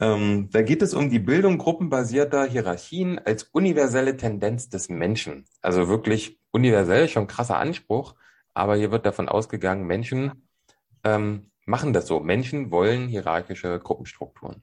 Ähm, 0.00 0.48
da 0.50 0.62
geht 0.62 0.82
es 0.82 0.94
um 0.94 1.10
die 1.10 1.18
Bildung 1.18 1.58
gruppenbasierter 1.58 2.46
Hierarchien 2.46 3.18
als 3.18 3.44
universelle 3.44 4.16
Tendenz 4.16 4.70
des 4.70 4.88
Menschen. 4.88 5.44
Also 5.60 5.88
wirklich 5.88 6.40
universell, 6.50 7.08
schon 7.08 7.26
krasser 7.26 7.58
Anspruch, 7.58 8.14
aber 8.54 8.76
hier 8.76 8.90
wird 8.90 9.04
davon 9.04 9.28
ausgegangen, 9.28 9.86
Menschen 9.86 10.48
ähm, 11.04 11.50
machen 11.66 11.92
das 11.92 12.06
so. 12.06 12.20
Menschen 12.20 12.70
wollen 12.70 13.08
hierarchische 13.08 13.78
Gruppenstrukturen 13.78 14.62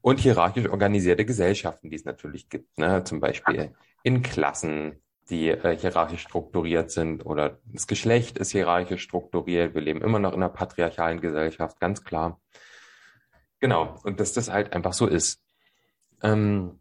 und 0.00 0.20
hierarchisch 0.20 0.68
organisierte 0.68 1.24
Gesellschaften, 1.24 1.90
die 1.90 1.96
es 1.96 2.04
natürlich 2.04 2.48
gibt, 2.48 2.78
ne? 2.78 3.02
zum 3.04 3.20
Beispiel 3.20 3.74
in 4.04 4.22
Klassen, 4.22 5.02
die 5.30 5.48
äh, 5.48 5.76
hierarchisch 5.76 6.22
strukturiert 6.22 6.90
sind 6.90 7.26
oder 7.26 7.58
das 7.64 7.86
Geschlecht 7.86 8.38
ist 8.38 8.52
hierarchisch 8.52 9.02
strukturiert. 9.02 9.74
Wir 9.74 9.82
leben 9.82 10.02
immer 10.02 10.18
noch 10.18 10.32
in 10.32 10.42
einer 10.42 10.48
patriarchalen 10.48 11.20
Gesellschaft, 11.20 11.80
ganz 11.80 12.04
klar. 12.04 12.40
Genau, 13.60 13.98
und 14.04 14.20
dass 14.20 14.32
das 14.32 14.50
halt 14.50 14.72
einfach 14.72 14.92
so 14.92 15.06
ist. 15.06 15.42
Ähm, 16.22 16.80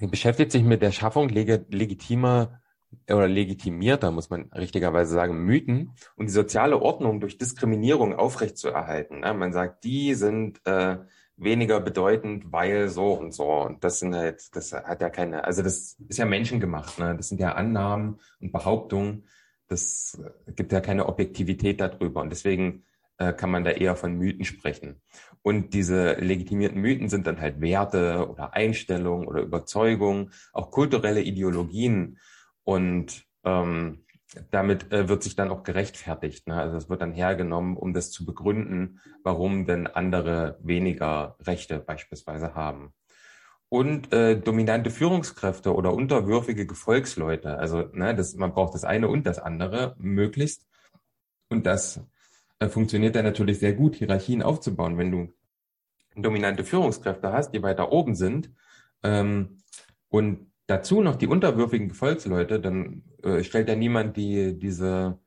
beschäftigt 0.00 0.50
sich 0.50 0.62
mit 0.62 0.80
der 0.80 0.92
Schaffung 0.92 1.28
leg 1.28 1.66
legitimer 1.68 2.60
oder 3.08 3.28
legitimierter, 3.28 4.10
muss 4.10 4.30
man 4.30 4.50
richtigerweise 4.52 5.12
sagen, 5.12 5.44
Mythen 5.44 5.92
und 6.16 6.26
die 6.26 6.32
soziale 6.32 6.80
Ordnung 6.80 7.20
durch 7.20 7.38
Diskriminierung 7.38 8.14
aufrechtzuerhalten. 8.14 9.20
Ne? 9.20 9.34
Man 9.34 9.52
sagt, 9.52 9.84
die 9.84 10.14
sind 10.14 10.60
äh, 10.66 10.98
weniger 11.40 11.80
bedeutend, 11.80 12.52
weil 12.52 12.88
so 12.88 13.12
und 13.14 13.32
so. 13.32 13.50
Und 13.50 13.82
das 13.82 13.98
sind 14.00 14.14
halt, 14.14 14.54
das 14.54 14.72
hat 14.72 15.00
ja 15.00 15.08
keine, 15.08 15.44
also 15.44 15.62
das 15.62 15.96
ist 16.08 16.18
ja 16.18 16.26
menschengemacht, 16.26 16.98
ne? 16.98 17.16
Das 17.16 17.28
sind 17.28 17.40
ja 17.40 17.52
Annahmen 17.52 18.20
und 18.40 18.52
Behauptungen. 18.52 19.24
Das 19.68 20.20
gibt 20.54 20.72
ja 20.72 20.80
keine 20.80 21.06
Objektivität 21.06 21.80
darüber. 21.80 22.20
Und 22.20 22.30
deswegen 22.30 22.84
äh, 23.18 23.32
kann 23.32 23.50
man 23.50 23.64
da 23.64 23.70
eher 23.70 23.96
von 23.96 24.16
Mythen 24.16 24.44
sprechen. 24.44 25.00
Und 25.42 25.72
diese 25.72 26.14
legitimierten 26.14 26.80
Mythen 26.80 27.08
sind 27.08 27.26
dann 27.26 27.40
halt 27.40 27.60
Werte 27.60 28.28
oder 28.28 28.52
Einstellungen 28.52 29.26
oder 29.26 29.40
Überzeugungen, 29.40 30.32
auch 30.52 30.70
kulturelle 30.70 31.22
Ideologien. 31.22 32.18
Und 32.64 33.24
ähm, 33.44 34.04
damit 34.50 34.92
äh, 34.92 35.08
wird 35.08 35.22
sich 35.22 35.34
dann 35.34 35.50
auch 35.50 35.62
gerechtfertigt. 35.62 36.46
Ne? 36.46 36.54
Also 36.54 36.76
es 36.76 36.88
wird 36.88 37.02
dann 37.02 37.12
hergenommen, 37.12 37.76
um 37.76 37.92
das 37.92 38.10
zu 38.10 38.24
begründen, 38.24 39.00
warum 39.22 39.66
denn 39.66 39.86
andere 39.86 40.58
weniger 40.62 41.36
Rechte 41.40 41.80
beispielsweise 41.80 42.54
haben. 42.54 42.92
Und 43.68 44.12
äh, 44.12 44.38
dominante 44.38 44.90
Führungskräfte 44.90 45.74
oder 45.74 45.94
unterwürfige 45.94 46.66
Gefolgsleute. 46.66 47.58
Also 47.58 47.88
ne, 47.92 48.14
das, 48.14 48.34
man 48.34 48.52
braucht 48.52 48.74
das 48.74 48.84
eine 48.84 49.08
und 49.08 49.26
das 49.26 49.38
andere 49.38 49.94
möglichst. 49.98 50.66
Und 51.48 51.66
das 51.66 52.00
äh, 52.58 52.68
funktioniert 52.68 53.16
dann 53.16 53.24
natürlich 53.24 53.58
sehr 53.58 53.72
gut, 53.72 53.96
Hierarchien 53.96 54.42
aufzubauen. 54.42 54.98
Wenn 54.98 55.10
du 55.10 55.32
dominante 56.16 56.64
Führungskräfte 56.64 57.32
hast, 57.32 57.52
die 57.52 57.62
weiter 57.62 57.92
oben 57.92 58.14
sind 58.14 58.50
ähm, 59.02 59.62
und 60.08 60.49
dazu 60.70 61.02
noch 61.02 61.16
die 61.16 61.26
unterwürfigen 61.26 61.88
Gefolgsleute, 61.88 62.60
dann 62.60 63.02
äh, 63.22 63.42
stellt 63.42 63.68
ja 63.68 63.74
niemand 63.74 64.16
die, 64.16 64.56
diese, 64.56 65.18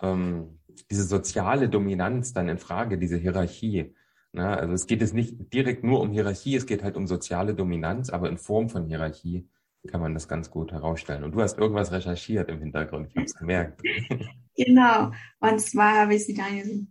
ähm, 0.00 0.60
diese 0.90 1.04
soziale 1.04 1.68
Dominanz 1.68 2.32
dann 2.32 2.48
in 2.48 2.58
Frage, 2.58 2.98
diese 2.98 3.16
Hierarchie. 3.16 3.94
Na, 4.32 4.54
also 4.54 4.72
es 4.72 4.86
geht 4.86 5.00
jetzt 5.00 5.12
nicht 5.12 5.52
direkt 5.52 5.84
nur 5.84 6.00
um 6.00 6.10
Hierarchie, 6.10 6.56
es 6.56 6.66
geht 6.66 6.82
halt 6.82 6.96
um 6.96 7.06
soziale 7.06 7.54
Dominanz, 7.54 8.10
aber 8.10 8.30
in 8.30 8.38
Form 8.38 8.70
von 8.70 8.86
Hierarchie 8.86 9.48
kann 9.88 10.00
man 10.00 10.14
das 10.14 10.28
ganz 10.28 10.50
gut 10.50 10.72
herausstellen. 10.72 11.24
Und 11.24 11.32
du 11.32 11.42
hast 11.42 11.58
irgendwas 11.58 11.90
recherchiert 11.90 12.48
im 12.48 12.60
Hintergrund, 12.60 13.08
ich 13.08 13.16
habe 13.16 13.26
es 13.26 13.34
gemerkt. 13.34 13.82
Genau, 14.54 15.10
und 15.40 15.60
zwar 15.62 16.02
habe 16.02 16.14
ich 16.14 16.26
sie 16.26 16.34
Daniel 16.34 16.86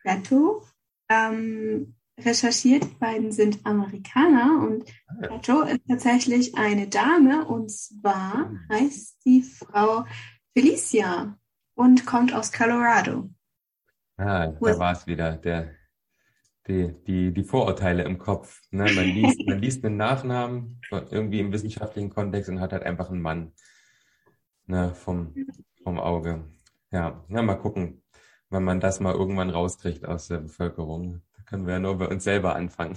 Plato 0.00 0.62
ähm, 1.08 1.96
recherchiert. 2.18 2.84
Die 2.84 2.98
beiden 2.98 3.32
sind 3.32 3.64
Amerikaner 3.64 4.66
und 4.66 4.84
ah, 5.06 5.26
Plato 5.26 5.62
ist 5.62 5.82
tatsächlich 5.88 6.56
eine 6.56 6.88
Dame 6.88 7.46
und 7.46 7.70
zwar 7.70 8.48
hm. 8.48 8.60
heißt 8.70 9.24
die 9.24 9.42
Frau 9.42 10.04
Felicia 10.56 11.38
und 11.74 12.06
kommt 12.06 12.34
aus 12.34 12.52
Colorado. 12.52 13.30
Ah, 14.16 14.48
da 14.48 14.78
war 14.78 14.92
es 14.92 15.06
wieder, 15.06 15.36
der 15.36 15.74
die, 16.66 16.94
die, 17.06 17.32
die 17.32 17.44
Vorurteile 17.44 18.04
im 18.04 18.18
Kopf. 18.18 18.60
Ne? 18.70 18.84
Man, 18.94 19.04
liest, 19.04 19.40
man 19.46 19.58
liest 19.58 19.84
einen 19.84 19.96
Nachnamen 19.96 20.80
irgendwie 20.90 21.40
im 21.40 21.52
wissenschaftlichen 21.52 22.10
Kontext 22.10 22.48
und 22.50 22.60
hat 22.60 22.72
halt 22.72 22.84
einfach 22.84 23.10
einen 23.10 23.22
Mann 23.22 23.52
ne? 24.66 24.94
vom, 24.94 25.34
vom 25.82 25.98
Auge. 25.98 26.44
Ja, 26.92 27.24
ja, 27.28 27.42
mal 27.42 27.56
gucken, 27.56 28.02
wenn 28.50 28.64
man 28.64 28.80
das 28.80 29.00
mal 29.00 29.14
irgendwann 29.14 29.50
rauskriegt 29.50 30.04
aus 30.04 30.28
der 30.28 30.38
Bevölkerung. 30.38 31.22
Können 31.50 31.66
wir 31.66 31.74
ja 31.74 31.80
nur 31.80 31.98
bei 31.98 32.06
uns 32.06 32.22
selber 32.22 32.54
anfangen. 32.54 32.96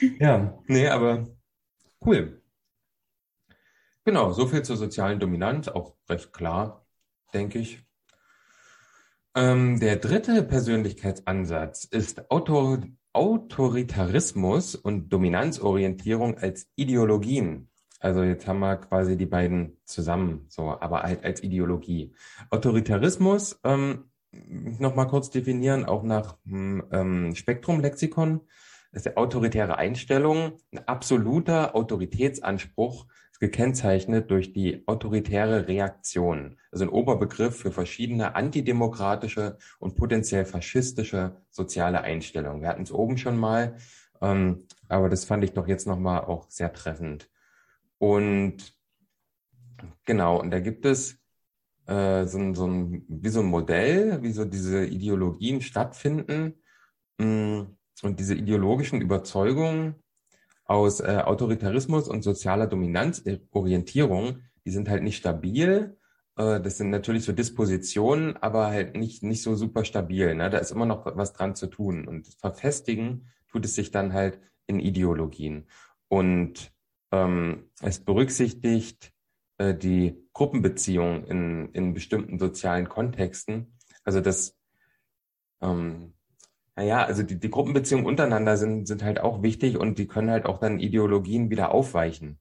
ja, 0.20 0.56
nee, 0.68 0.86
aber 0.86 1.26
cool. 2.06 2.40
Genau, 4.04 4.30
so 4.32 4.46
viel 4.46 4.62
zur 4.62 4.76
sozialen 4.76 5.18
Dominanz, 5.18 5.66
auch 5.66 5.96
recht 6.08 6.32
klar, 6.32 6.86
denke 7.34 7.58
ich. 7.58 7.84
Ähm, 9.34 9.80
der 9.80 9.96
dritte 9.96 10.44
Persönlichkeitsansatz 10.44 11.84
ist 11.84 12.30
Autor 12.30 12.80
Autoritarismus 13.12 14.76
und 14.76 15.08
Dominanzorientierung 15.12 16.38
als 16.38 16.70
Ideologien. 16.76 17.68
Also 17.98 18.22
jetzt 18.22 18.46
haben 18.46 18.60
wir 18.60 18.76
quasi 18.76 19.16
die 19.16 19.26
beiden 19.26 19.78
zusammen, 19.84 20.46
so, 20.48 20.80
aber 20.80 21.02
halt 21.02 21.24
als 21.24 21.42
Ideologie. 21.42 22.14
Autoritarismus, 22.50 23.58
ähm, 23.64 24.07
nochmal 24.46 25.08
kurz 25.08 25.30
definieren, 25.30 25.84
auch 25.84 26.02
nach 26.02 26.36
hm, 26.44 26.84
ähm, 26.92 27.34
Spektrumlexikon, 27.34 28.40
ist 28.92 29.06
eine 29.06 29.16
autoritäre 29.16 29.76
Einstellung, 29.76 30.52
ein 30.72 30.86
absoluter 30.86 31.74
Autoritätsanspruch, 31.74 33.06
ist 33.30 33.40
gekennzeichnet 33.40 34.30
durch 34.30 34.52
die 34.52 34.82
autoritäre 34.86 35.68
Reaktion. 35.68 36.58
Also 36.72 36.84
ein 36.84 36.90
Oberbegriff 36.90 37.56
für 37.56 37.70
verschiedene 37.70 38.34
antidemokratische 38.34 39.58
und 39.78 39.94
potenziell 39.94 40.44
faschistische 40.44 41.36
soziale 41.50 42.00
Einstellungen. 42.00 42.62
Wir 42.62 42.68
hatten 42.68 42.82
es 42.82 42.92
oben 42.92 43.18
schon 43.18 43.36
mal, 43.36 43.76
ähm, 44.20 44.66
aber 44.88 45.08
das 45.08 45.24
fand 45.24 45.44
ich 45.44 45.52
doch 45.52 45.68
jetzt 45.68 45.86
nochmal 45.86 46.22
auch 46.22 46.50
sehr 46.50 46.72
treffend. 46.72 47.30
Und 47.98 48.74
genau, 50.04 50.40
und 50.40 50.50
da 50.50 50.60
gibt 50.60 50.86
es 50.86 51.18
äh, 51.88 52.26
so, 52.26 52.54
so 52.54 52.66
ein, 52.66 53.04
wie 53.08 53.30
so 53.30 53.40
ein 53.40 53.46
Modell, 53.46 54.22
wie 54.22 54.32
so 54.32 54.44
diese 54.44 54.84
Ideologien 54.84 55.60
stattfinden 55.62 56.54
mh, 57.18 57.26
mm, 57.26 57.76
und 58.02 58.20
diese 58.20 58.34
ideologischen 58.34 59.00
Überzeugungen 59.00 59.96
aus 60.64 61.00
äh, 61.00 61.22
Autoritarismus 61.24 62.08
und 62.08 62.22
sozialer 62.22 62.66
Dominanzorientierung, 62.66 64.42
die 64.64 64.70
sind 64.70 64.88
halt 64.88 65.02
nicht 65.02 65.16
stabil. 65.16 65.96
Äh, 66.36 66.60
das 66.60 66.76
sind 66.76 66.90
natürlich 66.90 67.24
so 67.24 67.32
Dispositionen, 67.32 68.36
aber 68.36 68.66
halt 68.66 68.94
nicht, 68.94 69.22
nicht 69.22 69.42
so 69.42 69.54
super 69.54 69.84
stabil. 69.84 70.34
Ne? 70.34 70.50
Da 70.50 70.58
ist 70.58 70.70
immer 70.70 70.86
noch 70.86 71.06
was 71.16 71.32
dran 71.32 71.54
zu 71.54 71.68
tun. 71.68 72.06
Und 72.06 72.28
verfestigen 72.38 73.30
tut 73.50 73.64
es 73.64 73.74
sich 73.74 73.90
dann 73.90 74.12
halt 74.12 74.38
in 74.66 74.78
Ideologien. 74.78 75.66
Und 76.08 76.70
ähm, 77.12 77.70
es 77.80 78.00
berücksichtigt 78.00 79.14
äh, 79.58 79.74
die 79.74 80.16
Gruppenbeziehung 80.32 81.24
in, 81.24 81.70
in 81.72 81.94
bestimmten 81.94 82.38
sozialen 82.38 82.88
Kontexten. 82.88 83.78
Also 84.04 84.20
das, 84.20 84.56
ähm, 85.60 86.14
naja, 86.76 87.04
also 87.04 87.22
die, 87.22 87.38
die 87.38 87.50
Gruppenbeziehungen 87.50 88.06
untereinander 88.06 88.56
sind, 88.56 88.86
sind 88.86 89.02
halt 89.02 89.20
auch 89.20 89.42
wichtig 89.42 89.76
und 89.76 89.98
die 89.98 90.06
können 90.06 90.30
halt 90.30 90.46
auch 90.46 90.58
dann 90.58 90.80
Ideologien 90.80 91.50
wieder 91.50 91.72
aufweichen. 91.72 92.38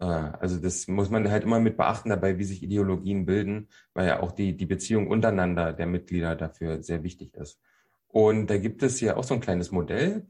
Äh, 0.00 0.04
also 0.04 0.58
das 0.58 0.88
muss 0.88 1.10
man 1.10 1.30
halt 1.30 1.44
immer 1.44 1.60
mit 1.60 1.76
beachten 1.76 2.10
dabei, 2.10 2.38
wie 2.38 2.44
sich 2.44 2.62
Ideologien 2.62 3.26
bilden, 3.26 3.68
weil 3.94 4.08
ja 4.08 4.20
auch 4.20 4.32
die, 4.32 4.56
die 4.56 4.66
Beziehung 4.66 5.06
untereinander 5.08 5.72
der 5.72 5.86
Mitglieder 5.86 6.36
dafür 6.36 6.82
sehr 6.82 7.02
wichtig 7.02 7.34
ist. 7.34 7.60
Und 8.08 8.48
da 8.48 8.58
gibt 8.58 8.82
es 8.82 8.98
hier 8.98 9.16
auch 9.16 9.24
so 9.24 9.34
ein 9.34 9.40
kleines 9.40 9.70
Modell. 9.70 10.26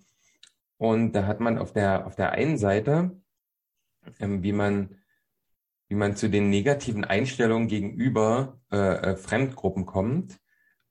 Und 0.78 1.12
da 1.12 1.26
hat 1.26 1.40
man 1.40 1.58
auf 1.58 1.72
der, 1.72 2.06
auf 2.06 2.16
der 2.16 2.32
einen 2.32 2.58
Seite 2.58 3.12
ähm, 4.20 4.42
wie 4.42 4.52
man 4.52 4.96
wie 5.88 5.94
man 5.94 6.16
zu 6.16 6.28
den 6.28 6.50
negativen 6.50 7.04
Einstellungen 7.04 7.68
gegenüber 7.68 8.60
äh, 8.72 8.76
äh, 9.12 9.16
Fremdgruppen 9.16 9.86
kommt, 9.86 10.38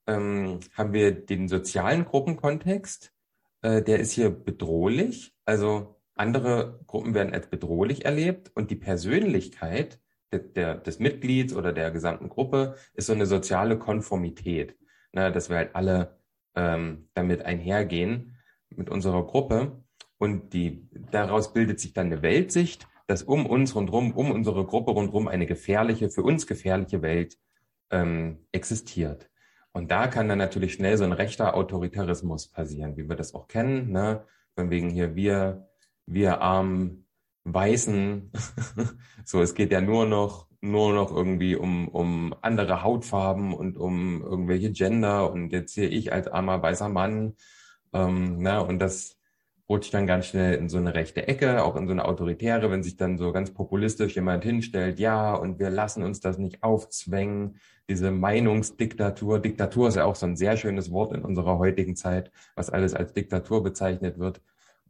ähm, 0.06 0.60
haben 0.74 0.92
wir 0.92 1.12
den 1.12 1.48
sozialen 1.48 2.04
Gruppenkontext. 2.04 3.12
Äh, 3.62 3.82
der 3.82 3.98
ist 3.98 4.12
hier 4.12 4.30
bedrohlich. 4.30 5.34
Also 5.44 6.00
andere 6.14 6.80
Gruppen 6.86 7.14
werden 7.14 7.34
als 7.34 7.48
bedrohlich 7.48 8.04
erlebt 8.04 8.50
und 8.54 8.70
die 8.70 8.76
Persönlichkeit 8.76 10.00
der, 10.32 10.40
der, 10.40 10.74
des 10.76 10.98
Mitglieds 10.98 11.54
oder 11.54 11.72
der 11.72 11.90
gesamten 11.90 12.28
Gruppe 12.28 12.76
ist 12.94 13.06
so 13.06 13.12
eine 13.12 13.26
soziale 13.26 13.78
Konformität. 13.78 14.76
Ne, 15.12 15.32
dass 15.32 15.48
wir 15.48 15.56
halt 15.56 15.74
alle 15.74 16.18
ähm, 16.54 17.08
damit 17.14 17.44
einhergehen 17.44 18.36
mit 18.70 18.90
unserer 18.90 19.24
Gruppe. 19.26 19.82
Und 20.18 20.52
die, 20.52 20.88
daraus 21.10 21.52
bildet 21.52 21.80
sich 21.80 21.92
dann 21.92 22.06
eine 22.06 22.22
Weltsicht 22.22 22.88
dass 23.06 23.22
um 23.22 23.46
uns 23.46 23.74
rundherum, 23.74 24.12
um 24.12 24.30
unsere 24.30 24.64
Gruppe 24.64 24.90
rundherum 24.92 25.28
eine 25.28 25.46
gefährliche, 25.46 26.10
für 26.10 26.22
uns 26.22 26.46
gefährliche 26.46 27.02
Welt 27.02 27.36
ähm, 27.90 28.46
existiert. 28.52 29.30
Und 29.72 29.90
da 29.90 30.06
kann 30.06 30.28
dann 30.28 30.38
natürlich 30.38 30.72
schnell 30.72 30.96
so 30.96 31.04
ein 31.04 31.12
rechter 31.12 31.54
Autoritarismus 31.54 32.48
passieren, 32.48 32.96
wie 32.96 33.08
wir 33.08 33.16
das 33.16 33.34
auch 33.34 33.46
kennen, 33.46 33.92
ne? 33.92 34.24
Von 34.54 34.70
wegen 34.70 34.88
hier 34.88 35.14
wir, 35.14 35.68
wir 36.06 36.40
armen 36.40 37.06
Weißen. 37.44 38.32
so, 39.24 39.42
es 39.42 39.54
geht 39.54 39.70
ja 39.72 39.80
nur 39.80 40.06
noch, 40.06 40.48
nur 40.60 40.94
noch 40.94 41.14
irgendwie 41.14 41.56
um, 41.56 41.88
um 41.88 42.34
andere 42.40 42.82
Hautfarben 42.82 43.52
und 43.54 43.76
um 43.76 44.22
irgendwelche 44.22 44.72
Gender 44.72 45.30
und 45.30 45.52
jetzt 45.52 45.74
hier 45.74 45.92
ich 45.92 46.12
als 46.12 46.26
armer 46.26 46.62
weißer 46.62 46.88
Mann. 46.88 47.36
Ähm, 47.92 48.38
ne? 48.38 48.64
Und 48.64 48.78
das, 48.78 49.18
rutscht 49.68 49.92
dann 49.94 50.06
ganz 50.06 50.26
schnell 50.26 50.54
in 50.54 50.68
so 50.68 50.78
eine 50.78 50.94
rechte 50.94 51.26
Ecke, 51.26 51.64
auch 51.64 51.76
in 51.76 51.86
so 51.86 51.92
eine 51.92 52.04
autoritäre, 52.04 52.70
wenn 52.70 52.82
sich 52.82 52.96
dann 52.96 53.18
so 53.18 53.32
ganz 53.32 53.52
populistisch 53.52 54.14
jemand 54.14 54.44
hinstellt, 54.44 55.00
ja, 55.00 55.34
und 55.34 55.58
wir 55.58 55.70
lassen 55.70 56.02
uns 56.02 56.20
das 56.20 56.38
nicht 56.38 56.62
aufzwängen, 56.62 57.58
diese 57.88 58.10
Meinungsdiktatur. 58.10 59.40
Diktatur 59.40 59.88
ist 59.88 59.96
ja 59.96 60.04
auch 60.04 60.16
so 60.16 60.26
ein 60.26 60.36
sehr 60.36 60.56
schönes 60.56 60.90
Wort 60.90 61.12
in 61.12 61.22
unserer 61.24 61.58
heutigen 61.58 61.96
Zeit, 61.96 62.30
was 62.54 62.70
alles 62.70 62.94
als 62.94 63.12
Diktatur 63.12 63.62
bezeichnet 63.62 64.18
wird. 64.18 64.40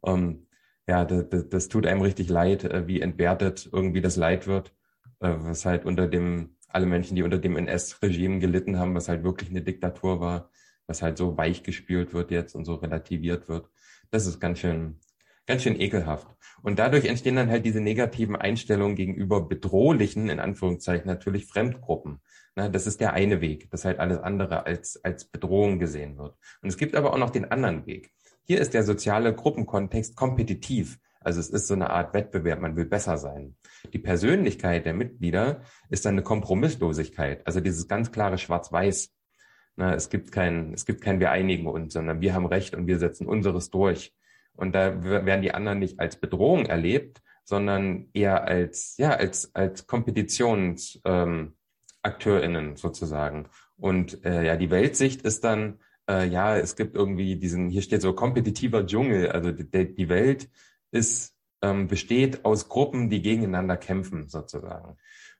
Ähm, 0.05 0.47
ja, 0.87 1.05
das, 1.05 1.49
das, 1.49 1.67
tut 1.67 1.85
einem 1.85 2.01
richtig 2.01 2.29
leid, 2.29 2.63
äh, 2.63 2.87
wie 2.87 3.01
entwertet 3.01 3.69
irgendwie 3.71 4.01
das 4.01 4.15
Leid 4.15 4.47
wird, 4.47 4.73
äh, 5.19 5.33
was 5.37 5.65
halt 5.65 5.85
unter 5.85 6.07
dem, 6.07 6.55
alle 6.69 6.85
Menschen, 6.85 7.15
die 7.15 7.23
unter 7.23 7.39
dem 7.39 7.57
NS-Regime 7.57 8.39
gelitten 8.39 8.79
haben, 8.79 8.95
was 8.95 9.09
halt 9.09 9.23
wirklich 9.23 9.49
eine 9.49 9.61
Diktatur 9.61 10.19
war, 10.19 10.49
was 10.87 11.01
halt 11.01 11.17
so 11.17 11.37
weich 11.37 11.63
gespült 11.63 12.13
wird 12.13 12.31
jetzt 12.31 12.55
und 12.55 12.65
so 12.65 12.75
relativiert 12.75 13.49
wird. 13.49 13.69
Das 14.11 14.25
ist 14.25 14.39
ganz 14.39 14.59
schön, 14.59 14.99
ganz 15.45 15.63
schön 15.63 15.79
ekelhaft. 15.79 16.27
Und 16.61 16.79
dadurch 16.79 17.05
entstehen 17.05 17.35
dann 17.35 17.49
halt 17.49 17.65
diese 17.65 17.81
negativen 17.81 18.35
Einstellungen 18.35 18.95
gegenüber 18.95 19.47
bedrohlichen, 19.47 20.29
in 20.29 20.39
Anführungszeichen 20.39 21.07
natürlich 21.07 21.45
Fremdgruppen. 21.45 22.19
Na, 22.55 22.69
das 22.69 22.87
ist 22.87 23.01
der 23.01 23.13
eine 23.13 23.41
Weg, 23.41 23.69
dass 23.69 23.85
halt 23.85 23.99
alles 23.99 24.17
andere 24.17 24.65
als, 24.65 25.03
als 25.03 25.25
Bedrohung 25.25 25.77
gesehen 25.79 26.17
wird. 26.17 26.35
Und 26.61 26.69
es 26.69 26.77
gibt 26.77 26.95
aber 26.95 27.13
auch 27.13 27.19
noch 27.19 27.29
den 27.29 27.51
anderen 27.51 27.85
Weg. 27.85 28.11
Hier 28.43 28.59
ist 28.59 28.73
der 28.73 28.83
soziale 28.83 29.35
Gruppenkontext 29.35 30.15
kompetitiv. 30.15 30.97
Also 31.19 31.41
es 31.41 31.49
ist 31.49 31.67
so 31.67 31.73
eine 31.73 31.89
Art 31.89 32.13
Wettbewerb, 32.13 32.61
man 32.61 32.77
will 32.77 32.85
besser 32.85 33.17
sein. 33.17 33.57
Die 33.91 33.99
Persönlichkeit 33.99 34.85
der 34.85 34.93
Mitglieder 34.93 35.61
ist 35.89 36.05
dann 36.05 36.13
eine 36.13 36.23
Kompromisslosigkeit, 36.23 37.45
also 37.45 37.59
dieses 37.59 37.87
ganz 37.87 38.11
klare 38.11 38.37
Schwarz-Weiß. 38.37 39.13
Na, 39.77 39.93
es 39.93 40.09
gibt 40.09 40.31
kein, 40.31 40.73
es 40.73 40.85
gibt 40.85 41.01
kein 41.01 41.19
wir 41.19 41.31
einigen 41.31 41.67
uns, 41.67 41.93
sondern 41.93 42.19
wir 42.19 42.33
haben 42.33 42.47
Recht 42.47 42.75
und 42.75 42.87
wir 42.87 42.97
setzen 42.97 43.27
unseres 43.27 43.69
durch. 43.69 44.13
Und 44.53 44.73
da 44.73 45.03
werden 45.03 45.43
die 45.43 45.53
anderen 45.53 45.79
nicht 45.79 45.99
als 45.99 46.19
Bedrohung 46.19 46.65
erlebt, 46.65 47.21
sondern 47.43 48.09
eher 48.13 48.45
als, 48.45 48.97
ja, 48.97 49.11
als, 49.11 49.53
als 49.53 49.85
Kompetitionsakteurinnen 49.85 52.69
ähm, 52.69 52.75
sozusagen. 52.75 53.49
Und 53.77 54.25
äh, 54.25 54.45
ja, 54.45 54.57
die 54.57 54.71
Weltsicht 54.71 55.21
ist 55.21 55.43
dann, 55.43 55.79
äh, 56.09 56.27
ja, 56.27 56.57
es 56.57 56.75
gibt 56.75 56.95
irgendwie 56.95 57.35
diesen, 57.35 57.69
hier 57.69 57.83
steht 57.83 58.01
so 58.01 58.13
kompetitiver 58.13 58.85
Dschungel, 58.85 59.29
also 59.29 59.51
die, 59.51 59.93
die 59.93 60.09
Welt 60.09 60.49
ist, 60.89 61.35
ähm, 61.61 61.87
besteht 61.87 62.45
aus 62.45 62.67
Gruppen, 62.67 63.09
die 63.09 63.21
gegeneinander 63.21 63.77
kämpfen 63.77 64.27
sozusagen. 64.27 64.97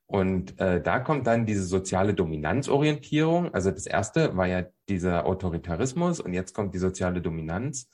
Und 0.07 0.59
äh, 0.59 0.81
da 0.81 0.99
kommt 0.99 1.27
dann 1.27 1.45
diese 1.45 1.63
soziale 1.63 2.13
Dominanzorientierung. 2.13 3.53
Also 3.53 3.71
das 3.71 3.85
erste 3.85 4.37
war 4.37 4.47
ja 4.47 4.65
dieser 4.87 5.25
Autoritarismus 5.25 6.21
und 6.21 6.33
jetzt 6.33 6.53
kommt 6.53 6.73
die 6.73 6.79
soziale 6.79 7.21
Dominanz. 7.21 7.89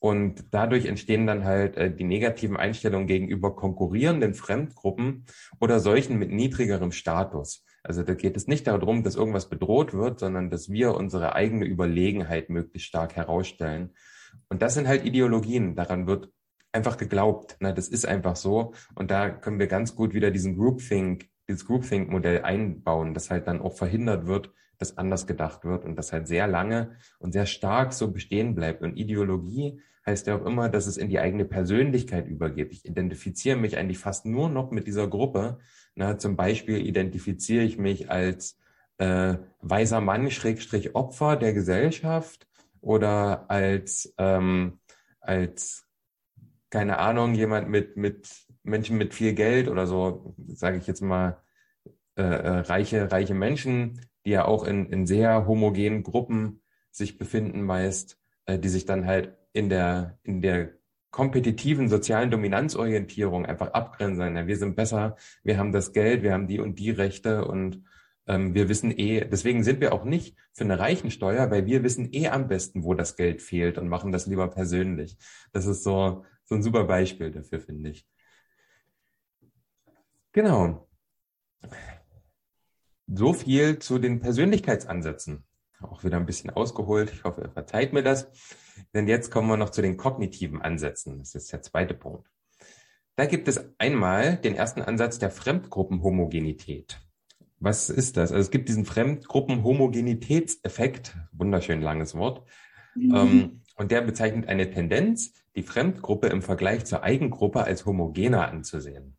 Und 0.00 0.46
dadurch 0.50 0.84
entstehen 0.86 1.26
dann 1.26 1.44
halt 1.44 1.76
äh, 1.76 1.94
die 1.94 2.04
negativen 2.04 2.56
Einstellungen 2.56 3.06
gegenüber 3.06 3.54
konkurrierenden 3.54 4.34
Fremdgruppen 4.34 5.26
oder 5.60 5.78
solchen 5.78 6.18
mit 6.18 6.30
niedrigerem 6.30 6.92
Status. 6.92 7.64
Also 7.84 8.02
da 8.02 8.14
geht 8.14 8.36
es 8.36 8.48
nicht 8.48 8.66
darum, 8.66 9.04
dass 9.04 9.14
irgendwas 9.14 9.48
bedroht 9.48 9.94
wird, 9.94 10.18
sondern 10.18 10.50
dass 10.50 10.68
wir 10.70 10.94
unsere 10.94 11.34
eigene 11.34 11.66
Überlegenheit 11.66 12.50
möglichst 12.50 12.88
stark 12.88 13.14
herausstellen. 13.14 13.94
Und 14.48 14.60
das 14.60 14.74
sind 14.74 14.88
halt 14.88 15.04
Ideologien. 15.04 15.76
Daran 15.76 16.06
wird 16.06 16.30
einfach 16.72 16.96
geglaubt. 16.96 17.56
Na, 17.60 17.72
das 17.72 17.88
ist 17.88 18.06
einfach 18.06 18.36
so. 18.36 18.72
Und 18.94 19.10
da 19.10 19.30
können 19.30 19.58
wir 19.58 19.68
ganz 19.68 19.94
gut 19.94 20.12
wieder 20.12 20.30
diesen 20.30 20.56
Groupthink 20.56 21.28
dieses 21.48 21.66
Groupthink-Modell 21.66 22.42
einbauen, 22.42 23.14
dass 23.14 23.30
halt 23.30 23.46
dann 23.46 23.60
auch 23.60 23.76
verhindert 23.76 24.26
wird, 24.26 24.50
es 24.78 24.98
anders 24.98 25.26
gedacht 25.26 25.64
wird 25.64 25.84
und 25.84 25.96
das 25.96 26.12
halt 26.12 26.28
sehr 26.28 26.46
lange 26.46 26.96
und 27.18 27.32
sehr 27.32 27.46
stark 27.46 27.92
so 27.92 28.10
bestehen 28.10 28.54
bleibt. 28.54 28.82
Und 28.82 28.96
Ideologie 28.96 29.80
heißt 30.06 30.26
ja 30.26 30.36
auch 30.36 30.44
immer, 30.44 30.68
dass 30.68 30.86
es 30.86 30.96
in 30.96 31.08
die 31.08 31.18
eigene 31.18 31.44
Persönlichkeit 31.44 32.26
übergeht. 32.26 32.72
Ich 32.72 32.84
identifiziere 32.84 33.56
mich 33.56 33.76
eigentlich 33.76 33.98
fast 33.98 34.26
nur 34.26 34.48
noch 34.48 34.70
mit 34.70 34.86
dieser 34.86 35.08
Gruppe. 35.08 35.58
Na, 35.94 36.18
zum 36.18 36.36
Beispiel 36.36 36.86
identifiziere 36.86 37.64
ich 37.64 37.78
mich 37.78 38.10
als 38.10 38.58
äh, 38.98 39.36
weiser 39.60 40.00
Mann, 40.00 40.30
Schrägstrich 40.30 40.94
Opfer 40.94 41.36
der 41.36 41.52
Gesellschaft 41.52 42.46
oder 42.80 43.50
als, 43.50 44.14
ähm, 44.18 44.78
als 45.20 45.86
keine 46.70 46.98
Ahnung, 46.98 47.34
jemand 47.34 47.68
mit, 47.68 47.96
mit 47.96 48.28
Menschen 48.64 48.98
mit 48.98 49.14
viel 49.14 49.34
Geld 49.34 49.68
oder 49.68 49.86
so, 49.86 50.34
sage 50.48 50.78
ich 50.78 50.86
jetzt 50.86 51.02
mal, 51.02 51.38
äh, 52.16 52.22
äh, 52.22 52.58
reiche, 52.60 53.10
reiche 53.10 53.34
Menschen, 53.34 54.00
die 54.24 54.30
ja 54.30 54.44
auch 54.44 54.64
in, 54.64 54.86
in 54.86 55.06
sehr 55.06 55.46
homogenen 55.46 56.02
Gruppen 56.02 56.62
sich 56.90 57.18
befinden 57.18 57.62
meist, 57.62 58.18
äh, 58.46 58.58
die 58.58 58.68
sich 58.68 58.86
dann 58.86 59.06
halt 59.06 59.36
in 59.52 59.68
der, 59.68 60.18
in 60.22 60.40
der 60.40 60.70
kompetitiven 61.10 61.88
sozialen 61.88 62.30
Dominanzorientierung 62.30 63.46
einfach 63.46 63.72
abgrenzen. 63.72 64.36
Ja, 64.36 64.46
wir 64.46 64.56
sind 64.56 64.76
besser, 64.76 65.16
wir 65.42 65.58
haben 65.58 65.72
das 65.72 65.92
Geld, 65.92 66.22
wir 66.22 66.32
haben 66.32 66.48
die 66.48 66.60
und 66.60 66.78
die 66.78 66.90
Rechte 66.90 67.44
und 67.44 67.84
ähm, 68.26 68.54
wir 68.54 68.68
wissen 68.68 68.90
eh, 68.96 69.24
deswegen 69.24 69.62
sind 69.62 69.80
wir 69.80 69.92
auch 69.92 70.04
nicht 70.04 70.36
für 70.52 70.64
eine 70.64 70.78
Reichensteuer, 70.78 71.50
weil 71.50 71.66
wir 71.66 71.82
wissen 71.82 72.08
eh 72.12 72.28
am 72.28 72.48
besten, 72.48 72.84
wo 72.84 72.94
das 72.94 73.16
Geld 73.16 73.42
fehlt 73.42 73.78
und 73.78 73.88
machen 73.88 74.12
das 74.12 74.26
lieber 74.26 74.48
persönlich. 74.48 75.16
Das 75.52 75.66
ist 75.66 75.84
so, 75.84 76.24
so 76.44 76.54
ein 76.54 76.62
super 76.62 76.84
Beispiel 76.84 77.30
dafür, 77.30 77.60
finde 77.60 77.90
ich. 77.90 78.06
Genau. 80.34 80.86
So 83.06 83.32
viel 83.32 83.78
zu 83.78 83.98
den 84.00 84.20
Persönlichkeitsansätzen. 84.20 85.44
Auch 85.80 86.02
wieder 86.02 86.16
ein 86.16 86.26
bisschen 86.26 86.50
ausgeholt. 86.50 87.12
Ich 87.12 87.22
hoffe, 87.24 87.42
ihr 87.42 87.50
verzeiht 87.50 87.92
mir 87.92 88.02
das. 88.02 88.26
Denn 88.92 89.06
jetzt 89.06 89.30
kommen 89.30 89.46
wir 89.48 89.56
noch 89.56 89.70
zu 89.70 89.80
den 89.80 89.96
kognitiven 89.96 90.60
Ansätzen. 90.60 91.20
Das 91.20 91.36
ist 91.36 91.52
der 91.52 91.62
zweite 91.62 91.94
Punkt. 91.94 92.28
Da 93.14 93.26
gibt 93.26 93.46
es 93.46 93.64
einmal 93.78 94.36
den 94.36 94.56
ersten 94.56 94.82
Ansatz 94.82 95.20
der 95.20 95.30
Fremdgruppenhomogenität. 95.30 97.00
Was 97.60 97.88
ist 97.88 98.16
das? 98.16 98.32
Also 98.32 98.40
es 98.40 98.50
gibt 98.50 98.68
diesen 98.68 98.84
Fremdgruppenhomogenitätseffekt, 98.84 101.16
wunderschön 101.30 101.80
langes 101.80 102.16
Wort, 102.16 102.42
mhm. 102.96 103.14
ähm, 103.14 103.60
und 103.76 103.92
der 103.92 104.00
bezeichnet 104.00 104.48
eine 104.48 104.68
Tendenz, 104.70 105.32
die 105.54 105.62
Fremdgruppe 105.62 106.26
im 106.26 106.42
Vergleich 106.42 106.86
zur 106.86 107.04
Eigengruppe 107.04 107.62
als 107.62 107.86
homogener 107.86 108.48
anzusehen. 108.48 109.16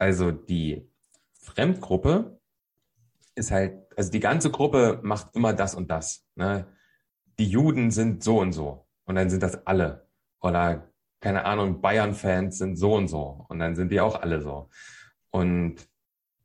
Also 0.00 0.30
die 0.30 0.90
Fremdgruppe 1.34 2.40
ist 3.34 3.50
halt, 3.50 3.86
also 3.96 4.10
die 4.10 4.20
ganze 4.20 4.50
Gruppe 4.50 4.98
macht 5.02 5.36
immer 5.36 5.52
das 5.52 5.74
und 5.74 5.90
das. 5.90 6.26
Ne? 6.36 6.66
Die 7.38 7.46
Juden 7.46 7.90
sind 7.90 8.24
so 8.24 8.40
und 8.40 8.52
so 8.52 8.86
und 9.04 9.16
dann 9.16 9.28
sind 9.28 9.42
das 9.42 9.66
alle. 9.66 10.08
Oder 10.40 10.90
keine 11.20 11.44
Ahnung, 11.44 11.82
Bayern-Fans 11.82 12.56
sind 12.56 12.76
so 12.76 12.94
und 12.94 13.08
so 13.08 13.44
und 13.50 13.58
dann 13.58 13.76
sind 13.76 13.92
die 13.92 14.00
auch 14.00 14.22
alle 14.22 14.40
so. 14.40 14.70
Und 15.28 15.86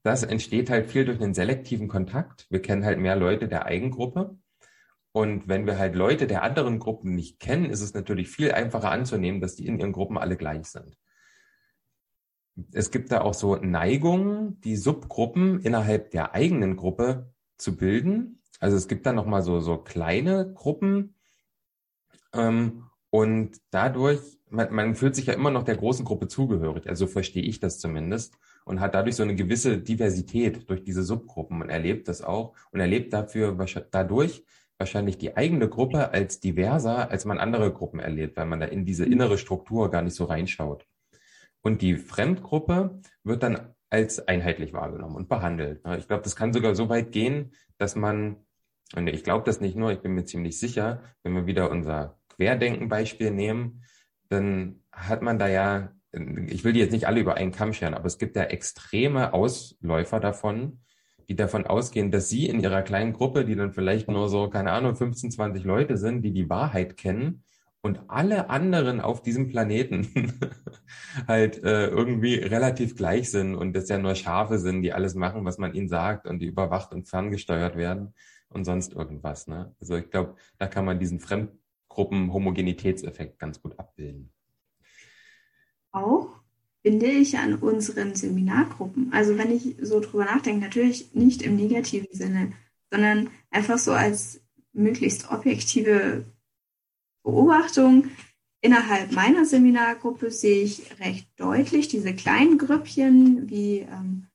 das 0.04 0.24
entsteht 0.24 0.70
halt 0.70 0.92
viel 0.92 1.06
durch 1.06 1.22
einen 1.22 1.34
selektiven 1.34 1.88
Kontakt. 1.88 2.48
Wir 2.50 2.62
kennen 2.62 2.84
halt 2.84 3.00
mehr 3.00 3.16
Leute 3.16 3.48
der 3.48 3.66
Eigengruppe. 3.66 4.38
Und 5.14 5.48
wenn 5.48 5.66
wir 5.66 5.80
halt 5.80 5.96
Leute 5.96 6.28
der 6.28 6.44
anderen 6.44 6.80
Gruppen 6.80 7.16
nicht 7.16 7.40
kennen, 7.40 7.70
ist 7.70 7.80
es 7.80 7.94
natürlich 7.94 8.28
viel 8.28 8.52
einfacher 8.52 8.92
anzunehmen, 8.92 9.40
dass 9.40 9.56
die 9.56 9.66
in 9.66 9.80
ihren 9.80 9.94
Gruppen 9.94 10.18
alle 10.18 10.36
gleich 10.36 10.66
sind 10.66 10.98
es 12.72 12.92
gibt 12.92 13.12
da 13.12 13.22
auch 13.22 13.34
so 13.34 13.56
Neigungen, 13.56 14.60
die 14.62 14.76
Subgruppen 14.76 15.60
innerhalb 15.60 16.12
der 16.12 16.34
eigenen 16.34 16.78
Gruppe 16.78 17.32
zu 17.58 17.76
bilden. 17.76 18.42
Also 18.60 18.78
es 18.78 18.88
gibt 18.88 19.06
da 19.06 19.14
nochmal 19.14 19.42
so, 19.42 19.60
so 19.60 19.78
kleine 19.78 20.54
Gruppen. 20.54 21.16
Ähm, 22.34 22.84
und 23.10 23.58
dadurch, 23.72 24.20
man, 24.50 24.74
man 24.74 24.96
fühlt 24.96 25.16
sich 25.16 25.26
ja 25.26 25.34
immer 25.34 25.52
noch 25.52 25.64
der 25.64 25.76
großen 25.76 26.06
Gruppe 26.06 26.28
zugehörig. 26.28 26.88
Also 26.88 27.08
verstehe 27.08 27.44
ich 27.44 27.60
das 27.60 27.80
zumindest. 27.80 28.38
Und 28.64 28.80
hat 28.80 28.96
dadurch 28.96 29.16
so 29.16 29.24
eine 29.24 29.36
gewisse 29.36 29.78
Diversität 29.78 30.70
durch 30.70 30.84
diese 30.84 31.04
Subgruppen 31.04 31.62
und 31.62 31.70
erlebt 31.70 32.08
das 32.08 32.22
auch 32.22 32.54
und 32.72 32.80
erlebt 32.80 33.14
dafür 33.14 33.56
dadurch 33.92 34.44
wahrscheinlich 34.78 35.18
die 35.18 35.38
eigene 35.38 35.70
Gruppe 35.70 36.12
als 36.12 36.40
diverser, 36.40 37.10
als 37.10 37.26
man 37.26 37.38
andere 37.38 37.72
Gruppen 37.72 38.00
erlebt, 38.00 38.38
weil 38.38 38.46
man 38.46 38.60
da 38.60 38.66
in 38.66 38.86
diese 38.86 39.06
innere 39.06 39.38
Struktur 39.38 39.92
gar 39.92 40.02
nicht 40.02 40.16
so 40.16 40.26
reinschaut. 40.26 40.86
Und 41.66 41.82
die 41.82 41.96
Fremdgruppe 41.96 43.02
wird 43.24 43.42
dann 43.42 43.74
als 43.90 44.28
einheitlich 44.28 44.72
wahrgenommen 44.72 45.16
und 45.16 45.30
behandelt. 45.30 45.82
Ich 45.98 46.08
glaube, 46.08 46.22
das 46.22 46.36
kann 46.36 46.54
sogar 46.54 46.76
so 46.76 46.90
weit 46.90 47.12
gehen, 47.12 47.54
dass 47.80 47.96
man, 47.96 48.36
und 48.96 49.08
ich 49.08 49.24
glaube 49.24 49.46
das 49.46 49.62
nicht 49.62 49.76
nur, 49.76 49.92
ich 49.92 50.02
bin 50.02 50.14
mir 50.14 50.26
ziemlich 50.26 50.60
sicher, 50.60 51.02
wenn 51.24 51.34
wir 51.34 51.48
wieder 51.48 51.72
unser 51.72 52.20
Querdenken-Beispiel 52.36 53.32
nehmen, 53.32 53.84
dann 54.30 54.84
hat 54.92 55.24
man 55.24 55.40
da 55.40 55.48
ja, 55.48 55.92
ich 56.12 56.64
will 56.64 56.74
die 56.74 56.82
jetzt 56.82 56.92
nicht 56.92 57.08
alle 57.08 57.20
über 57.20 57.34
einen 57.34 57.52
Kamm 57.52 57.74
scheren, 57.74 57.96
aber 57.96 58.06
es 58.06 58.20
gibt 58.20 58.36
ja 58.36 58.44
extreme 58.44 59.34
Ausläufer 59.34 60.20
davon, 60.20 60.82
die 61.30 61.36
davon 61.36 61.66
ausgehen, 61.66 62.12
dass 62.12 62.30
sie 62.30 62.46
in 62.46 62.60
ihrer 62.60 62.84
kleinen 62.84 63.14
Gruppe, 63.14 63.44
die 63.44 63.56
dann 63.56 63.72
vielleicht 63.72 64.08
nur 64.08 64.30
so, 64.30 64.52
keine 64.52 64.72
Ahnung, 64.72 64.96
15, 64.96 65.32
20 65.32 65.64
Leute 65.64 65.98
sind, 65.98 66.22
die 66.22 66.32
die 66.32 66.48
Wahrheit 66.48 66.96
kennen, 66.96 67.44
und 67.86 68.10
alle 68.10 68.50
anderen 68.50 69.00
auf 69.00 69.22
diesem 69.22 69.48
Planeten 69.48 70.40
halt 71.28 71.64
äh, 71.64 71.86
irgendwie 71.86 72.34
relativ 72.34 72.96
gleich 72.96 73.30
sind 73.30 73.54
und 73.54 73.74
das 73.74 73.90
ja 73.90 74.00
nur 74.00 74.16
Schafe 74.16 74.58
sind, 74.58 74.82
die 74.82 74.92
alles 74.92 75.14
machen, 75.14 75.46
was 75.46 75.60
man 75.60 75.76
ihnen 75.76 75.88
sagt 75.88 76.26
und 76.26 76.40
die 76.40 76.48
überwacht 76.48 76.94
und 76.94 77.08
ferngesteuert 77.08 77.78
werden 77.78 78.16
und 78.50 78.66
sonst 78.66 78.94
irgendwas. 78.94 79.46
Ne? 79.46 79.76
Also 79.80 79.98
ich 79.98 80.10
glaube, 80.10 80.34
da 80.58 80.66
kann 80.66 80.84
man 80.84 80.98
diesen 80.98 81.20
Fremdgruppen-Homogenitätseffekt 81.20 83.38
ganz 83.38 83.62
gut 83.62 83.78
abbilden. 83.78 84.34
Auch 85.92 86.40
finde 86.82 87.06
ich 87.06 87.38
an 87.38 87.54
unseren 87.54 88.16
Seminargruppen, 88.16 89.14
also 89.14 89.38
wenn 89.38 89.56
ich 89.56 89.76
so 89.80 90.00
drüber 90.00 90.26
nachdenke, 90.26 90.66
natürlich 90.66 91.14
nicht 91.14 91.44
im 91.44 91.56
negativen 91.56 92.10
Sinne, 92.12 92.54
sondern 92.90 93.30
einfach 93.52 93.78
so 93.78 93.92
als 93.92 94.42
möglichst 94.74 95.30
objektive 95.30 96.26
Beobachtung. 97.26 98.12
Innerhalb 98.62 99.12
meiner 99.12 99.46
Seminargruppe 99.46 100.32
sehe 100.32 100.64
ich 100.64 101.00
recht 101.00 101.28
deutlich 101.36 101.88
diese 101.88 102.14
kleinen 102.16 102.58
Grüppchen, 102.58 103.50
wie 103.50 103.80
ähm, 103.80 104.28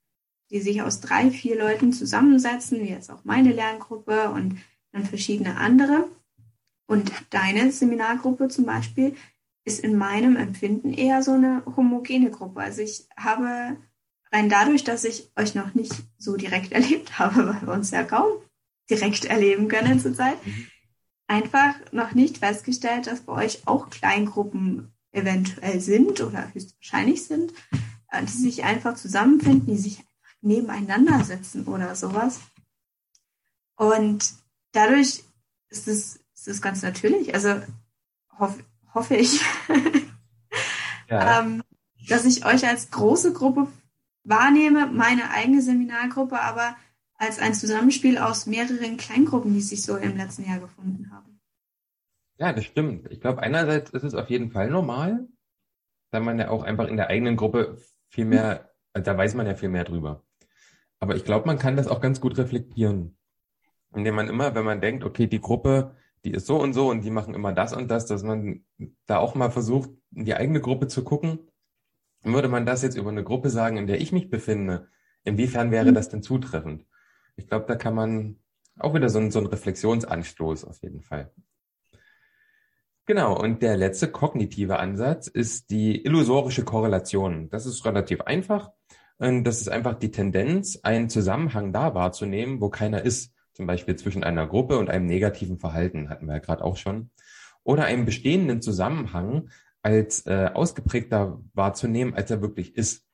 die 0.51 0.61
sich 0.61 0.83
aus 0.83 1.01
drei, 1.01 1.31
vier 1.31 1.57
Leuten 1.57 1.93
zusammensetzen, 1.93 2.81
wie 2.81 2.91
jetzt 2.91 3.11
auch 3.11 3.25
meine 3.25 3.53
Lerngruppe 3.53 4.31
und 4.31 4.59
dann 4.93 5.05
verschiedene 5.05 5.57
andere. 5.57 6.09
Und 6.87 7.13
deine 7.31 7.71
Seminargruppe 7.71 8.49
zum 8.49 8.67
Beispiel 8.67 9.15
ist 9.65 9.81
in 9.81 9.97
meinem 9.97 10.37
Empfinden 10.37 10.93
eher 10.93 11.23
so 11.23 11.33
eine 11.33 11.63
homogene 11.77 12.31
Gruppe. 12.31 12.61
Also 12.61 12.83
ich 12.83 13.07
habe 13.17 13.77
rein 14.33 14.49
dadurch, 14.49 14.83
dass 14.83 15.05
ich 15.05 15.31
euch 15.37 15.55
noch 15.55 15.75
nicht 15.75 15.95
so 16.19 16.37
direkt 16.37 16.73
erlebt 16.73 17.19
habe, 17.19 17.49
weil 17.49 17.63
wir 17.63 17.73
uns 17.73 17.93
ja 17.93 18.03
kaum 18.03 18.31
direkt 18.89 19.25
erleben 19.25 19.69
können 19.69 20.01
zurzeit, 20.01 20.45
mhm 20.45 20.67
einfach 21.31 21.77
noch 21.93 22.13
nicht 22.13 22.39
festgestellt, 22.39 23.07
dass 23.07 23.21
bei 23.21 23.45
euch 23.45 23.67
auch 23.67 23.89
Kleingruppen 23.89 24.93
eventuell 25.13 25.81
sind 25.81 26.21
oder 26.21 26.53
höchstwahrscheinlich 26.53 27.25
sind, 27.25 27.53
äh, 28.11 28.25
die 28.25 28.33
sich 28.33 28.65
einfach 28.65 28.97
zusammenfinden, 28.97 29.67
die 29.67 29.81
sich 29.81 29.99
einfach 30.01 30.11
nebeneinander 30.41 31.23
sitzen 31.23 31.67
oder 31.67 31.95
sowas. 31.95 32.41
Und 33.77 34.35
dadurch 34.73 35.23
ist 35.69 35.87
es, 35.87 36.17
ist 36.35 36.49
es 36.49 36.61
ganz 36.61 36.83
natürlich, 36.83 37.33
also 37.33 37.63
hoff, 38.37 38.59
hoffe 38.93 39.15
ich, 39.15 39.41
ja. 41.09 41.39
ähm, 41.41 41.63
dass 42.09 42.25
ich 42.25 42.45
euch 42.45 42.67
als 42.67 42.91
große 42.91 43.33
Gruppe 43.33 43.69
wahrnehme, 44.25 44.87
meine 44.87 45.31
eigene 45.31 45.63
Seminargruppe 45.63 46.41
aber 46.41 46.77
als 47.21 47.39
ein 47.39 47.53
Zusammenspiel 47.53 48.17
aus 48.17 48.47
mehreren 48.47 48.97
Kleingruppen, 48.97 49.53
die 49.53 49.61
sich 49.61 49.83
so 49.83 49.97
im 49.97 50.17
letzten 50.17 50.49
Jahr 50.49 50.59
gefunden 50.59 51.11
haben. 51.13 51.39
Ja, 52.39 52.55
das 52.55 52.65
stimmt. 52.65 53.11
Ich 53.11 53.21
glaube, 53.21 53.43
einerseits 53.43 53.91
ist 53.91 54.05
es 54.05 54.15
auf 54.15 54.31
jeden 54.31 54.51
Fall 54.51 54.71
normal, 54.71 55.29
da 56.11 56.21
man 56.21 56.39
ja 56.39 56.49
auch 56.49 56.63
einfach 56.63 56.89
in 56.89 56.97
der 56.97 57.09
eigenen 57.09 57.37
Gruppe 57.37 57.77
viel 58.09 58.25
mehr, 58.25 58.71
da 58.95 59.17
weiß 59.17 59.35
man 59.35 59.47
ja 59.47 59.55
viel 59.55 59.69
mehr 59.69 59.85
drüber. 59.85 60.25
Aber 60.99 61.15
ich 61.15 61.25
glaube, 61.25 61.47
man 61.47 61.59
kann 61.59 61.77
das 61.77 61.89
auch 61.89 62.01
ganz 62.01 62.23
gut 62.23 62.39
reflektieren, 62.39 63.19
indem 63.95 64.15
man 64.15 64.29
immer, 64.29 64.55
wenn 64.55 64.65
man 64.65 64.81
denkt, 64.81 65.05
okay, 65.05 65.27
die 65.27 65.43
Gruppe, 65.43 65.95
die 66.25 66.31
ist 66.31 66.47
so 66.47 66.59
und 66.59 66.73
so 66.73 66.89
und 66.89 67.03
die 67.03 67.11
machen 67.11 67.35
immer 67.35 67.53
das 67.53 67.75
und 67.75 67.91
das, 67.91 68.07
dass 68.07 68.23
man 68.23 68.65
da 69.05 69.19
auch 69.19 69.35
mal 69.35 69.51
versucht, 69.51 69.91
in 70.15 70.25
die 70.25 70.35
eigene 70.35 70.63
Gruppe 70.63 70.89
zu 70.89 71.05
gucken. 71.05 71.51
Würde 72.23 72.49
man 72.49 72.65
das 72.65 72.83
jetzt 72.83 72.97
über 72.97 73.11
eine 73.11 73.25
Gruppe 73.25 73.51
sagen, 73.51 73.77
in 73.77 73.87
der 73.87 74.01
ich 74.01 74.11
mich 74.11 74.31
befinde, 74.31 74.89
inwiefern 75.23 75.71
wäre 75.71 75.91
mhm. 75.91 75.95
das 75.95 76.09
denn 76.09 76.23
zutreffend? 76.23 76.87
Ich 77.37 77.47
glaube, 77.47 77.67
da 77.67 77.77
kann 77.77 77.95
man 77.95 78.37
auch 78.79 78.95
wieder 78.95 79.09
so 79.09 79.19
ein, 79.19 79.31
so 79.31 79.41
ein 79.41 79.47
Reflexionsanstoß 79.47 80.65
auf 80.65 80.83
jeden 80.83 81.03
Fall. 81.03 81.31
Genau, 83.07 83.37
und 83.37 83.61
der 83.63 83.77
letzte 83.77 84.09
kognitive 84.09 84.79
Ansatz 84.79 85.27
ist 85.27 85.71
die 85.71 86.05
illusorische 86.05 86.65
Korrelation. 86.65 87.51
Das 87.51 87.67
ist 87.67 87.85
relativ 87.85 88.21
einfach. 88.21 88.71
Und 89.19 89.45
das 89.45 89.61
ist 89.61 89.69
einfach 89.69 89.95
die 89.95 90.11
Tendenz, 90.11 90.79
einen 90.83 91.11
Zusammenhang 91.11 91.73
da 91.73 91.95
wahrzunehmen, 91.95 92.61
wo 92.61 92.71
keiner 92.71 93.03
ist. 93.03 93.35
zum 93.53 93.67
Beispiel 93.67 93.97
zwischen 93.97 94.25
einer 94.25 94.47
Gruppe 94.47 94.79
und 94.79 94.89
einem 94.89 95.05
negativen 95.05 95.59
Verhalten, 95.59 96.09
hatten 96.09 96.27
wir 96.27 96.35
ja 96.35 96.39
gerade 96.39 96.65
auch 96.65 96.79
schon, 96.79 97.11
oder 97.63 97.85
einem 97.85 98.07
bestehenden 98.07 98.63
Zusammenhang 98.63 99.51
als 99.83 100.25
äh, 100.27 100.49
ausgeprägter 100.55 101.41
wahrzunehmen, 101.53 102.15
als 102.15 102.31
er 102.31 102.41
wirklich 102.41 102.77
ist. 102.77 103.05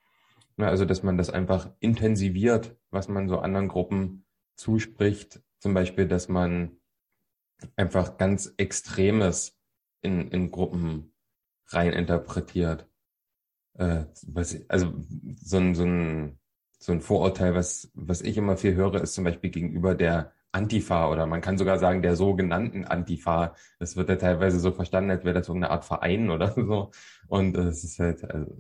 Ja, 0.57 0.69
also, 0.69 0.85
dass 0.85 1.03
man 1.03 1.19
das 1.19 1.31
einfach 1.31 1.71
intensiviert, 1.81 2.76
was 2.97 3.09
man 3.09 3.28
so 3.28 3.38
anderen 3.38 3.68
Gruppen 3.68 4.24
zuspricht. 4.57 5.40
Zum 5.59 5.74
Beispiel, 5.74 6.09
dass 6.09 6.28
man 6.28 6.78
einfach 7.76 8.16
ganz 8.18 8.53
Extremes 8.57 9.57
in, 10.03 10.30
in 10.30 10.51
Gruppen 10.51 11.12
rein 11.68 11.92
interpretiert. 11.92 12.88
Äh, 13.74 14.07
was, 14.26 14.59
also 14.68 14.92
so 15.36 15.59
ein, 15.59 15.74
so, 15.74 15.84
ein, 15.84 16.38
so 16.78 16.92
ein 16.92 17.01
Vorurteil, 17.01 17.55
was, 17.55 17.90
was 17.94 18.22
ich 18.22 18.36
immer 18.36 18.57
viel 18.57 18.74
höre, 18.74 19.03
ist 19.03 19.14
zum 19.14 19.24
Beispiel 19.24 19.51
gegenüber 19.51 19.94
der 19.94 20.32
Antifa 20.53 21.11
oder 21.11 21.26
man 21.26 21.42
kann 21.42 21.59
sogar 21.59 21.78
sagen 21.78 22.03
der 22.03 22.16
sogenannten 22.16 22.84
Antifa. 22.84 23.55
Das 23.78 23.97
wird 23.97 24.09
ja 24.09 24.16
teilweise 24.16 24.59
so 24.59 24.72
verstanden, 24.72 25.11
als 25.11 25.24
wäre 25.24 25.34
das 25.34 25.47
so 25.47 25.53
eine 25.53 25.70
Art 25.70 25.84
Verein 25.84 26.30
oder 26.30 26.53
so. 26.57 26.90
Und 27.28 27.57
es 27.57 27.84
ist 27.84 27.99
halt, 27.99 28.24
also 28.24 28.57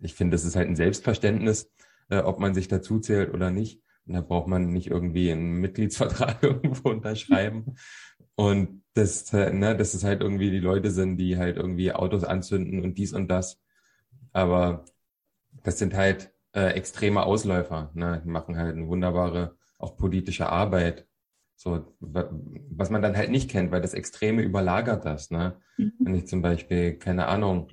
ich 0.00 0.14
finde, 0.14 0.34
das 0.34 0.44
ist 0.44 0.56
halt 0.56 0.68
ein 0.68 0.76
Selbstverständnis, 0.76 1.70
äh, 2.08 2.18
ob 2.18 2.38
man 2.38 2.54
sich 2.54 2.68
dazu 2.68 3.00
zählt 3.00 3.32
oder 3.32 3.50
nicht. 3.50 3.82
Und 4.06 4.14
da 4.14 4.20
braucht 4.20 4.46
man 4.46 4.72
nicht 4.72 4.88
irgendwie 4.88 5.32
einen 5.32 5.60
Mitgliedsvertrag 5.60 6.38
irgendwo 6.42 6.90
unterschreiben. 6.90 7.76
Und 8.36 8.82
das, 8.94 9.32
ne, 9.32 9.76
dass 9.76 9.94
es 9.94 10.04
halt 10.04 10.22
irgendwie 10.22 10.50
die 10.50 10.60
Leute 10.60 10.90
sind, 10.90 11.16
die 11.16 11.36
halt 11.36 11.56
irgendwie 11.56 11.92
Autos 11.92 12.24
anzünden 12.24 12.82
und 12.82 12.98
dies 12.98 13.12
und 13.12 13.28
das. 13.28 13.60
Aber 14.32 14.84
das 15.62 15.78
sind 15.78 15.94
halt 15.94 16.32
äh, 16.52 16.72
extreme 16.74 17.24
Ausläufer, 17.24 17.90
ne? 17.94 18.22
Die 18.24 18.28
machen 18.28 18.56
halt 18.56 18.76
eine 18.76 18.88
wunderbare, 18.88 19.56
auch 19.78 19.96
politische 19.96 20.48
Arbeit. 20.48 21.06
So, 21.56 21.96
was 22.00 22.90
man 22.90 23.02
dann 23.02 23.16
halt 23.16 23.30
nicht 23.30 23.50
kennt, 23.50 23.72
weil 23.72 23.80
das 23.80 23.94
Extreme 23.94 24.42
überlagert 24.42 25.04
das, 25.04 25.30
ne? 25.30 25.56
Mhm. 25.76 25.92
Wenn 25.98 26.14
ich 26.14 26.26
zum 26.26 26.42
Beispiel, 26.42 26.98
keine 26.98 27.26
Ahnung, 27.26 27.68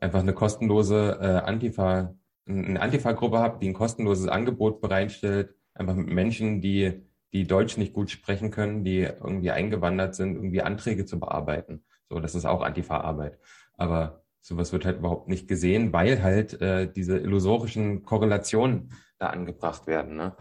einfach 0.00 0.20
eine 0.20 0.32
kostenlose 0.32 1.18
äh, 1.20 1.46
Antifa, 1.48 2.14
eine 2.46 2.80
Antifa-Gruppe 2.80 3.38
habe, 3.38 3.58
die 3.60 3.68
ein 3.68 3.74
kostenloses 3.74 4.28
Angebot 4.28 4.80
bereitstellt, 4.80 5.54
einfach 5.74 5.94
mit 5.94 6.08
Menschen, 6.08 6.60
die 6.60 7.02
die 7.32 7.46
Deutsch 7.46 7.76
nicht 7.76 7.92
gut 7.92 8.10
sprechen 8.10 8.50
können, 8.50 8.84
die 8.84 9.00
irgendwie 9.00 9.50
eingewandert 9.50 10.14
sind, 10.14 10.36
irgendwie 10.36 10.62
Anträge 10.62 11.04
zu 11.04 11.18
bearbeiten. 11.18 11.84
So, 12.08 12.20
das 12.20 12.34
ist 12.34 12.44
auch 12.44 12.62
Antifa-Arbeit. 12.62 13.38
Aber 13.76 14.22
sowas 14.40 14.72
wird 14.72 14.84
halt 14.84 14.98
überhaupt 14.98 15.28
nicht 15.28 15.48
gesehen, 15.48 15.92
weil 15.92 16.22
halt 16.22 16.60
äh, 16.60 16.90
diese 16.90 17.18
illusorischen 17.18 18.04
Korrelationen 18.04 18.92
da 19.18 19.28
angebracht 19.28 19.86
werden. 19.86 20.16
Ne? 20.16 20.36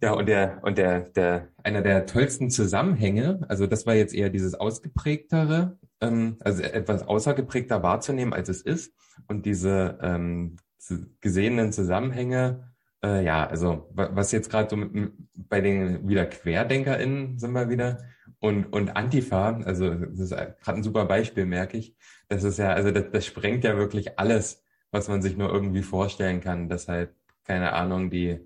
Ja, 0.00 0.14
und 0.14 0.26
der, 0.26 0.60
und 0.62 0.78
der, 0.78 1.00
der, 1.00 1.48
einer 1.62 1.82
der 1.82 2.06
tollsten 2.06 2.50
Zusammenhänge, 2.50 3.40
also 3.48 3.66
das 3.66 3.86
war 3.86 3.94
jetzt 3.94 4.14
eher 4.14 4.30
dieses 4.30 4.54
ausgeprägtere, 4.54 5.78
ähm, 6.00 6.38
also 6.40 6.62
etwas 6.62 7.06
außergeprägter 7.06 7.82
wahrzunehmen, 7.82 8.32
als 8.32 8.48
es 8.48 8.62
ist. 8.62 8.94
Und 9.28 9.46
diese 9.46 9.98
ähm, 10.00 10.56
gesehenen 11.20 11.72
Zusammenhänge 11.72 12.72
äh, 13.02 13.24
ja, 13.24 13.46
also 13.46 13.88
was 13.92 14.32
jetzt 14.32 14.50
gerade 14.50 14.70
so 14.70 14.76
mit, 14.76 15.12
bei 15.34 15.60
den 15.60 16.08
wieder 16.08 16.26
QuerdenkerInnen 16.26 17.38
sind 17.38 17.52
wir 17.52 17.68
wieder 17.68 17.98
und, 18.38 18.66
und 18.66 18.96
Antifa, 18.96 19.60
also 19.64 19.94
das 19.94 20.20
ist 20.20 20.30
gerade 20.30 20.78
ein 20.78 20.82
super 20.82 21.04
Beispiel, 21.06 21.46
merke 21.46 21.78
ich. 21.78 21.96
Das 22.28 22.44
ist 22.44 22.58
ja, 22.58 22.72
also 22.72 22.90
das, 22.90 23.10
das 23.12 23.26
sprengt 23.26 23.64
ja 23.64 23.76
wirklich 23.76 24.18
alles, 24.18 24.64
was 24.90 25.08
man 25.08 25.22
sich 25.22 25.36
nur 25.36 25.50
irgendwie 25.52 25.82
vorstellen 25.82 26.40
kann, 26.40 26.68
dass 26.68 26.88
halt, 26.88 27.14
keine 27.44 27.72
Ahnung, 27.72 28.10
die, 28.10 28.40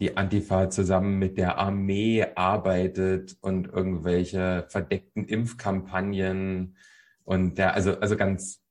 die 0.00 0.16
Antifa 0.16 0.70
zusammen 0.70 1.18
mit 1.18 1.38
der 1.38 1.58
Armee 1.58 2.26
arbeitet 2.34 3.36
und 3.40 3.68
irgendwelche 3.68 4.66
verdeckten 4.68 5.24
Impfkampagnen 5.26 6.76
und 7.24 7.58
ja, 7.58 7.70
also, 7.70 7.98
also 7.98 8.16
ganz, 8.16 8.62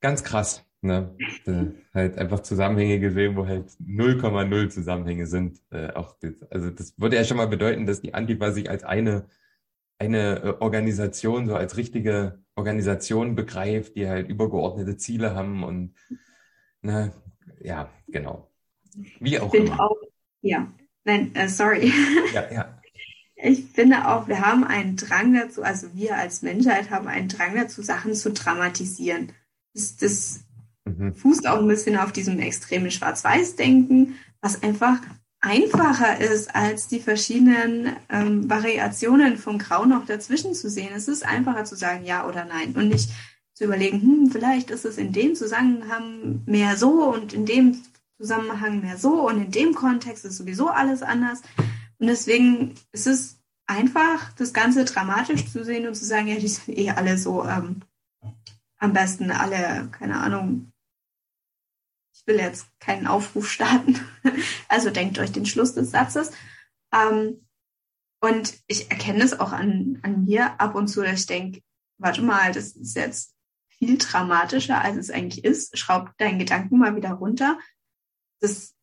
ganz 0.00 0.24
krass. 0.24 0.65
Ne? 0.82 1.16
Äh, 1.46 1.66
halt 1.94 2.18
einfach 2.18 2.40
Zusammenhänge 2.40 3.00
gesehen, 3.00 3.36
wo 3.36 3.46
halt 3.46 3.70
0,0 3.80 4.68
Zusammenhänge 4.68 5.26
sind. 5.26 5.60
Äh, 5.70 5.92
auch 5.92 6.16
das, 6.20 6.42
also 6.50 6.70
das 6.70 6.98
würde 6.98 7.16
ja 7.16 7.24
schon 7.24 7.38
mal 7.38 7.48
bedeuten, 7.48 7.86
dass 7.86 8.02
die 8.02 8.14
Antifa 8.14 8.52
sich 8.52 8.70
als 8.70 8.84
eine, 8.84 9.26
eine 9.98 10.42
äh, 10.42 10.54
Organisation, 10.60 11.48
so 11.48 11.56
als 11.56 11.76
richtige 11.76 12.42
Organisation 12.54 13.34
begreift, 13.34 13.96
die 13.96 14.08
halt 14.08 14.28
übergeordnete 14.28 14.96
Ziele 14.96 15.34
haben 15.34 15.64
und 15.64 15.94
ne, 16.82 17.12
ja, 17.60 17.90
genau. 18.08 18.50
Wie 19.20 19.38
auch 19.40 19.52
immer. 19.52 19.80
Auch, 19.80 19.96
ja, 20.40 20.72
nein, 21.04 21.34
äh, 21.34 21.48
sorry. 21.48 21.92
Ja, 22.32 22.52
ja. 22.52 22.80
Ich 23.38 23.66
finde 23.66 24.08
auch, 24.08 24.28
wir 24.28 24.40
haben 24.40 24.64
einen 24.64 24.96
Drang 24.96 25.34
dazu, 25.34 25.62
also 25.62 25.94
wir 25.94 26.16
als 26.16 26.40
Menschheit 26.40 26.90
haben 26.90 27.06
einen 27.06 27.28
Drang 27.28 27.54
dazu, 27.54 27.82
Sachen 27.82 28.14
zu 28.14 28.32
dramatisieren. 28.32 29.32
Das, 29.74 29.96
das 29.98 30.45
Mhm. 30.86 31.14
Fußt 31.14 31.46
auch 31.46 31.58
ein 31.58 31.68
bisschen 31.68 31.96
auf 31.96 32.12
diesem 32.12 32.38
extremen 32.38 32.90
Schwarz-Weiß-Denken, 32.90 34.14
was 34.40 34.62
einfach 34.62 34.98
einfacher 35.40 36.20
ist, 36.20 36.54
als 36.54 36.88
die 36.88 37.00
verschiedenen 37.00 37.96
ähm, 38.08 38.48
Variationen 38.48 39.36
vom 39.36 39.58
Grau 39.58 39.84
noch 39.84 40.06
dazwischen 40.06 40.54
zu 40.54 40.70
sehen. 40.70 40.90
Es 40.94 41.08
ist 41.08 41.26
einfacher 41.26 41.64
zu 41.64 41.76
sagen 41.76 42.04
ja 42.04 42.26
oder 42.26 42.44
nein 42.44 42.74
und 42.74 42.88
nicht 42.88 43.10
zu 43.52 43.64
überlegen, 43.64 44.00
hm, 44.00 44.30
vielleicht 44.30 44.70
ist 44.70 44.84
es 44.84 44.98
in 44.98 45.12
dem 45.12 45.34
Zusammenhang 45.34 46.42
mehr 46.46 46.76
so 46.76 47.12
und 47.12 47.32
in 47.32 47.46
dem 47.46 47.82
Zusammenhang 48.18 48.80
mehr 48.80 48.96
so 48.96 49.28
und 49.28 49.40
in 49.40 49.50
dem 49.50 49.74
Kontext 49.74 50.24
ist 50.24 50.36
sowieso 50.36 50.68
alles 50.68 51.02
anders. 51.02 51.42
Und 51.98 52.08
deswegen 52.08 52.74
ist 52.92 53.06
es 53.06 53.38
einfach, 53.66 54.32
das 54.34 54.52
Ganze 54.52 54.84
dramatisch 54.84 55.50
zu 55.50 55.64
sehen 55.64 55.86
und 55.86 55.94
zu 55.94 56.04
sagen, 56.04 56.28
ja, 56.28 56.36
die 56.36 56.48
sind 56.48 56.76
eh 56.76 56.90
alle 56.90 57.18
so 57.18 57.44
ähm, 57.44 57.82
am 58.78 58.92
besten 58.92 59.30
alle, 59.30 59.88
keine 59.90 60.18
Ahnung, 60.18 60.72
will 62.26 62.36
jetzt 62.36 62.66
keinen 62.80 63.06
Aufruf 63.06 63.50
starten. 63.50 64.00
Also 64.68 64.90
denkt 64.90 65.18
euch 65.18 65.32
den 65.32 65.46
Schluss 65.46 65.74
des 65.74 65.90
Satzes. 65.92 66.32
Ähm, 66.92 67.46
und 68.20 68.58
ich 68.66 68.90
erkenne 68.90 69.22
es 69.22 69.38
auch 69.38 69.52
an, 69.52 70.00
an 70.02 70.24
mir 70.24 70.60
ab 70.60 70.74
und 70.74 70.88
zu, 70.88 71.02
dass 71.02 71.20
ich 71.20 71.26
denke, 71.26 71.62
warte 71.98 72.22
mal, 72.22 72.52
das 72.52 72.72
ist 72.72 72.96
jetzt 72.96 73.34
viel 73.68 73.98
dramatischer, 73.98 74.80
als 74.80 74.96
es 74.96 75.10
eigentlich 75.10 75.44
ist. 75.44 75.78
Schraub 75.78 76.10
deinen 76.18 76.38
Gedanken 76.38 76.78
mal 76.78 76.96
wieder 76.96 77.12
runter. 77.12 77.58
Das 78.40 78.74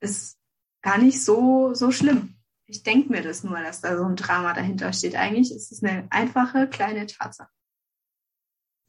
ist 0.00 0.38
gar 0.82 0.98
nicht 0.98 1.22
so, 1.22 1.74
so 1.74 1.90
schlimm. 1.90 2.36
Ich 2.66 2.82
denke 2.82 3.10
mir 3.10 3.22
das 3.22 3.42
nur, 3.44 3.60
dass 3.60 3.80
da 3.80 3.96
so 3.96 4.04
ein 4.04 4.16
Drama 4.16 4.54
dahinter 4.54 4.92
steht. 4.92 5.16
Eigentlich 5.16 5.52
ist 5.52 5.72
es 5.72 5.82
eine 5.82 6.06
einfache 6.10 6.68
kleine 6.68 7.06
Tatsache. 7.06 7.50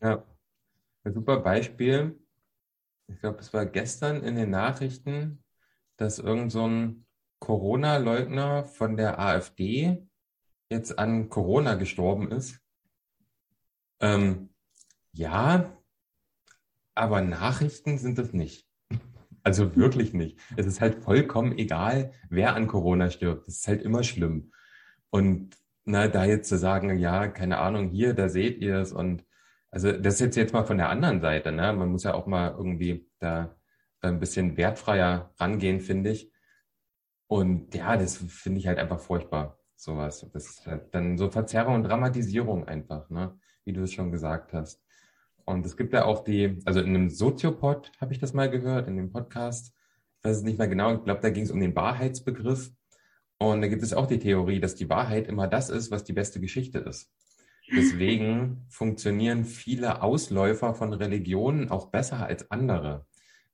Ja, 0.02 0.24
ein 1.04 1.14
super 1.14 1.40
Beispiel 1.40 2.20
ich 3.14 3.20
glaube, 3.20 3.40
es 3.40 3.54
war 3.54 3.66
gestern 3.66 4.24
in 4.24 4.36
den 4.36 4.50
Nachrichten, 4.50 5.44
dass 5.98 6.20
irgend 6.20 6.52
so 6.52 6.70
Corona-Leugner 7.40 8.64
von 8.66 8.98
der 8.98 9.20
AfD 9.20 10.08
jetzt 10.70 10.98
an 10.98 11.30
Corona 11.30 11.76
gestorben 11.76 12.32
ist. 12.32 12.60
Ähm, 14.00 14.50
ja, 15.12 15.78
aber 16.96 17.22
Nachrichten 17.22 17.98
sind 17.98 18.20
es 18.20 18.34
nicht. 18.34 18.68
Also 19.44 19.76
wirklich 19.76 20.14
nicht. 20.14 20.38
Es 20.56 20.68
ist 20.68 20.82
halt 20.82 21.04
vollkommen 21.04 21.58
egal, 21.58 22.14
wer 22.30 22.56
an 22.56 22.68
Corona 22.68 23.10
stirbt. 23.10 23.48
Es 23.48 23.58
ist 23.58 23.68
halt 23.68 23.82
immer 23.82 24.04
schlimm. 24.04 24.52
Und 25.10 25.58
na, 25.84 26.08
da 26.08 26.26
jetzt 26.26 26.48
zu 26.48 26.60
sagen, 26.60 26.96
ja, 27.00 27.28
keine 27.28 27.58
Ahnung, 27.58 27.90
hier, 27.90 28.14
da 28.14 28.30
seht 28.30 28.60
ihr 28.60 28.76
es 28.76 28.94
und 28.94 29.26
also 29.72 29.92
das 29.94 30.16
ist 30.16 30.20
jetzt, 30.20 30.36
jetzt 30.36 30.54
mal 30.54 30.66
von 30.66 30.78
der 30.78 30.90
anderen 30.90 31.22
Seite. 31.22 31.52
Ne? 31.52 31.74
Man 31.74 31.90
muss 31.90 32.04
ja 32.04 32.14
auch 32.14 32.28
mal 32.28 32.52
irgendwie 32.52 33.10
da 33.20 33.56
ein 34.02 34.20
bisschen 34.20 34.58
wertfreier 34.58 35.34
rangehen, 35.38 35.80
finde 35.80 36.12
ich. 36.12 36.32
Und 37.28 37.74
ja, 37.74 37.96
das 37.96 38.18
finde 38.18 38.60
ich 38.60 38.68
halt 38.68 38.78
einfach 38.78 39.00
furchtbar, 39.00 39.58
sowas. 39.78 40.30
Das 40.34 40.50
ist 40.50 40.68
halt 40.68 40.94
dann 40.94 41.18
so 41.18 41.30
Verzerrung 41.30 41.76
und 41.76 41.84
Dramatisierung 41.84 42.68
einfach, 42.68 43.10
ne? 43.10 43.40
wie 43.64 43.72
du 43.72 43.84
es 43.84 43.94
schon 43.94 44.12
gesagt 44.12 44.54
hast. 44.54 44.84
Und 45.46 45.66
es 45.66 45.78
gibt 45.78 45.94
ja 45.94 46.04
auch 46.06 46.24
die, 46.24 46.60
also 46.66 46.82
in 46.82 46.90
einem 46.90 47.10
Soziopod 47.10 47.92
habe 48.00 48.14
ich 48.14 48.20
das 48.20 48.34
mal 48.34 48.50
gehört, 48.50 48.88
in 48.88 48.98
dem 48.98 49.12
Podcast. 49.12 49.74
Ich 50.20 50.26
weiß 50.26 50.38
es 50.38 50.44
nicht 50.44 50.60
mehr 50.60 50.68
genau, 50.68 50.94
ich 50.94 51.04
glaube, 51.04 51.22
da 51.22 51.30
ging 51.30 51.44
es 51.44 51.52
um 51.52 51.60
den 51.60 51.76
Wahrheitsbegriff. 51.76 52.72
Und 53.40 53.62
da 53.62 53.68
gibt 53.68 53.82
es 53.82 53.94
auch 53.94 54.06
die 54.06 54.20
Theorie, 54.20 54.60
dass 54.60 54.76
die 54.76 54.90
Wahrheit 54.90 55.28
immer 55.28 55.48
das 55.48 55.70
ist, 55.70 55.90
was 55.90 56.04
die 56.04 56.14
beste 56.14 56.40
Geschichte 56.40 56.80
ist. 56.80 57.10
Deswegen 57.76 58.66
funktionieren 58.70 59.46
viele 59.46 60.02
Ausläufer 60.02 60.74
von 60.74 60.94
Religionen 60.94 61.70
auch 61.70 61.88
besser 61.88 62.26
als 62.26 62.52
andere, 62.52 63.06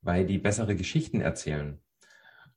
weil 0.01 0.26
die 0.26 0.39
bessere 0.39 0.76
Geschichten 0.76 1.22
erzählen. 1.22 1.80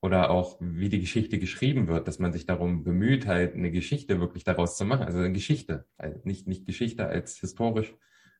Oder 0.03 0.31
auch, 0.31 0.57
wie 0.61 0.89
die 0.89 1.01
Geschichte 1.01 1.39
geschrieben 1.39 1.87
wird, 1.87 2.09
dass 2.09 2.19
man 2.19 2.33
sich 2.33 2.47
darum 2.47 2.85
bemüht, 2.85 3.27
halt 3.27 3.55
eine 3.55 3.71
Geschichte 3.71 4.19
wirklich 4.19 4.45
daraus 4.45 4.79
zu 4.79 4.87
machen. 4.87 5.05
Also 5.05 5.19
eine 5.19 5.33
Geschichte. 5.33 5.87
Also 5.99 6.19
nicht, 6.25 6.47
nicht 6.49 6.65
Geschichte 6.65 7.07
als 7.07 7.37
historisch 7.37 7.95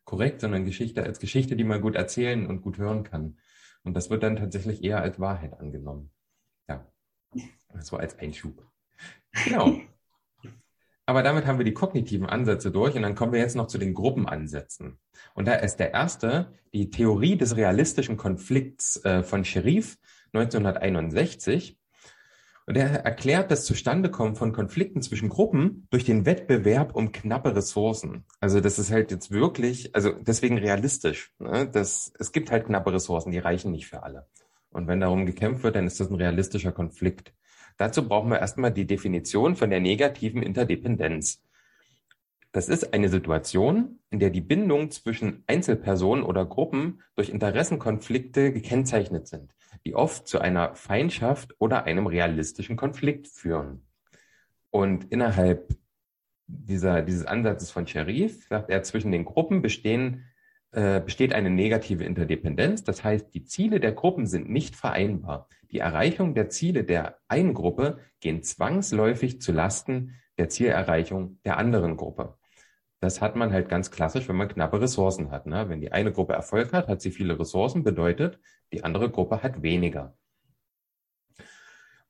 korrekt, 0.05 0.41
sondern 0.41 0.65
Geschichte 0.65 1.03
als 1.03 1.21
Geschichte, 1.21 1.57
die 1.57 1.65
man 1.65 1.83
gut 1.83 1.97
erzählen 1.97 2.47
und 2.47 2.63
gut 2.63 2.79
hören 2.79 3.05
kann. 3.05 3.37
Und 3.83 3.95
das 3.95 4.09
wird 4.09 4.23
dann 4.23 4.37
tatsächlich 4.37 4.83
eher 4.83 5.03
als 5.03 5.21
Wahrheit 5.21 5.59
angenommen. 5.61 6.11
Ja. 6.69 6.91
So 7.81 7.99
als 7.99 8.19
Einschub. 8.19 8.67
Genau. 9.45 9.81
Aber 11.11 11.25
damit 11.25 11.45
haben 11.45 11.59
wir 11.59 11.65
die 11.65 11.75
kognitiven 11.75 12.29
Ansätze 12.29 12.71
durch 12.71 12.95
und 12.95 13.03
dann 13.03 13.17
kommen 13.17 13.33
wir 13.33 13.41
jetzt 13.41 13.57
noch 13.57 13.67
zu 13.67 13.79
den 13.79 13.95
Gruppenansätzen. 13.95 15.01
Und 15.35 15.49
da 15.49 15.55
ist 15.55 15.79
der 15.79 15.93
erste 15.93 16.53
die 16.73 16.91
Theorie 16.91 17.37
des 17.37 17.57
realistischen 17.57 18.17
Konflikts 18.17 19.05
äh, 19.05 19.25
von 19.25 19.45
Scherif 19.45 19.99
1961. 20.35 21.81
Und 22.65 22.77
er 22.77 23.05
erklärt 23.05 23.51
das 23.51 23.65
Zustandekommen 23.65 24.37
von 24.37 24.53
Konflikten 24.53 25.03
zwischen 25.03 25.31
Gruppen 25.31 25.89
durch 25.91 26.05
den 26.05 26.27
Wettbewerb 26.27 26.95
um 26.95 27.11
knappe 27.11 27.57
Ressourcen. 27.57 28.25
Also 28.39 28.61
das 28.61 28.79
ist 28.79 28.93
halt 28.93 29.11
jetzt 29.11 29.33
wirklich, 29.33 29.93
also 29.97 30.13
deswegen 30.13 30.59
realistisch. 30.59 31.33
Ne? 31.41 31.69
Das, 31.69 32.13
es 32.21 32.31
gibt 32.31 32.53
halt 32.53 32.67
knappe 32.67 32.93
Ressourcen, 32.93 33.33
die 33.33 33.39
reichen 33.39 33.73
nicht 33.73 33.89
für 33.89 34.05
alle. 34.05 34.29
Und 34.71 34.87
wenn 34.87 35.01
darum 35.01 35.27
gekämpft 35.27 35.65
wird, 35.65 35.75
dann 35.75 35.89
ist 35.89 35.99
das 35.99 36.09
ein 36.09 36.15
realistischer 36.15 36.71
Konflikt. 36.71 37.35
Dazu 37.81 38.07
brauchen 38.07 38.29
wir 38.29 38.41
erstmal 38.41 38.71
die 38.71 38.87
Definition 38.87 39.57
von 39.57 39.71
der 39.71 39.81
negativen 39.81 40.43
Interdependenz. 40.43 41.43
Das 42.53 42.69
ist 42.69 42.93
eine 42.93 43.09
Situation, 43.09 44.01
in 44.11 44.19
der 44.19 44.29
die 44.29 44.43
Bindungen 44.43 44.91
zwischen 44.91 45.45
Einzelpersonen 45.47 46.23
oder 46.23 46.45
Gruppen 46.45 47.01
durch 47.15 47.31
Interessenkonflikte 47.31 48.53
gekennzeichnet 48.53 49.29
sind, 49.29 49.55
die 49.87 49.95
oft 49.95 50.29
zu 50.29 50.41
einer 50.41 50.75
Feindschaft 50.75 51.55
oder 51.59 51.85
einem 51.85 52.07
realistischen 52.07 52.77
Konflikt 52.77 53.29
führen. 53.29 53.87
Und 54.69 55.05
innerhalb 55.05 55.75
dieser, 56.49 57.01
dieses 57.01 57.25
Ansatzes 57.25 57.71
von 57.71 57.87
Sharif 57.87 58.47
sagt 58.47 58.69
er, 58.69 58.83
zwischen 58.83 59.11
den 59.11 59.25
Gruppen 59.25 59.63
bestehen, 59.63 60.27
äh, 60.73 61.01
besteht 61.01 61.33
eine 61.33 61.51
negative 61.51 62.05
Interdependenz. 62.05 62.85
Das 62.85 63.03
heißt, 63.03 63.35
die 63.35 63.45
Ziele 63.45 63.81
der 63.81 63.93
Gruppen 63.93 64.27
sind 64.27 64.49
nicht 64.49 64.77
vereinbar. 64.77 65.49
Die 65.71 65.79
Erreichung 65.79 66.35
der 66.35 66.49
Ziele 66.49 66.85
der 66.85 67.19
einen 67.29 67.55
Gruppe 67.55 67.99
gehen 68.21 68.43
zwangsläufig 68.43 69.41
zu 69.41 69.53
Lasten 69.53 70.15
der 70.39 70.49
Zielerreichung 70.49 71.39
der 71.45 71.59
anderen 71.59 71.97
Gruppe. 71.97 72.37
Das 73.01 73.21
hat 73.21 73.35
man 73.35 73.53
halt 73.53 73.69
ganz 73.69 73.91
klassisch, 73.91 74.29
wenn 74.29 74.37
man 74.37 74.49
knappe 74.49 74.81
Ressourcen 74.81 75.31
hat. 75.31 75.47
Ne? 75.47 75.69
Wenn 75.69 75.81
die 75.81 75.93
eine 75.93 76.13
Gruppe 76.13 76.35
Erfolg 76.35 76.73
hat, 76.73 76.89
hat 76.89 77.01
sie 77.01 77.11
viele 77.11 77.39
Ressourcen, 77.39 77.83
bedeutet, 77.83 78.39
die 78.73 78.85
andere 78.85 79.11
Gruppe 79.11 79.43
hat 79.43 79.63
weniger. 79.63 80.17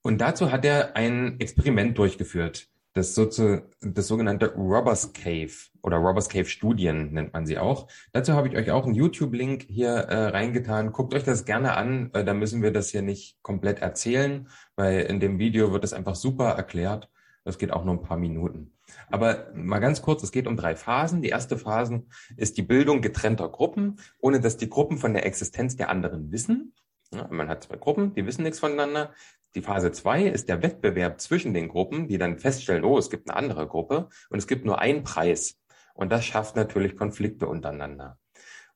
Und 0.02 0.20
dazu 0.20 0.50
hat 0.50 0.64
er 0.64 0.96
ein 0.96 1.38
Experiment 1.40 1.96
durchgeführt, 1.96 2.69
das, 2.92 3.14
sozu, 3.14 3.60
das 3.80 4.08
sogenannte 4.08 4.54
Robbers 4.54 5.12
Cave 5.12 5.52
oder 5.82 5.98
Robbers 5.98 6.28
Cave 6.28 6.46
Studien 6.46 7.12
nennt 7.12 7.32
man 7.32 7.46
sie 7.46 7.58
auch. 7.58 7.88
Dazu 8.12 8.32
habe 8.32 8.48
ich 8.48 8.56
euch 8.56 8.70
auch 8.70 8.84
einen 8.84 8.94
YouTube-Link 8.94 9.66
hier 9.68 9.90
äh, 9.90 10.28
reingetan. 10.28 10.92
Guckt 10.92 11.14
euch 11.14 11.24
das 11.24 11.44
gerne 11.44 11.76
an. 11.76 12.10
Äh, 12.12 12.24
da 12.24 12.34
müssen 12.34 12.62
wir 12.62 12.72
das 12.72 12.90
hier 12.90 13.02
nicht 13.02 13.42
komplett 13.42 13.80
erzählen, 13.80 14.48
weil 14.76 15.02
in 15.02 15.20
dem 15.20 15.38
Video 15.38 15.72
wird 15.72 15.84
es 15.84 15.92
einfach 15.92 16.16
super 16.16 16.50
erklärt. 16.50 17.08
Das 17.44 17.58
geht 17.58 17.72
auch 17.72 17.84
nur 17.84 17.94
ein 17.94 18.02
paar 18.02 18.18
Minuten. 18.18 18.72
Aber 19.08 19.50
mal 19.54 19.78
ganz 19.78 20.02
kurz, 20.02 20.22
es 20.22 20.32
geht 20.32 20.46
um 20.46 20.56
drei 20.56 20.74
Phasen. 20.74 21.22
Die 21.22 21.28
erste 21.28 21.56
Phase 21.56 22.02
ist 22.36 22.58
die 22.58 22.62
Bildung 22.62 23.00
getrennter 23.00 23.48
Gruppen, 23.48 24.00
ohne 24.18 24.40
dass 24.40 24.56
die 24.56 24.68
Gruppen 24.68 24.98
von 24.98 25.14
der 25.14 25.24
Existenz 25.24 25.76
der 25.76 25.90
anderen 25.90 26.32
wissen. 26.32 26.74
Ja, 27.12 27.26
man 27.30 27.48
hat 27.48 27.64
zwei 27.64 27.76
Gruppen, 27.76 28.14
die 28.14 28.24
wissen 28.26 28.42
nichts 28.42 28.60
voneinander. 28.60 29.12
Die 29.54 29.62
Phase 29.62 29.90
zwei 29.90 30.24
ist 30.24 30.48
der 30.48 30.62
Wettbewerb 30.62 31.20
zwischen 31.20 31.54
den 31.54 31.68
Gruppen, 31.68 32.06
die 32.06 32.18
dann 32.18 32.38
feststellen, 32.38 32.84
oh, 32.84 32.98
es 32.98 33.10
gibt 33.10 33.28
eine 33.28 33.36
andere 33.36 33.66
Gruppe 33.66 34.08
und 34.28 34.38
es 34.38 34.46
gibt 34.46 34.64
nur 34.64 34.78
einen 34.78 35.02
Preis. 35.02 35.58
Und 35.94 36.12
das 36.12 36.24
schafft 36.24 36.56
natürlich 36.56 36.96
Konflikte 36.96 37.48
untereinander. 37.48 38.18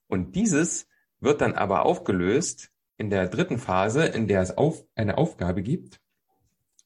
Und 0.09 0.35
dieses 0.35 0.89
wird 1.21 1.41
dann 1.41 1.55
aber 1.55 1.85
aufgelöst 1.85 2.71
in 2.97 3.09
der 3.11 3.29
dritten 3.29 3.59
Phase, 3.59 4.05
in 4.05 4.29
der 4.29 4.43
es 4.43 4.57
auf, 4.57 4.85
eine 4.95 5.17
Aufgabe 5.17 5.63
gibt, 5.63 6.01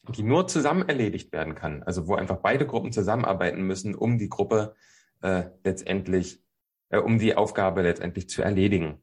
die 0.09 0.23
nur 0.23 0.47
zusammen 0.47 0.89
erledigt 0.89 1.33
werden 1.33 1.55
kann. 1.55 1.83
Also 1.83 2.07
wo 2.07 2.15
einfach 2.15 2.39
beide 2.39 2.67
Gruppen 2.67 2.93
zusammenarbeiten 2.93 3.63
müssen, 3.63 3.95
um 3.95 4.19
die 4.19 4.29
Gruppe 4.29 4.75
äh, 5.23 5.45
letztendlich, 5.65 6.43
äh, 6.91 6.99
um 6.99 7.19
die 7.19 7.37
Aufgabe 7.37 7.83
letztendlich 7.83 8.29
zu 8.29 8.43
erledigen. 8.43 9.03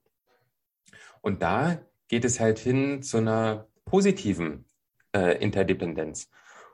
Und 1.21 1.41
da 1.41 1.79
geht 2.07 2.23
es 2.23 2.39
halt 2.39 2.59
hin 2.59 3.01
zu 3.01 3.17
einer 3.17 3.67
positiven 3.83 4.65
äh, 5.15 5.41
Interdependenz. 5.41 6.29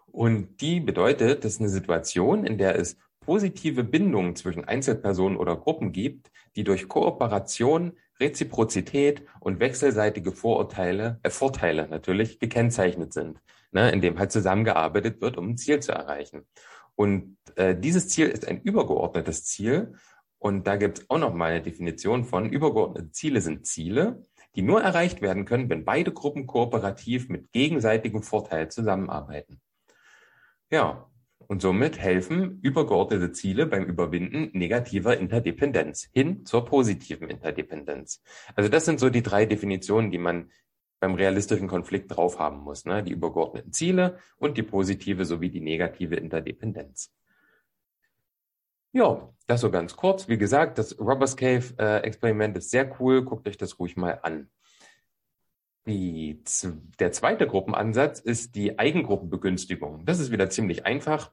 Und 0.08 0.60
die 0.60 0.80
bedeutet, 0.80 1.46
dass 1.46 1.60
eine 1.60 1.70
Situation, 1.70 2.46
in 2.46 2.58
der 2.58 2.78
es 2.78 2.98
positive 3.22 3.84
Bindungen 3.84 4.36
zwischen 4.36 4.66
Einzelpersonen 4.66 5.38
oder 5.38 5.56
Gruppen 5.56 5.92
gibt, 5.92 6.32
die 6.56 6.64
durch 6.64 6.88
Kooperation, 6.88 7.94
Reziprozität 8.20 9.24
und 9.40 9.60
wechselseitige 9.60 10.32
Vorurteile, 10.32 11.20
äh, 11.24 11.30
Vorteile 11.30 11.88
natürlich 11.88 12.40
gekennzeichnet 12.40 13.14
sind 13.14 13.40
ne, 13.72 13.92
in 13.92 14.02
dem 14.02 14.20
halt 14.20 14.32
zusammengearbeitet 14.32 15.22
wird, 15.22 15.38
um 15.38 15.50
ein 15.50 15.58
Ziel 15.58 15.80
zu 15.80 15.92
erreichen. 15.92 16.46
Und 16.96 17.38
äh, 17.56 17.76
dieses 17.76 18.10
Ziel 18.10 18.28
ist 18.28 18.48
ein 18.48 18.62
übergeordnetes 18.62 19.46
Ziel. 19.46 19.94
Und 20.38 20.68
da 20.68 20.76
gibt 20.76 21.00
es 21.00 21.10
auch 21.10 21.20
noch 21.20 21.34
mal 21.34 21.52
eine 21.52 21.62
Definition 21.62 22.26
von 22.26 22.50
übergeordnete 22.50 23.12
Ziele 23.12 23.42
sind 23.42 23.66
Ziele, 23.66 24.24
die 24.56 24.62
nur 24.62 24.82
erreicht 24.82 25.22
werden 25.22 25.46
können, 25.46 25.70
wenn 25.70 25.86
beide 25.86 26.12
Gruppen 26.12 26.48
kooperativ 26.48 27.30
mit 27.30 27.52
gegenseitigem 27.52 28.24
Vorteil 28.24 28.70
zusammenarbeiten. 28.70 29.62
Ja, 30.70 31.10
und 31.48 31.62
somit 31.62 32.00
helfen 32.00 32.60
übergeordnete 32.62 33.32
Ziele 33.34 33.66
beim 33.66 33.84
Überwinden 33.84 34.58
negativer 34.58 35.18
Interdependenz 35.18 36.10
hin 36.14 36.46
zur 36.46 36.66
positiven 36.66 37.30
Interdependenz. 37.30 38.22
Also 38.56 38.70
das 38.70 38.86
sind 38.86 39.00
so 39.00 39.10
die 39.10 39.24
drei 39.24 39.46
Definitionen, 39.46 40.12
die 40.12 40.18
man 40.18 40.52
beim 41.02 41.16
realistischen 41.16 41.68
Konflikt 41.68 42.16
drauf 42.16 42.40
haben 42.40 42.60
muss. 42.60 42.86
Ne? 42.86 43.04
Die 43.04 43.12
übergeordneten 43.12 43.74
Ziele 43.74 44.20
und 44.38 44.58
die 44.58 44.64
positive 44.64 45.26
sowie 45.26 45.50
die 45.50 45.60
negative 45.60 46.16
Interdependenz. 46.16 47.12
Ja, 48.94 49.30
das 49.48 49.62
so 49.62 49.72
ganz 49.72 49.96
kurz. 49.96 50.28
Wie 50.28 50.38
gesagt, 50.38 50.78
das 50.78 51.00
Robbers 51.00 51.38
Cave 51.38 51.64
äh, 51.78 52.00
Experiment 52.04 52.58
ist 52.58 52.72
sehr 52.72 53.00
cool. 53.00 53.24
Guckt 53.24 53.48
euch 53.48 53.58
das 53.58 53.80
ruhig 53.80 53.96
mal 53.96 54.20
an. 54.22 54.50
Die, 55.88 56.44
der 57.00 57.12
zweite 57.12 57.48
Gruppenansatz 57.48 58.20
ist 58.20 58.56
die 58.56 58.78
Eigengruppenbegünstigung. 58.78 60.06
Das 60.06 60.20
ist 60.20 60.32
wieder 60.32 60.50
ziemlich 60.50 60.86
einfach. 60.86 61.32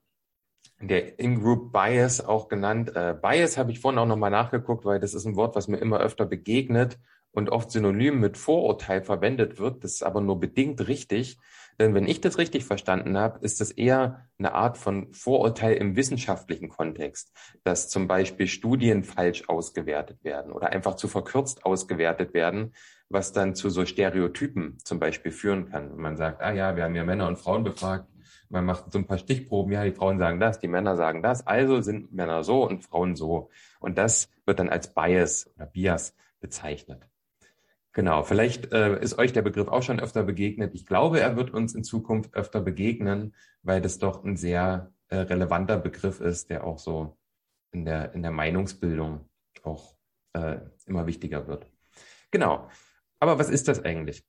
Der 0.81 1.19
In-Group 1.19 1.73
Bias 1.73 2.25
auch 2.25 2.49
genannt. 2.49 2.93
Äh, 2.95 3.15
Bias 3.21 3.59
habe 3.59 3.73
ich 3.73 3.81
vorhin 3.81 3.99
auch 3.99 4.07
nochmal 4.07 4.31
nachgeguckt, 4.31 4.85
weil 4.85 5.01
das 5.01 5.13
ist 5.13 5.27
ein 5.27 5.37
Wort, 5.37 5.57
was 5.57 5.69
mir 5.69 5.79
immer 5.79 5.99
öfter 5.99 6.25
begegnet 6.25 6.99
und 7.33 7.51
oft 7.51 7.71
synonym 7.71 8.21
mit 8.21 8.39
Vorurteil 8.39 9.03
verwendet 9.03 9.59
wird. 9.59 9.85
Das 9.85 9.95
ist 9.95 10.03
aber 10.03 10.21
nur 10.21 10.41
bedingt 10.41 10.87
richtig. 10.87 11.39
Denn 11.79 11.95
wenn 11.95 12.09
ich 12.09 12.21
das 12.21 12.39
richtig 12.39 12.65
verstanden 12.65 13.17
habe, 13.17 13.39
ist 13.41 13.61
das 13.61 13.71
eher 13.71 14.27
eine 14.39 14.53
Art 14.55 14.79
von 14.79 15.13
Vorurteil 15.13 15.75
im 15.75 15.95
wissenschaftlichen 15.95 16.69
Kontext, 16.69 17.33
dass 17.63 17.89
zum 17.89 18.09
Beispiel 18.09 18.49
Studien 18.49 19.05
falsch 19.05 19.49
ausgewertet 19.49 20.25
werden 20.25 20.53
oder 20.53 20.71
einfach 20.71 20.97
zu 20.97 21.07
verkürzt 21.07 21.65
ausgewertet 21.65 22.35
werden, 22.35 22.73
was 23.09 23.33
dann 23.33 23.55
zu 23.55 23.71
so 23.71 23.87
Stereotypen 23.87 24.79
zum 24.83 24.99
Beispiel 24.99 25.31
führen 25.31 25.71
kann. 25.71 25.93
Und 25.93 25.99
man 25.99 26.17
sagt, 26.17 26.43
ah 26.43 26.53
ja, 26.53 26.75
wir 26.75 26.85
haben 26.85 26.97
ja 26.97 27.05
Männer 27.05 27.29
und 27.29 27.39
Frauen 27.39 27.63
befragt, 27.63 28.09
man 28.51 28.65
macht 28.65 28.91
so 28.93 28.99
ein 28.99 29.07
paar 29.07 29.19
Stichproben, 29.19 29.73
ja, 29.73 29.85
die 29.85 29.93
Frauen 29.93 30.19
sagen 30.19 30.41
das, 30.41 30.59
die 30.59 30.69
Männer 30.69 30.97
sagen 30.97 31.23
das, 31.23 31.47
also 31.47 31.81
sind 31.81 32.13
Männer 32.13 32.45
so 32.45 32.67
und 32.67 32.83
Frauen 32.83 33.15
so. 33.15 33.51
Und 33.79 33.99
das 33.99 34.31
wird 34.47 34.59
dann 34.59 34.69
als 34.69 34.95
Bias 34.95 35.51
oder 35.57 35.67
Bias 35.67 36.15
bezeichnet. 36.41 37.07
Genau, 37.99 38.23
vielleicht 38.23 38.73
äh, 38.73 38.97
ist 39.01 39.19
euch 39.19 39.33
der 39.33 39.43
Begriff 39.43 39.67
auch 39.67 39.83
schon 39.83 39.99
öfter 39.99 40.23
begegnet. 40.23 40.73
Ich 40.73 40.87
glaube, 40.87 41.19
er 41.19 41.35
wird 41.35 41.53
uns 41.53 41.75
in 41.75 41.83
Zukunft 41.83 42.33
öfter 42.33 42.61
begegnen, 42.61 43.35
weil 43.65 43.81
das 43.81 43.99
doch 43.99 44.23
ein 44.23 44.37
sehr 44.37 44.93
äh, 45.09 45.17
relevanter 45.17 45.79
Begriff 45.79 46.21
ist, 46.21 46.49
der 46.49 46.63
auch 46.63 46.79
so 46.79 47.19
in 47.73 47.85
der, 47.85 48.15
in 48.15 48.23
der 48.23 48.31
Meinungsbildung 48.31 49.29
auch 49.65 49.97
äh, 50.33 50.59
immer 50.87 51.09
wichtiger 51.09 51.49
wird. 51.49 51.67
Genau. 52.31 52.69
Aber 53.19 53.41
was 53.41 53.51
ist 53.51 53.67
das 53.67 53.85
eigentlich? 53.85 54.25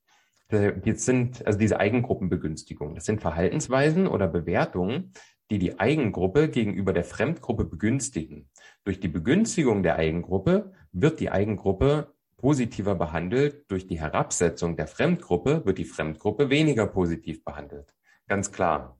Äh, 0.47 0.71
jetzt 0.83 1.05
sind 1.05 1.45
also 1.45 1.59
diese 1.59 1.79
Eigengruppenbegünstigung. 1.79 2.95
Das 2.95 3.05
sind 3.05 3.21
Verhaltensweisen 3.21 4.07
oder 4.07 4.27
Bewertungen, 4.27 5.13
die 5.51 5.59
die 5.59 5.79
Eigengruppe 5.79 6.49
gegenüber 6.49 6.91
der 6.91 7.03
Fremdgruppe 7.03 7.65
begünstigen. 7.65 8.49
Durch 8.83 8.99
die 8.99 9.09
Begünstigung 9.09 9.83
der 9.83 9.97
Eigengruppe 9.97 10.73
wird 10.91 11.19
die 11.19 11.29
Eigengruppe 11.29 12.15
positiver 12.39 12.95
behandelt, 12.95 13.69
durch 13.69 13.85
die 13.85 13.99
Herabsetzung 13.99 14.75
der 14.75 14.87
Fremdgruppe 14.87 15.65
wird 15.65 15.77
die 15.77 15.85
Fremdgruppe 15.85 16.49
weniger 16.49 16.87
positiv 16.87 17.43
behandelt. 17.43 17.93
Ganz 18.27 18.51
klar. 18.51 18.99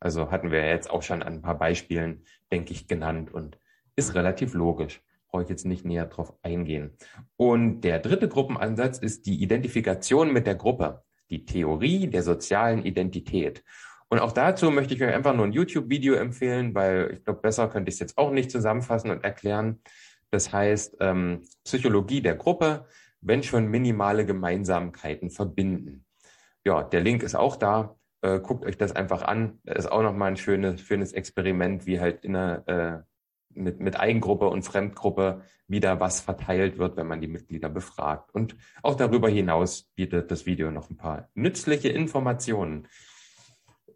Also 0.00 0.30
hatten 0.30 0.50
wir 0.50 0.64
jetzt 0.66 0.88
auch 0.88 1.02
schon 1.02 1.22
an 1.22 1.34
ein 1.34 1.42
paar 1.42 1.58
Beispielen, 1.58 2.24
denke 2.52 2.72
ich, 2.72 2.86
genannt 2.86 3.34
und 3.34 3.58
ist 3.96 4.14
relativ 4.14 4.54
logisch. 4.54 5.02
Brauche 5.28 5.42
ich 5.42 5.48
jetzt 5.48 5.66
nicht 5.66 5.84
näher 5.84 6.06
drauf 6.06 6.32
eingehen. 6.42 6.96
Und 7.36 7.80
der 7.82 7.98
dritte 7.98 8.28
Gruppenansatz 8.28 8.98
ist 8.98 9.26
die 9.26 9.42
Identifikation 9.42 10.32
mit 10.32 10.46
der 10.46 10.54
Gruppe, 10.54 11.02
die 11.30 11.44
Theorie 11.44 12.06
der 12.06 12.22
sozialen 12.22 12.84
Identität. 12.84 13.64
Und 14.08 14.20
auch 14.20 14.32
dazu 14.32 14.70
möchte 14.70 14.94
ich 14.94 15.02
euch 15.02 15.14
einfach 15.14 15.34
nur 15.34 15.46
ein 15.46 15.52
YouTube-Video 15.52 16.14
empfehlen, 16.14 16.74
weil 16.74 17.10
ich 17.12 17.24
glaube, 17.24 17.40
besser 17.40 17.68
könnte 17.68 17.90
ich 17.90 17.96
es 17.96 18.00
jetzt 18.00 18.16
auch 18.16 18.30
nicht 18.30 18.50
zusammenfassen 18.50 19.10
und 19.10 19.22
erklären. 19.22 19.82
Das 20.30 20.52
heißt, 20.52 20.96
ähm, 21.00 21.42
Psychologie 21.64 22.20
der 22.20 22.36
Gruppe, 22.36 22.86
wenn 23.20 23.42
schon 23.42 23.66
minimale 23.66 24.26
Gemeinsamkeiten 24.26 25.30
verbinden. 25.30 26.04
Ja, 26.64 26.82
der 26.82 27.00
Link 27.00 27.22
ist 27.22 27.34
auch 27.34 27.56
da. 27.56 27.96
Äh, 28.20 28.40
guckt 28.40 28.64
euch 28.64 28.76
das 28.76 28.94
einfach 28.94 29.22
an. 29.22 29.60
Ist 29.64 29.90
auch 29.90 30.02
nochmal 30.02 30.30
ein 30.30 30.36
schönes, 30.36 30.80
schönes 30.80 31.12
Experiment, 31.12 31.86
wie 31.86 32.00
halt 32.00 32.24
in 32.24 32.36
einer, 32.36 32.68
äh, 32.68 33.02
mit, 33.54 33.80
mit 33.80 33.98
Eigengruppe 33.98 34.48
und 34.48 34.62
Fremdgruppe 34.62 35.42
wieder 35.66 36.00
was 36.00 36.20
verteilt 36.20 36.78
wird, 36.78 36.96
wenn 36.96 37.06
man 37.06 37.20
die 37.20 37.28
Mitglieder 37.28 37.68
befragt. 37.68 38.34
Und 38.34 38.56
auch 38.82 38.94
darüber 38.96 39.28
hinaus 39.28 39.84
bietet 39.94 40.30
das 40.30 40.46
Video 40.46 40.70
noch 40.70 40.90
ein 40.90 40.96
paar 40.96 41.28
nützliche 41.34 41.88
Informationen. 41.88 42.88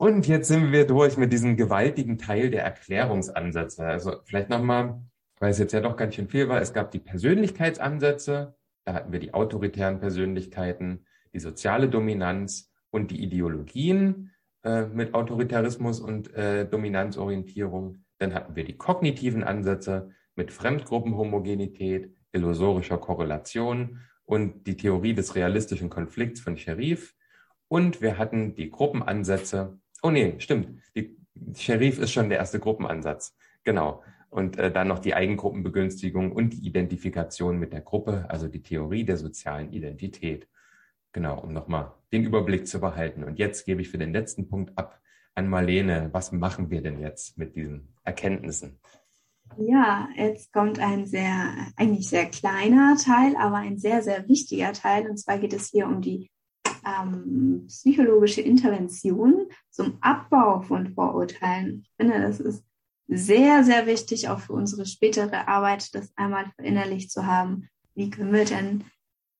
Und 0.03 0.26
jetzt 0.26 0.49
sind 0.49 0.72
wir 0.72 0.87
durch 0.87 1.16
mit 1.16 1.33
diesem 1.33 1.57
gewaltigen 1.57 2.18
Teil 2.18 2.51
der 2.51 2.64
Erklärungsansätze. 2.64 3.85
Also 3.85 4.16
vielleicht 4.24 4.49
nochmal, 4.49 5.01
weil 5.43 5.51
es 5.51 5.59
jetzt 5.59 5.72
ja 5.72 5.80
doch 5.80 5.97
ganz 5.97 6.14
schön 6.14 6.28
viel 6.28 6.49
war. 6.49 6.61
Es 6.61 6.72
gab 6.72 6.93
die 6.93 7.01
Persönlichkeitsansätze, 7.01 8.55
da 8.84 8.95
hatten 8.95 9.11
wir 9.11 9.18
die 9.18 9.34
autoritären 9.34 9.99
Persönlichkeiten, 9.99 11.05
die 11.34 11.40
soziale 11.40 11.88
Dominanz 11.88 12.72
und 12.90 13.11
die 13.11 13.20
Ideologien 13.20 14.30
äh, 14.62 14.82
mit 14.82 15.14
Autoritarismus 15.14 15.99
und 15.99 16.32
äh, 16.34 16.64
Dominanzorientierung. 16.64 18.05
Dann 18.18 18.34
hatten 18.34 18.55
wir 18.55 18.62
die 18.62 18.76
kognitiven 18.76 19.43
Ansätze 19.43 20.11
mit 20.36 20.53
Fremdgruppenhomogenität, 20.53 22.14
illusorischer 22.30 22.99
Korrelation 22.99 23.99
und 24.24 24.68
die 24.68 24.76
Theorie 24.76 25.14
des 25.14 25.34
realistischen 25.34 25.90
Konflikts 25.90 26.40
von 26.40 26.57
Scherif. 26.57 27.16
Und 27.66 28.01
wir 28.01 28.16
hatten 28.16 28.55
die 28.55 28.70
Gruppenansätze. 28.70 29.80
Oh 30.05 30.11
nee, 30.11 30.36
stimmt. 30.38 30.80
Die 30.95 31.16
Scherif 31.57 31.99
ist 31.99 32.12
schon 32.12 32.28
der 32.28 32.38
erste 32.38 32.61
Gruppenansatz. 32.61 33.36
Genau. 33.64 34.05
Und 34.33 34.57
äh, 34.57 34.72
dann 34.72 34.89
noch 34.89 34.99
die 34.99 35.14
Eigengruppenbegünstigung 35.14 36.33
und 36.33 36.55
die 36.55 36.66
Identifikation 36.66 37.59
mit 37.59 37.74
der 37.74 37.83
Gruppe, 37.83 38.24
also 38.30 38.49
die 38.49 38.62
Theorie 38.62 39.05
der 39.05 39.18
sozialen 39.18 39.70
Identität. 39.70 40.49
Genau, 41.12 41.39
um 41.39 41.53
nochmal 41.53 41.93
den 42.12 42.24
Überblick 42.24 42.66
zu 42.66 42.80
behalten. 42.80 43.24
Und 43.24 43.39
jetzt 43.39 43.66
gebe 43.66 43.83
ich 43.83 43.91
für 43.91 43.99
den 43.99 44.14
letzten 44.14 44.49
Punkt 44.49 44.78
ab 44.78 44.99
an 45.35 45.51
Marlene. 45.51 46.09
Was 46.12 46.33
machen 46.33 46.70
wir 46.70 46.80
denn 46.80 46.99
jetzt 46.99 47.37
mit 47.37 47.57
diesen 47.57 47.95
Erkenntnissen? 48.05 48.78
Ja, 49.59 50.09
jetzt 50.16 50.51
kommt 50.51 50.78
ein 50.78 51.05
sehr, 51.05 51.55
eigentlich 51.76 52.09
sehr 52.09 52.24
kleiner 52.24 52.97
Teil, 52.97 53.37
aber 53.37 53.57
ein 53.57 53.76
sehr, 53.76 54.03
sehr 54.03 54.26
wichtiger 54.28 54.72
Teil. 54.72 55.11
Und 55.11 55.18
zwar 55.18 55.37
geht 55.37 55.53
es 55.53 55.68
hier 55.68 55.87
um 55.87 56.01
die 56.01 56.30
ähm, 56.87 57.66
psychologische 57.66 58.41
Intervention 58.41 59.49
zum 59.68 59.99
Abbau 60.01 60.62
von 60.62 60.95
Vorurteilen. 60.95 61.83
Ich 61.83 61.93
finde, 61.99 62.22
das 62.22 62.41
ist 62.41 62.64
sehr, 63.09 63.65
sehr 63.65 63.87
wichtig, 63.87 64.29
auch 64.29 64.41
für 64.41 64.53
unsere 64.53 64.87
spätere 64.87 65.49
Arbeit, 65.49 65.95
das 65.95 66.13
einmal 66.17 66.51
verinnerlicht 66.57 67.11
zu 67.11 67.27
haben. 67.27 67.69
Wie 67.95 68.11
können 68.11 68.33
wir 68.33 68.45
denn 68.45 68.85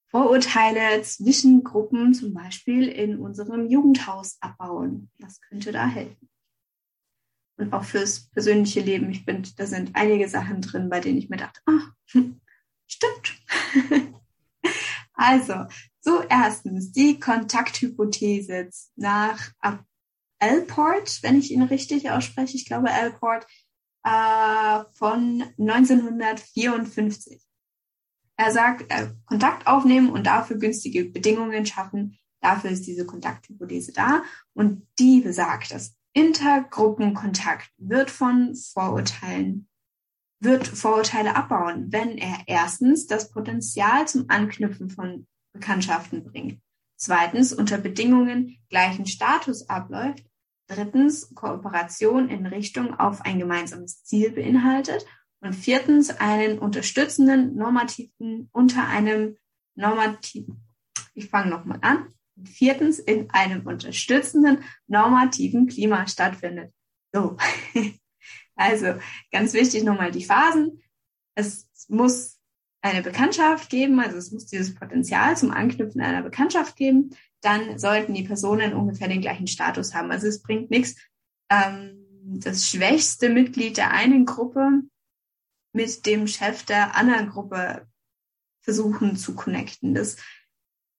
Vorurteile 0.09 1.01
zwischen 1.03 1.65
Gruppen 1.65 2.13
zum 2.13 2.35
Beispiel 2.35 2.89
in 2.89 3.19
unserem 3.19 3.67
Jugendhaus 3.67 4.37
abbauen? 4.41 5.11
Was 5.19 5.41
könnte 5.41 5.73
da 5.73 5.87
helfen? 5.87 6.29
Und 7.57 7.73
auch 7.73 7.85
fürs 7.85 8.29
persönliche 8.31 8.81
Leben. 8.81 9.11
Ich 9.11 9.25
finde, 9.25 9.49
da 9.57 9.67
sind 9.67 9.93
einige 9.95 10.29
Sachen 10.29 10.61
drin, 10.61 10.91
bei 10.91 11.01
denen 11.01 11.19
ich 11.19 11.31
mir 11.31 11.39
dachte, 11.39 11.61
ach, 11.67 11.93
stimmt. 12.87 13.41
also, 15.15 15.67
so 16.01 16.23
erstens 16.29 16.93
die 16.93 17.19
Kontakthypothese 17.19 18.69
nach 18.97 19.53
Alport, 20.43 21.23
wenn 21.23 21.39
ich 21.39 21.53
ihn 21.53 21.63
richtig 21.63 22.11
ausspreche, 22.11 22.57
ich 22.57 22.67
glaube 22.67 22.91
Alport, 22.91 23.47
äh, 24.03 24.85
von 24.93 25.45
1954. 25.57 27.41
Er 28.37 28.51
sagt, 28.51 28.91
äh, 28.91 29.13
Kontakt 29.27 29.69
aufnehmen 29.69 30.11
und 30.11 30.27
dafür 30.27 30.59
günstige 30.59 31.05
Bedingungen 31.05 31.65
schaffen. 31.65 32.19
Dafür 32.41 32.71
ist 32.71 32.89
diese 32.89 33.07
Kontakthypothese 33.07 33.93
da. 33.93 34.25
Und 34.53 34.85
die 34.99 35.21
besagt, 35.21 35.71
dass 35.71 35.95
Intergruppenkontakt 36.13 37.71
wird 37.79 38.11
von 38.11 38.57
Vorurteilen, 38.57 39.69
wird 40.41 40.67
Vorurteile 40.67 41.37
abbauen, 41.37 41.93
wenn 41.93 42.19
er 42.19 42.41
erstens 42.47 43.07
das 43.07 43.31
Potenzial 43.31 44.09
zum 44.09 44.25
Anknüpfen 44.29 44.91
von 44.91 45.29
Bekanntschaften 45.53 46.25
bringt. 46.25 46.61
Zweitens 46.97 47.53
unter 47.53 47.79
Bedingungen 47.79 48.59
gleichen 48.69 49.07
Status 49.07 49.69
abläuft 49.69 50.25
drittens 50.75 51.35
Kooperation 51.35 52.29
in 52.29 52.47
Richtung 52.47 52.99
auf 52.99 53.23
ein 53.23 53.39
gemeinsames 53.39 54.05
Ziel 54.05 54.33
beinhaltet 54.33 55.07
und 55.41 55.55
viertens 55.55 56.11
einen 56.11 56.59
unterstützenden 56.59 57.55
normativen 57.57 58.49
unter 58.53 58.87
einem 58.87 59.37
normativen, 59.75 60.65
ich 61.15 61.29
fange 61.29 61.51
nochmal 61.51 61.79
an, 61.83 62.09
viertens 62.45 62.99
in 62.99 63.31
einem 63.31 63.67
unterstützenden 63.67 64.65
normativen 64.87 65.67
Klima 65.67 66.07
stattfindet. 66.07 66.73
So. 67.13 67.37
Also 68.55 68.95
ganz 69.33 69.55
wichtig 69.55 69.83
nochmal 69.83 70.13
die 70.13 70.25
Phasen. 70.25 70.83
Es 71.35 71.69
muss 71.89 72.39
eine 72.83 73.03
Bekanntschaft 73.03 73.71
geben, 73.71 73.99
also 73.99 74.19
es 74.19 74.31
muss 74.31 74.47
dieses 74.47 74.75
Potenzial 74.75 75.37
zum 75.37 75.51
Anknüpfen 75.51 76.03
einer 76.03 76.23
Bekanntschaft 76.23 76.77
geben 76.77 77.17
dann 77.43 77.79
sollten 77.79 78.15
die 78.15 78.23
Personen 78.23 78.73
ungefähr 78.73 79.09
den 79.09 79.21
gleichen 79.21 79.47
Status 79.47 79.95
haben. 79.95 80.11
Also 80.11 80.29
es 80.29 80.43
bringt 80.43 80.71
nichts, 80.71 80.97
ähm, 81.51 82.07
das 82.25 82.69
schwächste 82.69 83.29
Mitglied 83.29 83.77
der 83.77 83.91
einen 83.91 84.25
Gruppe 84.25 84.83
mit 85.73 86.07
dem 86.07 86.27
Chef 86.27 86.65
der 86.65 86.97
anderen 86.97 87.29
Gruppe 87.29 87.87
versuchen 88.63 89.17
zu 89.17 89.35
connecten. 89.35 89.95
Das 89.95 90.17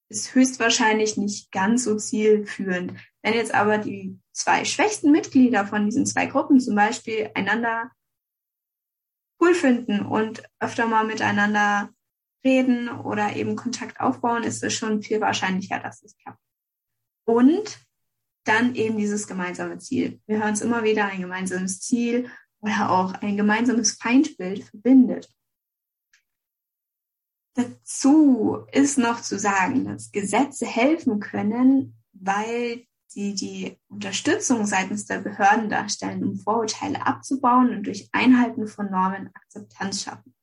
ist 0.10 0.36
höchstwahrscheinlich 0.36 1.18
nicht 1.18 1.52
ganz 1.52 1.86
so 1.86 1.96
zielführend. 1.96 2.94
Wenn 3.22 3.34
jetzt 3.34 3.54
aber 3.54 3.78
die 3.78 4.20
zwei 4.34 4.66
schwächsten 4.66 5.12
Mitglieder 5.12 5.66
von 5.66 5.86
diesen 5.86 6.06
zwei 6.06 6.26
Gruppen 6.26 6.60
zum 6.60 6.76
Beispiel 6.76 7.32
einander 7.36 7.92
cool 9.40 9.56
finden 9.56 10.06
und 10.06 10.44
öfter 10.60 10.88
mal 10.88 11.06
miteinander 11.06 11.90
reden 12.44 12.90
oder 12.90 13.36
eben 13.36 13.56
Kontakt 13.56 14.00
aufbauen, 14.00 14.44
ist 14.44 14.64
es 14.64 14.74
schon 14.74 15.02
viel 15.02 15.22
wahrscheinlicher, 15.22 15.80
dass 15.80 16.04
es 16.04 16.18
klappt. 16.18 16.40
Und 17.26 17.80
dann 18.44 18.76
eben 18.76 18.98
dieses 18.98 19.28
gemeinsame 19.28 19.78
Ziel. 19.78 20.22
Wir 20.28 20.40
hören 20.40 20.54
es 20.54 20.62
immer 20.62 20.84
wieder, 20.84 21.06
ein 21.06 21.22
gemeinsames 21.22 21.80
Ziel 21.80 22.30
oder 22.60 22.92
auch 22.92 23.14
ein 23.16 23.38
gemeinsames 23.38 23.94
Feindbild 23.94 24.64
verbindet. 24.66 25.30
Dazu 27.56 28.66
ist 28.72 28.98
noch 28.98 29.22
zu 29.22 29.38
sagen, 29.38 29.86
dass 29.86 30.12
Gesetze 30.12 30.66
helfen 30.66 31.20
können, 31.20 31.96
weil 32.14 32.86
sie 33.06 33.36
die 33.36 33.80
Unterstützung 33.90 34.66
seitens 34.66 35.06
der 35.06 35.20
Behörden 35.20 35.70
darstellen, 35.70 36.24
um 36.24 36.36
Vorurteile 36.36 37.06
abzubauen 37.06 37.70
und 37.70 37.84
durch 37.84 38.10
Einhalten 38.12 38.68
von 38.68 38.90
Normen 38.90 39.30
Akzeptanz 39.36 40.04
schaffen. 40.04 40.34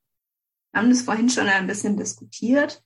Wir 0.73 0.81
haben 0.81 0.91
das 0.91 1.03
vorhin 1.03 1.29
schon 1.29 1.49
ein 1.49 1.67
bisschen 1.67 1.97
diskutiert. 1.97 2.83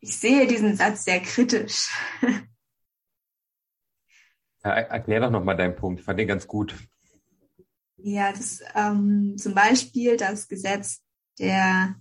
Ich 0.00 0.16
sehe 0.18 0.46
diesen 0.46 0.76
Satz 0.76 1.04
sehr 1.04 1.20
kritisch. 1.20 1.88
Ja, 4.64 4.72
erklär 4.72 5.20
doch 5.20 5.30
nochmal 5.30 5.56
deinen 5.56 5.76
Punkt. 5.76 6.00
Ich 6.00 6.04
fand 6.04 6.18
den 6.18 6.26
ganz 6.26 6.46
gut. 6.46 6.74
Ja, 7.96 8.32
das 8.32 8.60
ähm, 8.74 9.36
zum 9.38 9.54
Beispiel 9.54 10.16
das 10.16 10.48
Gesetz 10.48 11.02
der, 11.38 11.94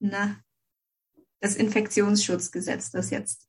na, 0.00 0.36
das 1.40 1.56
Infektionsschutzgesetz, 1.56 2.90
das 2.90 3.10
jetzt 3.10 3.48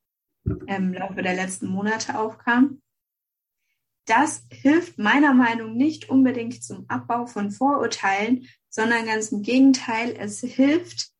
im 0.68 0.94
Laufe 0.94 1.22
der 1.22 1.34
letzten 1.34 1.68
Monate 1.68 2.20
aufkam. 2.20 2.82
Das 4.06 4.46
hilft 4.52 5.00
meiner 5.00 5.34
Meinung 5.34 5.70
nach 5.70 5.76
nicht 5.78 6.10
unbedingt 6.10 6.64
zum 6.64 6.86
Abbau 6.90 7.26
von 7.26 7.52
Vorurteilen, 7.52 8.48
sondern 8.76 9.06
ganz 9.06 9.32
im 9.32 9.42
Gegenteil, 9.42 10.16
es 10.18 10.42
hilft 10.42 11.12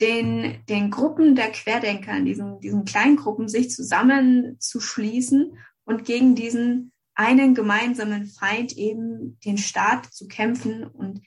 den, 0.00 0.64
den 0.68 0.90
Gruppen 0.90 1.36
der 1.36 1.52
Querdenker, 1.52 2.20
diesen, 2.20 2.60
diesen 2.60 2.84
Kleingruppen, 2.84 3.48
sich 3.48 3.70
zusammenzuschließen 3.70 5.56
und 5.84 6.04
gegen 6.04 6.34
diesen 6.34 6.92
einen 7.14 7.54
gemeinsamen 7.54 8.26
Feind 8.26 8.76
eben 8.76 9.38
den 9.44 9.58
Staat 9.58 10.06
zu 10.12 10.26
kämpfen. 10.26 10.84
Und 10.84 11.22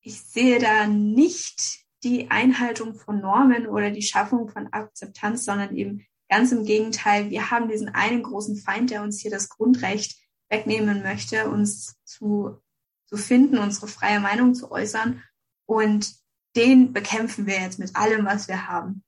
ich 0.00 0.20
sehe 0.20 0.58
da 0.58 0.88
nicht 0.88 1.84
die 2.02 2.30
Einhaltung 2.30 2.94
von 2.94 3.20
Normen 3.20 3.66
oder 3.66 3.90
die 3.90 4.02
Schaffung 4.02 4.48
von 4.48 4.72
Akzeptanz, 4.72 5.44
sondern 5.44 5.76
eben 5.76 6.04
Ganz 6.28 6.52
im 6.52 6.64
Gegenteil, 6.64 7.30
wir 7.30 7.50
haben 7.50 7.68
diesen 7.68 7.88
einen 7.88 8.22
großen 8.22 8.56
Feind, 8.56 8.90
der 8.90 9.02
uns 9.02 9.20
hier 9.20 9.30
das 9.30 9.48
Grundrecht 9.48 10.18
wegnehmen 10.50 11.02
möchte, 11.02 11.48
uns 11.48 11.96
zu, 12.04 12.60
zu 13.08 13.16
finden, 13.16 13.58
unsere 13.58 13.88
freie 13.88 14.20
Meinung 14.20 14.54
zu 14.54 14.70
äußern. 14.70 15.22
Und 15.66 16.14
den 16.56 16.92
bekämpfen 16.92 17.46
wir 17.46 17.60
jetzt 17.60 17.78
mit 17.78 17.96
allem, 17.96 18.26
was 18.26 18.48
wir 18.48 18.68
haben. 18.68 19.02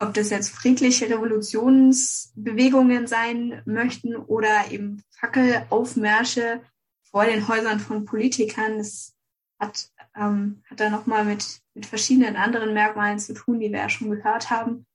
Ob 0.00 0.14
das 0.14 0.30
jetzt 0.30 0.50
friedliche 0.50 1.10
Revolutionsbewegungen 1.10 3.06
sein 3.08 3.62
möchten 3.66 4.14
oder 4.14 4.70
eben 4.70 5.02
Fackelaufmärsche 5.10 6.62
vor 7.10 7.24
den 7.24 7.48
Häusern 7.48 7.80
von 7.80 8.04
Politikern, 8.04 8.78
das 8.78 9.16
hat, 9.58 9.90
ähm, 10.14 10.62
hat 10.70 10.78
da 10.78 10.88
nochmal 10.88 11.24
mit, 11.24 11.60
mit 11.74 11.86
verschiedenen 11.86 12.36
anderen 12.36 12.74
Merkmalen 12.74 13.18
zu 13.18 13.34
tun, 13.34 13.58
die 13.58 13.72
wir 13.72 13.80
ja 13.80 13.88
schon 13.88 14.10
gehört 14.10 14.50
haben. 14.50 14.86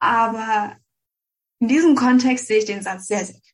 Aber 0.00 0.76
in 1.60 1.68
diesem 1.68 1.94
Kontext 1.94 2.46
sehe 2.46 2.58
ich 2.58 2.66
den 2.66 2.82
Satz 2.82 3.06
sehr, 3.06 3.24
sehr 3.24 3.36
kritisch. 3.36 3.53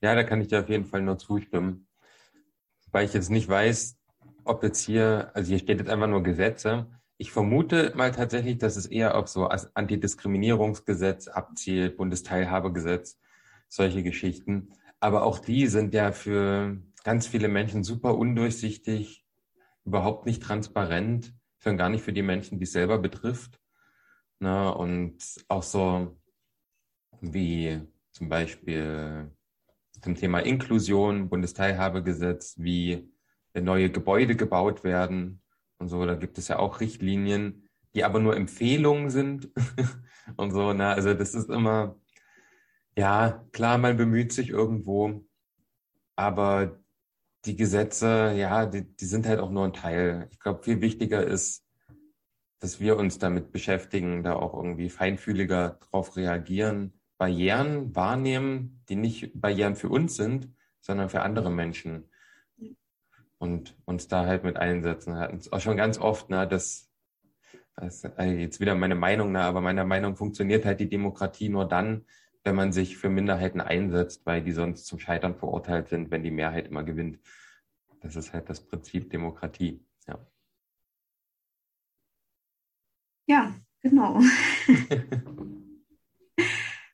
Ja. 0.00 0.14
da 0.14 0.24
kann 0.24 0.40
ich 0.40 0.48
dir 0.48 0.60
auf 0.60 0.68
jeden 0.68 0.84
Fall 0.86 1.02
nur 1.02 1.18
zustimmen. 1.18 1.86
Weil 2.92 3.04
ich 3.04 3.14
jetzt 3.14 3.30
nicht 3.30 3.48
weiß, 3.48 3.98
ob 4.44 4.62
jetzt 4.62 4.84
hier, 4.84 5.30
also 5.34 5.48
hier 5.48 5.58
steht 5.58 5.78
jetzt 5.78 5.90
einfach 5.90 6.08
nur 6.08 6.22
Gesetze. 6.22 6.86
Ich 7.18 7.32
vermute 7.32 7.92
mal 7.94 8.12
tatsächlich, 8.12 8.58
dass 8.58 8.76
es 8.76 8.86
eher 8.86 9.14
auf 9.16 9.28
so 9.28 9.46
Antidiskriminierungsgesetz 9.48 11.28
abzielt, 11.28 11.96
Bundesteilhabegesetz, 11.96 13.18
solche 13.68 14.02
Geschichten. 14.02 14.70
Aber 15.00 15.22
auch 15.24 15.38
die 15.38 15.66
sind 15.66 15.94
ja 15.94 16.12
für 16.12 16.78
ganz 17.04 17.26
viele 17.26 17.48
Menschen 17.48 17.84
super 17.84 18.16
undurchsichtig, 18.16 19.24
überhaupt 19.84 20.26
nicht 20.26 20.42
transparent, 20.42 21.34
schon 21.58 21.76
gar 21.76 21.88
nicht 21.88 22.02
für 22.02 22.12
die 22.12 22.22
Menschen, 22.22 22.58
die 22.58 22.64
es 22.64 22.72
selber 22.72 22.98
betrifft. 22.98 23.60
Ne? 24.38 24.74
Und 24.74 25.18
auch 25.48 25.62
so 25.62 26.18
wie 27.20 27.80
zum 28.12 28.28
Beispiel 28.28 29.30
zum 30.02 30.14
Thema 30.14 30.40
Inklusion, 30.40 31.28
Bundesteilhabegesetz, 31.28 32.54
wie 32.58 33.10
neue 33.54 33.90
Gebäude 33.90 34.36
gebaut 34.36 34.84
werden 34.84 35.42
und 35.78 35.88
so. 35.88 36.04
Da 36.06 36.14
gibt 36.14 36.38
es 36.38 36.48
ja 36.48 36.58
auch 36.58 36.80
Richtlinien, 36.80 37.68
die 37.94 38.04
aber 38.04 38.20
nur 38.20 38.36
Empfehlungen 38.36 39.10
sind 39.10 39.50
und 40.36 40.52
so. 40.52 40.72
Ne? 40.72 40.86
Also 40.86 41.14
das 41.14 41.34
ist 41.34 41.50
immer, 41.50 41.96
ja, 42.96 43.44
klar, 43.52 43.78
man 43.78 43.96
bemüht 43.96 44.32
sich 44.32 44.50
irgendwo, 44.50 45.24
aber 46.16 46.78
die 47.44 47.56
Gesetze, 47.56 48.34
ja, 48.36 48.66
die, 48.66 48.84
die 48.96 49.06
sind 49.06 49.26
halt 49.26 49.40
auch 49.40 49.50
nur 49.50 49.64
ein 49.64 49.72
Teil. 49.72 50.28
Ich 50.30 50.38
glaube, 50.38 50.62
viel 50.62 50.80
wichtiger 50.80 51.24
ist, 51.26 51.64
dass 52.58 52.78
wir 52.78 52.98
uns 52.98 53.18
damit 53.18 53.52
beschäftigen, 53.52 54.22
da 54.22 54.34
auch 54.34 54.54
irgendwie 54.54 54.90
feinfühliger 54.90 55.78
drauf 55.80 56.16
reagieren, 56.16 56.99
Barrieren 57.20 57.94
wahrnehmen, 57.94 58.82
die 58.88 58.96
nicht 58.96 59.38
Barrieren 59.38 59.76
für 59.76 59.90
uns 59.90 60.16
sind, 60.16 60.48
sondern 60.80 61.10
für 61.10 61.20
andere 61.20 61.50
Menschen. 61.50 62.08
Und 63.36 63.76
uns 63.84 64.08
da 64.08 64.24
halt 64.24 64.42
mit 64.42 64.56
einsetzen. 64.56 65.16
Hatten 65.16 65.36
es 65.36 65.52
auch 65.52 65.60
schon 65.60 65.76
ganz 65.76 65.98
oft, 65.98 66.30
ne, 66.30 66.48
dass 66.48 66.90
das 67.76 68.04
ist 68.04 68.18
jetzt 68.18 68.60
wieder 68.60 68.74
meine 68.74 68.94
Meinung, 68.94 69.32
ne, 69.32 69.42
aber 69.42 69.60
meiner 69.60 69.84
Meinung 69.84 70.16
funktioniert 70.16 70.64
halt 70.64 70.80
die 70.80 70.88
Demokratie 70.88 71.50
nur 71.50 71.68
dann, 71.68 72.06
wenn 72.42 72.56
man 72.56 72.72
sich 72.72 72.96
für 72.96 73.10
Minderheiten 73.10 73.60
einsetzt, 73.60 74.24
weil 74.24 74.42
die 74.42 74.52
sonst 74.52 74.86
zum 74.86 74.98
Scheitern 74.98 75.36
verurteilt 75.36 75.90
sind, 75.90 76.10
wenn 76.10 76.22
die 76.22 76.30
Mehrheit 76.30 76.68
immer 76.68 76.84
gewinnt. 76.84 77.18
Das 78.00 78.16
ist 78.16 78.32
halt 78.32 78.48
das 78.48 78.66
Prinzip 78.66 79.10
Demokratie. 79.10 79.84
Ja, 80.08 80.26
ja 83.26 83.54
genau. 83.82 84.20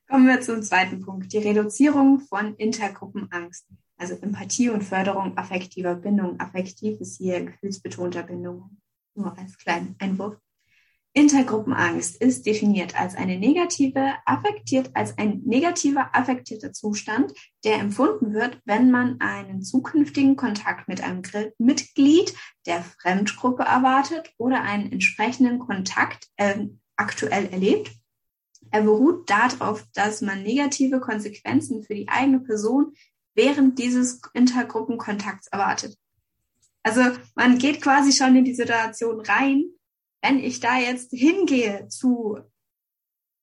Kommen 0.09 0.28
wir 0.28 0.40
zum 0.40 0.62
zweiten 0.62 1.02
Punkt, 1.02 1.32
die 1.32 1.38
Reduzierung 1.38 2.20
von 2.20 2.54
Intergruppenangst. 2.57 3.66
Also 3.96 4.14
Empathie 4.14 4.68
und 4.68 4.84
Förderung 4.84 5.36
affektiver 5.36 5.96
Bindung. 5.96 6.38
Affektiv 6.38 7.00
ist 7.00 7.16
hier 7.16 7.44
gefühlsbetonter 7.44 8.22
Bindung. 8.22 8.78
Nur 9.14 9.36
als 9.36 9.59
kleinen 9.59 9.96
Einwurf. 9.98 10.36
Intergruppenangst 11.12 12.20
ist 12.20 12.44
definiert 12.44 12.94
als 12.94 13.16
eine 13.16 13.38
negative, 13.38 14.12
affektiert, 14.26 14.90
als 14.92 15.16
ein 15.16 15.40
negativer 15.46 16.14
affektierter 16.14 16.74
Zustand, 16.74 17.32
der 17.64 17.80
empfunden 17.80 18.34
wird, 18.34 18.61
wenn 18.66 18.90
man 18.90 19.18
einen 19.20 19.62
zukünftigen 19.62 20.36
Kontakt 20.36 20.88
mit 20.88 21.02
einem 21.02 21.22
Mitglied 21.57 22.34
der 22.66 22.82
Fremdgruppe 22.82 23.62
erwartet 23.62 24.30
oder 24.36 24.61
einen 24.61 24.92
entsprechenden 24.92 25.59
Kontakt 25.59 26.28
äh, 26.36 26.66
aktuell 26.96 27.46
erlebt. 27.46 27.90
Er 28.70 28.82
beruht 28.82 29.28
darauf, 29.30 29.84
dass 29.94 30.20
man 30.20 30.42
negative 30.42 31.00
Konsequenzen 31.00 31.82
für 31.82 31.94
die 31.94 32.08
eigene 32.08 32.40
Person 32.40 32.94
während 33.34 33.78
dieses 33.78 34.20
Intergruppenkontakts 34.32 35.48
erwartet. 35.48 35.96
Also 36.82 37.02
man 37.34 37.58
geht 37.58 37.82
quasi 37.82 38.12
schon 38.12 38.36
in 38.36 38.44
die 38.44 38.54
Situation 38.54 39.20
rein, 39.20 39.64
wenn 40.22 40.38
ich 40.38 40.60
da 40.60 40.78
jetzt 40.78 41.10
hingehe 41.10 41.88
zu 41.88 42.38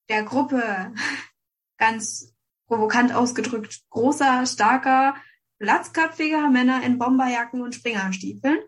der 0.09 0.23
Gruppe, 0.23 0.93
ganz 1.77 2.33
provokant 2.67 3.13
ausgedrückt, 3.13 3.81
großer, 3.89 4.45
starker, 4.45 5.15
platzköpfiger 5.59 6.49
Männer 6.49 6.83
in 6.83 6.97
Bomberjacken 6.97 7.61
und 7.61 7.75
Springerstiefeln, 7.75 8.59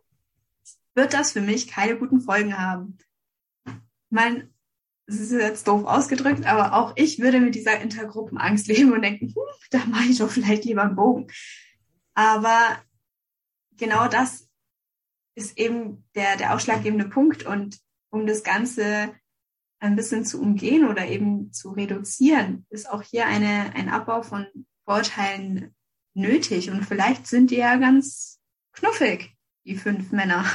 wird 0.93 1.13
das 1.13 1.31
für 1.31 1.41
mich 1.41 1.67
keine 1.67 1.97
guten 1.97 2.21
Folgen 2.21 2.57
haben. 2.57 2.97
Mein, 4.09 4.53
es 5.07 5.19
ist 5.19 5.31
jetzt 5.31 5.67
doof 5.67 5.85
ausgedrückt, 5.85 6.45
aber 6.45 6.73
auch 6.73 6.93
ich 6.95 7.19
würde 7.19 7.39
mit 7.39 7.55
dieser 7.55 7.79
Intergruppenangst 7.79 8.67
leben 8.67 8.93
und 8.93 9.01
denken, 9.01 9.27
hm, 9.27 9.43
da 9.69 9.85
mache 9.85 10.09
ich 10.09 10.17
doch 10.17 10.29
vielleicht 10.29 10.65
lieber 10.65 10.83
einen 10.83 10.95
Bogen. 10.95 11.27
Aber 12.13 12.81
genau 13.77 14.07
das 14.07 14.49
ist 15.35 15.57
eben 15.57 16.05
der, 16.15 16.37
der 16.37 16.55
ausschlaggebende 16.55 17.09
Punkt 17.09 17.45
und 17.45 17.79
um 18.09 18.25
das 18.25 18.43
Ganze 18.43 19.13
ein 19.79 19.95
bisschen 19.95 20.25
zu 20.25 20.41
umgehen 20.41 20.87
oder 20.87 21.05
eben 21.07 21.51
zu 21.51 21.71
reduzieren, 21.71 22.65
ist 22.69 22.89
auch 22.89 23.03
hier 23.03 23.27
eine, 23.27 23.73
ein 23.75 23.89
Abbau 23.89 24.23
von 24.23 24.47
Vorurteilen 24.85 25.75
nötig. 26.13 26.71
Und 26.71 26.83
vielleicht 26.85 27.27
sind 27.27 27.51
die 27.51 27.57
ja 27.57 27.75
ganz 27.75 28.39
knuffig, 28.71 29.35
die 29.65 29.75
fünf 29.75 30.11
Männer. 30.11 30.45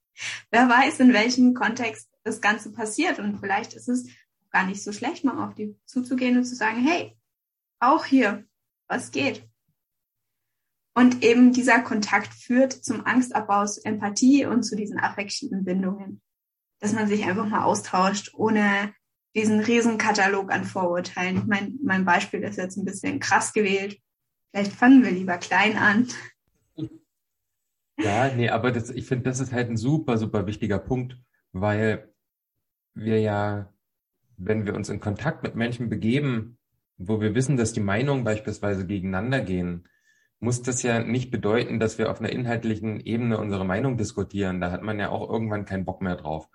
Wer 0.50 0.68
weiß, 0.68 1.00
in 1.00 1.12
welchem 1.12 1.54
Kontext 1.54 2.09
das 2.24 2.40
Ganze 2.40 2.72
passiert. 2.72 3.18
Und 3.18 3.38
vielleicht 3.38 3.74
ist 3.74 3.88
es 3.88 4.08
gar 4.50 4.66
nicht 4.66 4.82
so 4.82 4.92
schlecht, 4.92 5.24
mal 5.24 5.46
auf 5.46 5.54
die 5.54 5.76
zuzugehen 5.84 6.36
und 6.36 6.44
zu 6.44 6.54
sagen, 6.54 6.84
hey, 6.84 7.16
auch 7.78 8.04
hier, 8.04 8.44
was 8.88 9.10
geht? 9.10 9.48
Und 10.94 11.22
eben 11.22 11.52
dieser 11.52 11.80
Kontakt 11.80 12.34
führt 12.34 12.72
zum 12.72 13.06
Angstabbau, 13.06 13.64
zu 13.66 13.84
Empathie 13.84 14.44
und 14.44 14.64
zu 14.64 14.76
diesen 14.76 14.98
affektiven 14.98 15.64
Bindungen 15.64 16.20
dass 16.80 16.92
man 16.92 17.06
sich 17.06 17.24
einfach 17.26 17.46
mal 17.46 17.62
austauscht, 17.62 18.32
ohne 18.34 18.92
diesen 19.36 19.60
Riesenkatalog 19.60 20.50
an 20.50 20.64
Vorurteilen. 20.64 21.36
Ich 21.36 21.78
mein 21.82 22.04
Beispiel 22.04 22.42
ist 22.42 22.56
jetzt 22.56 22.76
ein 22.76 22.84
bisschen 22.84 23.20
krass 23.20 23.52
gewählt. 23.52 24.00
Vielleicht 24.50 24.72
fangen 24.72 25.04
wir 25.04 25.12
lieber 25.12 25.38
klein 25.38 25.76
an. 25.76 26.08
Ja, 27.98 28.34
nee, 28.34 28.48
aber 28.48 28.72
das, 28.72 28.90
ich 28.90 29.06
finde, 29.06 29.24
das 29.24 29.40
ist 29.40 29.52
halt 29.52 29.68
ein 29.68 29.76
super, 29.76 30.16
super 30.16 30.46
wichtiger 30.46 30.78
Punkt, 30.78 31.16
weil 31.52 32.09
wir 32.94 33.20
ja, 33.20 33.72
wenn 34.36 34.66
wir 34.66 34.74
uns 34.74 34.88
in 34.88 35.00
Kontakt 35.00 35.42
mit 35.42 35.54
Menschen 35.54 35.88
begeben, 35.88 36.58
wo 36.96 37.20
wir 37.20 37.34
wissen, 37.34 37.56
dass 37.56 37.72
die 37.72 37.80
Meinungen 37.80 38.24
beispielsweise 38.24 38.86
gegeneinander 38.86 39.40
gehen, 39.40 39.88
muss 40.38 40.62
das 40.62 40.82
ja 40.82 41.02
nicht 41.02 41.30
bedeuten, 41.30 41.78
dass 41.78 41.98
wir 41.98 42.10
auf 42.10 42.20
einer 42.20 42.30
inhaltlichen 42.30 43.00
Ebene 43.00 43.38
unsere 43.38 43.64
Meinung 43.64 43.96
diskutieren. 43.96 44.60
Da 44.60 44.70
hat 44.70 44.82
man 44.82 44.98
ja 44.98 45.10
auch 45.10 45.28
irgendwann 45.28 45.66
keinen 45.66 45.84
Bock 45.84 46.00
mehr 46.00 46.16
drauf 46.16 46.48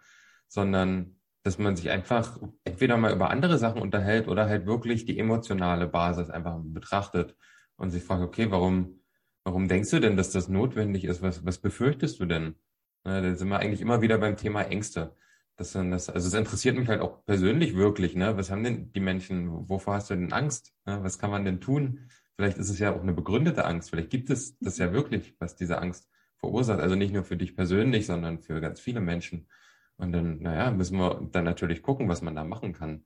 sondern 0.48 1.18
dass 1.44 1.60
man 1.60 1.76
sich 1.76 1.92
einfach 1.92 2.40
entweder 2.64 2.98
mal 2.98 3.14
über 3.14 3.30
andere 3.30 3.58
Sachen 3.58 3.82
unterhält 3.82 4.28
oder 4.28 4.48
halt 4.48 4.66
wirklich 4.66 5.06
die 5.06 5.20
emotionale 5.20 5.88
Basis 5.88 6.30
einfach 6.30 6.58
betrachtet 6.64 7.36
und 7.76 7.92
sich 7.92 8.04
fragt, 8.04 8.24
okay, 8.24 8.50
warum, 8.50 9.02
warum 9.44 9.68
denkst 9.68 9.92
du 9.92 10.00
denn, 10.00 10.18
dass 10.18 10.32
das 10.32 10.48
notwendig 10.48 11.04
ist? 11.04 11.22
Was, 11.22 11.46
was 11.46 11.60
befürchtest 11.60 12.20
du 12.20 12.26
denn? 12.26 12.56
Na, 13.04 13.22
da 13.22 13.36
sind 13.36 13.50
wir 13.50 13.60
eigentlich 13.60 13.82
immer 13.82 14.02
wieder 14.02 14.18
beim 14.18 14.38
Thema 14.38 14.64
Ängste. 14.64 15.16
Das, 15.58 15.72
das, 15.72 16.10
also 16.10 16.28
es 16.28 16.34
interessiert 16.34 16.78
mich 16.78 16.90
halt 16.90 17.00
auch 17.00 17.24
persönlich 17.26 17.76
wirklich, 17.76 18.16
ne? 18.16 18.36
Was 18.36 18.52
haben 18.52 18.64
denn 18.64 18.92
die 18.92 19.00
Menschen, 19.00 19.70
wovor 19.70 19.96
hast 19.96 20.10
du 20.10 20.16
denn 20.16 20.34
Angst? 20.34 20.74
Ne? 20.86 21.02
Was 21.02 21.18
kann 21.18 21.32
man 21.32 21.46
denn 21.46 21.62
tun? 21.62 22.10
Vielleicht 22.36 22.58
ist 22.58 22.70
es 22.70 22.80
ja 22.80 22.94
auch 22.94 23.02
eine 23.02 23.14
begründete 23.14 23.64
Angst. 23.64 23.90
Vielleicht 23.90 24.10
gibt 24.10 24.30
es 24.30 24.58
das 24.60 24.78
ja 24.78 24.92
wirklich, 24.92 25.36
was 25.40 25.56
diese 25.56 25.80
Angst 25.80 26.10
verursacht. 26.38 26.82
Also 26.82 26.96
nicht 26.96 27.14
nur 27.14 27.24
für 27.24 27.38
dich 27.38 27.56
persönlich, 27.56 28.06
sondern 28.06 28.42
für 28.42 28.60
ganz 28.60 28.82
viele 28.82 29.00
Menschen. 29.00 29.48
Und 29.96 30.12
dann, 30.12 30.40
naja, 30.40 30.72
müssen 30.72 30.98
wir 30.98 31.28
dann 31.32 31.46
natürlich 31.46 31.82
gucken, 31.82 32.10
was 32.10 32.22
man 32.22 32.36
da 32.36 32.44
machen 32.44 32.74
kann. 32.74 33.06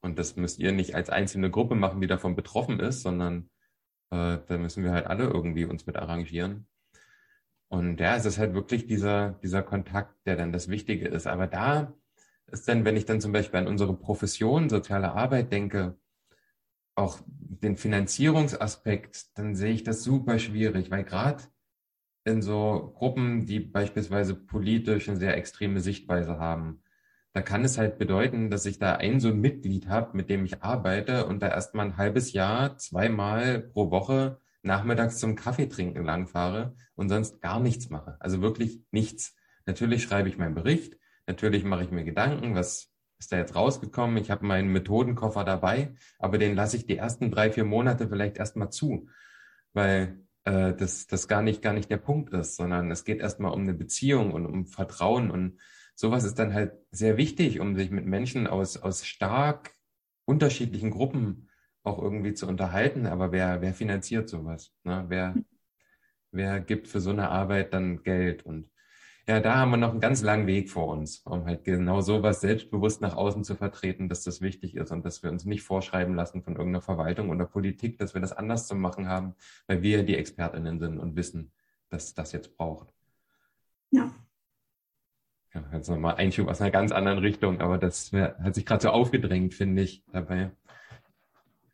Und 0.00 0.18
das 0.18 0.36
müsst 0.36 0.58
ihr 0.58 0.72
nicht 0.72 0.94
als 0.94 1.08
einzelne 1.08 1.50
Gruppe 1.50 1.74
machen, 1.74 2.02
die 2.02 2.06
davon 2.06 2.36
betroffen 2.36 2.78
ist, 2.78 3.00
sondern 3.00 3.48
äh, 4.10 4.38
da 4.46 4.58
müssen 4.58 4.84
wir 4.84 4.92
halt 4.92 5.06
alle 5.06 5.24
irgendwie 5.24 5.64
uns 5.64 5.86
mit 5.86 5.96
arrangieren. 5.96 6.66
Und 7.68 8.00
ja, 8.00 8.16
es 8.16 8.24
ist 8.24 8.38
halt 8.38 8.54
wirklich 8.54 8.86
dieser, 8.86 9.32
dieser 9.42 9.62
Kontakt, 9.62 10.14
der 10.26 10.36
dann 10.36 10.52
das 10.52 10.68
Wichtige 10.68 11.08
ist. 11.08 11.26
Aber 11.26 11.46
da 11.46 11.92
ist 12.46 12.68
dann, 12.68 12.84
wenn 12.84 12.96
ich 12.96 13.06
dann 13.06 13.20
zum 13.20 13.32
Beispiel 13.32 13.58
an 13.60 13.66
unsere 13.66 13.96
Profession, 13.96 14.68
soziale 14.68 15.12
Arbeit 15.12 15.52
denke, 15.52 15.98
auch 16.94 17.20
den 17.26 17.76
Finanzierungsaspekt, 17.76 19.38
dann 19.38 19.54
sehe 19.54 19.72
ich 19.72 19.84
das 19.84 20.02
super 20.02 20.38
schwierig, 20.38 20.90
weil 20.90 21.04
gerade 21.04 21.42
in 22.24 22.42
so 22.42 22.92
Gruppen, 22.96 23.46
die 23.46 23.60
beispielsweise 23.60 24.34
politisch 24.34 25.08
eine 25.08 25.18
sehr 25.18 25.36
extreme 25.36 25.80
Sichtweise 25.80 26.38
haben. 26.38 26.82
Da 27.32 27.42
kann 27.42 27.64
es 27.64 27.78
halt 27.78 27.98
bedeuten, 27.98 28.50
dass 28.50 28.66
ich 28.66 28.78
da 28.78 28.96
ein 28.96 29.20
so 29.20 29.28
ein 29.28 29.40
Mitglied 29.40 29.88
habe, 29.88 30.16
mit 30.16 30.30
dem 30.30 30.44
ich 30.44 30.62
arbeite 30.62 31.26
und 31.26 31.40
da 31.40 31.48
erstmal 31.48 31.86
ein 31.86 31.96
halbes 31.98 32.32
Jahr, 32.32 32.78
zweimal 32.78 33.60
pro 33.60 33.90
Woche 33.90 34.40
nachmittags 34.66 35.18
zum 35.18 35.36
Kaffee 35.36 35.68
trinken 35.68 36.04
langfahre 36.04 36.76
und 36.94 37.08
sonst 37.08 37.40
gar 37.40 37.60
nichts 37.60 37.88
mache. 37.88 38.16
Also 38.20 38.42
wirklich 38.42 38.82
nichts. 38.90 39.34
Natürlich 39.64 40.02
schreibe 40.02 40.28
ich 40.28 40.38
meinen 40.38 40.54
Bericht, 40.54 40.98
natürlich 41.26 41.64
mache 41.64 41.84
ich 41.84 41.90
mir 41.90 42.04
Gedanken, 42.04 42.54
was, 42.54 42.92
ist 43.18 43.32
da 43.32 43.38
jetzt 43.38 43.54
rausgekommen, 43.54 44.18
ich 44.18 44.30
habe 44.30 44.44
meinen 44.44 44.68
Methodenkoffer 44.68 45.44
dabei, 45.44 45.94
aber 46.18 46.38
den 46.38 46.54
lasse 46.54 46.76
ich 46.76 46.86
die 46.86 46.98
ersten 46.98 47.30
drei, 47.30 47.50
vier 47.50 47.64
Monate 47.64 48.08
vielleicht 48.08 48.36
erstmal 48.36 48.70
zu, 48.70 49.08
weil 49.72 50.20
äh, 50.44 50.74
das, 50.74 51.06
das 51.06 51.26
gar 51.26 51.42
nicht, 51.42 51.62
gar 51.62 51.72
nicht 51.72 51.90
der 51.90 51.96
Punkt 51.96 52.32
ist, 52.34 52.56
sondern 52.56 52.90
es 52.90 53.04
geht 53.04 53.20
erstmal 53.20 53.52
um 53.52 53.62
eine 53.62 53.74
Beziehung 53.74 54.32
und 54.32 54.46
um 54.46 54.66
Vertrauen 54.66 55.30
und 55.30 55.58
sowas 55.94 56.24
ist 56.24 56.38
dann 56.38 56.52
halt 56.52 56.74
sehr 56.90 57.16
wichtig, 57.16 57.58
um 57.60 57.74
sich 57.74 57.90
mit 57.90 58.04
Menschen 58.04 58.46
aus, 58.46 58.76
aus 58.76 59.06
stark 59.06 59.72
unterschiedlichen 60.26 60.90
Gruppen 60.90 61.45
auch 61.86 62.00
irgendwie 62.00 62.34
zu 62.34 62.46
unterhalten. 62.46 63.06
Aber 63.06 63.32
wer, 63.32 63.62
wer 63.62 63.74
finanziert 63.74 64.28
sowas? 64.28 64.72
Ne? 64.84 65.04
Wer, 65.08 65.34
wer 66.32 66.60
gibt 66.60 66.88
für 66.88 67.00
so 67.00 67.10
eine 67.10 67.30
Arbeit 67.30 67.72
dann 67.72 68.02
Geld? 68.02 68.44
Und 68.44 68.70
ja, 69.28 69.40
da 69.40 69.56
haben 69.56 69.70
wir 69.70 69.76
noch 69.76 69.90
einen 69.90 70.00
ganz 70.00 70.22
langen 70.22 70.46
Weg 70.46 70.70
vor 70.70 70.88
uns, 70.88 71.18
um 71.20 71.46
halt 71.46 71.64
genau 71.64 72.00
sowas 72.00 72.40
selbstbewusst 72.40 73.00
nach 73.00 73.16
außen 73.16 73.42
zu 73.42 73.56
vertreten, 73.56 74.08
dass 74.08 74.22
das 74.22 74.40
wichtig 74.40 74.76
ist 74.76 74.92
und 74.92 75.04
dass 75.04 75.22
wir 75.22 75.30
uns 75.30 75.44
nicht 75.44 75.62
vorschreiben 75.62 76.14
lassen 76.14 76.42
von 76.42 76.54
irgendeiner 76.54 76.82
Verwaltung 76.82 77.30
oder 77.30 77.44
Politik, 77.44 77.98
dass 77.98 78.14
wir 78.14 78.20
das 78.20 78.32
anders 78.32 78.68
zu 78.68 78.76
machen 78.76 79.08
haben, 79.08 79.34
weil 79.66 79.82
wir 79.82 80.04
die 80.04 80.16
ExpertInnen 80.16 80.78
sind 80.78 80.98
und 80.98 81.16
wissen, 81.16 81.52
dass 81.88 82.14
das 82.14 82.32
jetzt 82.32 82.56
braucht. 82.56 82.92
Ja. 83.90 84.14
Ja, 85.54 85.64
jetzt 85.72 85.88
nochmal 85.88 86.16
Einschub 86.16 86.48
aus 86.48 86.60
einer 86.60 86.70
ganz 86.70 86.92
anderen 86.92 87.18
Richtung, 87.18 87.60
aber 87.60 87.78
das 87.78 88.12
hat 88.12 88.54
sich 88.54 88.66
gerade 88.66 88.82
so 88.82 88.90
aufgedrängt, 88.90 89.54
finde 89.54 89.82
ich, 89.82 90.04
dabei. 90.12 90.52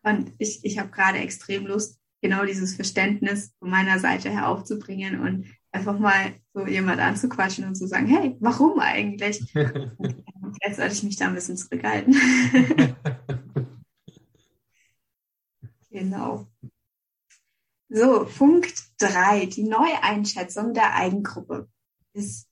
Und 0.02 0.32
ich, 0.38 0.64
ich 0.64 0.78
habe 0.78 0.90
gerade 0.90 1.18
extrem 1.18 1.66
Lust, 1.66 1.98
genau 2.20 2.44
dieses 2.44 2.74
Verständnis 2.74 3.54
von 3.58 3.70
meiner 3.70 3.98
Seite 3.98 4.30
her 4.30 4.48
aufzubringen 4.48 5.20
und 5.20 5.46
einfach 5.72 5.98
mal 5.98 6.34
so 6.54 6.66
jemand 6.66 7.00
anzuquatschen 7.00 7.66
und 7.66 7.74
zu 7.74 7.86
sagen, 7.86 8.06
hey, 8.06 8.36
warum 8.40 8.78
eigentlich? 8.78 9.40
Jetzt 9.54 10.76
sollte 10.76 10.92
ich 10.94 11.02
mich 11.02 11.16
da 11.16 11.26
ein 11.26 11.34
bisschen 11.34 11.56
zurückhalten. 11.56 12.14
genau. 15.90 16.46
So, 17.88 18.24
Punkt 18.24 18.74
3, 18.98 19.46
die 19.46 19.64
Neueinschätzung 19.64 20.74
der 20.74 20.94
Eigengruppe. 20.94 21.68
Ist 22.14 22.48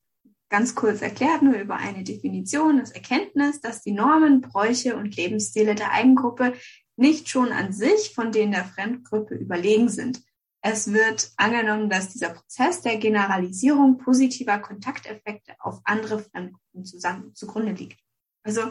ganz 0.51 0.75
kurz 0.75 1.01
erklärt, 1.01 1.43
nur 1.43 1.55
über 1.55 1.77
eine 1.77 2.03
Definition, 2.03 2.79
das 2.79 2.91
Erkenntnis, 2.91 3.61
dass 3.61 3.83
die 3.83 3.93
Normen, 3.93 4.41
Bräuche 4.41 4.97
und 4.97 5.17
Lebensstile 5.17 5.75
der 5.75 5.93
Eigengruppe 5.93 6.55
nicht 7.01 7.29
schon 7.29 7.53
an 7.53 7.73
sich 7.73 8.13
von 8.15 8.31
denen 8.31 8.53
der 8.53 8.65
Fremdgruppe 8.65 9.35
überlegen 9.35 9.89
sind, 9.89 10.23
es 10.63 10.93
wird 10.93 11.33
angenommen, 11.37 11.89
dass 11.89 12.11
dieser 12.11 12.31
Prozess 12.31 12.83
der 12.83 12.99
Generalisierung 12.99 13.97
positiver 13.97 14.59
Kontakteffekte 14.59 15.55
auf 15.59 15.81
andere 15.85 16.19
Fremdgruppen 16.19 16.85
zusammen 16.85 17.35
zugrunde 17.35 17.73
liegt. 17.73 17.99
Also 18.43 18.71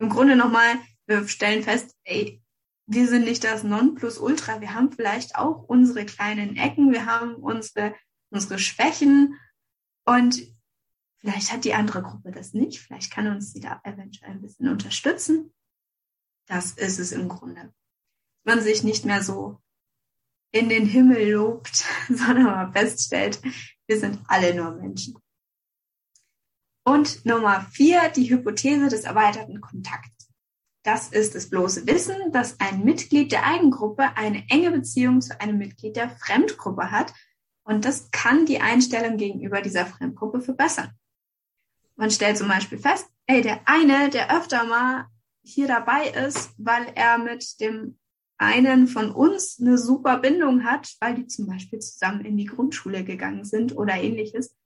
im 0.00 0.08
Grunde 0.08 0.34
nochmal, 0.34 0.78
wir 1.06 1.28
stellen 1.28 1.62
fest, 1.62 1.94
ey, 2.04 2.42
wir 2.86 3.06
sind 3.06 3.24
nicht 3.24 3.44
das 3.44 3.62
Nonplusultra. 3.62 4.60
Wir 4.60 4.74
haben 4.74 4.90
vielleicht 4.90 5.36
auch 5.36 5.62
unsere 5.62 6.04
kleinen 6.04 6.56
Ecken, 6.56 6.90
wir 6.90 7.06
haben 7.06 7.36
unsere, 7.36 7.94
unsere 8.30 8.58
Schwächen 8.58 9.38
und 10.04 10.42
vielleicht 11.18 11.52
hat 11.52 11.64
die 11.64 11.74
andere 11.74 12.02
Gruppe 12.02 12.32
das 12.32 12.52
nicht. 12.52 12.80
Vielleicht 12.80 13.12
kann 13.12 13.28
uns 13.28 13.52
die 13.52 13.60
da 13.60 13.80
eventuell 13.84 14.32
ein 14.32 14.42
bisschen 14.42 14.68
unterstützen. 14.68 15.54
Das 16.46 16.72
ist 16.72 16.98
es 16.98 17.12
im 17.12 17.28
Grunde. 17.28 17.72
Man 18.44 18.60
sich 18.60 18.82
nicht 18.82 19.04
mehr 19.04 19.22
so 19.22 19.58
in 20.50 20.68
den 20.68 20.86
Himmel 20.86 21.30
lobt, 21.30 21.84
sondern 22.08 22.44
mal 22.44 22.72
feststellt, 22.72 23.40
wir 23.86 23.98
sind 23.98 24.20
alle 24.28 24.54
nur 24.54 24.72
Menschen. 24.72 25.16
Und 26.84 27.24
Nummer 27.24 27.62
vier, 27.70 28.08
die 28.08 28.28
Hypothese 28.28 28.88
des 28.88 29.04
erweiterten 29.04 29.60
Kontakts. 29.60 30.28
Das 30.84 31.08
ist 31.08 31.36
das 31.36 31.48
bloße 31.48 31.86
Wissen, 31.86 32.32
dass 32.32 32.58
ein 32.58 32.84
Mitglied 32.84 33.30
der 33.30 33.46
Eigengruppe 33.46 34.16
eine 34.16 34.44
enge 34.48 34.72
Beziehung 34.72 35.20
zu 35.20 35.40
einem 35.40 35.58
Mitglied 35.58 35.94
der 35.94 36.10
Fremdgruppe 36.10 36.90
hat. 36.90 37.14
Und 37.62 37.84
das 37.84 38.10
kann 38.10 38.46
die 38.46 38.60
Einstellung 38.60 39.16
gegenüber 39.16 39.62
dieser 39.62 39.86
Fremdgruppe 39.86 40.40
verbessern. 40.40 40.90
Man 41.94 42.10
stellt 42.10 42.36
zum 42.36 42.48
Beispiel 42.48 42.78
fest, 42.78 43.08
ey, 43.26 43.42
der 43.42 43.60
eine, 43.66 44.10
der 44.10 44.36
öfter 44.36 44.64
mal 44.64 45.06
hier 45.44 45.66
dabei 45.66 46.08
ist, 46.08 46.50
weil 46.58 46.86
er 46.94 47.18
mit 47.18 47.60
dem 47.60 47.98
einen 48.38 48.88
von 48.88 49.12
uns 49.12 49.58
eine 49.60 49.78
super 49.78 50.18
Bindung 50.18 50.64
hat, 50.64 50.94
weil 51.00 51.14
die 51.14 51.26
zum 51.26 51.46
Beispiel 51.46 51.78
zusammen 51.78 52.24
in 52.24 52.36
die 52.36 52.46
Grundschule 52.46 53.04
gegangen 53.04 53.44
sind 53.44 53.76
oder 53.76 53.94
ähnliches, 53.94 54.56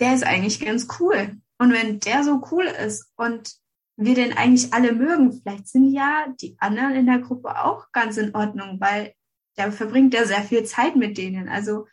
der 0.00 0.14
ist 0.14 0.24
eigentlich 0.24 0.58
ganz 0.60 0.88
cool. 0.98 1.36
Und 1.58 1.72
wenn 1.72 2.00
der 2.00 2.24
so 2.24 2.42
cool 2.50 2.64
ist 2.64 3.12
und 3.16 3.54
wir 3.96 4.14
den 4.14 4.36
eigentlich 4.36 4.72
alle 4.72 4.92
mögen, 4.92 5.32
vielleicht 5.32 5.68
sind 5.68 5.92
ja 5.92 6.26
die 6.40 6.56
anderen 6.58 6.94
in 6.94 7.06
der 7.06 7.20
Gruppe 7.20 7.64
auch 7.64 7.92
ganz 7.92 8.16
in 8.16 8.34
Ordnung, 8.34 8.80
weil 8.80 9.14
der 9.56 9.70
verbringt 9.70 10.14
ja 10.14 10.26
sehr 10.26 10.42
viel 10.42 10.64
Zeit 10.64 10.96
mit 10.96 11.16
denen. 11.16 11.48
Also 11.48 11.86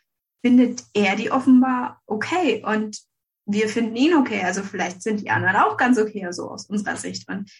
findet 0.44 0.82
er 0.94 1.14
die 1.14 1.30
offenbar 1.30 2.02
okay 2.06 2.64
und 2.66 3.00
wir 3.46 3.68
finden 3.68 3.96
ihn 3.96 4.14
okay. 4.14 4.42
Also 4.42 4.62
vielleicht 4.62 5.02
sind 5.02 5.20
die 5.20 5.30
anderen 5.30 5.56
auch 5.56 5.76
ganz 5.76 5.98
okay, 5.98 6.26
so 6.30 6.50
aus 6.50 6.66
unserer 6.66 6.96
Sicht. 6.96 7.28
Und 7.28 7.50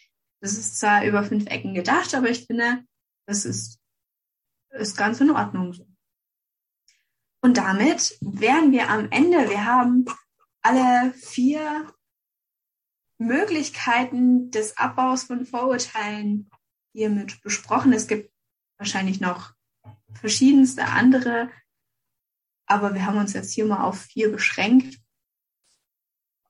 das 0.40 0.52
ist 0.52 0.78
zwar 0.78 1.04
über 1.04 1.22
fünf 1.22 1.46
Ecken 1.46 1.74
gedacht, 1.74 2.14
aber 2.14 2.28
ich 2.28 2.46
finde, 2.46 2.84
das 3.26 3.44
ist, 3.44 3.78
ist 4.70 4.96
ganz 4.96 5.20
in 5.20 5.30
Ordnung 5.30 5.72
so. 5.72 5.86
Und 7.40 7.56
damit 7.56 8.16
wären 8.20 8.70
wir 8.70 8.88
am 8.88 9.10
Ende. 9.10 9.48
Wir 9.50 9.64
haben 9.64 10.04
alle 10.62 11.12
vier 11.14 11.92
Möglichkeiten 13.18 14.50
des 14.50 14.76
Abbaus 14.76 15.24
von 15.24 15.44
Vorurteilen 15.44 16.50
hiermit 16.92 17.42
besprochen. 17.42 17.92
Es 17.92 18.06
gibt 18.06 18.32
wahrscheinlich 18.78 19.20
noch 19.20 19.54
verschiedenste 20.12 20.86
andere, 20.86 21.50
aber 22.66 22.94
wir 22.94 23.06
haben 23.06 23.18
uns 23.18 23.32
jetzt 23.32 23.52
hier 23.52 23.64
mal 23.64 23.82
auf 23.82 24.00
vier 24.00 24.30
beschränkt, 24.30 25.01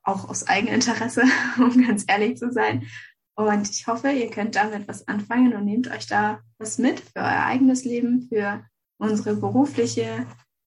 auch 0.03 0.29
aus 0.29 0.47
Eigeninteresse, 0.47 1.23
um 1.59 1.87
ganz 1.87 2.05
ehrlich 2.09 2.39
zu 2.39 2.53
sein. 2.53 2.87
Und 3.35 3.71
ich 3.71 3.87
hoffe, 3.87 4.11
ihr 4.11 4.31
könnt 4.31 4.57
damit 4.57 4.87
was 4.89 5.09
anfangen 5.09 5.55
und 5.55 5.65
nehmt 5.65 5.91
euch 5.91 6.07
da 6.07 6.41
was 6.59 6.79
mit 6.79 7.01
für 7.01 7.21
euer 7.21 7.47
eigenes 7.47 7.85
Leben, 7.85 8.29
für 8.29 8.65
unsere 8.99 9.35
berufliche 9.35 10.27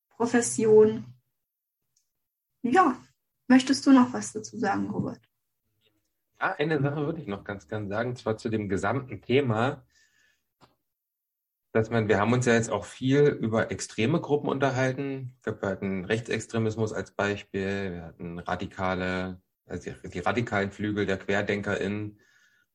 Profession. 0.10 1.06
Ja, 2.64 2.98
möchtest 3.48 3.86
du 3.86 3.92
noch 3.92 4.14
was 4.14 4.34
dazu 4.34 4.58
sagen, 4.58 4.90
Robert? 4.90 5.22
Ja, 6.40 6.56
eine 6.58 6.82
Sache 6.82 7.06
würde 7.06 7.22
ich 7.22 7.28
noch 7.28 7.44
ganz 7.44 7.68
gern 7.68 7.88
sagen, 7.88 8.16
zwar 8.16 8.38
zu 8.38 8.50
dem 8.50 8.68
gesamten 8.68 9.22
Thema, 9.22 9.84
dass 11.76 11.90
man, 11.90 12.08
wir 12.08 12.22
haben 12.22 12.32
uns 12.32 12.46
ja 12.46 12.54
jetzt 12.54 12.72
auch 12.72 12.86
viel 12.86 13.26
über 13.28 13.70
extreme 13.70 14.22
Gruppen 14.22 14.48
unterhalten. 14.48 15.36
Wir 15.44 15.60
hatten 15.62 16.06
Rechtsextremismus 16.06 16.94
als 16.94 17.12
Beispiel, 17.12 17.92
wir 17.92 18.02
hatten 18.04 18.40
radikale, 18.40 19.42
also 19.66 19.92
die 19.92 20.20
radikalen 20.20 20.72
Flügel 20.72 21.06
der 21.06 21.18
QuerdenkerInnen, 21.18 22.22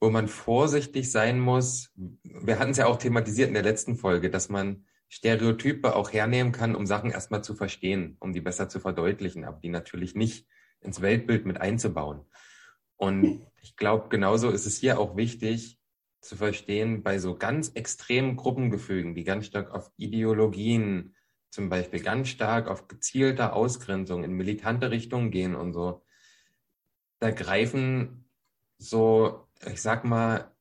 wo 0.00 0.10
man 0.10 0.28
vorsichtig 0.28 1.10
sein 1.10 1.40
muss. 1.40 1.90
Wir 1.94 2.58
hatten 2.58 2.72
es 2.72 2.76
ja 2.76 2.86
auch 2.86 2.98
thematisiert 2.98 3.48
in 3.48 3.54
der 3.54 3.62
letzten 3.62 3.96
Folge, 3.96 4.28
dass 4.28 4.50
man 4.50 4.84
Stereotype 5.08 5.96
auch 5.96 6.12
hernehmen 6.12 6.52
kann, 6.52 6.76
um 6.76 6.84
Sachen 6.84 7.10
erstmal 7.10 7.42
zu 7.42 7.54
verstehen, 7.54 8.18
um 8.20 8.34
die 8.34 8.42
besser 8.42 8.68
zu 8.68 8.80
verdeutlichen, 8.80 9.46
aber 9.46 9.60
die 9.60 9.70
natürlich 9.70 10.14
nicht 10.14 10.46
ins 10.82 11.00
Weltbild 11.00 11.46
mit 11.46 11.58
einzubauen. 11.58 12.26
Und 12.96 13.46
ich 13.62 13.76
glaube, 13.76 14.10
genauso 14.10 14.50
ist 14.50 14.66
es 14.66 14.76
hier 14.76 15.00
auch 15.00 15.16
wichtig 15.16 15.79
zu 16.20 16.36
verstehen, 16.36 17.02
bei 17.02 17.18
so 17.18 17.36
ganz 17.36 17.70
extremen 17.70 18.36
Gruppengefügen, 18.36 19.14
die 19.14 19.24
ganz 19.24 19.46
stark 19.46 19.70
auf 19.72 19.90
Ideologien, 19.96 21.14
zum 21.50 21.68
Beispiel 21.68 22.00
ganz 22.00 22.28
stark 22.28 22.68
auf 22.68 22.88
gezielte 22.88 23.52
Ausgrenzung 23.52 24.22
in 24.24 24.32
militante 24.32 24.90
Richtungen 24.90 25.30
gehen 25.30 25.54
und 25.54 25.72
so, 25.72 26.04
da 27.18 27.30
greifen 27.30 28.28
so 28.78 29.48
ich 29.66 29.82
sag 29.82 30.04
mal, 30.04 30.54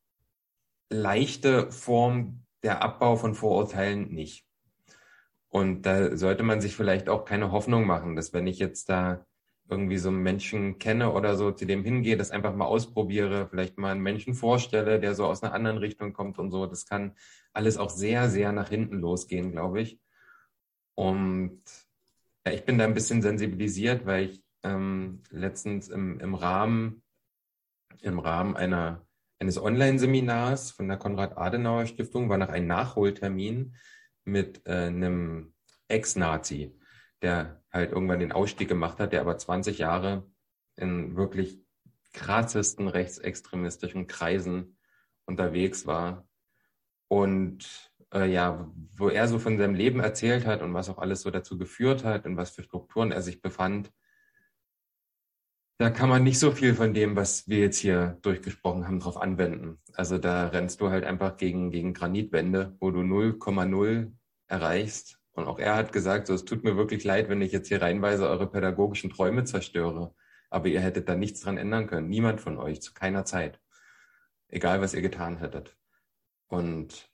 leichte 0.90 1.72
Form 1.72 2.46
der 2.64 2.82
Abbau 2.82 3.16
von 3.16 3.36
Vorurteilen 3.36 4.10
nicht. 4.10 4.46
Und 5.48 5.84
da 5.84 6.16
sollte 6.16 6.44
man 6.44 6.62
sich 6.62 6.76
vielleicht 6.76 7.10
auch 7.10 7.26
keine 7.26 7.52
Hoffnung 7.52 7.86
machen, 7.86 8.16
dass 8.16 8.34
wenn 8.34 8.48
ich 8.48 8.60
jetzt 8.60 8.90
da 8.90 9.26
irgendwie 9.70 9.98
so 9.98 10.10
einen 10.10 10.24
Menschen 10.24 10.80
kenne 10.80 11.12
oder 11.12 11.36
so, 11.36 11.52
zu 11.52 11.66
dem 11.66 11.84
hingehe, 11.84 12.18
das 12.18 12.32
einfach 12.32 12.56
mal 12.56 12.66
ausprobiere, 12.66 13.48
vielleicht 13.50 13.78
mal 13.78 13.92
einen 13.92 14.02
Menschen 14.02 14.34
vorstelle, 14.34 15.00
der 15.00 15.16
so 15.16 15.26
aus 15.26 15.44
einer 15.44 15.54
anderen 15.54 15.78
Richtung 15.78 16.14
kommt 16.14 16.40
und 16.40 16.52
so. 16.52 16.66
Das 16.66 16.86
kann 16.86 17.16
alles 17.54 17.78
auch 17.78 17.90
sehr, 17.90 18.30
sehr 18.30 18.52
nach 18.52 18.70
hinten 18.70 19.00
losgehen, 19.00 19.52
glaube 19.52 19.82
ich. 19.82 20.00
Und 20.96 21.62
ja, 22.46 22.54
ich 22.54 22.66
bin 22.66 22.78
da 22.78 22.86
ein 22.86 22.94
bisschen 22.94 23.22
sensibilisiert, 23.22 24.06
weil 24.06 24.26
ich 24.26 24.44
ähm, 24.64 25.22
letztens 25.30 25.88
im, 25.88 26.20
im 26.20 26.36
Rahmen 26.36 27.02
im 28.02 28.20
Rahmen 28.20 28.56
einer, 28.56 29.06
eines 29.40 29.62
Online-Seminars 29.62 30.72
von 30.72 30.88
der 30.88 30.98
Konrad-Adenauer-Stiftung 30.98 32.30
war 32.30 32.38
noch 32.38 32.50
ein 32.50 32.68
Nachholtermin 32.68 33.76
mit 34.26 34.66
äh, 34.66 34.88
einem 34.88 35.54
Ex-Nazi, 35.88 36.78
der 37.22 37.62
halt 37.72 37.92
irgendwann 37.92 38.20
den 38.20 38.32
Ausstieg 38.32 38.68
gemacht 38.68 39.00
hat, 39.00 39.14
der 39.14 39.22
aber 39.22 39.38
20 39.38 39.78
Jahre 39.78 40.30
in 40.76 41.16
wirklich 41.16 41.62
krassesten 42.14 42.88
rechtsextremistischen 42.88 44.08
Kreisen 44.08 44.78
unterwegs 45.26 45.86
war. 45.86 46.28
Und 47.08 47.92
äh, 48.14 48.32
ja, 48.32 48.72
wo 48.96 49.10
er 49.10 49.28
so 49.28 49.40
von 49.40 49.58
seinem 49.58 49.76
Leben 49.76 50.00
erzählt 50.00 50.46
hat 50.46 50.62
und 50.62 50.74
was 50.74 50.90
auch 50.90 50.98
alles 50.98 51.22
so 51.22 51.32
dazu 51.32 51.58
geführt 51.58 52.04
hat 52.04 52.26
und 52.26 52.38
was 52.38 52.52
für 52.52 52.64
Strukturen 52.64 53.12
er 53.12 53.22
sich 53.22 53.42
befand, 53.42 53.92
da 55.80 55.90
kann 55.90 56.10
man 56.10 56.24
nicht 56.24 56.40
so 56.40 56.52
viel 56.52 56.76
von 56.76 56.94
dem, 56.94 57.16
was 57.16 57.48
wir 57.48 57.60
jetzt 57.60 57.78
hier 57.78 58.18
durchgesprochen 58.22 58.86
haben, 58.86 59.00
drauf 59.00 59.16
anwenden. 59.16 59.80
Also 59.94 60.18
da 60.18 60.48
rennst 60.48 60.82
du 60.82 60.90
halt 60.90 61.06
einfach 61.06 61.38
gegen, 61.38 61.72
gegen 61.72 61.94
Granitwände, 61.94 62.76
wo 62.82 62.92
du 62.92 63.00
0,0 63.00 64.12
erreichst. 64.48 65.19
Und 65.40 65.48
auch 65.48 65.60
er 65.60 65.76
hat 65.76 65.92
gesagt, 65.92 66.28
so, 66.28 66.34
es 66.34 66.46
tut 66.46 66.64
mir 66.64 66.78
wirklich 66.78 67.04
leid, 67.04 67.30
wenn 67.30 67.42
ich 67.42 67.52
jetzt 67.52 67.68
hier 67.70 67.82
reinweise 67.82 68.28
eure 68.28 68.50
pädagogischen 68.50 69.10
Träume 69.10 69.46
zerstöre. 69.46 70.14
Aber 70.50 70.68
ihr 70.68 70.82
hättet 70.82 71.10
da 71.10 71.16
nichts 71.16 71.42
dran 71.42 71.58
ändern 71.58 71.88
können. 71.88 72.10
Niemand 72.10 72.42
von 72.42 72.58
euch, 72.58 72.82
zu 72.82 72.94
keiner 72.94 73.26
Zeit. 73.26 73.60
Egal, 74.48 74.82
was 74.82 74.94
ihr 74.94 75.02
getan 75.02 75.38
hättet. 75.38 75.78
Und 76.48 77.10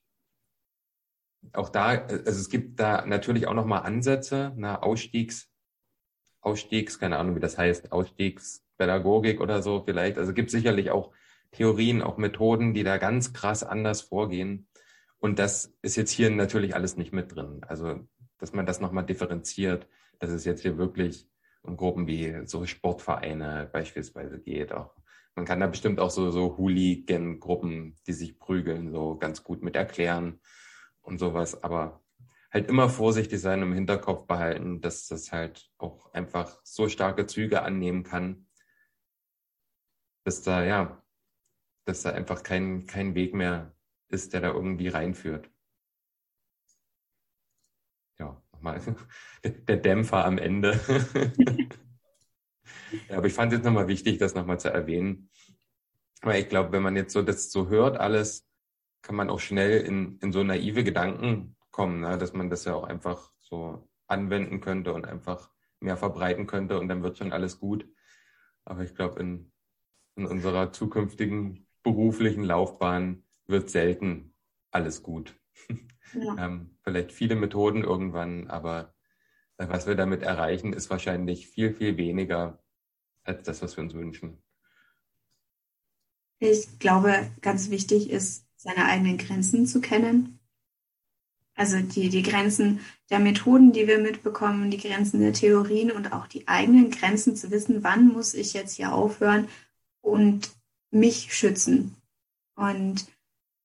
auch 1.54 1.70
da, 1.70 1.90
also 1.90 2.30
es 2.30 2.50
gibt 2.50 2.80
da 2.80 3.06
natürlich 3.06 3.48
auch 3.48 3.54
nochmal 3.54 3.84
Ansätze, 3.84 4.54
na, 4.56 4.82
Ausstiegs, 4.82 5.52
Ausstiegs, 6.42 7.00
keine 7.00 7.18
Ahnung, 7.18 7.36
wie 7.36 7.42
das 7.42 7.58
heißt, 7.58 7.92
Ausstiegspädagogik 7.92 9.42
oder 9.42 9.62
so 9.62 9.84
vielleicht. 9.84 10.18
Also 10.18 10.34
gibt 10.34 10.52
sicherlich 10.52 10.92
auch 10.92 11.12
Theorien, 11.52 12.02
auch 12.02 12.18
Methoden, 12.18 12.74
die 12.74 12.84
da 12.84 12.98
ganz 12.98 13.34
krass 13.34 13.64
anders 13.64 14.02
vorgehen. 14.02 14.68
Und 15.18 15.40
das 15.40 15.74
ist 15.82 15.96
jetzt 15.96 16.12
hier 16.12 16.30
natürlich 16.30 16.76
alles 16.76 16.98
nicht 16.98 17.14
mit 17.14 17.36
drin. 17.36 17.62
Also, 17.68 18.00
dass 18.38 18.54
man 18.54 18.66
das 18.66 18.80
nochmal 18.80 19.06
differenziert, 19.06 19.88
dass 20.20 20.30
es 20.30 20.46
jetzt 20.46 20.62
hier 20.62 20.78
wirklich 20.78 21.30
um 21.62 21.78
Gruppen 21.78 22.08
wie 22.08 22.46
so 22.46 22.66
Sportvereine 22.66 23.70
beispielsweise 23.72 24.40
geht. 24.40 24.72
Auch 24.72 24.96
man 25.36 25.46
kann 25.46 25.60
da 25.60 25.68
bestimmt 25.68 26.00
auch 26.00 26.12
so, 26.12 26.32
so 26.32 26.58
Hooligan-Gruppen, 26.58 27.96
die 28.08 28.14
sich 28.14 28.40
prügeln, 28.40 28.92
so 28.92 29.18
ganz 29.18 29.44
gut 29.44 29.64
mit 29.64 29.76
erklären 29.76 30.40
und 31.02 31.20
sowas. 31.20 31.62
Aber 31.64 32.02
halt 32.52 32.70
immer 32.70 32.88
vorsichtig 32.90 33.42
sein 33.42 33.62
und 33.62 33.70
im 33.70 33.74
Hinterkopf 33.74 34.28
behalten, 34.28 34.80
dass 34.80 35.08
das 35.08 35.34
halt 35.34 35.70
auch 35.78 36.14
einfach 36.14 36.62
so 36.64 36.88
starke 36.88 37.26
Züge 37.28 37.64
annehmen 37.64 38.04
kann, 38.04 38.48
dass 40.24 40.42
da, 40.42 40.64
ja, 40.64 41.04
dass 41.86 42.04
da 42.04 42.12
einfach 42.12 42.44
kein, 42.44 42.86
kein 42.88 43.14
Weg 43.14 43.34
mehr 43.34 43.76
ist, 44.08 44.34
der 44.34 44.42
da 44.42 44.54
irgendwie 44.54 44.88
reinführt. 44.88 45.50
Ja, 48.18 48.42
nochmal 48.66 48.82
der 49.68 49.78
Dämpfer 49.78 50.26
am 50.26 50.38
Ende. 50.38 50.80
ja, 53.10 53.18
aber 53.18 53.28
ich 53.28 53.34
fand 53.34 53.52
es 53.52 53.60
jetzt 53.60 53.66
nochmal 53.66 53.88
wichtig, 53.88 54.18
das 54.18 54.36
nochmal 54.36 54.60
zu 54.60 54.70
erwähnen. 54.70 55.30
Weil 56.22 56.42
ich 56.42 56.50
glaube, 56.50 56.72
wenn 56.72 56.84
man 56.84 56.96
jetzt 56.96 57.14
so 57.14 57.22
das 57.22 57.52
so 57.52 57.70
hört, 57.70 57.98
alles, 57.98 58.48
kann 59.02 59.16
man 59.16 59.30
auch 59.30 59.40
schnell 59.40 59.82
in, 59.82 60.18
in 60.20 60.32
so 60.32 60.44
naive 60.44 60.84
Gedanken 60.84 61.56
kommen, 61.70 62.00
ne? 62.02 62.18
dass 62.18 62.34
man 62.34 62.50
das 62.50 62.66
ja 62.66 62.74
auch 62.74 62.86
einfach 62.86 63.32
so 63.40 63.88
anwenden 64.08 64.62
könnte 64.62 64.94
und 64.94 65.06
einfach 65.06 65.52
mehr 65.80 65.98
verbreiten 65.98 66.48
könnte 66.48 66.80
und 66.80 66.88
dann 66.88 67.04
wird 67.04 67.18
schon 67.18 67.32
alles 67.32 67.60
gut. 67.60 67.88
Aber 68.64 68.84
ich 68.84 68.96
glaube, 68.96 69.20
in, 69.20 69.52
in 70.16 70.26
unserer 70.26 70.72
zukünftigen 70.72 71.68
beruflichen 71.84 72.44
Laufbahn 72.44 73.24
wird 73.46 73.70
selten 73.70 74.34
alles 74.72 75.04
gut. 75.04 75.36
Ja. 76.14 76.46
ähm, 76.46 76.78
vielleicht 76.84 77.12
viele 77.12 77.36
Methoden 77.36 77.84
irgendwann, 77.84 78.48
aber 78.48 78.94
äh, 79.58 79.68
was 79.68 79.88
wir 79.88 79.96
damit 79.96 80.22
erreichen, 80.22 80.74
ist 80.74 80.90
wahrscheinlich 80.90 81.48
viel, 81.48 81.74
viel 81.74 81.98
weniger 81.98 82.64
als 83.24 83.44
das, 83.44 83.62
was 83.62 83.76
wir 83.78 83.84
uns 83.84 83.94
wünschen. 83.94 84.42
Ich 86.40 86.80
glaube, 86.80 87.32
ganz 87.42 87.70
wichtig 87.70 88.10
ist, 88.10 88.46
seine 88.56 88.86
eigenen 88.86 89.18
Grenzen 89.18 89.66
zu 89.66 89.82
kennen. 89.82 90.40
Also 91.56 91.80
die, 91.80 92.10
die 92.10 92.24
Grenzen 92.24 92.82
der 93.10 93.20
Methoden, 93.20 93.72
die 93.72 93.88
wir 93.88 94.00
mitbekommen, 94.00 94.72
die 94.72 94.78
Grenzen 94.78 95.22
der 95.22 95.32
Theorien 95.32 95.92
und 95.92 96.12
auch 96.12 96.28
die 96.28 96.48
eigenen 96.48 96.92
Grenzen 96.92 97.36
zu 97.36 97.50
wissen, 97.50 97.84
wann 97.84 98.10
muss 98.10 98.34
ich 98.34 98.54
jetzt 98.54 98.76
hier 98.76 98.94
aufhören 98.94 99.48
und 100.02 100.52
mich 100.92 101.34
schützen. 101.34 101.96
Und 102.56 103.06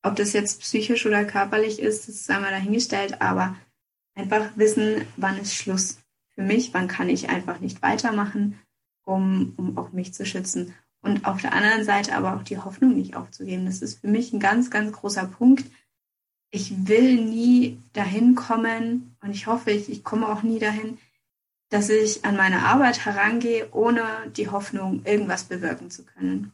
ob 0.02 0.16
das 0.16 0.32
jetzt 0.32 0.60
psychisch 0.60 1.06
oder 1.06 1.24
körperlich 1.24 1.78
ist, 1.78 2.08
das 2.08 2.16
ist 2.16 2.30
einmal 2.30 2.50
dahingestellt, 2.50 3.20
aber 3.20 3.56
einfach 4.14 4.56
wissen, 4.56 5.06
wann 5.16 5.38
ist 5.38 5.54
Schluss 5.54 5.98
für 6.34 6.42
mich, 6.42 6.72
wann 6.72 6.88
kann 6.88 7.08
ich 7.08 7.28
einfach 7.28 7.60
nicht 7.60 7.82
weitermachen, 7.82 8.58
um, 9.04 9.52
um 9.56 9.76
auch 9.78 9.92
mich 9.92 10.14
zu 10.14 10.24
schützen. 10.24 10.74
Und 11.02 11.24
auf 11.24 11.40
der 11.40 11.54
anderen 11.54 11.84
Seite 11.84 12.14
aber 12.14 12.36
auch 12.36 12.42
die 12.42 12.58
Hoffnung 12.58 12.94
nicht 12.94 13.16
aufzugeben. 13.16 13.66
Das 13.66 13.80
ist 13.80 14.00
für 14.00 14.08
mich 14.08 14.32
ein 14.32 14.40
ganz, 14.40 14.70
ganz 14.70 14.92
großer 14.92 15.26
Punkt. 15.26 15.64
Ich 16.50 16.88
will 16.88 17.24
nie 17.24 17.78
dahin 17.92 18.34
kommen 18.34 19.16
und 19.22 19.30
ich 19.30 19.46
hoffe, 19.46 19.70
ich, 19.70 19.88
ich 19.88 20.04
komme 20.04 20.28
auch 20.28 20.42
nie 20.42 20.58
dahin, 20.58 20.98
dass 21.70 21.88
ich 21.88 22.24
an 22.24 22.36
meine 22.36 22.64
Arbeit 22.64 23.04
herangehe, 23.06 23.68
ohne 23.72 24.02
die 24.36 24.48
Hoffnung, 24.48 25.04
irgendwas 25.04 25.44
bewirken 25.44 25.90
zu 25.90 26.04
können. 26.04 26.52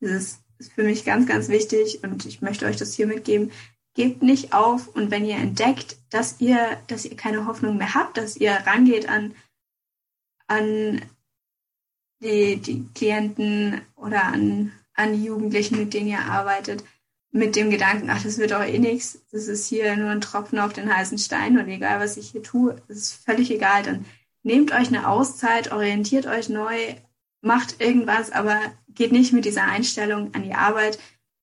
Das 0.00 0.40
ist, 0.58 0.72
für 0.72 0.82
mich 0.82 1.04
ganz, 1.04 1.26
ganz 1.26 1.48
wichtig 1.48 2.02
und 2.02 2.26
ich 2.26 2.40
möchte 2.40 2.66
euch 2.66 2.76
das 2.76 2.94
hier 2.94 3.06
mitgeben. 3.06 3.50
Gebt 3.94 4.22
nicht 4.22 4.52
auf 4.52 4.88
und 4.88 5.10
wenn 5.10 5.24
ihr 5.24 5.36
entdeckt, 5.36 5.96
dass 6.10 6.40
ihr, 6.40 6.58
dass 6.86 7.04
ihr 7.04 7.16
keine 7.16 7.46
Hoffnung 7.46 7.78
mehr 7.78 7.94
habt, 7.94 8.16
dass 8.16 8.36
ihr 8.36 8.52
rangeht 8.52 9.08
an, 9.08 9.34
an 10.46 11.02
die, 12.20 12.56
die 12.56 12.86
Klienten 12.94 13.80
oder 13.96 14.24
an, 14.24 14.72
an 14.94 15.22
Jugendlichen, 15.22 15.78
mit 15.78 15.94
denen 15.94 16.08
ihr 16.08 16.20
arbeitet, 16.20 16.84
mit 17.30 17.56
dem 17.56 17.70
Gedanken, 17.70 18.10
ach, 18.10 18.22
das 18.22 18.38
wird 18.38 18.52
auch 18.52 18.64
eh 18.64 18.78
nichts, 18.78 19.20
das 19.30 19.48
ist 19.48 19.66
hier 19.68 19.96
nur 19.96 20.10
ein 20.10 20.20
Tropfen 20.20 20.58
auf 20.58 20.72
den 20.72 20.94
heißen 20.94 21.18
Stein 21.18 21.58
und 21.58 21.68
egal, 21.68 22.00
was 22.00 22.16
ich 22.16 22.30
hier 22.30 22.42
tue, 22.42 22.80
das 22.88 22.96
ist 22.98 23.24
völlig 23.24 23.50
egal, 23.50 23.82
dann 23.82 24.04
nehmt 24.42 24.72
euch 24.72 24.88
eine 24.88 25.08
Auszeit, 25.08 25.70
orientiert 25.72 26.26
euch 26.26 26.48
neu, 26.48 26.76
macht 27.40 27.80
irgendwas, 27.80 28.32
aber 28.32 28.58
geht 28.88 29.12
nicht 29.12 29.32
mit 29.32 29.44
dieser 29.44 29.64
Einstellung 29.64 30.34
an 30.34 30.42
die 30.42 30.54
Arbeit. 30.54 30.98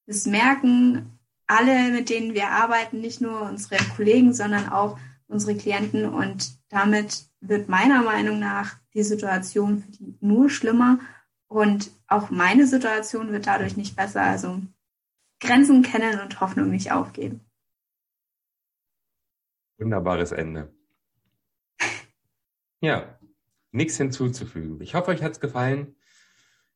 Das 0.05 0.25
merken 0.25 1.19
alle, 1.47 1.91
mit 1.91 2.09
denen 2.09 2.33
wir 2.33 2.49
arbeiten, 2.49 3.01
nicht 3.01 3.21
nur 3.21 3.41
unsere 3.41 3.83
Kollegen, 3.95 4.33
sondern 4.33 4.69
auch 4.69 4.97
unsere 5.27 5.55
Klienten 5.55 6.05
und 6.05 6.57
damit 6.69 7.25
wird 7.41 7.69
meiner 7.69 8.03
Meinung 8.03 8.39
nach 8.39 8.75
die 8.93 9.03
Situation 9.03 9.79
für 9.79 9.91
die 9.91 10.15
nur 10.21 10.49
schlimmer 10.49 10.99
und 11.47 11.91
auch 12.07 12.29
meine 12.29 12.67
Situation 12.67 13.31
wird 13.31 13.47
dadurch 13.47 13.77
nicht 13.77 13.95
besser. 13.95 14.21
Also 14.21 14.61
Grenzen 15.39 15.83
kennen 15.83 16.19
und 16.19 16.39
Hoffnung 16.41 16.69
nicht 16.69 16.91
aufgeben. 16.91 17.41
Wunderbares 19.77 20.31
Ende. 20.31 20.73
Ja, 22.81 23.17
nichts 23.71 23.97
hinzuzufügen. 23.97 24.79
Ich 24.81 24.93
hoffe, 24.93 25.09
euch 25.09 25.23
hat 25.23 25.31
es 25.31 25.39
gefallen. 25.39 25.95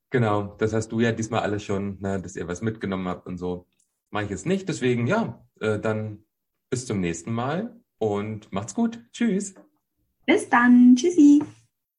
Genau, 0.10 0.56
das 0.57 0.73
hast 0.73 0.91
du 0.91 0.99
ja 0.99 1.11
diesmal 1.11 1.41
alles 1.41 1.64
schon, 1.64 1.99
ne, 1.99 2.19
dass 2.19 2.36
ihr 2.36 2.48
was 2.48 2.61
mitgenommen 2.61 3.07
habt 3.07 3.27
und 3.27 3.38
so. 3.38 3.68
Jetzt 4.11 4.48
nicht, 4.48 4.68
deswegen 4.68 5.06
ja, 5.06 5.45
äh, 5.60 5.80
dann 5.80 6.23
bis 6.69 6.88
zum 6.88 6.99
nächsten 6.99 7.31
Mal 7.31 7.80
und 7.99 8.52
macht's 8.52 8.73
gut. 8.73 9.03
Tschüss. 9.11 9.53
Bis 10.26 10.49
dann. 10.49 10.95
Tschüssi. 10.95 11.41